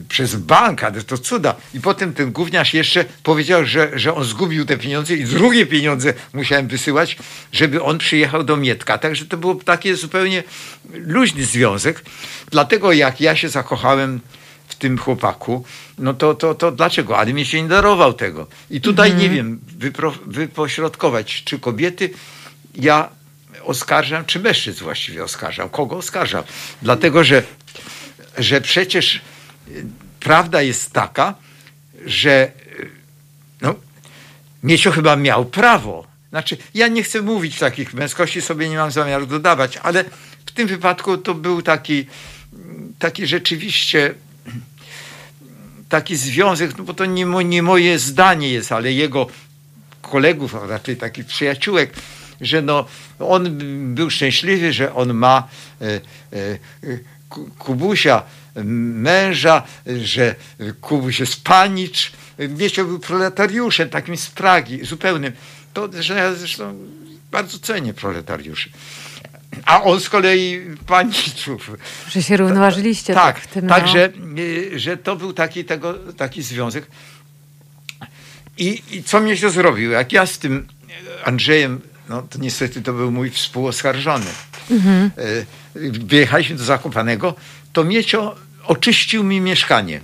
przez 0.09 0.35
bank, 0.35 0.83
ale 0.83 1.03
to 1.03 1.17
cuda. 1.17 1.55
I 1.73 1.79
potem 1.79 2.13
ten 2.13 2.31
gówniarz 2.31 2.73
jeszcze 2.73 3.05
powiedział, 3.23 3.65
że, 3.65 3.99
że 3.99 4.15
on 4.15 4.23
zgubił 4.23 4.65
te 4.65 4.77
pieniądze 4.77 5.15
i 5.15 5.25
drugie 5.25 5.65
pieniądze 5.65 6.13
musiałem 6.33 6.67
wysyłać, 6.67 7.17
żeby 7.51 7.83
on 7.83 7.97
przyjechał 7.97 8.43
do 8.43 8.57
Mietka. 8.57 8.97
Także 8.97 9.25
to 9.25 9.37
był 9.37 9.55
taki 9.55 9.95
zupełnie 9.95 10.43
luźny 10.93 11.45
związek. 11.45 12.03
Dlatego 12.51 12.91
jak 12.91 13.21
ja 13.21 13.35
się 13.35 13.49
zakochałem 13.49 14.19
tym 14.79 14.97
chłopaku, 14.97 15.65
no 15.97 16.13
to, 16.13 16.35
to, 16.35 16.55
to 16.55 16.71
dlaczego? 16.71 17.17
Ale 17.17 17.33
mi 17.33 17.45
się 17.45 17.61
nie 17.61 17.69
darował 17.69 18.13
tego. 18.13 18.47
I 18.69 18.81
tutaj 18.81 19.15
nie 19.15 19.29
wiem 19.29 19.59
wypro, 19.77 20.13
wypośrodkować, 20.25 21.43
czy 21.43 21.59
kobiety 21.59 22.09
ja 22.75 23.09
oskarżam, 23.63 24.25
czy 24.25 24.39
mężczyzn 24.39 24.83
właściwie 24.83 25.23
oskarżam. 25.23 25.69
Kogo 25.69 25.97
oskarżam? 25.97 26.43
Dlatego, 26.81 27.23
że, 27.23 27.43
że 28.37 28.61
przecież 28.61 29.15
y, 29.15 29.21
prawda 30.19 30.61
jest 30.61 30.93
taka, 30.93 31.35
że 32.05 32.51
y, 32.79 32.89
no, 33.61 33.75
Miesio 34.63 34.91
chyba 34.91 35.15
miał 35.15 35.45
prawo. 35.45 36.07
Znaczy, 36.29 36.57
ja 36.73 36.87
nie 36.87 37.03
chcę 37.03 37.21
mówić 37.21 37.59
takich 37.59 37.93
męskości, 37.93 38.41
sobie 38.41 38.69
nie 38.69 38.77
mam 38.77 38.91
zamiaru 38.91 39.25
dodawać, 39.25 39.77
ale 39.77 40.03
w 40.45 40.51
tym 40.51 40.67
wypadku 40.67 41.17
to 41.17 41.33
był 41.33 41.61
taki, 41.61 42.05
taki 42.99 43.27
rzeczywiście 43.27 44.13
taki 45.89 46.15
związek, 46.15 46.77
no 46.77 46.83
bo 46.83 46.93
to 46.93 47.05
nie, 47.05 47.25
nie 47.25 47.63
moje 47.63 47.99
zdanie 47.99 48.49
jest, 48.49 48.71
ale 48.71 48.91
jego 48.93 49.27
kolegów, 50.01 50.55
a 50.55 50.67
raczej 50.67 50.97
takich 50.97 51.25
przyjaciółek, 51.25 51.93
że 52.41 52.61
no, 52.61 52.85
on 53.19 53.57
był 53.95 54.09
szczęśliwy, 54.09 54.73
że 54.73 54.95
on 54.95 55.13
ma 55.13 55.47
e, 55.81 55.85
e, 55.85 55.99
Ku- 57.29 57.49
Kubusia 57.57 58.23
męża, 58.95 59.63
że 60.03 60.35
Kubuś 60.81 61.19
jest 61.19 61.43
panicz. 61.43 62.11
Wiecie, 62.39 62.83
był 62.85 62.99
proletariuszem, 62.99 63.89
takim 63.89 64.17
z 64.17 64.27
Pragi, 64.27 64.85
zupełnym. 64.85 65.33
To, 65.73 65.89
że 65.99 66.15
ja 66.15 66.33
zresztą 66.35 66.75
bardzo 67.31 67.59
cenię 67.59 67.93
proletariuszy. 67.93 68.69
A 69.65 69.83
on 69.83 69.99
z 69.99 70.09
kolei 70.09 70.61
paniczów. 70.87 71.71
Że 72.09 72.23
się 72.23 72.37
równoważyliście 72.37 73.13
Tak, 73.13 73.35
tak, 73.35 73.43
w 73.43 73.47
tym. 73.47 73.65
no. 73.67 73.75
także, 73.75 74.09
y, 74.39 74.79
że 74.79 74.97
to 74.97 75.15
był 75.15 75.33
taki, 75.33 75.65
tego, 75.65 75.93
taki 75.93 76.41
związek. 76.41 76.87
I, 78.57 78.81
I 78.91 79.03
co 79.03 79.19
mnie 79.19 79.37
się 79.37 79.49
zrobił? 79.49 79.91
Jak 79.91 80.13
ja 80.13 80.25
z 80.25 80.37
tym 80.39 80.67
Andrzejem, 81.25 81.81
no 82.09 82.21
to 82.21 82.39
niestety 82.39 82.81
to 82.81 82.93
był 82.93 83.11
mój 83.11 83.29
współoskarżony, 83.29 84.25
Mhm. 84.71 85.11
y, 85.75 85.91
wyjechaliśmy 85.91 86.55
do 86.55 86.63
Zakopanego, 86.63 87.35
to 87.73 87.83
Miecio 87.83 88.35
oczyścił 88.63 89.23
mi 89.23 89.41
mieszkanie. 89.41 90.01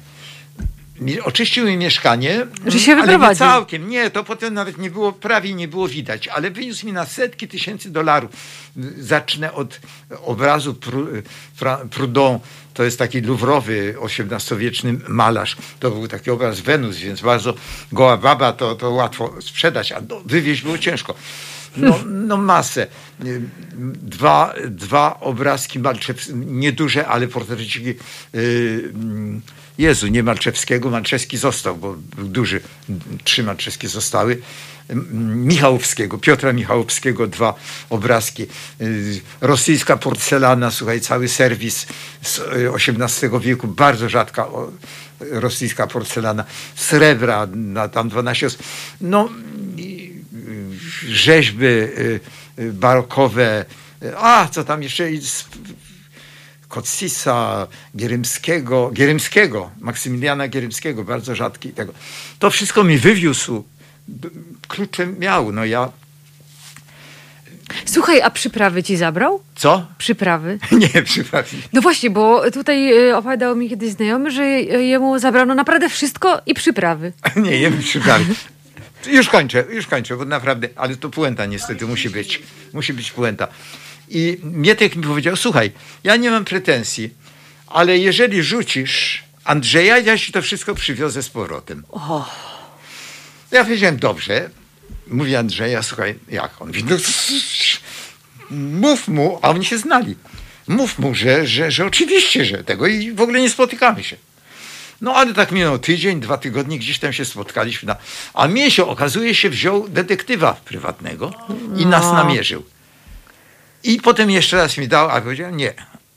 Oczyścił 1.24 1.66
mi 1.66 1.78
mieszkanie, 1.78 2.48
Że 2.66 2.80
się 2.80 2.92
ale 2.92 3.02
nie 3.02 3.08
wyprowadził. 3.08 3.46
całkiem. 3.46 3.90
Nie, 3.90 4.10
to 4.10 4.24
potem 4.24 4.54
nawet 4.54 4.78
nie 4.78 4.90
było, 4.92 5.12
prawie 5.12 5.54
nie 5.54 5.68
było 5.68 5.88
widać, 5.88 6.28
ale 6.28 6.52
wyniósł 6.52 6.86
mi 6.86 6.94
na 6.94 7.06
setki 7.06 7.48
tysięcy 7.48 7.90
dolarów. 7.92 8.32
Zacznę 8.98 9.54
od 9.54 9.80
obrazu 10.26 10.74
Pru- 10.74 11.22
Proudhon, 11.92 12.40
to 12.74 12.84
jest 12.84 13.00
taki 13.00 13.22
luwrowy 13.22 13.96
XVIII-wieczny 14.02 14.98
malarz. 15.08 15.58
To 15.80 15.92
był 15.92 16.08
taki 16.08 16.32
obraz 16.32 16.60
Wenus, 16.60 16.98
więc 16.98 17.22
bardzo 17.22 17.54
goła 17.92 18.18
baba 18.18 18.54
to, 18.54 18.76
to 18.76 18.90
łatwo 18.92 19.34
sprzedać, 19.42 19.92
a 19.92 20.02
wywieźć 20.26 20.62
było 20.62 20.78
ciężko. 20.78 21.16
No, 21.78 22.00
no 22.06 22.38
masę. 22.38 22.88
Y, 23.26 23.42
Dwa, 24.02 24.54
dwa 24.68 25.20
obrazki 25.20 25.80
Malczewskiego, 25.80 26.40
nieduże, 26.46 27.08
ale 27.08 27.28
portreciki. 27.28 27.94
y, 28.36 28.92
Jezu, 29.78 30.08
nie 30.08 30.24
Malczewskiego, 30.24 30.90
Malczewski 30.90 31.38
został, 31.38 31.76
bo 31.78 31.96
był 32.16 32.28
duży. 32.28 32.62
Trzy 33.24 33.44
Malczewskie 33.44 33.88
zostały. 33.90 34.38
Michałowskiego, 35.24 36.18
Piotra 36.18 36.54
Michałowskiego, 36.54 37.28
dwa 37.28 37.54
obrazki. 37.90 38.44
Y, 38.82 39.22
Rosyjska 39.42 39.98
porcelana, 39.98 40.72
słuchaj, 40.72 41.02
cały 41.02 41.28
serwis 41.28 41.86
z 42.22 42.40
y, 42.40 42.44
XVIII 42.76 43.40
wieku, 43.42 43.68
bardzo 43.68 44.10
rzadka 44.10 44.48
rosyjska 45.32 45.88
porcelana, 45.88 46.44
srebra, 46.76 47.48
na 47.56 47.88
tam 47.90 48.10
12 48.10 48.46
os- 48.48 48.58
No, 49.02 49.30
y, 49.80 50.15
rzeźby 51.08 51.66
y, 51.66 52.20
y, 52.60 52.74
barokowe, 52.74 53.66
y, 54.04 54.18
a 54.18 54.48
co 54.52 54.64
tam 54.64 54.84
jeszcze 54.84 55.10
Kocisa, 56.68 57.68
Gierymskiego, 57.98 58.92
Gierymskiego, 58.94 59.72
Maksymiliana 59.80 60.48
Gierymskiego, 60.48 61.04
bardzo 61.04 61.36
rzadki 61.36 61.70
tego. 61.70 61.94
To 62.40 62.50
wszystko 62.50 62.84
mi 62.84 62.98
wywiózł, 62.98 63.64
kluczem 64.68 65.20
miał, 65.20 65.52
no 65.52 65.66
ja, 65.66 65.92
Słuchaj, 67.86 68.22
a 68.22 68.30
przyprawy 68.30 68.84
ci 68.84 68.98
zabrał? 68.98 69.42
co? 69.56 69.86
Przyprawy. 69.98 70.60
Nie, 70.94 71.04
przypadki. 71.04 71.58
No 71.74 71.82
właśnie, 71.82 72.10
bo 72.10 72.52
tutaj 72.52 73.08
y, 73.10 73.16
opowiadał 73.16 73.56
mi 73.56 73.70
kiedyś 73.70 73.90
znajomy, 73.92 74.32
że 74.32 74.44
y, 74.44 74.84
jemu 74.84 75.20
zabrano 75.20 75.56
naprawdę 75.56 75.90
wszystko 75.90 76.42
i 76.46 76.54
przyprawy. 76.54 77.14
Nie, 77.36 77.58
jem 77.58 77.80
przyprawy. 77.80 78.36
Już 79.08 79.30
kończę, 79.30 79.66
już 79.70 79.88
kończę, 79.88 80.18
bo 80.18 80.26
naprawdę, 80.26 80.70
ale 80.76 80.96
to 80.96 81.10
puenta 81.10 81.46
niestety 81.46 81.86
musi 81.86 82.10
być. 82.10 82.42
Musi 82.74 82.94
być 82.94 83.12
puenta. 83.12 83.48
I 84.10 84.38
Mietek 84.44 84.96
mi 84.96 85.04
powiedział, 85.04 85.36
słuchaj, 85.36 85.72
ja 86.04 86.16
nie 86.16 86.32
mam 86.32 86.46
pretensji, 86.46 87.10
ale 87.68 87.98
jeżeli 87.98 88.44
rzucisz 88.44 89.24
Andrzeja, 89.44 89.98
ja 89.98 90.18
ci 90.18 90.32
to 90.32 90.42
wszystko 90.42 90.76
przywiozę 90.76 91.24
z 91.24 91.30
powrotem. 91.30 91.84
Ja 93.52 93.64
powiedziałem, 93.64 93.98
dobrze. 93.98 94.50
Mówi 95.08 95.36
Andrzeja, 95.36 95.84
słuchaj, 95.84 96.16
jak? 96.30 96.62
On 96.62 96.68
mówi, 96.68 96.84
no, 96.84 96.98
mów 98.52 99.08
mu, 99.08 99.40
a 99.42 99.50
oni 99.50 99.66
się 99.66 99.78
znali. 99.78 100.16
Mów 100.68 101.00
mu, 101.00 101.16
że, 101.16 101.48
że, 101.48 101.72
że 101.72 101.86
oczywiście, 101.86 102.46
że 102.46 102.64
tego 102.64 102.88
i 102.88 103.12
w 103.12 103.22
ogóle 103.22 103.42
nie 103.42 103.50
spotykamy 103.50 104.04
się. 104.04 104.16
No 105.02 105.14
ale 105.16 105.34
tak 105.34 105.52
minął 105.52 105.80
tydzień, 105.80 106.20
dwa 106.20 106.38
tygodnie, 106.38 106.80
gdzieś 106.80 107.00
tam 107.00 107.14
się 107.14 107.26
spotkaliśmy. 107.26 107.88
Na... 107.88 107.96
A 108.34 108.48
Miesio 108.48 108.88
okazuje 108.88 109.36
się 109.36 109.50
wziął 109.50 109.90
detektywa 109.90 110.54
prywatnego 110.54 111.34
i 111.78 111.86
nas 111.86 112.14
namierzył. 112.14 112.64
I 113.84 114.02
potem 114.02 114.30
jeszcze 114.32 114.58
raz 114.58 114.78
mi 114.78 114.88
dał, 114.88 115.10
a 115.10 115.22
powiedziałem 115.22 115.58
nie, 115.58 115.74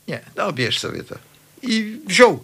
nie, 0.07 0.21
no 0.35 0.53
bierz 0.53 0.79
sobie 0.79 1.03
to. 1.03 1.15
I 1.61 1.99
wziął. 2.07 2.43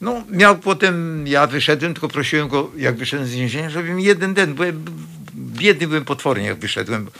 No 0.00 0.24
miał 0.28 0.58
potem, 0.58 1.26
ja 1.26 1.46
wyszedłem, 1.46 1.94
tylko 1.94 2.08
prosiłem 2.08 2.48
go, 2.48 2.70
jak 2.76 2.96
wyszedłem 2.96 3.28
z 3.28 3.34
więzienia, 3.34 3.70
żeby 3.70 3.90
mi 3.90 4.04
jeden 4.04 4.34
den, 4.34 4.54
byłem 4.54 4.84
biedny 5.34 5.86
byłem 5.86 6.04
potwornie, 6.04 6.46
jak 6.46 6.58
wyszedłem. 6.58 7.04
bo 7.04 7.10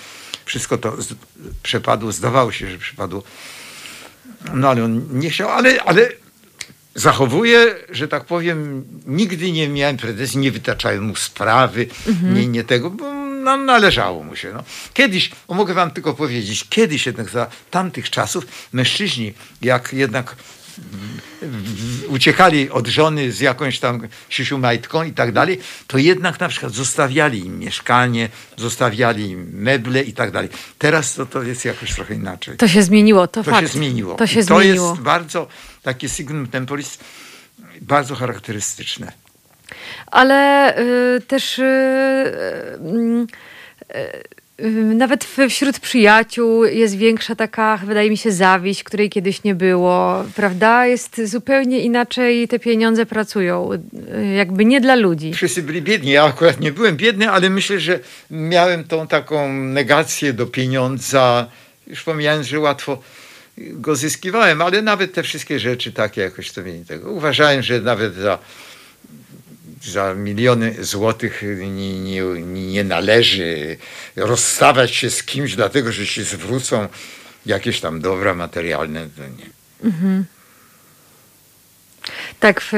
Wszystko 0.45 0.79
to 0.79 1.03
z, 1.03 1.15
przepadło, 1.63 2.13
zdawało 2.13 2.53
się, 2.53 2.71
że 2.71 2.79
przepadło. 2.79 3.23
No 4.55 4.69
ale 4.69 4.85
on 4.85 5.07
nie 5.13 5.31
chciał, 5.31 5.49
ale, 5.49 5.83
ale 5.83 6.09
zachowuję, 7.03 7.75
że 7.91 8.09
tak 8.09 8.25
powiem, 8.25 8.85
nigdy 9.07 9.53
nie 9.53 9.69
miałem 9.69 9.97
pretensji, 9.97 10.39
nie 10.39 10.53
wytaczałem 10.53 11.05
mu 11.05 11.17
sprawy, 11.17 11.87
nie, 12.23 12.47
nie 12.47 12.65
tego, 12.65 12.91
bo 12.91 13.15
no, 13.15 13.57
należało 13.57 14.25
mu 14.25 14.37
się. 14.37 14.53
No. 14.55 14.63
Kiedyś, 14.95 15.31
mogę 15.49 15.75
wam 15.75 15.91
tylko 15.91 16.15
powiedzieć, 16.15 16.65
kiedyś 16.69 17.07
jednak 17.07 17.31
za 17.31 17.47
tamtych 17.71 18.11
czasów 18.11 18.45
mężczyźni, 18.73 19.35
jak 19.63 19.93
jednak 19.93 20.37
w- 21.43 22.05
uciekali 22.13 22.71
od 22.71 22.87
żony 22.87 23.33
z 23.33 23.41
jakąś 23.41 23.79
tam 23.79 24.01
siusiumajtką 24.29 25.03
i 25.05 25.13
tak 25.13 25.33
dalej, 25.33 25.59
to 25.87 25.99
jednak 25.99 26.41
na 26.41 26.49
przykład 26.49 26.73
zostawiali 26.73 27.47
im 27.47 27.59
mieszkanie, 27.59 28.29
zostawiali 28.57 29.31
im 29.31 29.49
meble 29.53 30.03
i 30.03 30.13
tak 30.13 30.31
dalej. 30.31 30.49
Teraz 30.79 31.15
to, 31.15 31.27
to 31.27 31.43
jest 31.43 31.65
jakoś 31.65 31.95
trochę 31.95 32.15
inaczej. 32.15 32.57
To 32.57 32.69
się 32.69 32.83
zmieniło, 32.83 33.27
to, 33.27 33.45
To 33.45 33.51
fakt. 33.51 33.63
się 33.67 33.79
zmieniło. 33.79 34.15
To 34.15 34.27
się 34.27 34.41
I 34.41 34.45
to 34.47 34.59
zmieniło. 34.61 34.91
jest 34.91 35.03
bardzo 35.03 35.49
takie 35.89 36.09
signum 36.09 36.47
temporis 36.47 36.99
bardzo 37.81 38.15
charakterystyczne. 38.15 39.13
Ale 40.07 40.39
y, 41.17 41.21
też 41.21 41.59
y, 41.59 41.63
y, 41.63 43.27
y, 44.61 44.65
y, 44.65 44.71
nawet 44.95 45.25
wśród 45.49 45.79
przyjaciół 45.81 46.65
jest 46.65 46.97
większa 46.97 47.35
taka, 47.35 47.77
wydaje 47.77 48.11
mi 48.11 48.17
się, 48.17 48.33
zawiść, 48.33 48.83
której 48.83 49.11
kiedyś 49.11 49.45
nie 49.45 49.55
było, 49.55 50.25
prawda? 50.35 50.87
Jest 50.87 51.21
zupełnie 51.25 51.81
inaczej 51.81 52.49
te 52.49 52.59
pieniądze 52.59 53.07
pracują, 53.07 53.71
y, 53.73 54.35
jakby 54.35 54.65
nie 54.65 54.81
dla 54.81 54.95
ludzi. 54.95 55.33
Wszyscy 55.33 55.63
byli 55.63 55.83
biedni. 55.83 56.11
Ja 56.11 56.25
akurat 56.25 56.61
nie 56.61 56.73
byłem 56.73 56.97
biedny, 56.97 57.31
ale 57.31 57.51
myślę, 57.51 57.81
że 57.81 58.01
miałem 58.31 58.85
tą 58.85 59.07
taką 59.07 59.53
negację 59.53 60.33
do 60.33 60.47
pieniądza. 60.47 61.49
Już 61.87 62.03
pomijając, 62.03 62.47
że 62.47 62.61
łatwo 62.61 62.99
go 63.59 63.97
zyskiwałem, 63.97 64.63
ale 64.63 64.83
nawet 64.83 65.13
te 65.13 65.23
wszystkie 65.23 65.59
rzeczy 65.59 65.93
takie 65.93 66.21
jakoś 66.21 66.51
to 66.51 66.61
mnie 66.61 66.85
tego. 66.85 67.11
Uważałem, 67.13 67.63
że 67.63 67.81
nawet 67.81 68.15
za, 68.15 68.39
za 69.83 70.15
miliony 70.15 70.85
złotych 70.85 71.43
nie, 71.59 72.01
nie, 72.01 72.23
nie 72.47 72.85
należy 72.85 73.77
rozstawać 74.17 74.95
się 74.95 75.11
z 75.11 75.23
kimś, 75.23 75.57
dlatego 75.57 75.93
że 75.93 76.07
się 76.07 76.25
zwrócą 76.25 76.89
jakieś 77.47 77.81
tam 77.81 78.01
dobra 78.01 78.35
materialne. 78.35 79.09
Nie. 79.39 79.59
Tak, 82.41 82.61
w, 82.61 82.73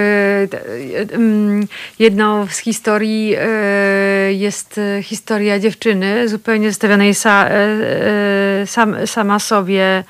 jedną 1.99 2.47
z 2.47 2.59
historii 2.59 3.37
y, 3.37 4.33
jest 4.33 4.81
historia 5.03 5.59
dziewczyny 5.59 6.29
zupełnie 6.29 6.71
zostawionej 6.71 7.15
sa, 7.15 7.49
y, 8.63 8.67
sam, 8.67 9.07
sama 9.07 9.39
sobie 9.39 10.05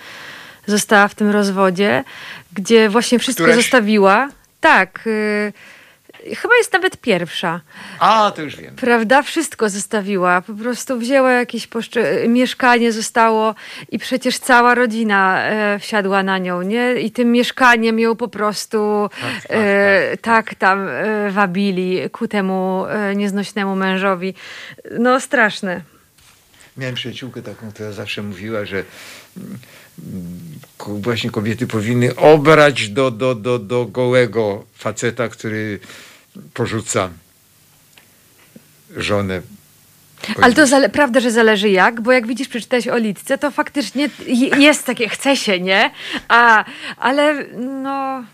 została 0.66 1.08
w 1.08 1.14
tym 1.14 1.30
rozwodzie, 1.30 2.04
gdzie 2.52 2.88
właśnie 2.88 3.18
wszystko 3.18 3.44
Któraś? 3.44 3.62
zostawiła. 3.64 4.28
Tak, 4.60 5.06
y, 5.06 5.52
chyba 6.36 6.56
jest 6.56 6.72
nawet 6.72 6.96
pierwsza. 6.96 7.60
A, 7.98 8.32
to 8.36 8.42
już 8.42 8.56
wiem. 8.56 8.76
Prawda? 8.76 9.22
Wszystko 9.22 9.68
zostawiła. 9.68 10.40
Po 10.42 10.54
prostu 10.54 10.98
wzięła 10.98 11.32
jakieś 11.32 11.68
mieszkanie, 12.28 12.92
zostało 12.92 13.54
i 13.90 13.98
przecież 13.98 14.38
cała 14.38 14.74
rodzina 14.74 15.42
e, 15.44 15.78
wsiadła 15.78 16.22
na 16.22 16.38
nią, 16.38 16.62
nie? 16.62 16.94
I 16.94 17.10
tym 17.10 17.32
mieszkaniem 17.32 17.98
ją 17.98 18.16
po 18.16 18.28
prostu 18.28 19.10
Tak, 19.20 19.42
e, 19.48 20.16
tak 20.16 20.54
tam 20.54 20.88
e, 20.88 21.30
wabili 21.30 22.10
ku 22.10 22.28
temu 22.28 22.86
e, 22.88 23.16
nieznośnemu 23.16 23.76
mężowi. 23.76 24.34
No 24.98 25.20
straszne. 25.20 25.80
Miałem 26.76 26.94
przyjaciółkę 26.94 27.42
taką, 27.42 27.72
która 27.72 27.92
zawsze 27.92 28.22
mówiła, 28.22 28.64
że 28.64 28.84
mm, 29.36 29.58
właśnie 30.88 31.30
kobiety 31.30 31.66
powinny 31.66 32.16
obrać 32.16 32.88
do, 32.88 33.10
do, 33.10 33.34
do, 33.34 33.58
do 33.58 33.86
gołego 33.86 34.64
faceta, 34.74 35.28
który 35.28 35.80
porzuca 36.54 37.10
żonę. 38.96 39.42
Ale 40.42 40.54
to 40.54 40.66
zale- 40.66 40.88
prawda, 40.88 41.20
że 41.20 41.30
zależy 41.30 41.68
jak, 41.68 42.00
bo 42.00 42.12
jak 42.12 42.26
widzisz, 42.26 42.48
przeczytałeś 42.48 42.88
o 42.88 42.96
Litce, 42.96 43.38
to 43.38 43.50
faktycznie 43.50 44.10
je- 44.26 44.48
jest 44.58 44.86
takie, 44.86 45.08
chce 45.08 45.36
się, 45.36 45.60
nie? 45.60 45.90
A, 46.28 46.64
ale 46.96 47.46
no... 47.82 48.24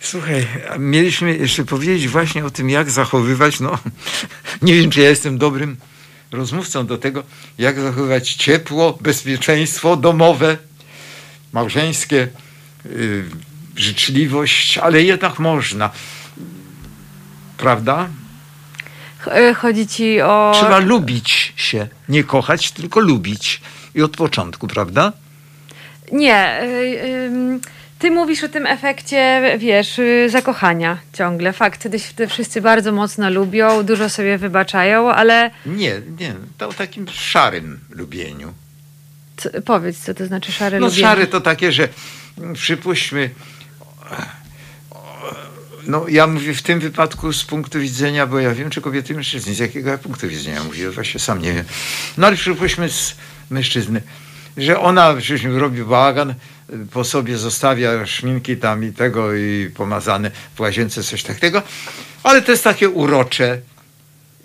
Słuchaj, 0.00 0.46
mieliśmy 0.78 1.36
jeszcze 1.36 1.64
powiedzieć 1.64 2.08
właśnie 2.08 2.44
o 2.44 2.50
tym, 2.50 2.70
jak 2.70 2.90
zachowywać, 2.90 3.60
no 3.60 3.78
nie 4.62 4.74
wiem, 4.74 4.90
czy 4.90 5.00
ja 5.00 5.08
jestem 5.08 5.38
dobrym 5.38 5.76
rozmówcą 6.32 6.86
do 6.86 6.98
tego, 6.98 7.22
jak 7.58 7.80
zachowywać 7.80 8.34
ciepło, 8.34 8.98
bezpieczeństwo 9.00 9.96
domowe, 9.96 10.56
małżeńskie, 11.52 12.28
yy, 12.84 13.24
życzliwość, 13.76 14.78
ale 14.78 15.02
jednak 15.02 15.38
można. 15.38 15.90
Prawda? 17.56 18.08
e, 19.26 19.54
Chodzi 19.54 19.86
ci 19.86 20.20
o... 20.20 20.52
Trzeba 20.54 20.78
lubić 20.78 21.52
się, 21.56 21.88
nie 22.08 22.24
kochać, 22.24 22.70
tylko 22.70 23.00
lubić. 23.00 23.60
I 23.94 24.02
od 24.02 24.16
początku, 24.16 24.68
prawda? 24.68 25.12
Nie. 26.12 26.60
y, 26.62 27.00
ym, 27.04 27.60
Ty 27.98 28.10
mówisz 28.10 28.44
o 28.44 28.48
tym 28.48 28.66
efekcie, 28.66 29.42
wiesz, 29.58 29.98
y, 29.98 30.28
zakochania 30.30 30.98
ciągle. 31.12 31.52
Fakt, 31.52 31.80
wtedy 31.80 31.98
się 31.98 32.26
wszyscy 32.28 32.60
bardzo 32.60 32.92
mocno 32.92 33.30
lubią, 33.30 33.82
dużo 33.82 34.08
sobie 34.08 34.38
wybaczają, 34.38 35.10
ale 35.12 35.50
Nie, 35.66 36.00
nie, 36.20 36.34
to 36.58 36.68
o 36.68 36.72
takim 36.72 37.06
szarym 37.08 37.80
lubieniu. 37.90 38.54
c- 39.36 39.62
powiedz, 39.62 39.98
co 39.98 40.14
to 40.14 40.26
znaczy 40.26 40.52
szare 40.52 40.80
No 40.80 40.86
lubienie. 40.86 41.02
szare 41.08 41.26
to 41.26 41.40
takie, 41.40 41.72
że 41.72 41.88
mm, 42.38 42.54
przypuśćmy, 42.54 43.30
No 45.86 46.08
ja 46.08 46.26
mówię 46.26 46.54
w 46.54 46.62
tym 46.62 46.80
wypadku 46.80 47.32
z 47.32 47.44
punktu 47.44 47.80
widzenia, 47.80 48.26
bo 48.26 48.38
ja 48.38 48.54
wiem, 48.54 48.70
czy 48.70 48.80
kobiety 48.80 49.12
i 49.12 49.16
mężczyzny, 49.16 49.54
z 49.54 49.58
jakiego 49.58 49.90
ja 49.90 49.98
punktu 49.98 50.28
widzenia 50.28 50.64
mówię, 50.64 50.90
właśnie 50.90 51.20
sam 51.20 51.42
nie 51.42 51.52
wiem. 51.52 51.64
No 52.16 52.26
ale 52.26 52.36
przypuśćmy 52.36 52.88
z 52.90 53.14
mężczyzny, 53.50 54.02
że 54.58 54.80
ona 54.80 55.14
przecież 55.14 55.44
robi 55.44 55.84
bałagan, 55.84 56.34
po 56.92 57.04
sobie 57.04 57.38
zostawia 57.38 58.06
szminki 58.06 58.56
tam 58.56 58.84
i 58.84 58.92
tego 58.92 59.34
i 59.34 59.70
pomazane 59.74 60.30
w 60.54 60.60
łazience 60.60 61.02
coś 61.02 61.22
takiego, 61.22 61.62
ale 62.22 62.42
to 62.42 62.52
jest 62.52 62.64
takie 62.64 62.88
urocze 62.88 63.60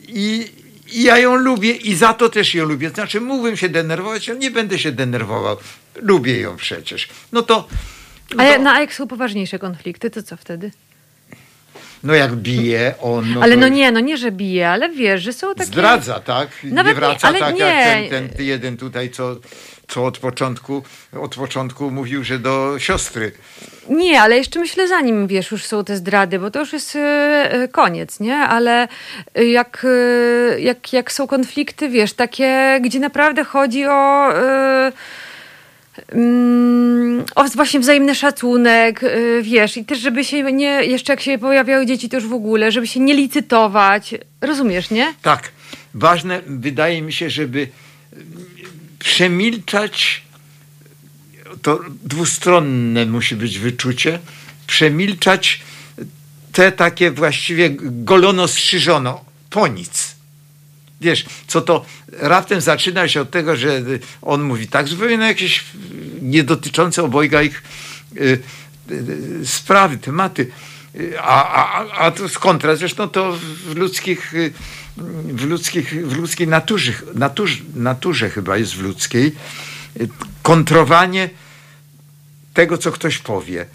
i, 0.08 0.52
i 0.92 1.04
ja 1.04 1.18
ją 1.18 1.36
lubię 1.36 1.72
i 1.72 1.96
za 1.96 2.14
to 2.14 2.30
też 2.30 2.56
ją 2.56 2.66
lubię. 2.66 2.90
Znaczy 2.90 3.22
mógłbym 3.22 3.58
się 3.58 3.70
denerwować, 3.70 4.30
ale 4.30 4.40
nie 4.40 4.52
będę 4.52 4.80
się 4.80 4.92
denerwował. 4.92 5.58
Lubię 5.96 6.40
ją 6.40 6.56
przecież. 6.56 7.10
No 7.32 7.42
to... 7.42 7.68
No, 8.36 8.44
A, 8.44 8.54
to, 8.54 8.62
no, 8.62 8.72
a 8.72 8.80
jak 8.80 8.94
są 8.94 9.08
poważniejsze 9.08 9.60
konflikty, 9.60 10.10
to 10.10 10.24
co 10.24 10.38
wtedy? 10.38 10.72
No 12.04 12.14
jak 12.14 12.36
bije 12.36 12.94
on... 13.02 13.34
No 13.34 13.42
ale 13.42 13.54
to 13.54 13.62
no 13.62 13.68
nie, 13.68 13.92
no 13.92 14.00
nie, 14.00 14.18
że 14.18 14.32
bije, 14.32 14.70
ale 14.70 14.90
wiesz, 14.90 15.22
że 15.22 15.34
są 15.34 15.56
takie... 15.56 15.66
Zdradza, 15.66 16.20
tak? 16.20 16.50
Nawet 16.64 16.86
nie 16.86 16.94
nie, 16.94 16.96
wraca 16.96 17.28
ale 17.28 17.40
tak 17.40 17.56
nie. 17.56 17.60
jak 17.62 18.10
ten, 18.10 18.30
ten 18.30 18.46
jeden 18.46 18.78
tutaj, 18.78 19.10
co, 19.10 19.36
co 19.88 20.06
od 20.06 20.18
początku 20.18 20.84
od 21.22 21.36
początku 21.36 21.92
mówił, 21.92 22.24
że 22.24 22.40
do 22.40 22.80
siostry. 22.80 23.32
Nie, 23.90 24.22
ale 24.22 24.38
jeszcze 24.38 24.60
myślę, 24.60 24.88
zanim 24.88 25.28
wiesz, 25.28 25.52
już 25.52 25.66
są 25.66 25.84
te 25.84 25.98
zdrady, 25.98 26.40
bo 26.40 26.52
to 26.52 26.60
już 26.60 26.74
jest 26.74 26.96
e, 26.96 27.00
e, 27.52 27.68
koniec, 27.68 28.20
nie? 28.20 28.38
Ale 28.38 28.88
e, 29.36 29.46
jak, 29.46 29.86
jak, 30.58 30.94
jak 30.94 31.12
są 31.12 31.28
konflikty, 31.28 31.90
wiesz, 31.90 32.14
takie, 32.14 32.80
gdzie 32.82 33.00
naprawdę 33.00 33.44
chodzi 33.44 33.86
o. 33.86 34.32
e, 34.38 34.92
mm, 36.12 37.24
o 37.36 37.44
właśnie 37.44 37.80
wzajemny 37.80 38.16
szacunek, 38.16 39.04
y, 39.04 39.42
wiesz, 39.44 39.78
i 39.78 39.86
też 39.86 40.00
żeby 40.00 40.24
się 40.24 40.44
nie, 40.44 40.86
jeszcze 40.86 41.14
jak 41.14 41.22
się 41.22 41.38
pojawiały 41.38 41.86
dzieci, 41.86 42.10
to 42.10 42.18
już 42.18 42.28
w 42.28 42.34
ogóle, 42.34 42.72
żeby 42.72 42.88
się 42.88 43.00
nie 43.00 43.14
licytować. 43.14 44.16
Rozumiesz, 44.42 44.90
nie? 44.90 45.14
Tak. 45.22 45.52
Ważne 45.94 46.42
wydaje 46.48 47.02
mi 47.02 47.14
się, 47.14 47.30
żeby 47.30 47.68
mm, 48.14 48.28
przemilczać 49.00 50.24
to 51.62 51.80
dwustronne 52.04 53.06
musi 53.06 53.36
być 53.36 53.60
wyczucie, 53.60 54.20
przemilczać 54.68 55.62
te 56.52 56.72
takie 56.72 57.12
właściwie 57.12 57.70
golono 57.82 58.48
strzyżono, 58.48 59.26
po 59.50 59.68
nic. 59.68 60.13
Wiesz, 61.04 61.26
co 61.48 61.62
to 61.62 61.86
raptem 62.12 62.62
zaczyna 62.62 63.08
się 63.08 63.22
od 63.22 63.32
tego, 63.32 63.56
że 63.56 63.82
on 64.22 64.44
mówi 64.44 64.68
tak, 64.68 64.88
zupełnie 64.88 65.18
na 65.18 65.28
jakieś 65.28 65.64
niedotyczące 66.22 67.04
obojga 67.04 67.42
ich 67.42 67.64
y, 68.18 68.40
y, 68.92 69.48
sprawy, 69.48 69.98
tematy. 69.98 70.52
A, 71.22 71.54
a, 71.54 71.86
a 71.98 72.12
to 72.12 72.24
kontra, 72.40 72.76
zresztą 72.76 73.10
to 73.10 73.38
w 73.66 73.76
ludzkich, 73.76 74.34
y, 74.34 74.54
w 75.28 75.46
ludzkich, 75.46 76.08
w 76.08 76.18
ludzkiej 76.18 76.48
naturze, 76.48 76.94
naturze, 77.16 77.62
naturze 77.76 78.30
chyba 78.30 78.58
jest 78.58 78.76
w 78.76 78.82
ludzkiej, 78.82 79.32
y, 80.02 80.08
kontrowanie 80.42 81.30
tego, 82.54 82.78
co 82.78 82.92
ktoś 82.92 83.18
powie. 83.18 83.66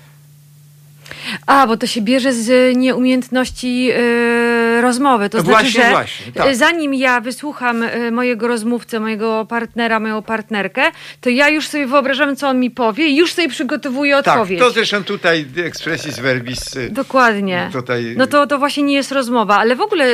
A, 1.46 1.66
bo 1.66 1.76
to 1.76 1.86
się 1.86 2.00
bierze 2.02 2.32
z 2.32 2.76
nieumiejętności 2.76 3.90
y, 3.90 4.77
rozmowy. 4.88 5.28
To 5.30 5.40
znaczy, 5.40 5.50
właśnie, 5.52 5.82
że 5.82 5.90
właśnie, 5.90 6.32
tak. 6.32 6.46
y, 6.46 6.56
zanim 6.56 6.94
ja 6.94 7.20
wysłucham 7.20 7.82
y, 7.82 8.10
mojego 8.12 8.48
rozmówcę, 8.48 9.00
mojego 9.00 9.46
partnera, 9.48 10.00
moją 10.00 10.22
partnerkę, 10.22 10.82
to 11.20 11.30
ja 11.30 11.48
już 11.48 11.68
sobie 11.68 11.86
wyobrażam, 11.86 12.36
co 12.36 12.48
on 12.48 12.60
mi 12.60 12.70
powie 12.70 13.08
i 13.08 13.16
już 13.16 13.32
sobie 13.32 13.48
przygotowuję 13.48 14.14
Tak, 14.22 14.26
odpowiedź. 14.34 14.58
to 14.60 14.70
zresztą 14.70 15.04
tutaj 15.04 15.46
expressis 15.64 16.18
verbis. 16.18 16.76
y, 16.76 16.90
Dokładnie. 16.90 17.68
Tutaj- 17.72 18.14
No 18.16 18.26
to, 18.26 18.46
to 18.46 18.58
właśnie 18.58 18.82
nie 18.82 18.94
jest 18.94 19.12
rozmowa, 19.12 19.56
ale 19.58 19.76
w 19.76 19.80
ogóle 19.80 20.04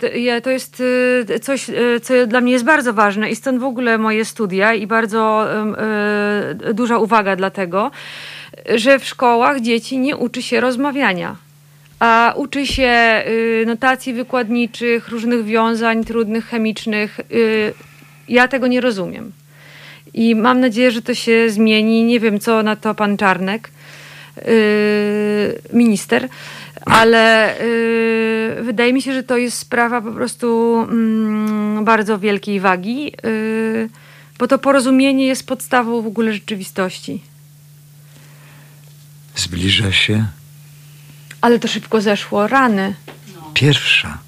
t- 0.00 0.18
ja- 0.18 0.40
to 0.40 0.50
jest 0.50 0.82
coś, 1.42 1.66
co 2.02 2.14
dla 2.26 2.40
mnie 2.40 2.52
jest 2.52 2.64
bardzo 2.64 2.92
ważne 2.92 3.30
i 3.30 3.36
stąd 3.36 3.60
w 3.60 3.64
ogóle 3.64 3.98
moje 3.98 4.24
studia 4.24 4.74
i 4.74 4.86
bardzo 4.86 5.46
duża 6.74 6.98
uwaga 6.98 7.36
dlatego, 7.36 7.90
że 8.74 8.98
w 8.98 9.04
szkołach 9.04 9.60
dzieci 9.60 9.98
nie 9.98 10.16
uczy 10.16 10.42
się 10.42 10.60
rozmawiania. 10.60 11.36
A 12.00 12.34
uczy 12.36 12.66
się 12.66 13.22
y, 13.26 13.64
notacji 13.66 14.12
wykładniczych, 14.12 15.08
różnych 15.08 15.44
wiązań 15.44 16.04
trudnych, 16.04 16.46
chemicznych. 16.46 17.20
Y, 17.32 17.74
ja 18.28 18.48
tego 18.48 18.66
nie 18.66 18.80
rozumiem. 18.80 19.32
I 20.14 20.34
mam 20.34 20.60
nadzieję, 20.60 20.90
że 20.90 21.02
to 21.02 21.14
się 21.14 21.50
zmieni. 21.50 22.04
Nie 22.04 22.20
wiem, 22.20 22.40
co 22.40 22.62
na 22.62 22.76
to 22.76 22.94
pan 22.94 23.16
Czarnek, 23.16 23.70
yy, 24.36 24.42
minister, 25.72 26.28
ale 26.86 27.54
wydaje 28.60 28.92
mi 28.92 29.02
się, 29.02 29.12
że 29.12 29.22
to 29.22 29.36
jest 29.36 29.58
sprawa 29.58 30.00
po 30.00 30.12
prostu 30.12 30.76
mm, 30.82 31.84
bardzo 31.84 32.18
wielkiej 32.18 32.60
wagi, 32.60 33.12
bo 34.38 34.48
to 34.48 34.58
porozumienie 34.58 35.26
jest 35.26 35.46
podstawą 35.46 36.02
w 36.02 36.06
ogóle 36.06 36.32
rzeczywistości. 36.32 37.20
Zbliża 39.36 39.92
się 39.92 40.24
Ale 41.40 41.58
to 41.58 41.68
szybko 41.68 42.00
zeszło. 42.00 42.46
Rany. 42.46 42.94
pierwsza. 43.54 44.18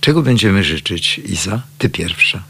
Czego 0.00 0.22
będziemy 0.22 0.64
życzyć, 0.64 1.18
Iza? 1.18 1.62
Ty 1.78 1.88
pierwsza. 1.88 2.42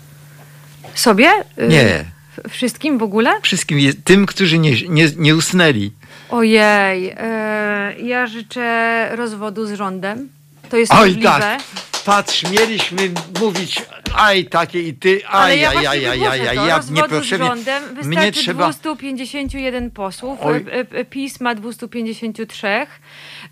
Sobie? 0.95 1.31
Yy, 1.57 1.69
Nie. 1.69 2.05
Wszystkim 2.49 2.99
w 2.99 3.03
ogóle? 3.03 3.31
Wszystkim, 3.43 3.79
tym, 4.05 4.27
którzy 4.27 4.59
nie, 4.59 4.89
nie, 4.89 5.09
nie 5.17 5.37
usnęli. 5.37 5.93
Ojej, 6.31 7.03
yy, 7.03 8.07
ja 8.09 8.27
życzę 8.27 9.09
rozwodu 9.17 9.67
z 9.67 9.73
rządem. 9.73 10.29
To 10.69 10.77
jest 10.77 10.93
Oj, 10.93 10.99
możliwe. 10.99 11.23
tak. 11.29 11.61
Patrz, 12.05 12.43
mieliśmy 12.51 13.11
mówić 13.41 13.83
aj 14.17 14.45
takie 14.45 14.81
i 14.83 14.95
ty, 14.95 15.21
Ale 15.27 15.45
aj, 15.53 15.61
ja 15.61 15.69
aj, 15.71 15.77
aj, 15.87 16.07
aj, 16.07 16.27
aj, 16.29 16.49
aj, 16.49 16.57
ja 16.69 16.77
Rozwodu 16.77 16.87
z 16.87 16.91
niepotrzebnie. 16.91 17.47
rządem 17.47 17.83
Mnie 17.85 18.03
wystarczy 18.03 18.41
trzeba... 18.41 18.73
251 18.73 19.91
posłów, 19.91 20.39
Oj. 20.43 20.57
e, 20.57 20.99
e, 21.01 21.05
PiS 21.05 21.41
ma 21.41 21.55
253. 21.55 22.87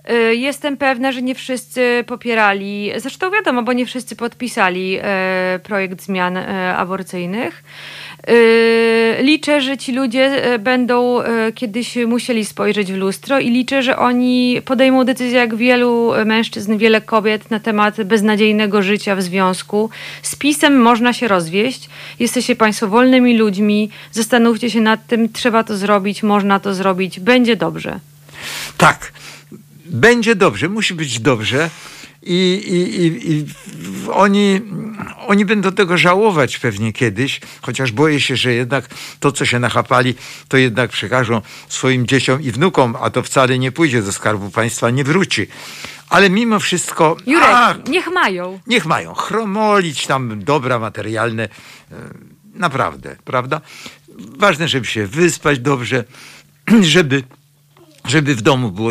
E, 0.04 0.34
Jestem 0.34 0.76
pewna, 0.76 1.12
że 1.12 1.22
nie 1.22 1.34
wszyscy 1.34 2.04
popierali, 2.06 2.92
zresztą 2.96 3.30
wiadomo, 3.30 3.62
bo 3.62 3.72
nie 3.72 3.86
wszyscy 3.86 4.16
podpisali 4.16 4.98
e, 5.02 5.60
projekt 5.62 6.02
zmian 6.02 6.36
e, 6.36 6.76
aborcyjnych. 6.76 7.62
Liczę, 9.20 9.60
że 9.60 9.78
ci 9.78 9.92
ludzie 9.92 10.58
będą 10.58 11.18
kiedyś 11.54 11.96
musieli 11.96 12.44
spojrzeć 12.44 12.92
w 12.92 12.96
lustro 12.96 13.38
i 13.38 13.50
liczę, 13.50 13.82
że 13.82 13.96
oni 13.96 14.62
podejmą 14.64 15.04
decyzję, 15.04 15.38
jak 15.38 15.54
wielu 15.54 16.12
mężczyzn, 16.24 16.78
wiele 16.78 17.00
kobiet 17.00 17.50
na 17.50 17.60
temat 17.60 18.02
beznadziejnego 18.02 18.82
życia 18.82 19.16
w 19.16 19.22
związku. 19.22 19.90
Z 20.22 20.36
pisem 20.36 20.82
można 20.82 21.12
się 21.12 21.28
rozwieść. 21.28 21.88
Jesteście 22.18 22.56
Państwo 22.56 22.88
wolnymi 22.88 23.38
ludźmi. 23.38 23.90
Zastanówcie 24.12 24.70
się 24.70 24.80
nad 24.80 25.06
tym, 25.06 25.32
trzeba 25.32 25.64
to 25.64 25.76
zrobić, 25.76 26.22
można 26.22 26.60
to 26.60 26.74
zrobić, 26.74 27.20
będzie 27.20 27.56
dobrze. 27.56 28.00
Tak, 28.76 29.12
będzie 29.90 30.34
dobrze, 30.34 30.68
musi 30.68 30.94
być 30.94 31.20
dobrze. 31.20 31.70
I, 32.22 32.62
i, 32.66 33.02
i, 33.02 33.32
i 33.32 33.46
oni, 34.12 34.60
oni 35.26 35.44
będą 35.44 35.72
tego 35.72 35.98
żałować 35.98 36.58
pewnie 36.58 36.92
kiedyś, 36.92 37.40
chociaż 37.62 37.92
boję 37.92 38.20
się, 38.20 38.36
że 38.36 38.52
jednak 38.52 38.88
to, 39.20 39.32
co 39.32 39.46
się 39.46 39.58
nachapali, 39.58 40.14
to 40.48 40.56
jednak 40.56 40.90
przekażą 40.90 41.42
swoim 41.68 42.06
dzieciom 42.06 42.42
i 42.42 42.50
wnukom, 42.50 42.96
a 43.00 43.10
to 43.10 43.22
wcale 43.22 43.58
nie 43.58 43.72
pójdzie 43.72 44.02
do 44.02 44.12
Skarbu 44.12 44.50
Państwa, 44.50 44.90
nie 44.90 45.04
wróci. 45.04 45.46
Ale 46.08 46.30
mimo 46.30 46.60
wszystko... 46.60 47.16
Jurek, 47.26 47.48
a, 47.48 47.74
niech 47.88 48.08
mają. 48.08 48.60
Niech 48.66 48.86
mają 48.86 49.14
chromolić 49.14 50.06
tam 50.06 50.44
dobra 50.44 50.78
materialne, 50.78 51.42
e, 51.42 51.48
naprawdę, 52.54 53.16
prawda? 53.24 53.60
Ważne, 54.18 54.68
żeby 54.68 54.86
się 54.86 55.06
wyspać 55.06 55.58
dobrze, 55.58 56.04
żeby, 56.80 57.22
żeby 58.04 58.34
w 58.34 58.42
domu 58.42 58.70
było 58.70 58.90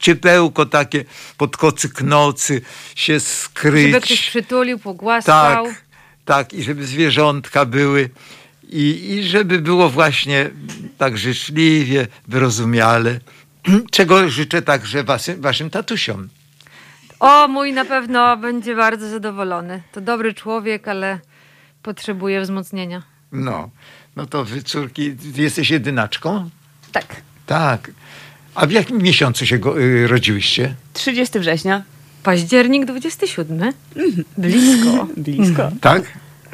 ciepełko 0.00 0.66
takie, 0.66 1.04
pod 1.36 1.56
kocyk 1.56 2.02
nocy 2.02 2.62
się 2.94 3.20
skryć. 3.20 3.92
Żeby 3.92 4.00
ktoś 4.00 4.28
przytulił, 4.28 4.78
pogłaskał. 4.78 5.66
Tak, 5.66 5.74
tak, 6.24 6.54
i 6.54 6.62
żeby 6.62 6.86
zwierzątka 6.86 7.64
były. 7.64 8.10
I, 8.68 9.10
I 9.10 9.24
żeby 9.24 9.58
było 9.58 9.90
właśnie 9.90 10.50
tak 10.98 11.18
życzliwie, 11.18 12.06
wyrozumiale. 12.28 13.20
Czego 13.90 14.28
życzę 14.28 14.62
także 14.62 15.04
waszym, 15.04 15.40
waszym 15.40 15.70
tatusiom. 15.70 16.28
O, 17.20 17.48
mój 17.48 17.72
na 17.72 17.84
pewno 17.84 18.36
będzie 18.36 18.76
bardzo 18.76 19.08
zadowolony. 19.08 19.82
To 19.92 20.00
dobry 20.00 20.34
człowiek, 20.34 20.88
ale 20.88 21.20
potrzebuje 21.82 22.40
wzmocnienia. 22.40 23.02
No, 23.32 23.70
no 24.16 24.26
to 24.26 24.44
wy 24.44 24.62
córki, 24.62 25.16
jesteś 25.34 25.70
jedynaczką? 25.70 26.50
Tak. 26.92 27.06
Tak. 27.46 27.90
A 28.56 28.66
w 28.66 28.70
jakim 28.70 28.98
miesiącu 29.02 29.46
się 29.46 29.58
go, 29.58 29.80
y, 29.80 30.06
rodziłyście? 30.06 30.74
30 30.92 31.38
września. 31.38 31.82
Październik 32.22 32.84
27. 32.84 33.72
Blisko. 34.38 35.06
Blisko. 35.16 35.70
Tak? 35.80 36.02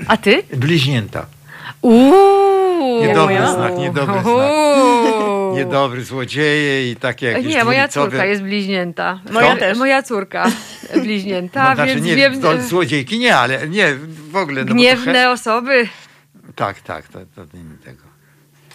A 0.08 0.16
ty? 0.16 0.42
Bliźnięta. 0.56 1.26
Uuu. 1.82 3.00
Niedobry 3.06 3.34
moja? 3.34 3.52
znak, 3.54 3.78
niedobry 3.78 4.12
znak. 4.22 4.26
Uuu. 4.26 5.56
Niedobry 5.56 6.04
złodzieje 6.04 6.90
i 6.92 6.96
takie 6.96 7.26
jakieś 7.26 7.46
Nie, 7.54 7.64
moja 7.64 7.88
dwulicowe- 7.88 7.92
córka 7.92 8.24
jest 8.24 8.42
bliźnięta. 8.42 9.20
Moja 9.32 9.56
też. 9.56 9.78
Moja 9.78 10.02
córka 10.02 10.50
bliźnięta, 11.02 11.68
No, 11.68 11.74
znaczy 11.74 11.94
więc 11.94 12.06
nie, 12.06 12.16
wiem, 12.16 12.40
to 12.40 12.62
złodziejki 12.62 13.18
nie, 13.18 13.36
ale 13.36 13.68
nie, 13.68 13.94
w 14.30 14.36
ogóle. 14.36 14.60
No 14.60 14.64
bo 14.66 14.68
to 14.68 14.74
gniewne 14.74 15.12
he- 15.12 15.30
osoby, 15.30 15.88
Tak, 16.56 16.80
tak, 16.80 17.08
to, 17.08 17.18
to 17.36 17.42
nie 17.44 17.76
tego. 17.84 18.02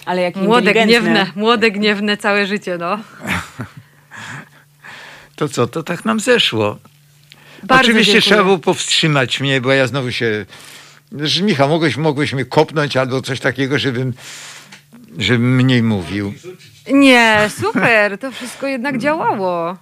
Ale 0.07 0.21
jak 0.21 0.35
młode 0.35 0.73
gniewne, 0.73 1.31
młode 1.35 1.71
gniewne 1.71 2.17
całe 2.17 2.47
życie, 2.47 2.77
no. 2.77 2.99
To 5.35 5.49
co, 5.49 5.67
to 5.67 5.83
tak 5.83 6.05
nam 6.05 6.19
zeszło. 6.19 6.77
Bardzo 7.63 7.81
Oczywiście 7.83 8.13
dziękuję. 8.13 8.21
trzeba 8.21 8.43
było 8.43 8.57
powstrzymać 8.57 9.39
mnie, 9.39 9.61
bo 9.61 9.71
ja 9.71 9.87
znowu 9.87 10.11
się... 10.11 10.45
Że 11.19 11.43
Michał, 11.43 11.69
mogłeś, 11.69 11.97
mogłeś 11.97 12.33
mnie 12.33 12.45
kopnąć 12.45 12.97
albo 12.97 13.21
coś 13.21 13.39
takiego, 13.39 13.79
żebym, 13.79 14.13
żebym 15.17 15.55
mniej 15.55 15.83
mówił. 15.83 16.33
Nie, 16.93 17.49
super, 17.61 18.17
to 18.17 18.31
wszystko 18.31 18.67
jednak 18.67 18.97
działało. 18.97 19.77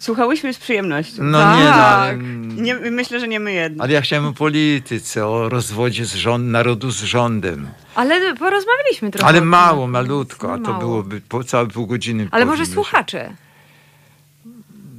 Słuchałyśmy 0.00 0.54
z 0.54 0.58
przyjemnością. 0.58 1.22
No 1.22 1.56
nie, 1.56 1.64
no, 1.64 1.70
Tak. 1.70 2.16
Nie, 2.56 2.74
myślę, 2.74 3.20
że 3.20 3.28
nie 3.28 3.40
my 3.40 3.52
jedno. 3.52 3.84
ale 3.84 3.92
ja 3.92 4.00
chciałem 4.00 4.26
o 4.26 4.32
polityce, 4.32 5.26
o 5.26 5.48
rozwodzie 5.48 6.04
z 6.06 6.14
rząd, 6.14 6.44
narodu 6.46 6.90
z 6.90 7.02
rządem. 7.02 7.68
Ale 7.94 8.34
porozmawialiśmy 8.36 9.10
trochę. 9.10 9.26
Ale 9.28 9.40
mało, 9.40 9.86
malutko, 9.86 10.52
a 10.52 10.56
to 10.56 10.62
Mało. 10.62 10.78
byłoby 10.78 11.20
po 11.20 11.44
całe 11.44 11.66
pół 11.66 11.86
godziny. 11.86 12.28
Ale 12.30 12.44
może 12.44 12.66
słuchacze. 12.66 13.34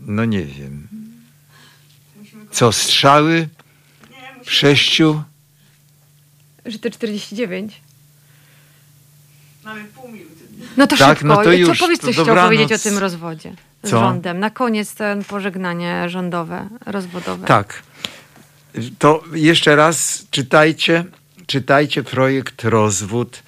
No 0.05 0.25
nie 0.25 0.43
wiem. 0.45 0.87
Co, 2.51 2.71
strzały? 2.71 3.47
W 4.45 4.51
sześciu? 4.51 5.23
Że 6.65 6.79
te 6.79 6.89
49. 6.89 7.81
Mamy 9.63 9.83
pół 9.83 10.07
minuty. 10.11 10.30
No 10.77 10.87
to 10.87 10.97
Tak, 10.97 11.17
szybko. 11.19 11.27
no 11.27 11.35
to 11.35 11.43
Co 11.43 11.51
już, 11.51 11.79
powiedz 11.79 11.99
to 11.99 12.07
coś 12.07 12.15
chciał 12.15 12.35
powiedzieć 12.35 12.71
o 12.71 12.79
tym 12.79 12.97
rozwodzie 12.97 13.53
z 13.83 13.89
Co? 13.89 13.99
rządem. 13.99 14.39
Na 14.39 14.49
koniec 14.49 14.95
ten 14.95 15.23
pożegnanie 15.23 16.09
rządowe, 16.09 16.67
rozwodowe. 16.85 17.47
Tak. 17.47 17.83
To 18.99 19.23
jeszcze 19.33 19.75
raz 19.75 20.25
czytajcie, 20.31 21.05
czytajcie 21.47 22.03
projekt 22.03 22.63
Rozwód. 22.63 23.43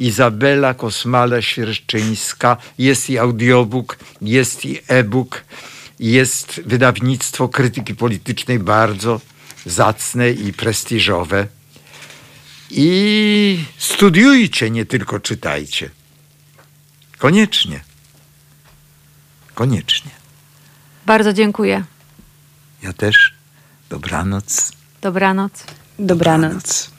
Izabela 0.00 0.74
Kosmala-Świerszczyńska. 0.74 2.56
Jest 2.78 3.10
i 3.10 3.18
audiobook, 3.18 3.98
jest 4.22 4.64
i 4.64 4.78
e-book, 4.88 5.44
jest 5.98 6.60
wydawnictwo 6.66 7.48
krytyki 7.48 7.94
politycznej 7.94 8.58
bardzo 8.58 9.20
zacne 9.66 10.30
i 10.30 10.52
prestiżowe. 10.52 11.46
I 12.70 13.64
studiujcie, 13.78 14.70
nie 14.70 14.86
tylko 14.86 15.20
czytajcie. 15.20 15.90
Koniecznie. 17.20 17.80
Koniecznie. 19.54 20.10
Bardzo 21.06 21.32
dziękuję. 21.32 21.84
Ja 22.82 22.92
też. 22.92 23.34
Dobranoc. 23.90 24.72
Dobranoc. 25.00 25.64
Dobranoc. 25.98 26.44
Dobranoc. 26.48 26.90